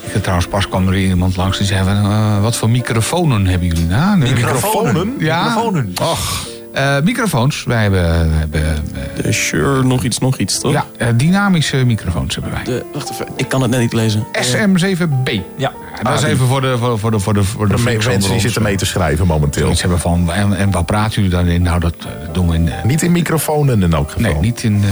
Ik 0.05 0.11
heb 0.11 0.21
trouwens 0.21 0.47
pas 0.47 0.67
kwam 0.67 0.87
er 0.87 0.97
iemand 0.97 1.35
langs 1.35 1.57
die 1.57 1.67
zei 1.67 1.83
van, 1.83 1.95
eh, 1.95 2.41
wat 2.41 2.55
voor 2.55 2.69
microfonen 2.69 3.45
hebben 3.45 3.67
jullie? 3.67 3.85
Nou, 3.85 4.17
nee, 4.17 4.33
Microfonen? 4.33 5.15
Ja. 5.19 5.43
Microfonen. 5.43 5.93
Och. 6.01 6.47
Eh, 6.73 6.99
microfoons. 7.03 7.63
Wij 7.63 7.81
hebben, 7.81 8.33
hebben 8.37 8.63
eh, 8.63 9.23
De 9.23 9.31
Shure, 9.31 9.83
nog 9.83 10.03
iets, 10.03 10.17
nog 10.17 10.37
iets, 10.37 10.59
toch? 10.59 10.71
ja, 10.71 11.11
dynamische 11.11 11.77
microfoons 11.77 12.35
hebben 12.35 12.53
wij. 12.53 12.63
De, 12.63 12.85
wacht 12.93 13.11
even, 13.11 13.27
ik 13.35 13.49
kan 13.49 13.61
het 13.61 13.71
net 13.71 13.79
niet 13.79 13.93
lezen. 13.93 14.25
SM7B. 14.31 15.31
Ja. 15.57 15.71
Dat 16.03 16.13
is 16.13 16.23
even 16.23 16.47
voor 16.47 16.61
de, 16.61 16.77
voor, 16.77 16.99
voor 16.99 17.11
de, 17.11 17.19
voor 17.19 17.33
de, 17.33 17.43
voor 17.43 17.67
de, 17.67 17.75
De 17.75 17.81
mensen 17.81 18.19
die 18.19 18.31
ons, 18.31 18.41
zitten 18.41 18.61
mee 18.61 18.75
te 18.77 18.85
schrijven 18.85 19.27
momenteel. 19.27 19.69
Iets 19.71 19.81
hebben 19.81 19.99
van, 19.99 20.31
en, 20.31 20.53
en 20.57 20.71
wat 20.71 20.85
praten 20.85 21.13
jullie 21.13 21.29
dan 21.29 21.47
in? 21.47 21.61
Nou, 21.61 21.79
dat 21.79 21.95
eh, 21.99 22.05
doen 22.33 22.49
we 22.49 22.55
in... 22.55 22.69
eh, 22.69 22.83
Niet 22.83 23.01
in 23.01 23.11
microfonen 23.11 23.83
in 23.83 23.93
elk 23.93 24.11
geval. 24.11 24.31
Nee, 24.31 24.41
niet 24.41 24.63
in. 24.63 24.81
eh, 24.83 24.89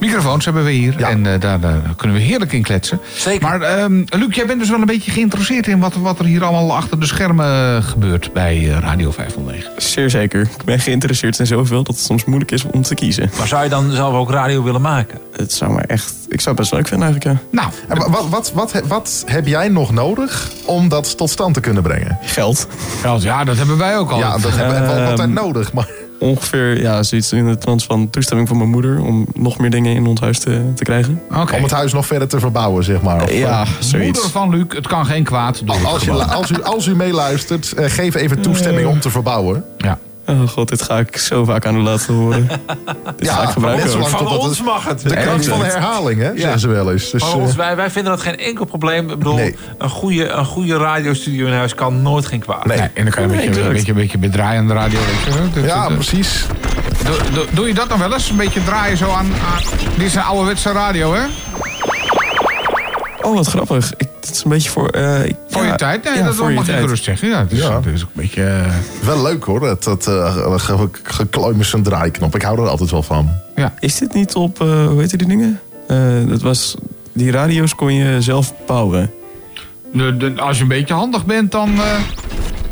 microfoons 0.00 0.44
hebben 0.44 0.64
we 0.64 0.70
hier. 0.70 0.94
Ja. 0.98 1.08
En 1.08 1.22
daar, 1.22 1.60
daar 1.60 1.80
kunnen 1.96 2.16
we 2.16 2.22
heerlijk 2.22 2.52
in 2.52 2.62
kletsen. 2.62 3.00
Zeker. 3.14 3.42
Maar 3.48 3.60
ehm, 3.60 4.02
Luc, 4.08 4.34
jij 4.34 4.46
bent 4.46 4.60
dus 4.60 4.70
wel 4.70 4.80
een 4.80 4.86
beetje 4.86 5.10
geïnteresseerd 5.10 5.66
in 5.66 5.78
wat, 5.78 5.94
wat 5.94 6.18
er 6.18 6.24
hier 6.24 6.44
allemaal 6.44 6.76
achter 6.76 7.00
de 7.00 7.06
schermen 7.06 7.82
gebeurt 7.82 8.32
bij 8.32 8.64
Radio 8.64 9.10
509. 9.10 9.72
Zeer 9.76 10.10
zeker. 10.10 10.40
Ik 10.40 10.64
ben 10.64 10.78
geïnteresseerd 10.80 11.38
in 11.38 11.46
zoveel 11.46 11.82
dat 11.82 11.94
het 11.96 12.04
soms 12.04 12.24
moeilijk 12.24 12.50
is 12.50 12.64
om 12.64 12.82
te 12.82 12.94
kiezen. 12.94 13.30
Maar 13.38 13.46
zou 13.46 13.62
je 13.64 13.68
dan 13.68 13.90
zelf 13.90 14.14
ook 14.14 14.30
radio 14.30 14.62
willen 14.62 14.80
maken? 14.80 15.18
Het 15.36 15.52
zou 15.52 15.72
me 15.72 15.80
echt... 15.80 16.14
Ik 16.28 16.40
zou 16.40 16.54
het 16.56 16.64
best 16.64 16.72
leuk 16.72 16.88
vinden 16.88 17.06
eigenlijk, 17.06 17.40
ja. 17.40 17.46
Nou, 17.60 17.72
En 17.88 18.10
wat, 18.12 18.28
wat, 18.28 18.52
wat, 18.52 18.82
wat 18.86 19.22
heb 19.26 19.46
jij 19.46 19.68
nog 19.68 19.92
nodig 19.92 20.33
om 20.64 20.88
dat 20.88 21.16
tot 21.16 21.30
stand 21.30 21.54
te 21.54 21.60
kunnen 21.60 21.82
brengen? 21.82 22.18
Geld. 22.22 22.66
geld, 23.00 23.22
ja, 23.22 23.44
dat 23.44 23.56
hebben 23.56 23.78
wij 23.78 23.98
ook 23.98 24.10
al. 24.10 24.18
Ja, 24.18 24.38
dat 24.38 24.56
hebben 24.56 24.74
we 24.80 24.86
wel 24.86 25.00
altijd 25.00 25.18
Ehm, 25.18 25.32
nodig. 25.32 25.72
Maar 25.72 25.88
Ongeveer, 26.18 26.80
ja, 26.80 27.02
zoiets 27.02 27.32
in 27.32 27.46
de 27.48 27.58
trant 27.58 27.84
van 27.84 28.10
toestemming 28.10 28.48
van 28.48 28.56
mijn 28.56 28.70
moeder... 28.70 29.00
om 29.00 29.26
nog 29.34 29.58
meer 29.58 29.70
dingen 29.70 29.94
in 29.94 30.06
ons 30.06 30.20
huis 30.20 30.38
te, 30.38 30.72
te 30.74 30.84
krijgen. 30.84 31.20
Oké. 31.36 31.54
om 31.56 31.62
het 31.62 31.70
huis 31.72 31.92
nog 31.92 32.06
verder 32.06 32.28
te 32.28 32.40
verbouwen, 32.40 32.84
zeg 32.84 33.02
maar. 33.02 33.22
Of, 33.22 33.28
eh, 33.28 33.38
Ja, 33.38 33.58
Moeder 33.64 33.84
zoiets. 33.84 34.20
van 34.30 34.50
Luc, 34.50 34.64
het 34.68 34.86
kan 34.86 35.06
geen 35.06 35.24
kwaad. 35.24 35.62
Als, 35.66 36.08
als, 36.10 36.50
u, 36.50 36.62
als 36.62 36.86
u 36.86 36.94
meeluistert, 36.96 37.72
eh, 37.72 37.90
geef 37.90 38.14
even 38.14 38.40
toestemming 38.40 38.86
om 38.88 39.00
te 39.00 39.10
verbouwen. 39.10 39.64
Ja. 39.78 39.98
Oh 40.26 40.48
god, 40.48 40.68
dit 40.68 40.82
ga 40.82 40.98
ik 40.98 41.16
zo 41.16 41.44
vaak 41.44 41.66
aan 41.66 41.76
u 41.76 41.80
laten 41.80 42.14
horen. 42.14 42.48
dit 43.16 43.30
ga 43.30 43.42
ik 43.42 43.48
gebruiken. 43.48 43.90
Van 43.90 44.18
totdat 44.18 44.38
ons 44.38 44.56
het- 44.58 44.66
mag 44.66 44.84
het. 44.84 45.00
De 45.08 45.14
kracht 45.16 45.46
van 45.46 45.58
de 45.58 45.64
herhaling, 45.64 46.20
hè, 46.20 46.30
zeggen 46.36 46.60
ze 46.60 46.68
wel 46.68 46.92
eens. 46.92 47.10
Dus, 47.10 47.24
Van 47.24 47.40
ons, 47.40 47.50
eh, 47.50 47.56
wij, 47.56 47.76
wij 47.76 47.90
vinden 47.90 48.12
dat 48.12 48.20
geen 48.22 48.36
enkel 48.38 48.64
probleem. 48.64 49.10
Ik 49.10 49.18
bedoel, 49.18 49.34
Nee. 49.34 49.56
een, 49.78 49.88
goede, 49.88 50.28
een 50.28 50.44
goede 50.44 50.76
radiostudio 50.76 51.46
in 51.46 51.52
huis 51.52 51.74
kan 51.74 52.02
nooit 52.02 52.26
geen 52.26 52.40
kwaad. 52.40 52.64
nee. 52.66 52.78
Nee, 52.78 52.88
en 52.94 53.02
dan 53.04 53.12
kan 53.12 53.22
je 53.22 53.28
een 53.28 53.36
beetje, 53.46 53.62
een 53.62 53.72
beetje, 53.72 53.92
een 53.92 53.98
beetje 53.98 54.18
bedraaien 54.18 54.60
aan 54.60 54.68
de 54.68 54.74
radio. 54.74 54.98
Weet 54.98 55.34
je, 55.34 55.40
wel. 55.40 55.50
Dat- 55.54 55.64
Ja, 55.64 55.82
dat- 55.88 55.94
precies. 55.94 56.46
doe, 57.04 57.16
doe- 57.32 57.46
doe 57.50 57.66
je 57.68 57.74
dat 57.74 57.88
dan 57.88 57.98
wel 57.98 58.12
eens? 58.12 58.30
Een 58.30 58.36
beetje 58.36 58.64
draaien 58.64 58.96
zo 58.96 59.10
aan... 59.10 59.26
aan 59.26 59.62
dit 59.96 60.06
is 60.06 60.14
een 60.14 60.22
ouderwetse 60.22 60.72
radio, 60.72 61.14
hè? 61.14 61.22
Oh, 63.24 63.34
wat 63.34 63.46
grappig. 63.46 63.92
Ik, 63.96 64.08
dit 64.20 64.30
is 64.30 64.44
een 64.44 64.50
beetje 64.50 64.70
voor... 64.70 64.88
eh, 64.88 65.24
ik- 65.24 65.36
Voor 65.48 65.62
ja, 65.62 65.68
je 65.70 65.74
tijd? 65.76 66.04
Nee, 66.04 66.14
ja, 66.16 66.24
dat 66.24 66.34
voor 66.34 66.52
mag 66.52 66.66
je 66.66 66.72
gerust 66.72 67.04
zeggen. 67.04 67.28
Ja, 67.28 67.38
het 67.38 67.52
is, 67.52 67.58
Ja. 67.58 67.76
het 67.76 67.86
is 67.86 68.02
ook 68.02 68.08
een 68.14 68.20
beetje... 68.22 68.44
eh, 68.44 68.72
Wel 69.06 69.22
leuk 69.22 69.44
hoor, 69.44 69.60
dat, 69.60 69.84
dat 69.84 70.06
eh, 70.06 70.54
ge- 70.58 70.88
geklooi 71.02 71.56
met 71.56 71.66
zijn 71.66 71.82
draaiknop. 71.82 72.34
Ik 72.34 72.42
hou 72.42 72.60
er 72.60 72.68
altijd 72.68 72.90
wel 72.90 73.02
van. 73.02 73.28
Is 73.80 73.98
dit 73.98 74.14
niet 74.14 74.34
op, 74.34 74.60
eh, 74.60 74.86
hoe 74.86 75.00
heet 75.00 75.18
die 75.18 75.28
dingen? 75.28 75.60
Eh, 75.88 75.98
dat 76.28 76.42
was, 76.42 76.74
die 77.12 77.30
radio's 77.30 77.74
kon 77.74 77.94
je 77.94 78.20
zelf 78.22 78.52
bouwen. 78.66 79.10
De, 79.92 80.16
de- 80.16 80.34
als 80.40 80.56
je 80.56 80.62
een 80.62 80.68
beetje 80.68 80.94
handig 80.94 81.24
bent, 81.26 81.52
dan 81.52 81.74
eh, 81.74 81.82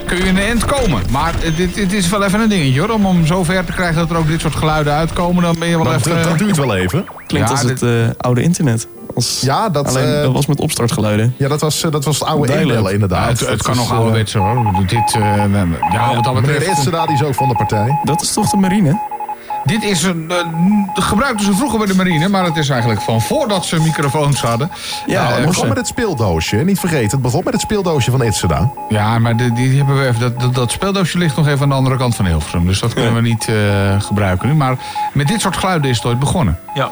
kun 0.06 0.16
je 0.16 0.22
in 0.24 0.34
de 0.34 0.40
end 0.40 0.64
komen. 0.64 1.02
Maar 1.10 1.32
het, 1.38 1.56
dit, 1.56 1.74
dit 1.74 1.92
is 1.92 2.08
wel 2.08 2.22
even 2.24 2.40
een 2.40 2.48
dingetje 2.48 2.80
hoor. 2.80 2.90
Om 2.90 3.04
hem 3.06 3.26
zo 3.26 3.44
ver 3.44 3.64
te 3.64 3.72
krijgen 3.72 3.96
dat 3.96 4.10
er 4.10 4.16
ook 4.16 4.26
dit 4.26 4.40
soort 4.40 4.54
geluiden 4.54 4.92
uitkomen, 4.92 5.42
dan 5.42 5.56
ben 5.58 5.68
je 5.68 5.76
wel 5.76 5.84
Dat, 5.84 5.94
even... 5.94 6.14
dat, 6.14 6.24
dat 6.24 6.38
duurt 6.38 6.56
wel 6.56 6.76
even. 6.76 7.04
Klinkt 7.26 7.48
Ja, 7.48 7.54
als 7.54 7.62
het 7.62 7.82
eh, 7.82 7.90
oude 8.16 8.42
internet. 8.42 8.86
Als, 9.14 9.40
Ja, 9.40 9.68
dat, 9.68 9.88
alleen, 9.88 10.14
eh, 10.14 10.22
dat 10.22 10.32
was 10.32 10.46
met 10.46 10.60
opstartgeluiden. 10.60 11.34
ja, 11.38 11.48
dat, 11.48 11.60
was, 11.60 11.84
eh, 11.84 11.90
dat 11.90 12.04
was 12.04 12.18
het 12.18 12.28
oude 12.28 12.52
e-mail 12.52 12.88
inderdaad. 12.88 13.40
Ja, 13.40 13.46
het, 13.46 13.62
kan 13.62 13.72
is, 13.72 13.78
nog 13.78 13.90
eh, 13.90 13.96
ouderwets 13.96 14.32
hoor. 14.34 14.72
Dit, 14.86 15.14
eh, 15.14 15.44
ja, 15.92 16.14
wat 16.14 16.24
dat 16.24 16.34
betreft... 16.34 16.84
Die 16.84 17.12
is 17.14 17.22
ook 17.22 17.34
van 17.34 17.48
de 17.48 17.54
partij. 17.54 17.98
Dat 18.04 18.22
is 18.22 18.32
toch 18.32 18.50
de 18.50 18.56
marine? 18.56 19.10
Dit 19.64 19.82
is 19.82 20.02
een, 20.02 20.30
eh, 20.30 20.36
gebruikten 21.04 21.46
ze 21.46 21.52
vroeger 21.54 21.78
bij 21.78 21.86
de 21.86 21.94
marine, 21.94 22.28
maar 22.28 22.44
het 22.44 22.56
is 22.56 22.68
eigenlijk 22.68 23.00
van 23.00 23.20
voordat 23.20 23.64
ze 23.64 23.80
microfoons 23.80 24.40
hadden. 24.42 24.70
Ja, 25.06 25.22
Nou, 25.22 25.34
het 25.34 25.46
begon 25.46 25.68
met 25.68 25.76
het 25.76 25.86
speeldoosje. 25.86 26.56
Niet 26.56 26.78
vergeten, 26.80 27.10
het 27.10 27.22
begon 27.22 27.40
met 27.44 27.52
het 27.52 27.62
speeldoosje 27.62 28.10
van 28.10 28.22
Itzeda. 28.22 28.70
Ja, 28.88 29.18
maar 29.18 29.36
de- 29.36 29.52
die 29.52 29.76
hebben 29.76 29.98
we 29.98 30.06
even, 30.06 30.20
dat, 30.20 30.40
dat, 30.40 30.54
dat 30.54 30.70
speeldoosje 30.70 31.18
ligt 31.18 31.36
nog 31.36 31.46
even 31.46 31.62
aan 31.62 31.68
de 31.68 31.74
andere 31.74 31.96
kant 31.96 32.14
van 32.14 32.26
Hilversum. 32.26 32.66
Dus 32.66 32.80
dat 32.80 32.92
kunnen 32.94 33.14
we 33.14 33.20
niet 33.20 33.48
eh, 33.48 34.00
gebruiken 34.00 34.48
nu. 34.48 34.54
Maar 34.54 34.76
met 35.12 35.28
dit 35.28 35.40
soort 35.40 35.56
geluiden 35.56 35.90
is 35.90 35.96
het 35.96 36.06
ooit 36.06 36.18
begonnen. 36.18 36.58
Ja. 36.74 36.90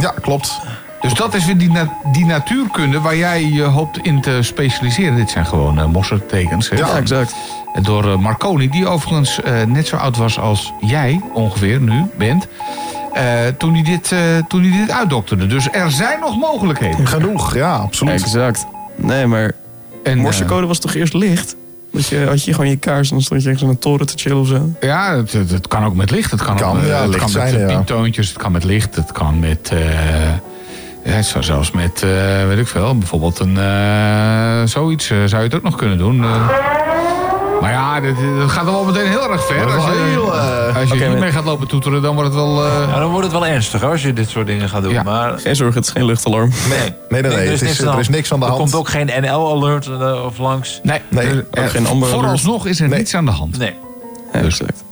Ja, 0.00 0.12
klopt. 0.20 0.60
Dus 1.00 1.14
dat 1.14 1.34
is 1.34 1.44
weer 1.44 1.58
die, 1.58 1.70
na- 1.70 1.92
die 2.12 2.26
natuurkunde 2.26 3.00
waar 3.00 3.16
jij 3.16 3.44
je 3.44 3.62
hoopt 3.62 3.98
in 4.02 4.20
te 4.20 4.38
specialiseren. 4.42 5.16
Dit 5.16 5.30
zijn 5.30 5.46
gewoon 5.46 5.78
uh, 5.78 5.84
mossertekens. 5.86 6.68
hè? 6.70 6.76
Ja, 6.76 6.96
exact. 6.96 7.34
En 7.74 7.82
Door 7.82 8.10
eh, 8.12 8.16
Marconi, 8.18 8.68
die 8.70 8.86
overigens 8.86 9.42
eh, 9.42 9.62
net 9.62 9.86
zo 9.86 9.96
oud 9.96 10.16
was 10.16 10.38
als 10.38 10.72
jij 10.80 11.20
ongeveer 11.32 11.80
nu 11.80 12.02
bent. 12.16 12.46
eh, 13.12 13.24
toen, 13.58 13.74
hij 13.74 13.82
dit, 13.82 14.12
eh, 14.12 14.18
toen 14.48 14.62
hij 14.62 14.78
dit 14.80 14.90
uitdokterde. 14.90 15.46
Dus 15.46 15.68
er 15.72 15.90
zijn 15.90 16.20
nog 16.20 16.36
mogelijkheden. 16.38 17.06
Genoeg, 17.06 17.54
ja, 17.54 17.74
absoluut. 17.76 18.12
Exact. 18.22 18.66
Nee, 18.96 19.26
maar 19.26 19.52
En, 20.04 20.18
morsecode 20.18 20.66
was 20.66 20.78
toch 20.78 20.94
eerst 20.94 21.14
licht? 21.14 21.56
Dat 21.92 22.06
je, 22.06 22.24
had 22.26 22.44
je 22.44 22.52
gewoon 22.54 22.68
je 22.70 22.76
kaars 22.76 23.08
en 23.08 23.14
dan 23.14 23.24
stond 23.24 23.40
je 23.42 23.46
ergens 23.48 23.64
aan 23.66 23.70
een 23.74 23.78
toren 23.78 24.06
te 24.06 24.12
chillen 24.16 24.38
of 24.38 24.46
zo. 24.48 24.54
eh, 24.80 24.88
ja, 24.88 25.16
het, 25.16 25.32
het, 25.32 25.50
het 25.50 25.68
kan 25.68 25.84
ook 25.84 25.94
met 25.94 26.10
licht. 26.10 26.30
Het 26.30 26.42
kan, 26.42 26.56
Kan, 26.56 26.76
ook, 26.76 26.82
eh, 26.82 26.88
ja, 26.88 26.96
het 27.00 27.06
licht 27.08 27.18
kan 27.20 27.28
zijn, 27.28 27.54
met 27.60 27.70
ja. 27.70 27.76
pieptoontjes. 27.76 28.28
Het 28.28 28.36
kan 28.38 28.52
met 28.52 28.64
licht. 28.64 28.94
Het 28.96 29.12
kan 29.12 29.38
met... 29.38 29.68
eh, 29.72 29.78
ja, 31.10 31.22
zo- 31.22 31.42
zelfs 31.42 31.70
met, 31.70 32.02
eh, 32.02 32.46
weet 32.46 32.58
ik 32.58 32.66
veel, 32.68 32.98
bijvoorbeeld 32.98 33.38
een, 33.38 33.56
eh, 33.58 34.62
zoiets 34.64 35.10
eh, 35.10 35.16
zou 35.24 35.42
je 35.42 35.46
het 35.48 35.54
ook 35.56 35.62
nog 35.62 35.76
kunnen 35.76 35.98
doen. 35.98 36.24
eh. 36.24 36.48
maar 37.60 37.70
ja, 37.70 38.00
dit, 38.00 38.14
dat 38.38 38.50
gaat 38.50 38.64
dan 38.64 38.74
wel 38.74 38.84
meteen 38.84 39.08
heel 39.08 39.32
erg 39.32 39.46
ver. 39.46 39.64
Als 39.74 39.84
je, 39.84 39.90
heel, 40.10 40.34
eh, 40.34 40.76
als 40.76 40.88
je 40.90 41.08
niet 41.08 41.18
mee 41.18 41.32
gaat 41.32 41.44
lopen 41.44 41.66
toeteren, 41.68 42.02
dan 42.02 42.14
wordt 42.14 42.28
het 42.30 42.38
wel... 42.38 42.64
eh, 42.64 42.72
Ja, 42.92 42.98
dan 42.98 43.08
wordt 43.10 43.24
het 43.24 43.32
wel 43.32 43.46
ernstig 43.46 43.82
als 43.84 44.02
je 44.02 44.12
dit 44.12 44.28
soort 44.28 44.46
dingen 44.46 44.68
gaat 44.68 44.82
doen. 44.82 44.92
Ja. 44.92 45.02
Maar 45.02 45.38
Geen 45.38 45.56
zorgen, 45.56 45.76
het 45.76 45.86
is 45.86 45.92
geen 45.92 46.04
luchtalarm. 46.04 46.48
nee, 46.68 46.78
Nee, 46.78 46.92
nee, 47.08 47.22
nee. 47.22 47.30
er 47.32 47.38
het 47.38 47.50
is, 47.52 47.60
niks 47.60 47.78
er 47.80 47.98
is 47.98 48.08
niks 48.08 48.32
aan 48.32 48.38
de 48.40 48.44
Er 48.44 48.50
hand. 48.50 48.62
komt 48.62 48.74
ook 48.74 48.88
geen 48.88 49.10
NL-alert 49.20 49.86
uh, 49.86 50.24
of 50.24 50.38
langs. 50.38 50.80
nee, 50.82 51.00
Nee, 51.08 51.26
er- 51.26 51.46
er- 51.50 51.68
geen 51.70 51.86
vooralsnog 51.86 52.66
is 52.66 52.80
er 52.80 52.88
Nee. 52.88 52.98
niets 52.98 53.14
aan 53.14 53.24
de 53.24 53.30
hand. 53.30 53.58
Nee. 53.58 53.74
Ja, 54.32 54.40
Dus- 54.40 54.60
exact. 54.60 54.84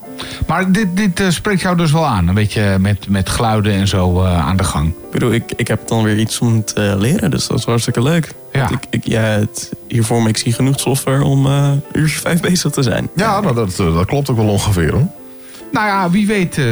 Maar 0.46 0.72
dit, 0.72 0.96
dit 0.96 1.20
eh, 1.20 1.28
spreekt 1.28 1.60
jou 1.60 1.76
dus 1.76 1.92
wel 1.92 2.06
aan. 2.06 2.28
Een 2.28 2.34
beetje 2.34 2.78
met, 2.78 3.08
met 3.08 3.28
geluiden 3.28 3.72
en 3.72 3.88
zo 3.88 4.22
eh, 4.22 4.46
aan 4.46 4.56
de 4.56 4.64
gang. 4.64 4.88
Ik 4.88 5.10
bedoel, 5.10 5.32
ik, 5.32 5.52
ik 5.56 5.68
heb 5.68 5.88
dan 5.88 6.02
weer 6.02 6.18
iets 6.18 6.38
om 6.38 6.64
te 6.64 6.94
leren, 6.98 7.30
dus 7.30 7.46
dat 7.46 7.58
is 7.58 7.64
hartstikke 7.64 8.02
leuk. 8.02 8.34
Ja. 8.52 8.70
Ik, 8.70 8.86
ik, 8.90 9.06
ja, 9.06 9.20
het, 9.20 9.72
hiervoor 9.88 10.18
maak 10.18 10.28
ik 10.28 10.36
zie 10.36 10.52
genoeg 10.52 10.80
software 10.80 11.24
om 11.24 11.46
eh 11.46 11.70
uurtje 11.92 12.18
vijf 12.18 12.40
bezig 12.50 12.72
te 12.72 12.82
zijn. 12.82 13.08
Ja, 13.14 13.40
nou, 13.40 13.54
dat, 13.54 13.76
dat 13.76 14.06
klopt 14.06 14.30
ook 14.30 14.36
wel 14.36 14.48
ongeveer 14.48 14.92
hoor. 14.92 15.08
Nou 15.76 15.88
ja, 15.88 16.10
wie 16.10 16.26
weet 16.26 16.58
eh, 16.58 16.64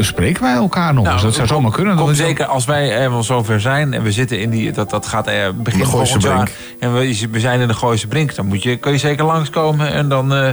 spreken 0.00 0.42
wij 0.42 0.54
elkaar 0.54 0.94
nog 0.94 1.02
Nou, 1.04 1.14
eens. 1.14 1.24
Dat 1.24 1.34
zou 1.34 1.46
zomaar 1.46 1.70
kunnen. 1.70 1.96
Kom 1.96 2.14
zeker 2.14 2.44
als 2.46 2.64
wij 2.64 2.88
helemaal 2.88 3.22
zover 3.22 3.60
zijn 3.60 3.94
en 3.94 4.02
we 4.02 4.12
zitten 4.12 4.40
in 4.40 4.50
die, 4.50 4.72
dat, 4.72 4.90
dat 4.90 5.06
gaat 5.06 5.26
eh, 5.26 5.34
begin 5.54 5.80
De 5.80 5.86
Gooise 5.86 6.12
volgend 6.12 6.22
jaar. 6.22 6.34
Brink. 6.34 6.56
En 6.78 6.94
we, 6.94 7.28
we 7.30 7.40
zijn 7.40 7.60
in 7.60 7.68
de 7.68 7.74
Gooise 7.74 8.06
Brink. 8.06 8.34
Dan 8.34 8.46
moet 8.46 8.62
je, 8.62 8.76
kun 8.76 8.92
je 8.92 8.98
zeker 8.98 9.24
langskomen 9.24 9.92
en 9.92 10.08
dan 10.08 10.34
eh, 10.34 10.50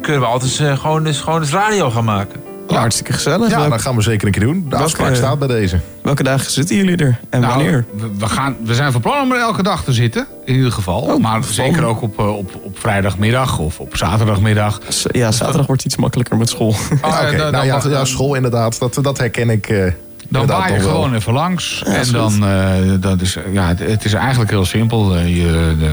kunnen 0.00 0.20
we 0.20 0.26
altijd 0.26 0.60
eh, 0.60 0.78
gewoon, 0.78 1.06
eens, 1.06 1.20
gewoon 1.20 1.40
eens 1.40 1.50
radio 1.50 1.90
gaan 1.90 2.04
maken. 2.04 2.40
Ja, 2.68 2.78
hartstikke 2.78 3.12
gezellig. 3.12 3.50
Ja, 3.50 3.68
dat 3.68 3.80
gaan 3.82 3.96
we 3.96 4.02
zeker 4.02 4.26
een 4.26 4.32
keer 4.32 4.42
doen. 4.42 4.54
De 4.62 4.68
Welke- 4.68 4.84
afspraak 4.84 5.14
staat 5.14 5.38
bij 5.38 5.48
deze. 5.48 5.80
welke 6.02 6.22
dagen 6.22 6.50
zitten 6.52 6.76
jullie 6.76 6.96
er? 6.96 7.18
En 7.30 7.40
Nou, 7.40 7.54
wanneer? 7.54 7.84
We, 7.96 8.10
we 8.18 8.26
gaan, 8.28 8.56
we 8.64 8.74
zijn 8.74 8.92
van 8.92 9.00
plan 9.00 9.22
om 9.22 9.32
er 9.32 9.38
elke 9.40 9.62
dag 9.62 9.84
te 9.84 9.92
zitten. 9.92 10.26
In 10.44 10.54
ieder 10.54 10.72
geval. 10.72 11.00
Oh, 11.00 11.20
maar 11.22 11.42
van- 11.44 11.54
zeker 11.54 11.84
ook 11.84 12.02
op, 12.02 12.18
eh, 12.18 12.36
op, 12.36 12.50
op 12.62 12.78
vrijdagmiddag 12.78 13.58
of 13.58 13.80
op 13.80 13.96
zaterdagmiddag. 13.96 14.80
Ja, 15.12 15.32
zaterdag 15.32 15.66
wordt 15.66 15.84
iets 15.84 15.96
makkelijker 15.96 16.36
met 16.36 16.48
school. 16.48 16.68
Oh, 17.02 17.20
Ja, 17.36 17.50
nou 17.50 17.64
ja, 17.66 18.04
school 18.04 18.34
inderdaad. 18.34 18.78
Dat, 18.78 18.98
dat 19.02 19.18
herken 19.18 19.50
ik. 19.50 19.68
eh, 19.68 19.92
Dan 20.28 20.46
waai 20.46 20.72
je 20.74 20.80
gewoon 20.80 21.14
even 21.14 21.32
langs. 21.32 21.82
Ja, 21.86 21.92
en 21.94 22.12
dan, 22.12 22.44
eh, 22.46 22.66
dat 23.00 23.20
is, 23.20 23.38
ja, 23.52 23.68
het, 23.68 23.78
het 23.78 24.04
is 24.04 24.12
eigenlijk 24.12 24.50
heel 24.50 24.64
simpel. 24.64 25.16
Eh, 25.16 25.36
je, 25.36 25.74
de, 25.78 25.90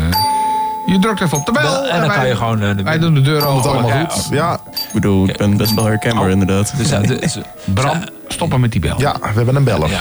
je 0.86 1.00
drukt 1.00 1.22
even 1.22 1.38
op 1.38 1.46
de 1.46 1.52
bel. 1.52 1.88
en 1.88 2.00
dan 2.00 2.08
wij, 2.08 2.18
kan 2.18 2.28
je 2.28 2.36
gewoon... 2.36 2.62
eh, 2.62 2.78
de- 2.78 2.84
wij 2.84 3.00
doen 3.00 3.14
de 3.14 3.22
deur 3.22 3.46
open. 3.46 3.70
allemaal 3.72 3.90
Ja, 3.90 4.06
goed. 4.10 4.28
Ja, 4.32 4.54
Ik 4.54 4.90
bedoel, 4.94 5.28
ik 5.30 5.38
ben 5.38 5.58
best 5.58 5.74
wel 5.74 5.86
herkenbaar 5.86 6.30
inderdaad. 6.30 6.74
Dus, 6.78 6.92
eh, 6.92 7.02
dus, 7.02 7.38
Bram, 7.74 8.02
stoppen 8.28 8.60
met 8.60 8.72
die 8.72 8.82
bel. 8.82 9.00
ja, 9.00 9.18
we 9.22 9.28
hebben 9.34 9.56
een 9.56 9.64
beller. 9.64 9.90
ja. 9.90 10.00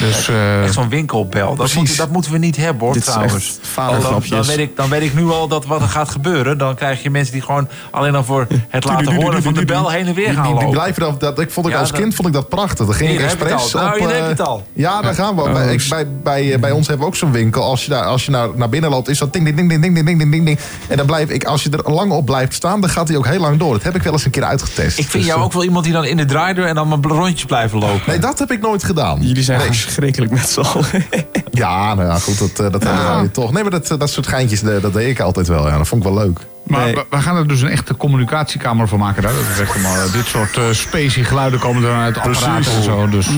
Dus, 0.00 0.28
eh, 0.28 0.62
Echt 0.62 0.74
zo'n 0.74 0.88
winkelbel. 0.88 1.56
Dat, 1.56 1.74
moet, 1.74 1.96
dat 1.96 2.10
moeten 2.10 2.32
we 2.32 2.38
niet 2.38 2.56
hebben 2.56 2.84
hoor 2.84 2.92
Dit 2.92 3.04
trouwens. 3.04 3.58
dan, 3.74 4.22
dan, 4.28 4.44
weet 4.44 4.58
ik, 4.58 4.76
dan 4.76 4.88
weet 4.88 5.02
ik 5.02 5.14
nu 5.14 5.30
al 5.30 5.48
dat 5.48 5.66
wat 5.66 5.80
er 5.80 5.88
gaat 5.88 6.08
gebeuren. 6.08 6.58
Dan 6.58 6.74
krijg 6.74 7.02
je 7.02 7.10
mensen 7.10 7.32
die 7.32 7.42
gewoon 7.42 7.68
alleen 7.90 8.14
al 8.14 8.24
voor 8.24 8.46
het 8.68 8.84
laten 8.84 9.14
horen 9.14 9.42
van 9.42 9.54
de 9.54 9.64
bel 9.64 9.90
heen 9.90 10.06
en 10.06 10.14
weer 10.14 10.32
gaan 10.32 10.34
die, 10.34 10.42
die 10.42 10.52
lopen. 10.54 10.70
blijven 10.70 11.02
dan, 11.02 11.14
dat, 11.18 11.38
ik 11.38 11.50
vond 11.50 11.66
ik 11.66 11.72
Ja, 11.72 11.78
als 11.78 11.92
kind 11.92 12.14
vond 12.14 12.28
ik 12.28 12.34
dat 12.34 12.48
prachtig. 12.48 12.86
Dan 12.86 12.94
ging 12.94 13.10
ik 13.10 13.20
expres. 13.20 13.72
Nou, 13.72 13.86
op... 13.86 13.98
heb 14.00 14.08
je 14.08 14.14
eh, 14.14 14.26
het 14.26 14.40
al. 14.40 14.66
Ja, 14.72 15.02
daar 15.02 15.14
gaan 15.14 15.36
we. 15.36 15.42
Oh, 15.42 15.52
bij, 15.52 15.80
bij, 15.88 16.06
bij, 16.22 16.60
bij 16.60 16.70
ons 16.70 16.86
hebben 16.86 17.06
we 17.06 17.12
ook 17.12 17.18
zo'n 17.18 17.32
winkel. 17.32 17.62
Als 17.62 17.84
je, 17.84 17.90
daar, 17.90 18.04
als 18.04 18.24
je 18.24 18.30
naar, 18.30 18.48
naar 18.54 18.68
binnen 18.68 18.90
loopt, 18.90 19.08
is 19.08 19.18
dat 19.18 19.32
ding, 19.32 19.44
ding, 19.44 19.56
ding, 19.56 19.68
ding, 19.68 19.82
ding, 19.82 19.94
ding, 19.94 20.18
ding, 20.18 20.30
ding, 20.30 20.44
ding. 20.44 20.58
En 20.88 20.96
dan 20.96 21.06
blijf 21.06 21.28
ik, 21.28 21.44
als 21.44 21.62
je 21.62 21.70
er 21.70 21.92
lang 21.92 22.12
op 22.12 22.26
blijft 22.26 22.54
staan, 22.54 22.80
dan 22.80 22.90
gaat 22.90 23.08
hij 23.08 23.16
ook 23.16 23.26
heel 23.26 23.40
lang 23.40 23.58
door. 23.58 23.72
Dat 23.72 23.82
heb 23.82 23.94
ik 23.94 24.02
wel 24.02 24.12
eens 24.12 24.24
een 24.24 24.30
keer 24.30 24.44
uitgetest. 24.44 24.98
Ik 24.98 25.08
vind 25.08 25.12
Dus, 25.12 25.26
jou 25.26 25.38
eh, 25.38 25.44
ook 25.44 25.52
wel 25.52 25.64
iemand 25.64 25.84
die 25.84 25.92
dan 25.92 26.04
in 26.04 26.16
de 26.16 26.24
draaideur 26.24 26.66
en 26.66 26.74
dan 26.74 26.88
maar 26.88 26.98
rondjes 26.98 27.44
blijven 27.44 27.78
lopen. 27.78 28.02
Nee, 28.06 28.18
dat 28.18 28.38
heb 28.38 28.50
ik 28.50 28.60
nooit 28.60 28.84
gedaan. 28.84 29.18
Jullie 29.20 29.42
zijn. 29.42 29.60
Verschrikkelijk 29.92 30.32
met 30.32 30.48
z'n 30.48 30.60
allen. 30.60 30.86
Ja, 31.50 31.94
nou 31.94 32.08
ja, 32.08 32.18
goed, 32.18 32.38
dat, 32.38 32.50
eh, 32.66 32.72
dat 32.72 32.82
hebben 32.82 33.22
we 33.22 33.30
toch. 33.30 33.52
Nee, 33.52 33.62
maar 33.62 33.70
dat, 33.70 33.94
dat 33.98 34.10
soort 34.10 34.26
geintjes, 34.26 34.62
eh, 34.62 34.82
dat 34.82 34.92
deed 34.92 35.08
ik 35.08 35.20
altijd 35.20 35.48
wel. 35.48 35.68
Ja, 35.68 35.76
dat 35.78 35.88
vond 35.88 36.04
ik 36.04 36.12
wel 36.12 36.18
leuk. 36.22 36.38
Maar 36.66 36.80
Nee. 36.84 36.94
we, 36.94 37.04
we 37.10 37.16
gaan 37.20 37.36
er 37.36 37.48
dus 37.48 37.60
een 37.60 37.68
echte 37.68 37.96
communicatiekamer 37.96 38.88
van 38.88 38.98
maken. 38.98 39.22
Daar. 39.22 39.32
Dat 39.32 39.42
is 39.54 39.60
echt 39.60 39.72
allemaal, 39.74 39.96
eh, 39.96 40.12
dit 40.12 40.26
soort 40.26 40.58
specie 40.70 41.24
geluiden 41.24 41.60
komen 41.60 41.82
dan 41.82 41.96
uit 41.96 42.16
apparaten 42.16 42.52
Precies. 42.62 42.74
en 42.76 42.82
zo. 42.82 43.08
Dus, 43.08 43.26
eh, 43.26 43.34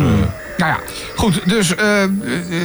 nou 0.67 0.73
ja, 0.73 0.81
goed. 1.17 1.41
Dus 1.49 1.75
eh, 1.75 2.03
eh, 2.03 2.09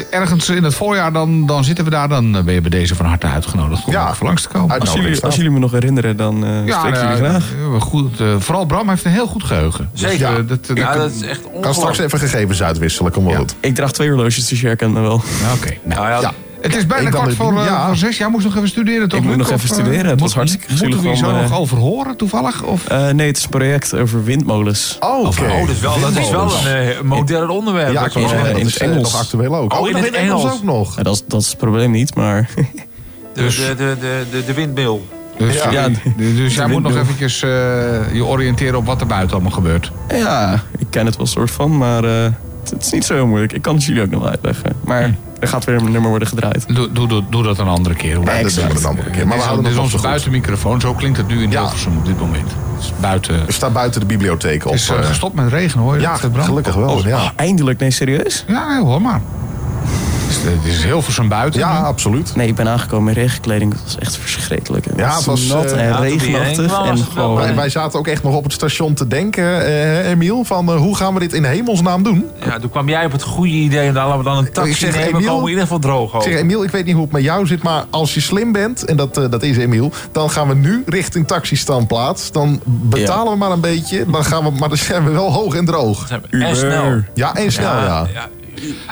ergens 0.10 0.50
in 0.50 0.64
het 0.64 0.74
voorjaar 0.76 1.14
dan, 1.14 1.46
dan 1.46 1.64
zitten 1.64 1.84
we 1.86 1.90
daar. 1.90 2.10
Dan 2.10 2.36
eh, 2.38 2.44
ben 2.44 2.54
je 2.54 2.62
bij 2.62 2.70
deze 2.70 2.96
van 2.96 3.06
harte 3.06 3.28
uitgenodigd 3.28 3.86
om 3.86 3.92
Ja. 3.92 4.10
even 4.12 4.26
langs 4.26 4.42
te 4.42 4.48
komen. 4.48 4.80
Als 4.80 4.94
jullie, 4.94 5.24
als 5.24 5.36
jullie 5.36 5.52
me 5.52 5.60
nog 5.60 5.72
herinneren, 5.72 6.18
dan 6.18 6.46
eh 6.46 6.66
ja, 6.66 6.80
spreek 6.80 6.96
ik 6.96 7.02
jullie 7.02 7.16
graag. 7.18 7.44
goed, 7.80 8.20
eh, 8.20 8.28
vooral 8.40 8.66
Bram 8.66 8.90
heeft 8.90 9.06
een 9.06 9.12
heel 9.12 9.28
goed 9.28 9.44
geheugen. 9.44 9.90
Dus, 9.92 10.02
Zeker. 10.02 10.28
eh, 10.28 10.36
dat, 10.36 10.48
dat, 10.48 10.78
ja, 10.78 10.90
kan- 10.92 10.98
dat 10.98 11.12
is 11.12 11.22
echt 11.22 11.38
Ik 11.38 11.44
kan 11.44 11.52
ongelooflijk. 11.54 11.76
straks 11.96 12.00
even 12.00 12.20
gegevens 12.30 12.64
uitwisselen, 12.64 13.12
kom 13.12 13.24
wel 13.24 13.32
Ja. 13.34 13.40
goed. 13.40 13.56
Ik 13.60 13.76
draag 13.76 13.92
twee 13.92 14.10
horloges, 14.10 14.48
dus 14.48 14.62
je 14.62 14.68
herkent 14.68 14.94
me 14.94 15.02
wel. 15.02 15.22
Ja, 15.42 15.54
Oké. 15.54 15.74
Nou, 15.84 16.00
Nou 16.02 16.10
ja, 16.10 16.20
Ja. 16.22 16.32
Het 16.68 16.76
is 16.82 16.86
bijna 16.86 17.10
kwart 17.10 17.30
de- 17.30 17.36
voor, 17.36 17.58
eh, 17.60 17.66
ja. 17.66 17.86
voor 17.88 17.96
zes. 17.96 18.18
Jij 18.18 18.30
moest 18.30 18.46
nog 18.46 18.56
even 18.56 18.68
studeren, 18.68 19.10
toch? 19.10 19.20
Ik 19.20 19.26
moet 19.26 19.36
nog 19.38 19.52
even 19.52 19.68
eh, 19.70 19.74
studeren. 19.74 20.06
Het 20.06 20.20
was 20.20 20.20
moet- 20.20 20.34
hartstikke 20.34 20.66
Moeten 20.70 20.90
we 20.90 20.96
hier 20.96 21.10
gezellig 21.10 21.36
zo 21.36 21.42
nog 21.42 21.52
eh, 21.52 21.60
over 21.60 21.78
horen, 21.78 22.16
toevallig? 22.18 22.64
Of? 22.64 22.88
Eh, 22.88 23.10
nee, 23.10 23.28
het 23.28 23.38
is 23.38 23.44
een 23.44 23.50
project 23.50 23.94
over 23.96 24.24
windmolens. 24.24 24.98
Oh, 25.00 25.20
oké. 25.26 25.42
Oh, 25.42 25.60
dat 25.60 25.70
is 25.70 25.80
wel, 25.80 26.00
dat 26.00 26.18
is 26.18 26.30
wel 26.30 26.52
een 26.66 26.88
eh, 26.88 27.02
modern 27.02 27.50
onderwerp. 27.50 27.94
Ja, 27.94 28.06
ik 28.06 28.12
kan 28.12 28.22
in, 28.22 28.28
zeggen, 28.30 28.48
eh, 28.48 28.52
dat 28.54 28.62
in 28.62 28.68
is 28.68 28.74
het 28.74 28.84
Engels. 28.84 29.12
nog 29.12 29.22
actueel 29.22 29.56
ook. 29.56 29.74
Oh, 29.80 29.88
in 29.88 29.94
nog 29.94 30.06
het 30.06 30.14
Engels. 30.14 30.44
ook 30.44 30.64
nog. 30.64 30.96
Ja, 30.96 31.04
dat, 31.04 31.14
is, 31.16 31.24
dat 31.28 31.42
is 31.42 31.48
het 31.48 31.58
probleem 31.58 31.92
niet, 31.92 32.16
maar... 32.16 32.50
De, 33.34 33.44
de, 33.44 33.74
de, 33.78 33.96
de, 34.00 34.26
de, 34.32 34.46
de 34.46 34.54
windmil. 34.54 35.06
Dus, 35.38 35.56
Ja. 35.56 35.72
ja, 35.72 35.90
dus 36.18 36.56
jij 36.56 36.68
moet 36.68 36.82
nog 36.84 36.96
eventjes 36.96 37.42
eh, 37.44 37.50
je 38.14 38.26
oriënteren 38.26 38.76
op 38.78 38.86
wat 38.86 39.02
er 39.02 39.08
buiten 39.08 39.32
allemaal 39.34 39.52
gebeurt. 39.52 39.92
ja, 40.10 40.64
ik 40.78 40.88
ken 40.90 41.06
het 41.06 41.18
wel 41.18 41.26
soort 41.26 41.52
van, 41.52 41.78
maar 41.78 42.04
eh, 42.04 42.32
het, 42.70 42.78
het 42.78 42.86
is 42.86 42.92
niet 42.92 43.06
zo 43.06 43.14
heel 43.14 43.28
moeilijk. 43.28 43.54
Ik 43.54 43.62
kan 43.62 43.76
het 43.76 43.84
jullie 43.84 44.02
ook 44.02 44.10
nog 44.10 44.22
wel 44.22 44.30
uitleggen. 44.30 44.72
Maar 44.86 45.16
er 45.40 45.48
gaat 45.48 45.64
weer 45.66 45.76
een 45.76 45.92
nummer 45.92 46.10
worden 46.10 46.28
gedraaid. 46.28 46.76
Doe, 46.76 46.92
doe, 46.92 47.08
doe, 47.08 47.24
doe 47.30 47.44
dat 47.44 47.58
een 47.60 47.68
andere 47.68 47.96
keer. 47.96 48.16
hoor. 48.16 48.26
Nee, 48.26 48.44
dat 48.44 48.54
doen 48.54 48.68
we 48.68 48.78
een 48.78 48.86
andere 48.86 49.10
keer. 49.10 49.28
Maar 49.28 49.38
we 49.38 49.44
houden 49.44 49.64
dit 49.64 49.74
is 49.74 49.80
onze 49.80 50.02
buitenmicrofoon. 50.02 50.82
Zo 50.82 50.94
klinkt 50.94 51.18
het 51.18 51.28
nu 51.28 51.42
in 51.44 51.52
Ja. 51.52 51.60
Hilversum 51.62 51.98
op 51.98 52.06
dit 52.06 52.20
moment. 52.20 52.52
Buiten. 53.02 53.48
Er 53.48 53.54
staat 53.54 53.74
buiten 53.74 54.00
de 54.00 54.06
bibliotheek 54.06 54.66
op. 54.66 54.72
Het 54.72 54.82
is 54.82 54.90
eh, 54.90 54.98
eh, 54.98 55.06
gestopt 55.06 55.36
met 55.36 55.48
regen 55.50 55.80
hoor. 55.80 55.96
je 55.96 56.02
ja, 56.02 56.16
gelukkig 56.16 56.76
wel. 56.76 56.90
Oh, 56.90 57.06
ja. 57.06 57.16
Oh, 57.22 57.30
eindelijk? 57.36 57.80
Nee, 57.80 57.92
serieus? 57.92 58.44
Ja, 58.48 58.80
hoor 58.82 59.02
maar. 59.02 59.22
Het 60.28 60.36
is, 60.36 60.44
het 60.44 60.66
is 60.66 60.84
Hilversum 60.84 61.28
buiten. 61.28 61.60
ja, 61.60 61.80
absoluut. 61.80 62.36
Nee, 62.36 62.48
ik 62.48 62.56
ben 62.56 62.68
aangekomen 62.68 63.14
in 63.14 63.22
regenkleding. 63.22 63.72
Dat 63.74 63.82
was 63.84 63.98
echt 63.98 64.18
verschrikkelijk. 64.18 64.86
Het 64.86 64.94
Ja, 64.98 65.16
het 65.16 65.26
was, 65.26 65.48
nat 65.48 65.72
eh, 65.72 65.82
en 65.82 65.88
ja, 65.88 66.02
die 66.02 66.10
regenachtig. 66.10 66.84
En 66.86 66.98
gewoon... 66.98 67.36
Wij, 67.36 67.56
wij 67.56 67.70
zaten 67.70 68.00
ook 68.00 68.08
echt 68.08 68.24
nog 68.24 68.36
op 68.36 68.44
het 68.44 68.54
station 68.54 68.94
te 68.94 69.08
denken, 69.08 69.66
eh, 69.66 70.10
Emiel, 70.10 70.44
van 70.44 70.72
eh, 70.72 70.76
hoe 70.78 70.96
gaan 70.96 71.14
we 71.14 71.20
dit 71.20 71.34
in 71.34 71.44
hemelsnaam 71.44 72.04
doen? 72.04 72.26
Ja, 72.46 72.60
toen 72.60 72.70
kwam 72.70 72.90
jij 72.90 73.06
op 73.06 73.12
het 73.12 73.24
goede 73.24 73.52
idee. 73.52 73.88
En 73.88 73.94
dan 73.94 74.04
laten 74.06 74.18
we 74.18 74.24
dan 74.24 74.38
een 74.38 74.52
taxi 74.52 74.72
Ik 74.72 74.78
zeg, 74.78 74.96
nemen. 74.96 75.08
Emiel- 75.08 75.20
komen 75.28 75.36
we 75.36 75.42
in 75.44 75.50
ieder 75.50 75.64
geval 75.64 75.80
droog 75.80 76.14
Ik 76.16 76.22
zeg, 76.22 76.40
Emiel, 76.40 76.64
ik 76.64 76.70
weet 76.72 76.86
niet 76.86 76.94
hoe 76.94 77.04
het 77.04 77.12
met 77.14 77.24
jou 77.24 77.48
zit, 77.48 77.64
maar 77.64 77.86
als 77.90 78.14
je 78.14 78.22
slim 78.22 78.52
bent, 78.52 78.86
en 78.86 78.98
dat, 78.98 79.18
eh, 79.18 79.30
dat 79.30 79.44
is 79.44 79.58
Emiel, 79.58 79.92
dan 80.12 80.30
gaan 80.30 80.48
we 80.48 80.56
nu 80.56 80.84
richting 80.86 81.28
taxistandplaats. 81.28 82.32
Dan 82.32 82.62
betalen 82.66 83.32
we 83.32 83.38
maar 83.38 83.52
een 83.52 83.62
beetje, 83.62 84.06
dan 84.12 84.26
gaan 84.26 84.44
we, 84.44 84.52
maar 84.60 84.70
dan 84.70 84.78
zijn 84.78 85.06
we 85.06 85.12
wel 85.12 85.32
hoog 85.32 85.56
en 85.56 85.66
droog. 85.66 86.10
En 86.30 86.56
snel. 86.56 87.02
Ja, 87.14 87.36
en 87.36 87.52
snel, 87.52 87.76
ja. 87.78 88.08
ja. 88.14 88.28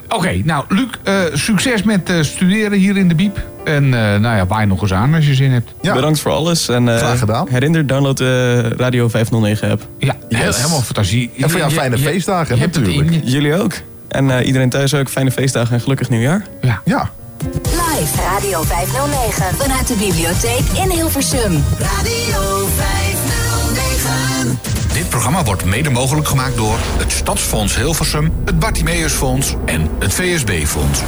Oké, 0.09 0.41
nou 0.43 0.65
Luc, 0.69 0.87
eh, 1.03 1.13
succes 1.33 1.83
met 1.83 2.09
eh, 2.09 2.21
studeren 2.21 2.77
hier 2.77 2.97
in 2.97 3.07
de 3.07 3.15
Biep. 3.15 3.43
En 3.63 3.83
eh, 3.83 3.99
nou 4.19 4.35
ja, 4.35 4.45
waai 4.47 4.65
nog 4.65 4.81
eens 4.81 4.93
aan 4.93 5.13
als 5.13 5.25
je 5.27 5.33
zin 5.35 5.51
hebt. 5.51 5.71
Ja. 5.81 5.93
Bedankt 5.93 6.19
voor 6.19 6.31
alles. 6.31 6.69
En 6.69 6.89
eh, 6.89 6.97
Graag 6.97 7.19
gedaan. 7.19 7.47
herinner, 7.49 7.87
download 7.87 8.17
de 8.17 8.61
Radio 8.77 9.07
509 9.07 9.69
app. 9.71 9.87
Ja, 9.99 10.15
heel- 10.29 10.53
helemaal 10.53 10.81
fantasie. 10.81 11.31
En 11.39 11.49
voor 11.49 11.59
jou 11.59 11.71
fijne 11.71 11.97
je- 11.97 12.03
feestdagen, 12.03 12.55
je 12.55 12.61
natuurlijk. 12.65 13.19
Jullie 13.23 13.61
ook. 13.61 13.73
En 14.07 14.31
eh, 14.39 14.45
iedereen 14.47 14.69
thuis 14.69 14.93
ook. 14.93 15.09
Fijne 15.09 15.31
feestdagen 15.31 15.73
en 15.73 15.81
gelukkig 15.81 16.09
nieuwjaar. 16.09 16.45
Ja. 16.61 16.81
Ja. 16.85 17.09
Live 17.63 18.21
Radio 18.33 18.63
509 18.63 19.45
vanuit 19.55 19.87
de 19.87 19.95
bibliotheek 19.99 20.83
in 20.83 20.89
Hilversum. 20.91 21.63
Radio 21.79 22.67
509. 22.75 23.04
Programma 25.15 25.43
wordt 25.43 25.65
mede 25.65 25.89
mogelijk 25.89 26.27
gemaakt 26.27 26.57
door 26.57 26.77
het 26.97 27.11
Stadsfonds 27.11 27.75
Hilversum, 27.75 28.33
het 28.45 28.59
Bartimeusfonds 28.59 29.55
en 29.65 29.89
het 29.99 30.13
VSB-fonds. 30.13 31.01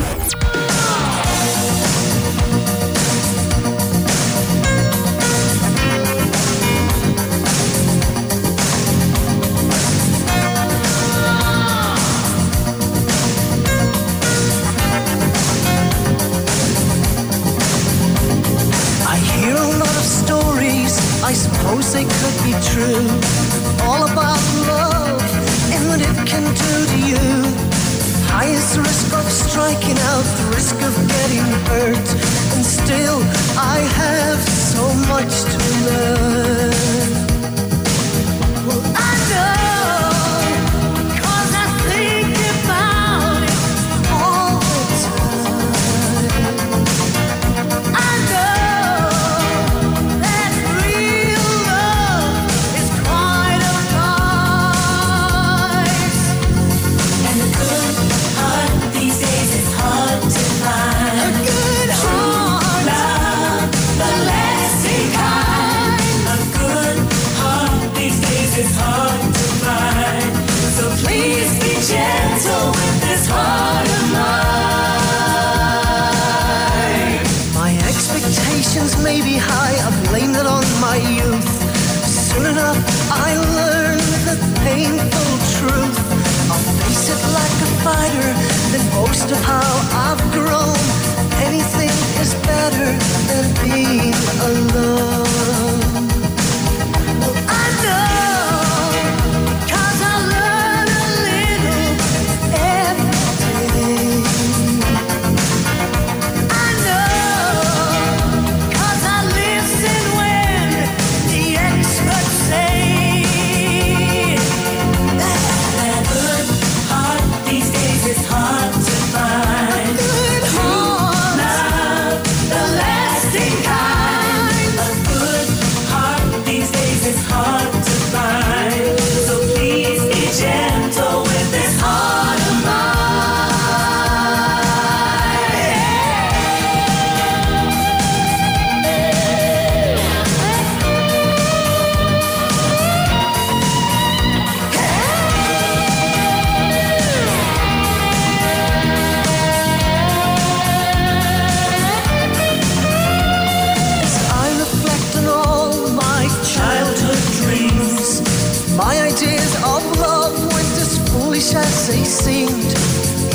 of 159.64 159.84
love 160.00 160.36
was 160.54 160.70
as 160.82 161.10
foolish 161.10 161.54
as 161.54 161.88
they 161.88 162.04
seemed. 162.04 162.72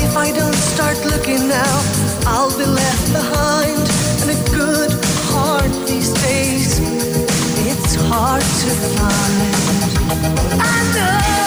If 0.06 0.16
I 0.16 0.32
don't 0.32 0.54
start 0.54 0.98
looking 1.06 1.48
now, 1.48 1.76
I'll 2.26 2.56
be 2.56 2.64
left 2.64 3.12
behind. 3.12 3.78
And 4.20 4.30
a 4.30 4.50
good 4.50 4.90
heart 5.30 5.72
these 5.86 6.12
days, 6.22 6.78
it's 7.66 7.94
hard 7.94 8.42
to 8.42 8.70
find. 8.96 9.52
I 10.60 10.92
know. 10.94 11.41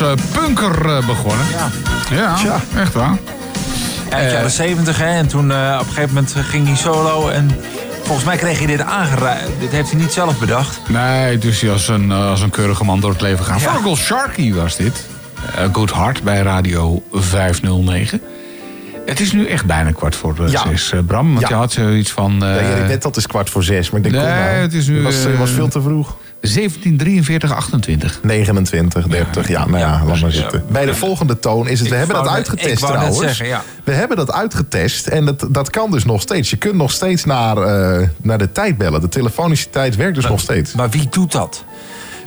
Als 0.00 0.18
eh, 0.18 0.40
punker 0.40 0.96
eh, 0.96 1.06
begonnen. 1.06 1.46
Ja. 2.10 2.36
Ja, 2.44 2.60
echt 2.76 2.92
waar. 2.94 3.16
In 4.10 4.16
de 4.16 4.32
jaren 4.32 4.50
70 4.50 4.98
hè, 4.98 5.08
en 5.08 5.26
toen 5.26 5.52
eh, 5.52 5.78
op 5.80 5.86
een 5.86 5.92
gegeven 5.92 6.14
moment 6.14 6.34
ging 6.34 6.66
hij 6.66 6.76
solo 6.76 7.28
en 7.28 7.50
volgens 8.02 8.26
mij 8.26 8.36
kreeg 8.36 8.58
hij 8.58 8.66
dit 8.66 8.80
aangereikt. 8.80 9.50
Dit 9.58 9.70
heeft 9.70 9.90
hij 9.90 10.00
niet 10.00 10.12
zelf 10.12 10.38
bedacht. 10.38 10.80
Nee, 10.88 11.38
dus 11.38 11.60
hij 11.60 11.70
als 11.70 11.88
een, 11.88 12.10
eh, 12.10 12.30
als 12.30 12.40
een 12.40 12.50
keurige 12.50 12.84
man 12.84 13.00
door 13.00 13.10
het 13.10 13.20
leven 13.20 13.44
gaan. 13.44 13.58
Ja. 13.60 13.94
Sharkey 13.94 14.54
was 14.54 14.76
dit. 14.76 15.06
A 15.58 15.68
Good 15.72 15.94
Heart 15.94 16.22
bij 16.22 16.40
Radio 16.40 17.02
509. 17.12 18.20
Het 19.06 19.20
is 19.20 19.32
nu 19.32 19.46
echt 19.46 19.64
bijna 19.66 19.90
kwart 19.92 20.16
voor 20.16 20.34
eh, 20.44 20.50
Ja. 20.52 20.62
zes, 20.68 20.92
eh, 20.92 21.00
Bram. 21.06 21.28
Want 21.28 21.40
Ja. 21.40 21.48
je 21.48 21.54
had 21.54 21.72
zoiets 21.72 22.10
van... 22.12 22.44
eh, 22.44 22.54
Nee, 22.54 22.82
net 22.88 23.02
dat 23.02 23.16
is 23.16 23.26
kwart 23.26 23.50
voor 23.50 23.64
zes. 23.64 23.90
Maar 23.90 24.00
ik 24.04 24.10
denk, 24.12 24.24
Nee, 24.24 24.34
nou, 24.34 24.48
het 24.48 24.74
is 24.74 24.86
nu, 24.88 25.02
was, 25.02 25.24
eh, 25.24 25.38
was 25.38 25.50
veel 25.50 25.68
te 25.68 25.82
vroeg. 25.82 26.16
1743, 26.40 27.52
28. 27.52 28.20
29, 28.22 29.06
30. 29.06 29.48
Ja, 29.48 29.66
nou 29.66 29.78
ja, 29.78 30.02
laat 30.06 30.20
maar 30.20 30.32
zitten. 30.32 30.64
Bij 30.68 30.84
de 30.84 30.94
volgende 30.94 31.38
toon 31.38 31.68
is 31.68 31.78
het... 31.80 31.88
We 31.88 31.94
Ik 31.94 32.00
hebben 32.00 32.16
dat 32.24 32.32
uitgetest 32.32 32.78
trouwens. 32.86 33.18
zeggen, 33.18 33.46
ja. 33.46 33.62
We 33.84 33.92
hebben 33.92 34.16
dat 34.16 34.32
uitgetest 34.32 35.06
en 35.06 35.24
dat, 35.24 35.46
dat 35.50 35.70
kan 35.70 35.90
dus 35.90 36.04
nog 36.04 36.20
steeds. 36.20 36.50
Je 36.50 36.56
kunt 36.56 36.74
nog 36.74 36.90
steeds 36.92 37.24
naar, 37.24 37.56
eh, 37.56 38.08
naar 38.22 38.38
de 38.38 38.52
tijd 38.52 38.78
bellen. 38.78 39.00
De 39.00 39.08
telefonische 39.08 39.70
tijd 39.70 39.96
werkt 39.96 40.14
dus 40.14 40.26
nog 40.28 40.40
steeds. 40.40 40.72
Maar 40.72 40.90
wie 40.90 41.08
doet 41.10 41.32
dat? 41.32 41.64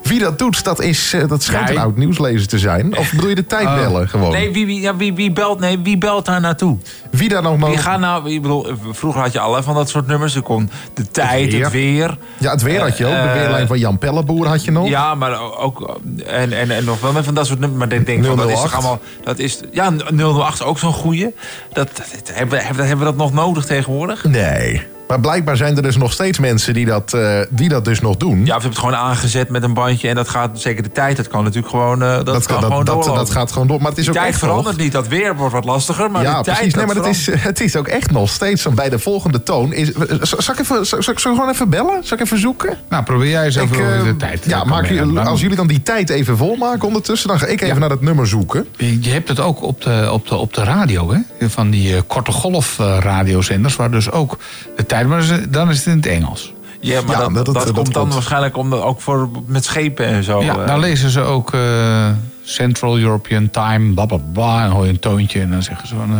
Wie 0.09 0.19
dat 0.19 0.39
doet, 0.39 0.63
dat, 0.63 0.81
is, 0.81 1.13
eh, 1.13 1.27
dat 1.27 1.43
schijnt 1.43 1.69
een 1.69 1.77
oud 1.77 1.97
nieuwslezer 1.97 2.47
te 2.47 2.59
zijn. 2.59 2.97
Of 2.97 3.11
bedoel 3.11 3.29
je 3.29 3.35
de 3.35 3.45
tijd 3.45 3.75
bellen 3.75 4.09
gewoon? 4.09 4.31
Nee, 4.31 4.51
wie, 4.51 4.65
wie, 4.65 4.81
ja, 4.81 4.95
wie, 4.95 5.13
wie, 5.13 5.31
belt, 5.31 5.59
nee, 5.59 5.79
wie 5.79 5.97
belt 5.97 6.25
daar 6.25 6.41
naartoe? 6.41 6.77
Wie 7.11 7.29
daar 7.29 7.41
nog 7.41 7.57
maar... 7.57 7.69
Wie 7.69 7.77
gaat 7.77 7.99
nou, 7.99 8.31
ik 8.31 8.41
bedoel, 8.41 8.67
vroeger 8.91 9.21
had 9.21 9.31
je 9.31 9.39
allerlei 9.39 9.63
van 9.63 9.75
dat 9.75 9.89
soort 9.89 10.07
nummers. 10.07 10.35
Er 10.35 10.41
kon 10.41 10.69
de 10.93 11.07
tijd, 11.11 11.51
weer. 11.51 11.63
het 11.63 11.71
weer. 11.71 12.17
Ja, 12.37 12.51
het 12.51 12.61
weer 12.61 12.81
had 12.81 12.97
je 12.97 13.05
ook. 13.05 13.11
De 13.11 13.17
Eh, 13.17 13.33
weerlijn 13.33 13.67
van 13.67 13.79
Jan 13.79 13.97
Pelleboer 13.97 14.47
had 14.47 14.63
je 14.63 14.71
nog. 14.71 14.87
Ja, 14.89 15.15
maar 15.15 15.57
ook. 15.57 15.99
En, 16.25 16.53
en, 16.53 16.71
en 16.71 16.85
nog 16.85 17.01
wel 17.01 17.11
meer 17.11 17.23
van 17.23 17.33
dat 17.33 17.45
soort 17.47 17.59
nummers. 17.59 17.85
Maar 17.85 17.97
ik 17.99 18.05
denk 18.05 18.25
van 18.25 18.37
dat 18.37 18.49
is 18.49 18.53
008. 18.53 18.61
toch 18.63 18.73
allemaal. 18.73 18.99
Dat 19.23 19.39
is, 19.39 19.59
ja, 19.71 19.91
008 20.15 20.53
is 20.53 20.65
ook 20.65 20.79
zo'n 20.79 20.93
goeie. 20.93 21.33
Dat, 21.73 21.89
dat, 21.97 22.31
hebben, 22.33 22.65
hebben, 22.65 22.87
hebben 22.87 23.05
we 23.05 23.11
dat 23.11 23.21
nog 23.21 23.33
nodig 23.33 23.65
tegenwoordig? 23.65 24.23
Nee. 24.23 24.81
Maar 25.09 25.19
blijkbaar 25.19 25.57
zijn 25.57 25.75
er 25.75 25.81
dus 25.81 25.97
nog 25.97 26.11
steeds 26.11 26.39
mensen 26.39 26.73
die 26.73 26.85
dat, 26.85 27.13
eh, 27.13 27.39
die 27.49 27.69
dat 27.69 27.85
dus 27.85 27.99
nog 28.01 28.17
doen. 28.17 28.37
Ja, 28.37 28.41
of 28.41 28.45
je 28.45 28.51
hebt 28.51 28.63
het 28.63 28.77
gewoon 28.77 28.95
aangezet 28.95 29.49
met 29.49 29.63
een 29.63 29.73
bandje 29.73 30.07
en 30.09 30.15
dat 30.15 30.29
gaat 30.29 30.59
zeker 30.59 30.83
de 30.83 30.91
tijd. 30.91 31.17
Dat 31.17 31.27
kan 31.27 31.43
natuurlijk 31.43 31.69
gewoon. 31.69 32.01
eh, 32.03 32.09
dat, 32.15 32.25
dat, 32.25 32.45
kan 32.45 32.55
dat, 32.55 32.69
gewoon 32.69 32.85
dat, 32.85 32.95
doorlopen. 32.95 33.15
dat 33.17 33.29
gaat 33.29 33.51
gewoon 33.51 33.67
door. 33.67 33.77
Maar 33.81 33.89
het 33.89 33.97
is 33.97 34.03
Die 34.03 34.13
ook 34.13 34.19
tijd 34.19 34.29
echt 34.29 34.39
verandert 34.39 34.75
nog- 34.75 34.83
niet. 34.83 34.91
Dat 34.91 35.07
weer 35.07 35.35
wordt 35.35 35.53
wat 35.53 35.65
lastiger. 35.65 36.11
Maar 36.11 36.21
ja, 36.21 36.37
de 36.37 36.43
tijd, 36.43 36.57
precies. 36.57 36.73
Nee, 36.75 36.85
maar 36.85 36.95
het 36.95 37.05
is, 37.05 37.29
het 37.49 37.59
is 37.61 37.75
ook 37.75 37.87
echt 37.87 38.11
nog 38.11 38.29
steeds 38.29 38.61
zo. 38.61 38.71
Bij 38.71 38.89
de 38.89 38.99
volgende 38.99 39.43
toon 39.43 39.73
is. 39.73 39.91
Zal 40.21 40.53
ik, 40.53 40.59
even, 40.59 40.85
zal, 40.85 41.03
zal 41.03 41.13
ik 41.13 41.19
gewoon 41.19 41.49
even 41.49 41.69
bellen? 41.69 41.99
Zal 42.03 42.17
ik 42.17 42.23
even 42.23 42.39
zoeken? 42.39 42.77
Nou, 42.89 43.03
probeer 43.03 43.29
jij 43.29 43.45
eens 43.45 43.55
Ik, 43.55 43.71
even 43.71 44.03
de 44.03 44.15
tijd. 44.15 44.45
Ja, 44.45 44.63
maak, 44.63 44.89
mee 44.89 44.93
je- 45.13 45.19
als 45.19 45.41
jullie 45.41 45.55
dan 45.55 45.67
die 45.67 45.83
tijd 45.83 46.09
even 46.09 46.37
volmaken 46.37 46.87
ondertussen, 46.87 47.27
dan 47.29 47.39
ga 47.39 47.45
ik 47.45 47.61
even 47.61 47.79
naar 47.79 47.89
dat 47.89 48.01
nummer 48.01 48.27
zoeken. 48.27 48.67
Je 48.77 49.09
hebt 49.09 49.27
het 49.29 49.39
ook 49.39 49.61
op 49.63 49.81
de, 49.81 50.09
op 50.11 50.27
de, 50.27 50.35
op 50.35 50.53
de 50.53 50.63
radio, 50.63 51.11
hè? 51.13 51.49
Van 51.49 51.69
die 51.69 51.95
eh, 51.95 52.01
korte 52.07 52.31
golf 52.31 52.79
eh, 52.79 52.97
radiozenders, 52.99 53.75
waar 53.75 53.91
dus 53.91 54.11
ook 54.11 54.37
de 54.75 54.85
tijd, 54.85 54.98
maar 55.07 55.21
ze- 55.21 55.49
dan 55.49 55.69
is 55.69 55.77
het 55.77 55.85
in 55.85 55.95
het 55.95 56.05
Engels. 56.05 56.53
Ja, 56.81 57.01
maar 57.01 57.11
Ja, 57.11 57.21
dat, 57.21 57.33
dat- 57.35 57.45
dat, 57.45 57.53
dat- 57.55 57.65
dat 57.65 57.75
komt 57.75 57.93
dan 57.93 58.11
waarschijnlijk 58.11 58.57
om, 58.57 58.73
ook 58.73 59.01
voor, 59.01 59.29
met 59.45 59.65
schepen 59.65 60.05
en 60.05 60.23
zo. 60.23 60.43
ja, 60.43 60.57
eh. 60.59 60.67
dan 60.67 60.79
lezen 60.79 61.09
ze 61.09 61.21
ook 61.21 61.53
eh, 61.53 62.09
Central 62.49 62.97
European 62.97 63.49
Time, 63.49 63.93
bla 63.93 64.05
bla 64.05 64.17
bla, 64.33 64.63
en 64.65 64.71
hoor 64.71 64.83
je 64.83 64.89
een 64.89 64.99
toontje 64.99 65.41
en 65.41 65.51
dan 65.51 65.63
zeggen 65.63 65.87
ze 65.87 65.95
van. 65.95 66.09
eh, 66.11 66.17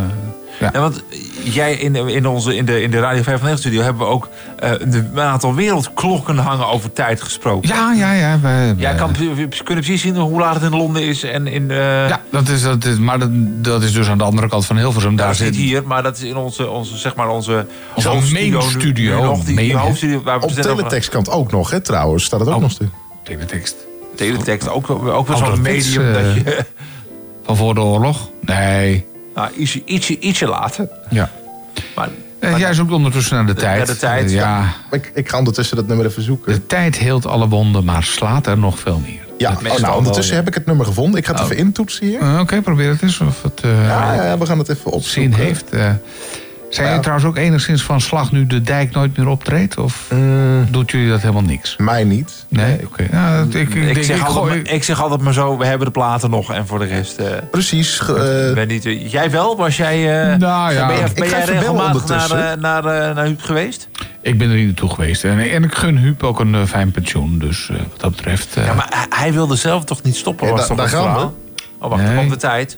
ja. 0.60 0.69
Ja, 0.73 0.80
want 0.80 1.03
jij 1.43 1.73
in, 1.76 1.95
in, 1.95 2.26
onze, 2.27 2.56
in, 2.56 2.65
de, 2.65 2.81
in 2.81 2.91
de 2.91 2.99
Radio 2.99 3.22
5 3.23 3.57
studio 3.57 3.81
hebben 3.81 4.01
we 4.01 4.07
ook 4.14 4.30
eh, 4.60 4.72
de- 4.72 5.10
een 5.14 5.19
aantal 5.19 5.56
wereldklokken 5.56 6.38
hangen 6.38 6.68
over 6.68 6.93
tijd 6.93 7.22
gesproken. 7.22 7.69
ja, 7.69 7.93
ja, 7.93 8.14
ja. 8.14 8.39
wij- 8.41 8.73
Jij 8.77 8.95
kan, 8.95 9.14
we 9.14 9.47
kunnen 9.64 9.84
precies 9.84 10.01
zien 10.01 10.15
hoe 10.18 10.39
laat 10.39 10.53
het 10.53 10.64
in 10.64 10.77
Londen 10.77 11.03
is 11.03 11.23
en 11.23 11.47
in. 11.47 11.72
eh, 11.72 11.77
ja, 12.10 12.22
dat 12.31 12.47
is, 12.47 12.61
dat 12.61 12.85
is, 12.85 12.97
maar 12.97 13.19
dat, 13.19 13.30
dat 13.64 13.84
is 13.84 13.93
dus 13.93 14.10
aan 14.10 14.18
de 14.18 14.23
andere 14.23 14.47
kant 14.49 14.65
van 14.65 14.77
Hilversum. 14.77 15.15
Daar 15.15 15.26
Daar 15.26 15.35
zit 15.35 15.56
zit 15.56 15.64
hier, 15.64 15.84
maar 15.88 16.03
dat 16.03 16.18
is 16.18 16.23
in 16.23 16.35
onze, 16.38 16.69
onze 16.69 16.97
zeg 16.97 17.15
maar 17.15 17.30
onze, 17.30 17.65
onze 17.95 18.07
hoofdstudio 18.10 18.60
main 18.60 18.73
nu- 18.73 18.80
studio, 18.80 19.15
nu 19.19 19.23
nog, 19.23 19.43
die, 19.43 19.56
main, 19.56 19.72
hoofdstudio 19.72 20.22
waar 20.23 20.39
we 20.39 20.45
Op 20.45 20.49
over- 20.51 20.61
teletextkant 20.64 21.30
ook 21.30 21.51
nog, 21.51 21.69
hè, 21.69 21.80
trouwens. 21.81 22.23
Staat 22.23 22.39
het 22.39 22.49
ook 22.49 22.56
Oh. 22.56 22.61
nog 22.61 22.72
steeds. 22.72 22.91
teletext. 23.23 23.76
Teletext, 24.20 24.70
ook, 24.70 24.90
ook 24.90 25.04
wel 25.04 25.18
Oh, 25.38 25.38
zo'n 25.46 25.62
medium 25.62 26.08
eh, 26.08 26.14
dat 26.14 26.34
je... 26.34 26.66
Van 27.46 27.58
voor 27.58 27.74
de 27.74 27.82
oorlog? 27.82 28.30
Nee. 28.41 29.06
Nou, 29.36 29.50
ietsje, 29.58 29.82
ietsje, 29.86 30.20
ietsje 30.20 30.48
later. 30.48 30.88
Ja. 31.10 31.32
Maar, 31.96 32.10
Eh, 32.40 32.58
jij 32.58 32.74
zoekt 32.74 32.91
ondertussen 32.91 33.36
naar 33.36 33.46
de 33.46 33.54
tijd. 33.54 33.78
naar 33.78 33.86
de 33.86 33.98
tijd, 33.98 34.26
Eh, 34.26 34.34
ja. 34.34 34.74
Ik, 34.91 35.12
ik 35.14 35.30
ga 35.30 35.38
ondertussen 35.38 35.76
dat 35.76 35.88
nummer 35.88 36.06
even 36.06 36.24
zoeken. 36.24 36.54
De 36.54 36.66
tijd 36.66 36.98
heelt 36.98 37.26
alle 37.26 37.48
wonden, 37.48 37.84
maar 37.84 38.04
slaat 38.04 38.48
er 38.48 38.58
nog 38.58 38.80
veel 38.80 39.02
meer. 39.06 39.28
Ja, 39.38 39.52
oh, 39.68 39.78
nou, 39.78 39.98
ondertussen 39.98 40.36
heb 40.36 40.48
ik 40.48 40.54
het 40.54 40.66
nummer 40.66 40.86
gevonden. 40.86 41.20
Ik 41.20 41.26
ga 41.26 41.34
het 41.34 41.41
even 41.44 41.58
intoetsen 41.58 42.08
hier. 42.08 42.40
Oké, 42.40 42.62
probeer 42.62 42.90
het 42.90 43.02
eens 43.02 43.20
of 43.20 43.41
het 43.44 43.62
eh, 43.64 43.86
Ja, 43.86 44.14
ja, 44.24 44.38
we 44.38 44.46
gaan 44.46 44.58
het 44.58 44.70
even 44.70 44.91
opzoeken. 44.91 45.34
zin 45.34 45.46
heeft. 45.46 45.70
eh. 45.70 45.91
Zijn 46.70 46.94
je 46.94 47.00
trouwens 47.00 47.28
ook 47.28 47.38
enigszins 47.38 47.84
van 47.84 48.02
slag 48.02 48.32
nu 48.32 48.48
de 48.48 48.62
dijk 48.62 48.91
nooit 48.91 49.18
meer 49.18 49.28
optreedt? 49.28 49.78
Of 49.78 50.06
Mm, 50.12 50.68
doet 50.72 50.91
jullie 50.91 51.10
dat 51.10 51.22
helemaal 51.22 51.41
niks? 51.41 51.76
mij 51.78 52.04
niet. 52.04 52.46
Nee, 52.50 52.80
oké. 52.86 53.04
Ik, 53.04 53.56
ik, 53.56 53.74
ik, 53.74 53.94
denk, 53.94 54.04
zeg 54.06 54.18
ik 54.18 54.24
altijd, 54.26 54.46
gooi- 54.46 54.62
maar- 54.64 54.74
ik 54.74 54.84
zeg 54.84 55.02
altijd 55.02 55.22
maar 55.22 55.34
zo, 55.34 55.58
we 55.58 55.66
hebben 55.66 55.86
de 55.88 55.94
platen 55.94 56.30
nog 56.30 56.54
en 56.54 56.68
voor 56.68 56.80
de 56.80 56.86
rest... 56.86 57.18
eh, 57.18 57.26
Precies. 57.52 58.00
eh, 58.00 58.54
ben 58.54 58.68
niet, 58.68 58.86
eh, 58.86 59.12
jij 59.12 59.32
wel? 59.32 59.58
Was 59.58 59.78
jij, 59.78 60.22
eh, 60.32 60.38
Nou 60.38 60.74
ja. 60.74 60.88
ben, 60.88 60.98
jij- 60.98 61.12
ben 61.14 61.46
regelmatig 61.46 62.08
naar, 62.08 62.32
eh, 62.32 62.58
naar, 62.60 62.86
eh, 62.86 63.16
naar 63.16 63.26
Huub 63.26 63.41
geweest? 63.41 63.88
ik 64.22 64.38
ben 64.38 64.50
er 64.50 64.56
niet 64.56 64.66
naartoe 64.66 64.90
geweest. 64.90 65.24
En, 65.24 65.40
en 65.40 65.64
ik 65.64 65.76
gun 65.76 65.98
Huub 65.98 66.24
ook 66.24 66.40
een 66.40 66.56
eh, 66.56 66.64
fijn 66.66 66.91
pensioen. 66.91 67.40
Dus 67.40 67.70
eh, 67.70 67.78
wat 67.78 68.00
dat 68.00 68.12
betreft... 68.16 68.56
eh, 68.56 68.66
Ja, 68.66 68.74
maar 68.74 68.88
hij, 68.90 69.06
hij 69.10 69.34
wilde 69.34 69.56
zelf 69.56 69.84
toch 69.84 70.02
niet 70.04 70.16
stoppen? 70.16 70.48
Ja, 70.48 70.52
was 70.54 70.62
da- 70.62 70.68
toch 70.68 70.78
daar 70.78 70.88
gaan 70.90 71.14
we. 71.16 71.30
Oh, 71.80 71.90
wacht, 71.90 72.02
Nee. 72.02 72.12
er 72.12 72.18
komt 72.18 72.30
de 72.30 72.36
tijd. 72.38 72.78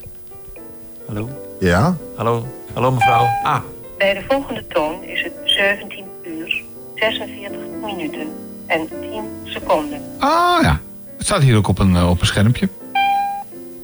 Hallo? 1.06 1.28
ja. 1.60 1.96
Hallo? 2.16 2.46
Hallo 2.74 2.90
mevrouw? 2.92 3.26
Ah, 3.42 3.58
Bij 4.02 4.14
de 4.14 4.22
volgende 4.28 4.66
toon 4.66 5.02
is 5.02 5.22
het 5.22 5.32
17 5.44 6.04
uur, 6.24 6.62
46 6.94 7.60
minuten 7.82 8.26
en 8.66 8.88
10 9.00 9.24
seconden. 9.44 10.02
Ah 10.18 10.62
ja, 10.62 10.80
het 11.16 11.26
staat 11.26 11.42
hier 11.42 11.56
ook 11.56 11.68
op 11.68 11.78
een, 11.78 11.96
eh, 11.96 12.10
op 12.10 12.20
een 12.20 12.26
schermpje. 12.26 12.68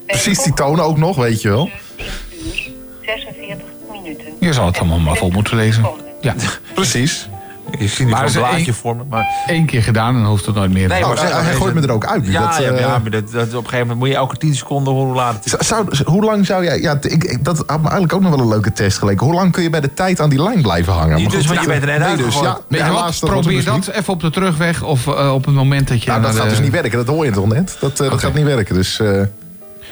Precies 0.06 0.42
die 0.42 0.54
tonen 0.54 0.84
ook 0.84 0.96
nog, 0.96 1.16
weet 1.16 1.42
je 1.42 1.48
wel. 1.48 1.70
17 1.96 2.42
uur, 2.44 2.72
46 3.02 3.66
minuten. 3.90 4.24
Je 4.40 4.52
zal 4.52 4.66
het 4.66 4.78
allemaal 4.78 4.98
maar 4.98 5.16
vol 5.16 5.30
moeten 5.30 5.56
lezen. 5.56 5.86
Ja. 6.20 6.34
Precies. 6.74 7.28
Je 7.78 7.88
ziet 7.88 8.08
Maar 8.08 8.28
ze 8.30 8.38
blaadje 8.38 8.56
één- 8.64 8.74
vormen. 8.74 9.06
Maar... 9.10 9.26
Eén 9.46 9.66
keer 9.66 9.82
gedaan, 9.82 10.14
dan 10.14 10.24
hoeft 10.24 10.46
het 10.46 10.54
nooit 10.54 10.72
meer. 10.72 10.88
Nee, 10.88 11.02
Oh, 11.02 11.08
maar 11.08 11.44
hij- 11.44 11.54
gooit 11.54 11.74
me 11.74 11.80
er 11.80 11.92
ook 11.92 12.06
uit. 12.06 12.26
Ja, 12.26 12.46
Dat, 12.46 12.56
ja, 12.56 12.70
eh, 12.70 12.80
ja, 12.80 12.98
maar 12.98 13.10
dat, 13.10 13.30
dat, 13.32 13.42
op 13.46 13.52
een 13.52 13.52
gegeven 13.56 13.78
moment 13.78 13.98
moet 13.98 14.08
je 14.08 14.14
elke 14.14 14.36
10 14.36 14.54
seconden 14.54 14.92
horen 14.92 15.06
hoe 15.08 15.16
laat 15.16 15.44
het 15.44 15.66
Zou, 15.66 15.86
hoe 16.04 16.24
lang 16.24 16.46
zou 16.46 16.64
jij... 16.64 16.80
Ja, 16.80 16.98
ik, 17.00 17.24
ik- 17.24 17.44
dat 17.44 17.56
had 17.56 17.76
me 17.76 17.82
eigenlijk 17.82 18.12
ook 18.12 18.20
nog 18.20 18.30
wel 18.30 18.40
een 18.40 18.48
leuke 18.48 18.72
test 18.72 18.98
geleken. 18.98 19.26
Hoe 19.26 19.34
lang 19.34 19.52
kun 19.52 19.62
je 19.62 19.70
bij 19.70 19.80
de 19.80 19.94
tijd 19.94 20.20
aan 20.20 20.28
die 20.30 20.42
lijn 20.42 20.62
blijven 20.62 20.92
hangen? 20.92 21.16
Niet 21.16 21.30
dus, 21.30 21.46
want 21.46 21.60
je 21.60 21.66
bent 21.66 21.82
er 21.82 21.88
net 21.88 21.98
nee, 21.98 22.16
dus, 22.16 22.34
ja, 22.68 22.90
wat? 22.92 23.18
Probeer 23.20 23.54
dus 23.54 23.64
dat 23.64 23.74
niet. 23.74 23.88
even 23.88 24.12
op 24.12 24.20
de 24.20 24.30
terugweg 24.30 24.82
of 24.82 25.06
eh, 25.06 25.34
op 25.34 25.44
het 25.44 25.54
moment 25.54 25.88
dat 25.88 26.02
je... 26.02 26.10
Nou, 26.10 26.22
dat 26.22 26.34
gaat 26.36 26.48
dus 26.48 26.60
niet 26.60 26.72
werken, 26.72 26.98
dat 26.98 27.06
hoor 27.06 27.24
je 27.24 27.30
toch 27.30 27.48
net? 27.48 27.76
Dat, 27.80 28.00
eh, 28.00 28.10
dat 28.10 28.20
gaat 28.20 28.34
niet 28.34 28.44
werken, 28.44 28.74
dus... 28.74 29.00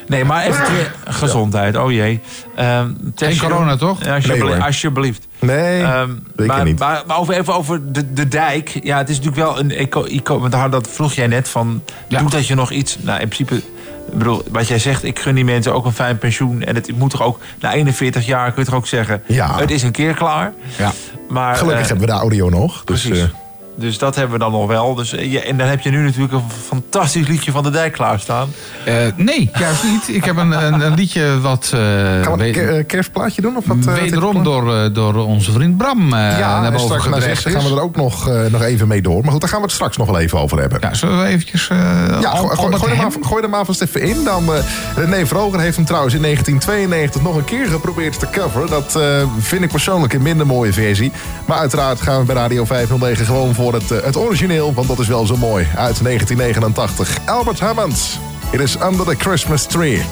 Nee, 0.06 0.24
maar 0.24 0.44
even 0.46 0.64
terug- 0.64 0.92
gezondheid. 1.08 1.76
Oh 1.76 1.92
jee. 1.92 2.20
Ehm, 2.56 2.90
test 3.14 3.40
je- 3.40 3.46
corona, 3.46 3.76
toch? 3.76 4.04
Ja, 4.04 4.14
alsjeblieft. 4.14 4.52
Nee, 4.54 4.62
alsjeblieft. 4.62 5.26
nee, 5.38 5.82
Ehm, 5.82 6.10
zeker 6.36 6.54
maar, 6.54 6.64
niet. 6.64 6.78
Maar, 6.78 7.02
maar 7.06 7.18
over, 7.18 7.34
even 7.34 7.54
over 7.54 7.92
de, 7.92 8.12
de 8.12 8.28
dijk. 8.28 8.78
Ja, 8.82 8.98
het 8.98 9.08
is 9.08 9.16
natuurlijk 9.20 9.42
wel 9.46 9.58
een 9.58 9.70
want 10.40 10.52
daar- 10.52 10.70
dat 10.70 10.88
vroeg 10.88 11.12
jij 11.12 11.26
net 11.26 11.48
van... 11.48 11.82
Ja. 12.08 12.20
Doet 12.20 12.30
dat 12.32 12.46
je 12.46 12.54
nog 12.54 12.70
iets... 12.70 12.96
Nou, 13.00 13.20
in 13.20 13.28
principe... 13.28 13.54
Ik 14.12 14.18
bedoel, 14.18 14.42
wat 14.50 14.68
jij 14.68 14.78
zegt, 14.78 15.04
ik 15.04 15.18
gun 15.18 15.34
die 15.34 15.44
mensen 15.44 15.74
ook 15.74 15.84
een 15.84 15.92
fijn 15.92 16.18
pensioen. 16.18 16.62
En 16.62 16.74
het 16.74 16.96
moet 16.96 17.10
toch 17.10 17.22
ook... 17.22 17.40
Na 17.60 17.72
41 17.72 18.26
jaar 18.26 18.52
kun 18.52 18.62
je 18.62 18.68
toch 18.68 18.78
ook 18.78 18.86
zeggen... 18.86 19.22
Ja. 19.26 19.58
Het 19.58 19.70
is 19.70 19.82
een 19.82 19.90
keer 19.92 20.14
klaar. 20.14 20.52
Ja. 20.78 20.92
Maar, 21.28 21.56
Gelukkig 21.56 21.82
eh, 21.82 21.88
hebben 21.88 22.06
we 22.06 22.12
de 22.12 22.18
audio 22.18 22.48
nog. 22.48 22.84
Dus, 22.84 23.02
precies. 23.02 23.22
eh, 23.22 23.28
Dus 23.78 23.98
dat 23.98 24.14
hebben 24.14 24.32
we 24.38 24.44
dan 24.44 24.52
nog 24.52 24.66
wel. 24.66 24.94
Dus, 24.94 25.12
eh, 25.14 25.32
ja, 25.32 25.40
en 25.40 25.56
dan 25.56 25.66
heb 25.66 25.80
je 25.80 25.90
nu 25.90 26.04
natuurlijk 26.04 26.32
een 26.32 26.42
fantastisch 26.66 27.26
liedje 27.26 27.50
van 27.50 27.62
de 27.62 27.70
dijk 27.70 27.92
klaarstaan. 27.92 28.48
Eh, 28.84 28.94
nee, 29.16 29.50
juist 29.58 29.82
niet. 29.84 30.16
Ik 30.16 30.24
heb 30.24 30.36
een, 30.36 30.50
een, 30.64 30.80
een 30.80 30.94
liedje 30.94 31.40
wat... 31.40 31.70
eh, 31.74 31.80
gaan 31.80 32.38
we 32.38 32.76
een 32.76 32.86
kerstplaatje 32.86 33.42
doen? 33.42 33.56
Of 33.56 33.66
wat, 33.66 33.76
eh, 33.86 33.94
wederom 33.94 34.42
door, 34.44 34.92
door 34.92 35.14
onze 35.14 35.52
vriend 35.52 35.76
Bram 35.76 36.12
eh 36.12 36.38
Ja, 36.38 36.38
naar 36.60 36.64
en 36.64 36.72
boven 36.72 36.86
straks 36.86 37.42
gaan 37.42 37.62
we 37.62 37.70
er 37.70 37.82
ook 37.82 37.96
nog, 37.96 38.28
eh, 38.28 38.40
nog 38.50 38.62
even 38.62 38.88
mee 38.88 39.02
door. 39.02 39.22
Maar 39.22 39.32
goed, 39.32 39.40
daar 39.40 39.50
gaan 39.50 39.58
we 39.58 39.64
het 39.64 39.74
straks 39.74 39.96
nog 39.96 40.06
wel 40.06 40.18
even 40.18 40.38
over 40.40 40.58
hebben. 40.60 40.78
Ja, 40.80 40.94
zullen 40.94 41.20
we 41.22 41.26
eventjes... 41.26 41.68
eh 41.68 41.76
Ja, 42.20 42.30
gooi, 42.34 42.48
al 42.56 42.56
gooi, 42.78 42.92
hem 42.94 43.02
maar, 43.02 43.12
gooi 43.28 43.42
hem 43.42 43.50
maar 43.50 43.64
vast 43.64 43.82
even 43.82 44.02
in. 44.02 44.24
Dan, 44.24 44.54
eh 44.54 44.60
René 44.96 45.26
Vroger 45.26 45.60
heeft 45.60 45.76
hem 45.76 45.84
trouwens 45.84 46.14
in 46.14 46.22
1992 46.22 47.22
nog 47.22 47.36
een 47.36 47.44
keer 47.44 47.66
geprobeerd 47.66 48.18
te 48.18 48.26
coveren. 48.30 48.68
Dat 48.70 48.96
eh, 48.96 49.02
vind 49.38 49.62
ik 49.62 49.70
persoonlijk 49.70 50.12
een 50.12 50.22
minder 50.22 50.46
mooie 50.46 50.72
versie. 50.72 51.12
Maar 51.46 51.58
uiteraard 51.58 52.00
gaan 52.00 52.18
we 52.20 52.24
bij 52.26 52.34
Radio 52.34 52.64
509 52.64 53.26
gewoon 53.26 53.54
voor 53.54 53.65
het, 53.74 53.90
eh, 53.90 54.02
het 54.02 54.16
origineel. 54.16 54.74
Want 54.74 54.88
dat 54.88 54.98
is 54.98 55.08
wel 55.08 55.26
zo 55.26 55.36
mooi. 55.36 55.66
Uit 55.76 56.02
1989. 56.02 57.18
Albert 57.26 57.60
Hammond. 57.60 58.20
It 58.52 58.60
is 58.60 58.76
Under 58.82 59.06
the 59.06 59.14
Christmas 59.18 59.66
Tree. 59.66 60.02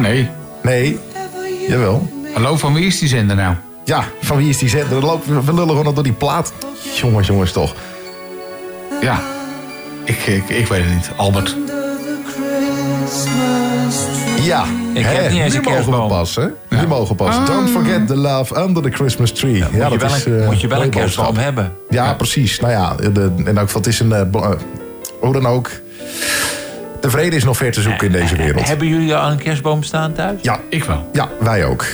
Nee. 0.00 0.28
Nee. 0.62 0.98
Jawel. 1.68 2.08
Hallo, 2.34 2.56
van 2.56 2.74
wie 2.74 2.86
is 2.86 2.98
die 2.98 3.08
zender 3.08 3.36
nou? 3.36 3.54
Ja, 3.84 4.04
van 4.20 4.36
wie 4.36 4.48
is 4.48 4.58
die 4.58 4.68
zender? 4.68 5.00
We 5.00 5.06
lopen- 5.06 5.44
We 5.44 5.52
lullen 5.54 5.68
gewoon 5.68 5.84
nog 5.84 5.94
door 5.94 6.02
die 6.02 6.12
plaat. 6.12 6.52
Jongens, 6.94 7.26
jongens, 7.26 7.52
toch. 7.52 7.74
Ja, 9.00 9.20
ik, 10.04 10.16
ik, 10.26 10.48
ik 10.48 10.66
weet 10.66 10.84
het 10.84 10.94
niet. 10.94 11.10
Albert. 11.16 11.56
Ja, 14.42 14.64
Ik 14.94 15.04
hè, 15.04 15.10
heb 15.12 15.30
niet 15.30 15.40
eens 15.40 15.52
die 15.52 15.58
een 15.66 15.72
mogen 15.74 16.08
we 16.08 16.08
kerstboom. 16.08 16.52
hè? 16.68 16.78
Die 16.78 16.86
mogen 16.86 17.16
pas. 17.16 17.46
Don't 17.46 17.70
forget 17.70 18.06
the 18.06 18.16
love 18.16 18.60
under 18.62 18.82
the 18.82 18.90
Christmas 18.90 19.30
tree. 19.32 19.56
Ja, 19.56 19.64
moet 19.64 19.72
je 19.74 19.78
dat 19.98 20.00
wel 20.00 20.14
is, 20.16 20.24
een- 20.24 20.40
eh, 20.40 20.46
moet 20.46 20.60
je 20.60 20.66
wel 20.68 20.82
een 20.82 20.90
kerstboom 20.90 21.36
hebben. 21.36 21.72
Ja, 21.90 22.14
precies. 22.14 22.60
Nou 22.60 22.72
ja, 22.72 22.94
de, 22.94 23.32
en 23.44 23.58
ook, 23.58 23.72
het 23.72 23.86
is 23.86 24.00
een... 24.00 24.12
eh, 24.12 24.22
bo- 24.30 24.42
eh, 24.42 24.58
hoe 25.20 25.32
dan 25.32 25.46
ook. 25.46 25.70
De 27.08 27.14
vrede 27.14 27.36
is 27.36 27.44
nog 27.44 27.56
ver 27.56 27.72
te 27.72 27.82
zoeken 27.82 28.06
in 28.06 28.12
deze 28.12 28.36
wereld. 28.36 28.66
Hebben 28.68 28.86
jullie 28.88 29.14
al 29.14 29.30
een 29.30 29.38
kerstboom 29.38 29.82
staan 29.82 30.12
thuis? 30.12 30.38
Ja, 30.42 30.60
Ik 30.68 30.84
wel. 30.84 31.08
ja, 31.12 31.28
wij 31.40 31.64
ook. 31.64 31.84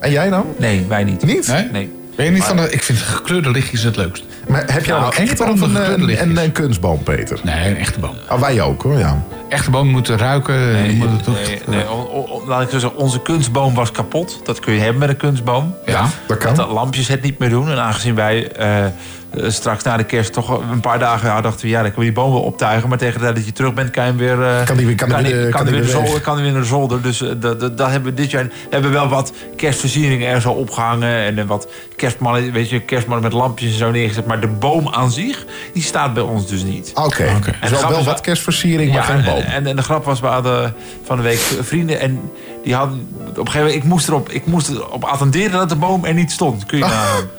En 0.00 0.10
jij 0.10 0.30
dan? 0.30 0.46
Nee, 0.56 0.84
wij 0.88 1.04
niet. 1.04 1.24
Niet? 1.24 1.46
Nee? 1.48 1.68
Nee. 1.72 1.92
Ben 2.16 2.24
je 2.24 2.30
niet 2.30 2.44
van 2.44 2.56
de, 2.56 2.70
ik 2.70 2.82
vind 2.82 2.98
gekleurde 2.98 3.50
lichtjes 3.50 3.82
het 3.82 3.96
leukst. 3.96 4.24
Maar 4.48 4.62
heb 4.66 4.84
je 4.84 4.90
nou, 4.90 5.02
Nou, 5.02 5.14
een 5.16 5.22
echt 5.28 5.40
een, 5.40 5.58
gekleurde 5.58 5.92
een, 5.94 6.04
lichtjes. 6.04 6.28
een, 6.30 6.36
een 6.44 6.52
kunstboom, 6.52 7.02
Peter? 7.02 7.40
Nee, 7.42 7.70
een 7.70 7.76
echte 7.76 7.98
boom. 8.00 8.14
Oh, 8.30 8.40
wij 8.40 8.60
ook 8.60 8.82
hoor, 8.82 8.98
ja. 8.98 9.22
Echte 9.48 9.70
bomen 9.70 9.92
moeten 9.92 10.18
ruiken. 10.18 10.72
Nee, 10.72 10.92
moeten 10.92 11.16
het 11.16 11.24
toch- 11.24 11.34
nee, 11.34 11.60
nee, 11.66 11.86
o- 11.88 12.08
o- 12.12 12.26
o- 12.28 12.46
laat 12.46 12.62
ik 12.62 12.70
zo 12.70 12.78
zeggen, 12.78 12.98
onze 12.98 13.22
kunstboom 13.22 13.74
was 13.74 13.90
kapot. 13.90 14.40
Dat 14.44 14.60
kun 14.60 14.72
je 14.74 14.80
hebben 14.80 14.98
met 14.98 15.08
een 15.08 15.16
kunstboom. 15.16 15.74
Ja, 15.86 16.06
dat 16.26 16.38
kan. 16.38 16.54
Dat 16.54 16.68
de 16.68 16.74
lampjes 16.74 17.08
het 17.08 17.22
niet 17.22 17.38
meer 17.38 17.48
doen. 17.50 17.70
En 17.70 17.78
aangezien 17.78 18.14
wij 18.14 18.50
eh, 18.52 18.84
eh, 18.86 18.92
straks 19.36 19.82
na 19.84 19.96
de 19.96 20.04
kerst 20.04 20.32
toch 20.32 20.60
een 20.70 20.80
paar 20.80 20.98
dagen 20.98 21.28
ja, 21.28 21.40
dachten 21.40 21.60
we... 21.64 21.68
ja, 21.68 21.82
dan 21.82 21.92
kunnen 21.92 21.98
we 22.08 22.14
die 22.14 22.22
boom 22.24 22.32
wel 22.32 22.42
optuigen. 22.42 22.88
Maar 22.88 22.98
tegen 22.98 23.14
de 23.14 23.20
tijd 23.24 23.36
dat 23.36 23.44
je 23.44 23.52
terug 23.52 23.74
bent, 23.74 23.90
kan 23.90 24.04
je 24.04 24.08
hem 24.10 24.18
weer... 24.18 24.42
eh, 24.42 24.64
Kan 24.64 24.76
die 24.76 24.86
weer- 24.86 24.94
kan 24.94 25.08
die 25.08 25.16
kan 25.16 25.22
hij 25.24 25.32
die 25.32 25.32
weer 25.32 25.50
weer 25.72 25.80
de 25.80 25.86
weg. 25.86 25.90
zolder, 26.06 26.20
kan 26.20 26.34
hij 26.34 26.42
weer 26.42 26.52
naar 26.52 26.60
de 26.60 26.66
zolder. 26.66 27.02
Dus 27.02 27.22
eh, 27.22 27.28
dat, 27.36 27.60
dat, 27.60 27.78
dat 27.78 27.90
hebben 27.90 28.14
we 28.14 28.20
dit 28.20 28.30
jaar... 28.30 28.44
We 28.44 28.50
hebben 28.70 28.92
wel 28.92 29.08
wat 29.08 29.32
kerstversieringen 29.56 30.28
er 30.28 30.40
zo 30.40 30.50
opgehangen. 30.50 31.16
En 31.24 31.38
eh, 31.38 31.44
wat 31.44 31.68
kerstmannen, 31.96 32.52
weet 32.52 32.70
je, 32.70 32.80
kerstmannen 32.80 33.24
met 33.24 33.32
lampjes 33.32 33.70
en 33.72 33.78
zo 33.78 33.90
neergezet. 33.90 34.26
Maar 34.26 34.40
de 34.40 34.46
boom 34.46 34.88
aan 34.88 35.10
zich, 35.12 35.44
die 35.72 35.82
staat 35.82 36.14
bij 36.14 36.22
ons 36.22 36.46
dus 36.46 36.62
niet. 36.62 36.90
Oké, 36.94 37.24
En 37.24 37.40
dus 37.60 37.70
de 37.70 37.76
wel, 37.80 37.90
wel 37.90 38.04
wat 38.04 38.20
kerstversiering, 38.20 38.88
maar 38.92 38.98
ja, 39.00 39.04
geen 39.04 39.16
en- 39.18 39.24
boom. 39.24 39.42
En, 39.42 39.66
en, 39.66 39.76
de 39.76 39.82
grap 39.82 40.04
was, 40.04 40.20
we 40.20 40.26
hadden 40.26 40.74
van 41.04 41.16
de 41.16 41.22
week 41.22 41.38
vrienden 41.60 42.00
en 42.00 42.20
die 42.64 42.74
hadden 42.74 43.08
op 43.30 43.36
een 43.38 43.46
gegeven 43.46 43.58
moment, 43.66 43.82
ik 43.84 43.84
moest 43.84 44.08
erop, 44.08 44.28
ik 44.28 44.46
moest 44.46 44.68
erop 44.68 45.04
attenderen 45.04 45.52
dat 45.52 45.68
de 45.68 45.76
boom 45.76 46.04
er 46.04 46.14
niet 46.14 46.32
stond. 46.32 46.66
Kun 46.66 46.78
je 46.78 46.84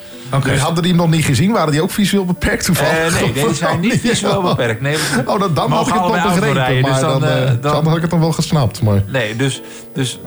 Dus 0.41 0.59
hadden 0.59 0.83
die 0.83 0.91
hem 0.91 1.01
nog 1.01 1.09
niet 1.09 1.25
gezien? 1.25 1.51
Waren 1.51 1.71
die 1.71 1.81
ook 1.81 1.91
visueel 1.91 2.25
beperkt 2.25 2.65
toevallig? 2.65 3.15
Eh, 3.15 3.21
nee, 3.21 3.31
deze 3.33 3.53
zijn 3.53 3.79
niet 3.79 3.99
visueel 4.09 4.41
beperkt. 4.41 4.81
Nee, 4.81 4.95
Oh, 5.25 5.39
dan, 5.39 5.53
dan 5.53 5.71
had 5.71 5.87
ik 5.87 5.93
het 5.93 6.01
nog 6.01 6.23
begrepen. 6.23 6.53
rijden, 6.53 6.81
maar 6.81 6.91
dus 6.91 7.01
dan, 7.01 7.21
dan, 7.61 7.85
had 7.87 7.95
ik 7.95 8.01
het 8.01 8.11
dan 8.11 8.19
wel 8.19 8.31
gesnapt. 8.31 8.81
Maar... 8.81 9.03
Nee, 9.07 9.35
dus, 9.35 9.61
dus 9.93 10.19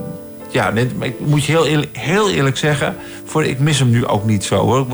ja, 0.50 0.72
maar 0.98 1.06
ik 1.06 1.14
moet 1.26 1.44
je 1.44 1.52
heel 1.52 1.66
eerlijk, 1.66 1.96
heel 1.96 2.30
eerlijk 2.30 2.56
zeggen, 2.56 2.96
voor, 3.24 3.44
ik 3.44 3.58
mis 3.58 3.78
hem 3.78 3.90
nu 3.90 4.06
ook 4.06 4.24
niet 4.24 4.44
zo 4.44 4.56
hoor. 4.56 4.86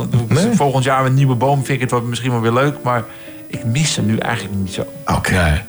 Volgend 0.55 0.85
jaar 0.85 1.03
met 1.03 1.11
een 1.11 1.17
nieuwe 1.17 1.35
boom 1.35 1.57
vind 1.57 1.69
ik 1.69 1.81
het 1.81 1.91
wel, 1.91 2.03
misschien 2.03 2.31
wel 2.31 2.41
weer 2.41 2.53
leuk, 2.53 2.75
maar 2.83 3.05
ik 3.47 3.65
mis 3.65 3.97
hem 3.97 4.07
nu 4.07 4.17
eigenlijk 4.19 4.57
niet 4.57 4.73
zo. 4.73 4.87
Oké. 5.07 5.65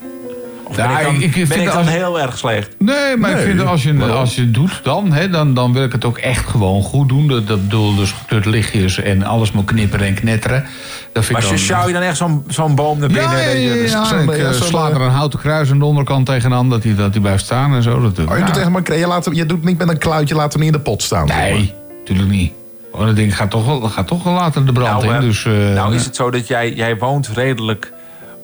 Of 0.73 0.79
ben 0.79 0.89
Ja, 0.89 0.99
ik 0.99 1.05
dan, 1.05 1.15
ik- 1.15 1.21
ik 1.21 1.31
ben 1.33 1.47
vind 1.47 1.59
ik 1.59 1.65
dan 1.67 1.77
als- 1.77 1.87
heel 1.89 2.19
erg 2.21 2.37
slecht? 2.37 2.75
Nee, 2.79 3.17
maar 3.17 3.31
ik 3.31 3.37
vind 3.37 3.57
dat 3.57 3.67
als 3.67 3.83
je, 3.83 3.95
waarom? 3.97 4.17
als 4.17 4.35
je 4.35 4.41
het 4.41 4.53
doet, 4.53 4.79
dan, 4.83 5.11
hè, 5.11 5.29
dan, 5.29 5.53
dan 5.53 5.73
wil 5.73 5.83
ik 5.83 5.91
het 5.91 6.05
ook 6.05 6.17
echt 6.17 6.45
gewoon 6.49 6.81
goed 6.83 7.09
doen. 7.09 7.27
Dat, 7.27 7.47
dat 7.47 7.61
bedoel 7.61 7.95
dus 7.95 8.11
gekleurde 8.11 8.49
lichtjes 8.49 8.99
en 9.01 9.23
alles 9.23 9.51
moet 9.51 9.65
knipperen 9.65 10.07
en 10.07 10.13
knetteren. 10.13 10.65
Dat 11.13 11.25
vind 11.25 11.37
Maar 11.39 11.41
ik 11.51 11.55
dan... 11.55 11.57
sjouw 11.65 11.87
je 11.87 11.93
dan 11.93 12.01
echt 12.01 12.17
zo'n 12.17 12.43
zo'n 12.47 12.75
boom 12.75 12.99
naar 12.99 13.07
binnen? 13.07 13.31
Ja, 13.31 13.37
ja, 13.37 13.49
ja, 13.49 13.73
ja, 13.73 13.73
ik 14.21 14.37
ja, 14.37 14.47
eh, 14.47 14.51
sla 14.51 14.89
eh, 14.89 14.95
er 14.95 15.01
een 15.01 15.09
houten 15.11 15.39
kruis 15.39 15.71
aan 15.71 15.79
de 15.79 15.85
onderkant 15.85 16.25
tegenaan, 16.25 16.69
dat 16.69 16.83
hij, 16.83 16.95
dat 16.95 17.11
hij 17.13 17.21
blijft 17.21 17.43
staan 17.43 17.75
en 17.75 17.83
zo. 17.83 18.01
Dat, 18.01 18.19
Oh, 18.29 18.37
je, 18.37 18.43
doet 18.43 18.57
echt 18.57 18.69
maar, 18.69 18.97
je, 18.97 19.07
laat, 19.07 19.25
hem- 19.25 19.33
je 19.33 19.45
doet 19.45 19.63
niet 19.63 19.77
met 19.77 19.89
een 19.89 19.97
kluitje, 19.97 20.35
laat 20.35 20.53
hem 20.53 20.61
niet 20.61 20.71
in 20.73 20.77
de 20.77 20.83
pot 20.83 21.03
staan. 21.03 21.27
Nee, 21.27 21.73
natuurlijk 21.99 22.29
niet. 22.29 22.51
Oh, 22.91 23.05
dat 23.05 23.15
ding 23.15 23.35
gaat 23.35 23.49
toch 23.49 23.65
wel, 23.65 23.79
dat 23.79 23.91
gaat 23.91 24.07
toch 24.07 24.23
wel 24.23 24.33
later 24.33 24.65
de 24.65 24.71
brand 24.71 25.01
Nou, 25.03 25.13
in. 25.15 25.19
eh, 25.21 25.25
Dus, 25.27 25.45
eh, 25.45 25.53
nou 25.53 25.95
is 25.95 26.05
het 26.05 26.15
zo 26.15 26.31
dat 26.31 26.47
jij, 26.47 26.73
jij 26.73 26.97
woont 26.97 27.27
redelijk 27.33 27.91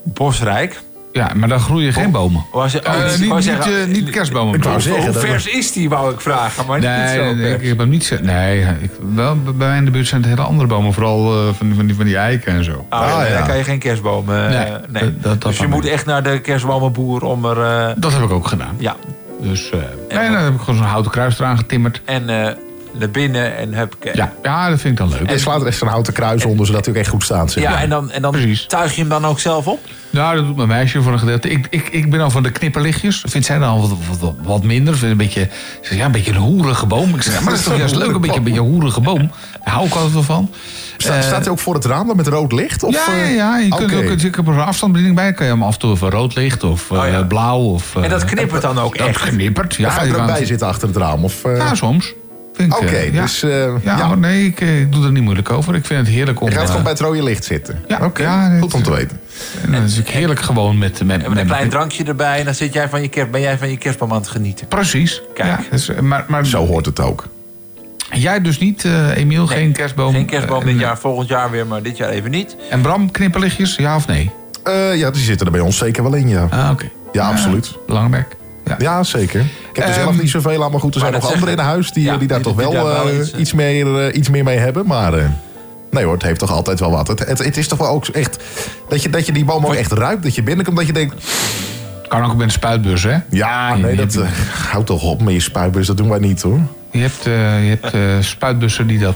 bosrijk. 0.03 0.81
Ja, 1.11 1.31
maar 1.35 1.49
dan 1.49 1.59
groeien 1.59 1.93
geen 1.93 2.11
bomen. 2.11 2.45
Was, 2.51 2.75
oh, 2.75 2.81
ik 2.95 3.19
niet, 3.19 3.43
zeggen- 3.43 3.81
eh, 3.81 3.87
niet 3.87 4.09
kerstbomen. 4.09 4.55
Ik 4.55 4.63
wou 4.63 4.81
zeggen, 4.81 5.03
hoe 5.03 5.13
vers 5.21 5.45
is 5.47 5.71
die, 5.71 5.89
wou 5.89 6.13
ik 6.13 6.21
vragen. 6.21 6.65
Maar 6.65 6.79
niet 6.79 6.87
Nee, 6.89 7.15
zo 7.15 7.23
nee, 7.23 7.35
vers. 7.35 7.61
ik 7.61 7.67
heb 7.67 7.77
hem 7.77 7.89
niet 7.89 8.03
zo. 8.05 8.15
Nee, 8.21 8.59
ik, 8.61 8.91
wel, 9.13 9.35
bij 9.43 9.53
mij 9.53 9.77
in 9.77 9.85
de 9.85 9.91
buurt 9.91 10.07
zijn 10.07 10.21
het 10.21 10.29
hele 10.29 10.41
andere 10.41 10.67
bomen. 10.67 10.93
Vooral 10.93 11.47
eh, 11.47 11.53
van, 11.53 11.67
die- 11.67 11.75
van, 11.75 11.85
die, 11.85 11.95
van 11.95 12.05
die 12.05 12.17
eiken 12.17 12.53
en 12.53 12.63
zo. 12.63 12.85
Ah, 12.89 12.99
ja, 13.29 13.37
Dan 13.37 13.47
kan 13.47 13.57
je 13.57 13.63
geen 13.63 13.79
kerstboom. 13.79 14.29
eh, 14.33 14.47
Nee, 14.49 14.65
nee, 14.89 15.03
dat- 15.03 15.23
dat- 15.23 15.41
dat 15.41 15.41
dus 15.41 15.57
je 15.59 15.67
moet 15.67 15.85
echt 15.85 16.05
naar 16.05 16.23
de 16.23 16.39
kerstbomenboer 16.39 17.21
om 17.23 17.45
er... 17.45 17.93
Dat 17.99 18.13
heb 18.13 18.21
ik 18.23 18.31
ook 18.31 18.47
gedaan. 18.47 18.75
Ja. 18.77 18.95
Dus 19.41 19.69
eh, 19.69 19.79
nee, 20.17 20.29
dan 20.31 20.43
heb 20.43 20.53
ik 20.53 20.59
gewoon 20.59 20.75
zo'n 20.75 20.85
houten 20.85 21.11
kruis 21.11 21.39
eraan 21.39 21.57
getimmerd. 21.57 22.01
En 22.05 22.29
eh, 22.29 22.53
naar 22.93 23.09
binnen 23.09 23.57
en 23.57 23.73
heb 23.73 23.95
ik... 23.99 24.15
Ja, 24.15 24.33
ja, 24.43 24.69
dat 24.69 24.79
vind 24.79 24.99
ik 24.99 25.07
dan 25.09 25.17
leuk. 25.19 25.29
En 25.29 25.39
slaat 25.39 25.61
er 25.61 25.67
echt 25.67 25.77
zo'n 25.77 25.87
houten 25.87 26.13
kruis 26.13 26.45
onder, 26.45 26.65
zodat 26.65 26.85
hij 26.85 26.93
ook 26.93 26.99
echt 26.99 27.09
goed 27.09 27.23
staat. 27.23 27.51
Zeg 27.51 27.63
Ja, 27.63 27.69
maar. 27.69 27.81
en 27.81 27.89
dan, 27.89 28.11
en 28.11 28.21
dan 28.21 28.35
tuig 28.67 28.93
je 28.95 28.99
hem 29.01 29.09
dan 29.09 29.25
ook 29.25 29.39
zelf 29.39 29.67
op? 29.67 29.79
Nou, 30.09 30.35
dat 30.35 30.45
doet 30.45 30.55
mijn 30.55 30.67
meisje 30.67 31.01
voor 31.01 31.11
een 31.11 31.19
gedeelte. 31.19 31.49
Ik, 31.49 31.67
ik, 31.69 31.87
ik 31.89 32.09
ben 32.09 32.19
al 32.21 32.29
van 32.29 32.43
de 32.43 32.51
knipperlichtjes. 32.51 33.23
Vindt 33.27 33.47
zij 33.47 33.57
dan 33.59 33.79
wat, 33.81 33.89
wat, 34.19 34.33
wat 34.43 34.63
minder? 34.63 34.93
Vindt 34.97 35.11
een 35.11 35.17
beetje, 35.17 35.41
ze 35.41 35.77
zegt, 35.81 35.99
ja, 35.99 36.05
een 36.05 36.11
beetje 36.11 36.31
een 36.31 36.37
hoerige 36.37 36.85
boom. 36.85 37.15
Ik 37.15 37.21
zeg, 37.21 37.33
ja, 37.33 37.39
maar 37.39 37.49
dat 37.49 37.59
is 37.59 37.65
toch 37.65 37.77
juist 37.77 37.95
leuk, 37.95 38.15
een 38.15 38.21
beetje 38.21 38.37
een 38.37 38.43
beetje 38.43 38.59
een 38.59 38.65
hoerige 38.65 39.01
boom. 39.01 39.31
Daar 39.63 39.73
hou 39.73 39.85
ik 39.87 39.93
altijd 39.93 40.13
wel 40.13 40.23
van. 40.23 40.51
Staat, 40.97 41.15
Eh, 41.15 41.21
staat 41.21 41.41
hij 41.43 41.51
ook 41.51 41.59
voor 41.59 41.73
het 41.73 41.85
raam 41.85 42.07
dan 42.07 42.15
met 42.15 42.27
rood 42.27 42.51
licht? 42.51 42.83
Of, 42.83 42.93
ja, 43.07 43.15
ja, 43.15 43.21
eh? 43.23 43.35
ja, 43.35 43.57
je 43.57 43.69
kunt 43.69 43.93
ook, 43.95 44.03
ik 44.03 44.35
heb 44.35 44.47
er 44.47 44.53
een 44.53 44.59
afstandsbediening 44.59 45.15
bij. 45.15 45.33
Kan 45.33 45.45
je 45.45 45.51
hem 45.51 45.63
af 45.63 45.73
en 45.73 45.79
toe 45.79 45.91
even 45.93 46.09
rood 46.09 46.35
licht 46.35 46.63
of 46.63 46.91
eh, 46.91 47.27
blauw. 47.27 47.59
Of, 47.59 47.95
En 47.95 48.09
dat 48.09 48.25
knippert 48.25 48.61
dan 48.61 48.79
ook 48.79 48.97
dat 48.97 49.07
echt? 49.07 49.21
knippert, 49.21 49.75
ja. 49.75 49.83
Dan 49.83 49.91
ga 49.91 50.01
je 50.01 50.07
je 50.07 50.13
er 50.13 50.19
ook 50.19 50.25
kan- 50.27 50.35
bij 50.35 50.45
zitten 50.45 50.67
achter 50.67 50.87
het 50.87 50.97
raam? 50.97 51.23
Of, 51.23 51.43
eh? 51.45 51.57
Ja, 51.57 51.75
soms. 51.75 52.13
Oké, 52.69 52.85
eh, 52.85 53.13
ja. 53.13 53.21
dus... 53.21 53.43
eh, 53.43 53.49
Ja, 53.49 53.97
ja. 53.97 54.07
maar 54.07 54.17
nee, 54.17 54.45
ik, 54.45 54.61
eh, 54.61 54.79
ik 54.79 54.91
doe 54.91 55.05
er 55.05 55.11
niet 55.11 55.23
moeilijk 55.23 55.49
over. 55.51 55.75
Ik 55.75 55.85
vind 55.85 55.99
het 55.99 56.15
heerlijk 56.15 56.41
om... 56.41 56.47
Je 56.47 56.53
gaat 56.53 56.61
eh, 56.61 56.67
gewoon 56.67 56.83
bij 56.83 56.91
het 56.91 57.01
rode 57.01 57.23
licht 57.23 57.43
zitten? 57.43 57.79
Ja, 57.87 57.99
Oké, 58.05 58.21
ja, 58.23 58.49
dit- 58.49 58.61
goed 58.61 58.73
om 58.73 58.83
te 58.83 58.91
weten. 58.91 59.19
en 59.65 59.71
dan 59.71 59.83
is 59.83 59.97
ik 59.97 60.07
heerlijk 60.09 60.39
gewoon 60.39 60.77
met... 60.77 61.03
met, 61.03 61.23
En 61.23 61.29
met 61.29 61.39
een 61.39 61.45
klein 61.47 61.69
drankje 61.69 62.03
erbij 62.03 62.39
en 62.39 62.45
dan 62.45 62.55
zit 62.55 62.73
jij 62.73 62.89
van 62.89 63.01
je 63.01 63.07
kerst, 63.07 63.31
ben 63.31 63.41
jij 63.41 63.57
van 63.57 63.69
je 63.69 63.77
kerstboom 63.77 64.11
aan 64.11 64.17
het 64.19 64.27
genieten. 64.27 64.67
Precies. 64.67 65.21
Kijk. 65.33 65.47
Ja, 65.49 65.59
dus, 65.71 65.89
eh, 65.89 65.99
maar, 65.99 66.25
maar, 66.27 66.45
Zo 66.45 66.65
hoort 66.65 66.85
het 66.85 66.99
ook. 66.99 67.27
Jij 68.11 68.41
dus 68.41 68.59
niet, 68.59 68.85
eh, 68.85 69.17
Emiel, 69.17 69.47
geen 69.47 69.71
kerstboom? 69.71 70.13
Geen 70.13 70.25
kerstboom 70.25 70.59
Eh, 70.59 70.65
dit 70.65 70.73
en- 70.73 70.79
jaar, 70.79 70.97
volgend 70.97 71.27
jaar 71.27 71.51
weer, 71.51 71.67
maar 71.67 71.81
dit 71.83 71.97
jaar 71.97 72.09
even 72.09 72.31
niet. 72.31 72.55
En 72.69 72.81
Bram, 72.81 73.11
knipperlichtjes, 73.11 73.75
ja 73.75 73.95
of 73.95 74.07
nee? 74.07 74.31
Eh, 74.63 74.95
ja, 74.97 75.11
die 75.11 75.21
zitten 75.23 75.45
er 75.45 75.51
bij 75.51 75.61
ons 75.61 75.77
zeker 75.77 76.03
wel 76.03 76.13
in, 76.13 76.27
ja. 76.27 76.47
Ah, 76.49 76.69
oké. 76.71 76.89
Ja, 77.11 77.27
absoluut. 77.29 77.75
Belangrijk. 77.87 78.35
Ja, 78.79 79.03
zeker. 79.03 79.39
Ik 79.39 79.47
heb 79.75 79.77
er 79.77 79.83
Ehm, 79.91 79.99
zelf 79.99 80.19
niet 80.21 80.29
zoveel 80.29 80.63
aan, 80.63 80.71
maar 80.71 80.79
goed, 80.79 80.93
er 80.93 80.99
zijn 80.99 81.13
nog 81.13 81.33
anderen 81.33 81.53
in 81.53 81.59
huis 81.59 81.91
die, 81.91 82.03
Ja, 82.03 82.17
die 82.17 82.27
daar 82.27 82.37
die- 82.37 82.47
toch 82.47 82.55
die 82.55 82.65
wel, 82.65 82.73
daar 82.73 82.93
wel 83.03 83.09
eh, 83.09 83.17
iets, 83.19 83.33
iets, 83.35 83.49
eh, 83.49 83.55
meer, 83.55 83.99
eh, 84.07 84.15
iets 84.17 84.29
meer 84.29 84.43
mee 84.43 84.57
hebben. 84.57 84.85
Maar 84.87 85.13
eh, 85.13 85.25
nee 85.91 86.03
hoor, 86.03 86.13
het 86.13 86.23
heeft 86.23 86.39
toch 86.39 86.51
altijd 86.51 86.79
wel 86.79 86.91
wat. 86.91 87.07
Het, 87.07 87.19
het, 87.19 87.43
het 87.43 87.57
is 87.57 87.67
toch 87.67 87.79
wel 87.79 87.87
ook 87.87 88.07
echt 88.07 88.43
dat 88.89 89.03
je, 89.03 89.09
dat 89.09 89.25
je 89.25 89.31
die 89.31 89.45
boom 89.45 89.65
ook 89.65 89.73
echt 89.73 89.91
ruikt. 89.91 90.23
Dat 90.23 90.35
je 90.35 90.43
binnenkomt, 90.43 90.77
dat 90.77 90.85
je 90.87 90.93
denkt... 90.93 91.15
Kan 92.07 92.23
ook 92.25 92.33
met 92.35 92.41
een 92.45 92.51
spuitbus, 92.51 93.03
hè? 93.03 93.17
Ja, 93.29 93.75
nee, 93.75 93.95
dat... 93.95 94.15
eh, 94.15 94.27
houd 94.71 94.85
toch 94.85 95.03
op 95.03 95.21
met 95.21 95.33
je 95.33 95.39
spuitbus, 95.39 95.87
dat 95.87 95.97
doen 95.97 96.09
wij 96.09 96.19
niet 96.19 96.41
hoor. 96.41 96.59
Je 96.91 96.99
hebt, 96.99 97.25
eh, 97.25 97.63
je 97.63 97.77
hebt 97.79 97.93
eh, 97.93 98.01
spuitbussen 98.19 98.87
die 98.87 98.99
dat... 98.99 99.15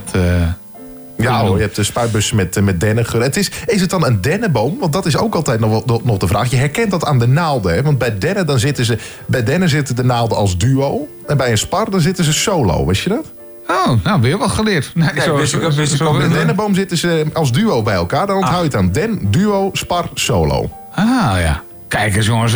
Ja 1.30 1.40
hoor, 1.46 1.56
je 1.56 1.62
hebt 1.62 1.76
de 1.76 1.84
spuitbussen 1.84 2.36
met, 2.36 2.56
eh, 2.56 2.62
met 2.62 2.80
dennengeur. 2.80 3.22
Het 3.22 3.36
is, 3.36 3.50
is 3.66 3.80
het 3.80 3.90
dan 3.90 4.04
een 4.06 4.20
dennenboom? 4.20 4.76
Want 4.78 4.92
dat 4.92 5.06
is 5.06 5.16
ook 5.16 5.34
altijd 5.34 5.60
nog, 5.60 5.84
wel- 5.86 6.00
nog 6.04 6.18
de 6.18 6.26
vraag. 6.26 6.50
Je 6.50 6.56
herkent 6.56 6.90
dat 6.90 7.04
aan 7.04 7.18
de 7.18 7.26
naalden. 7.26 7.74
Hè? 7.74 7.82
Want 7.82 7.98
bij 7.98 8.18
dennen, 8.18 8.46
dan 8.46 8.58
zitten 8.58 8.84
ze, 8.84 8.98
bij 9.26 9.42
dennen 9.44 9.68
zitten 9.68 9.96
de 9.96 10.04
naalden 10.04 10.36
als 10.36 10.58
duo. 10.58 11.08
En 11.26 11.36
bij 11.36 11.50
een 11.50 11.58
spar 11.58 11.90
dan 11.90 12.00
zitten 12.00 12.24
ze 12.24 12.32
solo. 12.32 12.86
Wist 12.86 13.02
je 13.02 13.08
dat? 13.08 13.24
Oh, 13.68 14.04
nou, 14.04 14.20
weer 14.20 14.38
wat 14.38 14.50
geleerd. 14.50 14.90
Nee, 14.94 15.08
Nee, 15.14 15.30
wist 15.32 15.54
ik- 15.54 15.60
wist 15.72 15.94
ik 15.94 16.02
ook 16.02 16.18
Bij 16.18 16.28
dennenboom 16.28 16.74
zitten 16.74 16.96
ze 16.98 17.24
als 17.32 17.52
duo 17.52 17.82
bij 17.82 17.94
elkaar. 17.94 18.26
Dan 18.26 18.36
onthoud 18.36 18.58
je 18.58 18.64
het 18.64 18.74
aan 18.76 18.92
den, 18.92 19.30
duo, 19.30 19.70
spar, 19.72 20.08
solo. 20.14 20.70
Ah, 20.94 21.04
ja. 21.38 21.62
Kijk 21.94 22.16
eens, 22.16 22.26
jongens. 22.26 22.54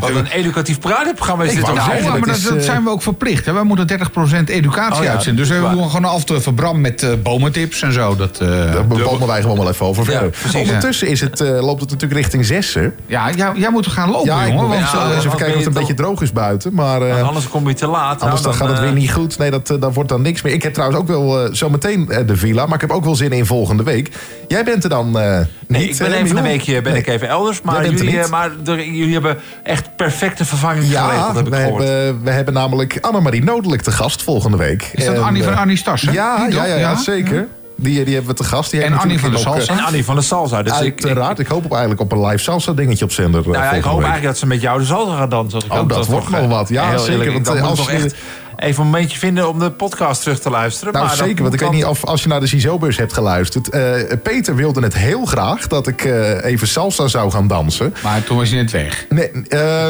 Wat 0.00 0.10
een 0.10 0.26
educatief 0.26 0.78
praatprogramma 0.78 1.44
is 1.44 1.50
Ik 1.50 1.56
dit 1.56 1.68
ook. 1.68 1.76
Nou, 1.76 2.02
maar 2.08 2.20
dat, 2.20 2.36
is, 2.36 2.42
dat 2.42 2.56
eh, 2.56 2.62
zijn 2.62 2.84
we 2.84 2.90
ook 2.90 3.02
verplicht. 3.02 3.46
Hè? 3.46 3.52
Wij 3.52 3.62
moeten 3.62 3.98
30% 4.00 4.44
educatie 4.44 4.98
Oh 4.98 5.04
ja, 5.04 5.10
uitzenden. 5.10 5.46
Dus 5.48 5.58
we 5.58 5.68
doen 5.70 5.90
gewoon 5.90 6.04
af 6.04 6.30
even 6.30 6.54
Bram 6.54 6.80
met 6.80 7.02
eh, 7.02 7.10
bomentips 7.22 7.82
en 7.82 7.92
zo. 7.92 8.16
Dat, 8.16 8.38
eh, 8.40 8.48
Daar 8.48 8.86
babbelen 8.86 9.26
wij 9.26 9.40
gewoon 9.40 9.56
wel 9.58 9.68
even 9.68 9.86
over 9.86 10.04
verder. 10.04 10.34
Ondertussen 10.56 11.08
is 11.08 11.20
het, 11.20 11.40
eh, 11.40 11.48
loopt 11.48 11.80
het 11.80 11.90
natuurlijk 11.90 12.20
richting 12.20 12.44
zessen. 12.46 12.94
ja, 13.06 13.30
jij, 13.30 13.50
jij 13.54 13.70
moet 13.70 13.86
gaan 13.86 14.10
lopen, 14.10 14.26
Ja, 14.26 14.40
ik 14.42 14.46
jongen. 14.46 14.60
moet 14.60 14.68
Want, 14.70 14.80
echt, 14.82 14.92
ja, 14.92 15.14
eens 15.14 15.24
even 15.24 15.30
kijken 15.38 15.46
of 15.46 15.54
het 15.64 15.66
een 15.66 15.72
je 15.72 15.78
beetje 15.78 15.94
droog 15.94 16.22
is 16.22 16.32
buiten. 16.32 16.74
Maar 16.74 17.02
eh, 17.02 17.14
Want 17.14 17.26
Anders 17.26 17.48
kom 17.48 17.68
je 17.68 17.74
te 17.74 17.86
laat. 17.86 18.20
anders 18.22 18.42
dan 18.42 18.54
gaat 18.54 18.68
het 18.68 18.78
weer 18.80 18.92
niet 18.92 19.12
goed. 19.12 19.38
Nee, 19.38 19.50
dat, 19.50 19.66
dat 19.66 19.94
wordt 19.94 20.08
dan 20.08 20.22
niks 20.22 20.42
meer. 20.42 20.52
Ik 20.52 20.62
heb 20.62 20.72
trouwens 20.72 21.00
ook 21.00 21.06
wel 21.08 21.48
zometeen 21.54 22.10
de 22.26 22.36
villa. 22.36 22.64
Maar 22.66 22.74
ik 22.74 22.80
heb 22.80 22.90
ook 22.90 23.04
wel 23.04 23.14
zin 23.16 23.32
in 23.32 23.46
volgende 23.46 23.82
week. 23.82 24.10
Jij 24.48 24.64
bent 24.64 24.84
er 24.84 24.90
dan 24.90 25.18
eh, 25.18 25.40
Nee, 25.66 25.80
niet, 25.86 25.90
ik 26.00 26.08
ben 26.08 26.12
even 26.12 26.36
een 26.36 26.42
weekje 26.42 26.82
ben 26.82 26.92
Nee. 26.92 27.00
ik 27.00 27.06
even 27.08 27.28
elders. 27.28 27.56
Jij 27.56 27.72
Maar, 27.72 27.84
er 27.84 27.92
jullie, 27.92 28.16
niet. 28.18 28.30
maar 28.30 28.50
er- 28.68 28.84
jullie 28.84 29.12
hebben 29.12 29.38
echt 29.62 29.96
perfecte 29.96 30.44
vervanging 30.44 30.90
Ja, 30.90 31.04
geregeld, 31.08 31.36
heb 31.36 31.46
ik 31.46 31.52
we 31.52 31.58
gehoord. 31.60 31.82
hebben, 31.82 32.22
we 32.24 32.30
hebben 32.30 32.54
namelijk 32.54 32.98
Annemarie 33.00 33.42
Nodelijk 33.44 33.82
te 33.82 33.90
gast 33.90 34.22
volgende 34.22 34.56
week. 34.56 34.90
Is 34.92 35.04
dat 35.04 35.14
En, 35.14 35.22
Annie 35.22 35.42
van 35.42 35.52
eh, 35.52 35.60
Annie 35.60 35.76
Stas, 35.76 36.02
hè? 36.02 36.12
Ja, 36.12 36.46
ja, 36.50 36.64
ja, 36.66 36.76
ja, 36.76 36.96
zeker. 36.96 37.46
Die, 37.76 38.04
die 38.04 38.14
hebben 38.14 38.30
we 38.36 38.36
te 38.42 38.44
gast. 38.48 38.70
Die 38.70 38.82
En 38.82 38.98
Annie 38.98 39.20
van 39.20 39.30
de 39.30 39.38
Salsa. 39.38 39.72
ook, 39.72 39.78
En 39.78 39.84
Annie 39.84 40.04
van 40.04 40.14
de 40.14 40.22
Salsa. 40.22 40.62
Dus 40.62 40.78
eh, 40.78 40.86
ik, 40.86 41.00
ik. 41.04 41.38
Ik 41.38 41.46
hoop 41.46 41.64
op 41.64 41.70
eigenlijk 41.70 42.00
op 42.00 42.12
een 42.12 42.26
live 42.26 42.38
salsa 42.42 42.72
dingetje 42.72 43.04
op 43.04 43.12
zender. 43.12 43.40
eh, 43.40 43.46
nou 43.46 43.64
ja, 43.64 43.70
ik 43.72 43.82
hoop 43.82 43.82
week. 43.82 43.92
eigenlijk 43.92 44.24
dat 44.24 44.38
ze 44.38 44.46
met 44.46 44.60
jou 44.60 44.78
de 44.78 44.84
salsa 44.84 45.16
gaat 45.16 45.30
dansen. 45.30 45.54
Als 45.54 45.64
ik 45.64 45.72
Oh, 45.72 45.78
ook 45.78 45.88
dat 45.88 46.06
wordt 46.06 46.30
eh, 46.32 46.48
wat. 46.48 46.68
Ja, 46.68 46.88
heel 46.88 46.98
zeker, 46.98 47.26
eerlijk, 47.26 47.46
want, 47.46 47.58
eh, 47.58 47.64
als 47.68 47.78
toch 47.78 47.90
je- 47.90 47.96
echt 47.96 48.14
even 48.56 48.84
een 48.84 48.90
momentje 48.90 49.18
vinden 49.18 49.48
om 49.48 49.58
de 49.58 49.70
podcast 49.70 50.22
terug 50.22 50.40
te 50.40 50.50
luisteren. 50.50 50.92
Nou, 50.92 51.06
maar 51.06 51.16
zeker, 51.16 51.42
want 51.42 51.54
ik 51.54 51.60
weet 51.60 51.70
niet 51.70 51.84
of 51.84 52.04
als 52.04 52.22
je 52.22 52.28
naar 52.28 52.40
de 52.40 52.46
CISO-bus 52.46 52.96
hebt 52.96 53.12
geluisterd. 53.12 53.68
eh, 53.68 53.92
Peter 54.22 54.54
wilde 54.54 54.80
het 54.80 54.94
heel 54.94 55.24
graag 55.24 55.66
dat 55.66 55.86
ik 55.86 56.04
eh, 56.04 56.44
even 56.44 56.68
salsa 56.68 57.08
zou 57.08 57.30
gaan 57.30 57.46
dansen. 57.46 57.94
Maar 58.02 58.24
toen 58.24 58.36
was 58.36 58.50
je 58.50 58.56
net 58.56 58.70
weg. 58.70 59.06
Nee, 59.08 59.30
eh, 59.48 59.88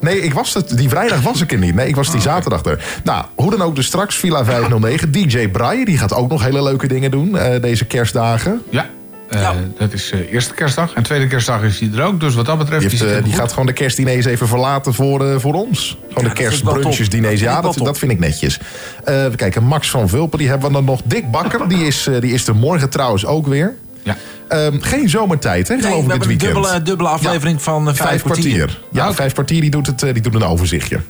nee 0.00 0.20
ik 0.22 0.34
was 0.34 0.54
het, 0.54 0.76
die 0.76 0.88
vrijdag 0.88 1.20
was 1.20 1.40
ik 1.40 1.52
er 1.52 1.58
niet. 1.58 1.74
Nee, 1.74 1.88
ik 1.88 1.96
was 1.96 2.10
die 2.10 2.20
zaterdag 2.20 2.64
er. 2.64 2.84
Nou, 3.04 3.24
hoe 3.34 3.50
dan 3.50 3.62
ook, 3.62 3.74
dus 3.76 3.86
straks 3.86 4.16
Villa 4.16 4.44
509. 4.44 5.10
DJ 5.12 5.48
Brian, 5.48 5.84
die 5.84 5.98
gaat 5.98 6.14
ook 6.14 6.30
nog 6.30 6.42
hele 6.42 6.62
leuke 6.62 6.86
dingen 6.88 7.10
doen 7.10 7.38
eh, 7.38 7.62
deze 7.62 7.84
kerstdagen. 7.84 8.62
Ja. 8.70 8.86
Eh, 9.28 9.50
Dat 9.78 9.92
is 9.92 10.10
eh, 10.10 10.32
eerste 10.32 10.54
kerstdag. 10.54 10.92
En 10.92 11.02
tweede 11.02 11.26
kerstdag 11.26 11.62
is 11.62 11.80
hij 11.80 11.90
er 11.94 12.02
ook. 12.04 12.20
Dus 12.20 12.34
wat 12.34 12.46
dat 12.46 12.58
betreft... 12.58 12.90
Die, 12.90 12.98
heeft, 12.98 13.12
eh, 13.18 13.24
die 13.24 13.32
gaat 13.32 13.50
gewoon 13.50 13.66
de 13.66 13.72
kerstdiners 13.72 14.24
even 14.24 14.48
verlaten 14.48 14.94
voor, 14.94 15.26
eh, 15.26 15.38
voor 15.38 15.54
ons. 15.54 15.98
Gewoon 16.08 16.24
de 16.24 16.32
kerstbrunches, 16.32 16.98
top. 16.98 17.10
diners. 17.10 17.40
Dat 17.40 17.50
vind 17.50 17.54
Ja, 17.54 17.60
dat, 17.60 17.76
dat 17.86 17.98
vind 17.98 18.12
ik 18.12 18.18
netjes. 18.18 18.58
Eh 19.04 19.26
we 19.26 19.36
kijken, 19.36 19.62
Max 19.64 19.90
van 19.90 20.08
Vulpen, 20.08 20.38
die 20.38 20.48
hebben 20.48 20.68
we 20.68 20.74
dan 20.74 20.84
nog. 20.84 21.00
Dick 21.04 21.30
Bakker, 21.30 21.68
die 21.68 21.86
is, 21.86 22.08
die 22.20 22.32
is 22.32 22.46
er 22.46 22.56
morgen 22.56 22.90
trouwens 22.90 23.26
ook 23.26 23.46
weer. 23.46 23.74
Ja. 24.02 24.16
Ehm, 24.48 24.80
geen 24.80 25.08
zomertijd, 25.08 25.68
hè, 25.68 25.74
Nee, 25.74 25.82
geloof 25.84 26.06
we 26.06 26.12
ik, 26.14 26.20
dit 26.20 26.20
hebben 26.20 26.30
een 26.30 26.38
weekend. 26.38 26.62
dubbele, 26.64 26.82
dubbele 26.82 27.08
aflevering 27.08 27.62
van 27.62 27.88
eh, 27.88 27.94
vijf, 27.94 28.22
kwartier. 28.22 28.78
Ja, 28.92 29.14
vijf 29.14 29.32
kwartier, 29.32 29.60
die 29.60 29.70
doet, 29.70 29.86
het, 29.86 29.98
die 30.00 30.20
doet 30.20 30.34
een 30.34 30.44
overzichtje. 30.44 31.00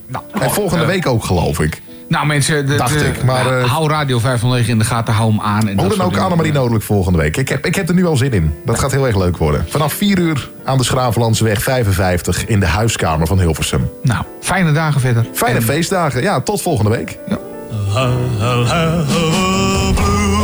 en 0.40 0.50
volgende 0.50 0.84
week 0.84 1.06
ook, 1.06 1.24
geloof 1.24 1.60
ik. 1.60 1.82
Nou 2.08 2.26
mensen, 2.26 2.66
dat, 2.66 2.78
Dacht 2.78 3.02
ik, 3.02 3.24
maar, 3.24 3.44
nou, 3.44 3.62
eh, 3.62 3.70
hou 3.70 3.88
Radio 3.88 4.18
509 4.18 4.72
in 4.72 4.78
de 4.78 4.84
gaten, 4.84 5.14
hou 5.14 5.30
hem 5.30 5.40
aan. 5.40 5.68
En 5.68 5.76
dan 5.76 6.00
ook. 6.00 6.16
Annemarie 6.16 6.52
Nodelijk 6.52 6.84
volgende 6.84 7.18
week. 7.18 7.36
Ik 7.36 7.48
heb, 7.48 7.66
ik 7.66 7.74
heb 7.74 7.88
er 7.88 7.94
nu 7.94 8.06
al 8.06 8.16
zin 8.16 8.32
in. 8.32 8.54
Dat 8.64 8.78
gaat 8.78 8.92
heel 8.92 9.06
erg 9.06 9.16
leuk 9.16 9.36
worden. 9.36 9.64
Vanaf 9.68 9.92
4 9.92 10.18
uur 10.18 10.50
aan 10.64 10.78
de 10.78 10.84
Schravenlandseweg 10.84 11.62
55 11.62 12.46
in 12.46 12.60
de 12.60 12.66
huiskamer 12.66 13.26
van 13.26 13.40
Hilversum. 13.40 13.90
Nou, 14.02 14.24
fijne 14.40 14.72
dagen 14.72 15.00
verder. 15.00 15.26
Fijne 15.32 15.62
feestdagen. 15.62 16.22
Ja, 16.22 16.40
tot 16.40 16.62
volgende 16.62 16.90
week. 16.90 17.18
I'll 17.28 18.66
have 18.66 19.12
a 19.12 19.92
blue 19.92 20.36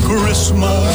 Christmas 0.00 0.85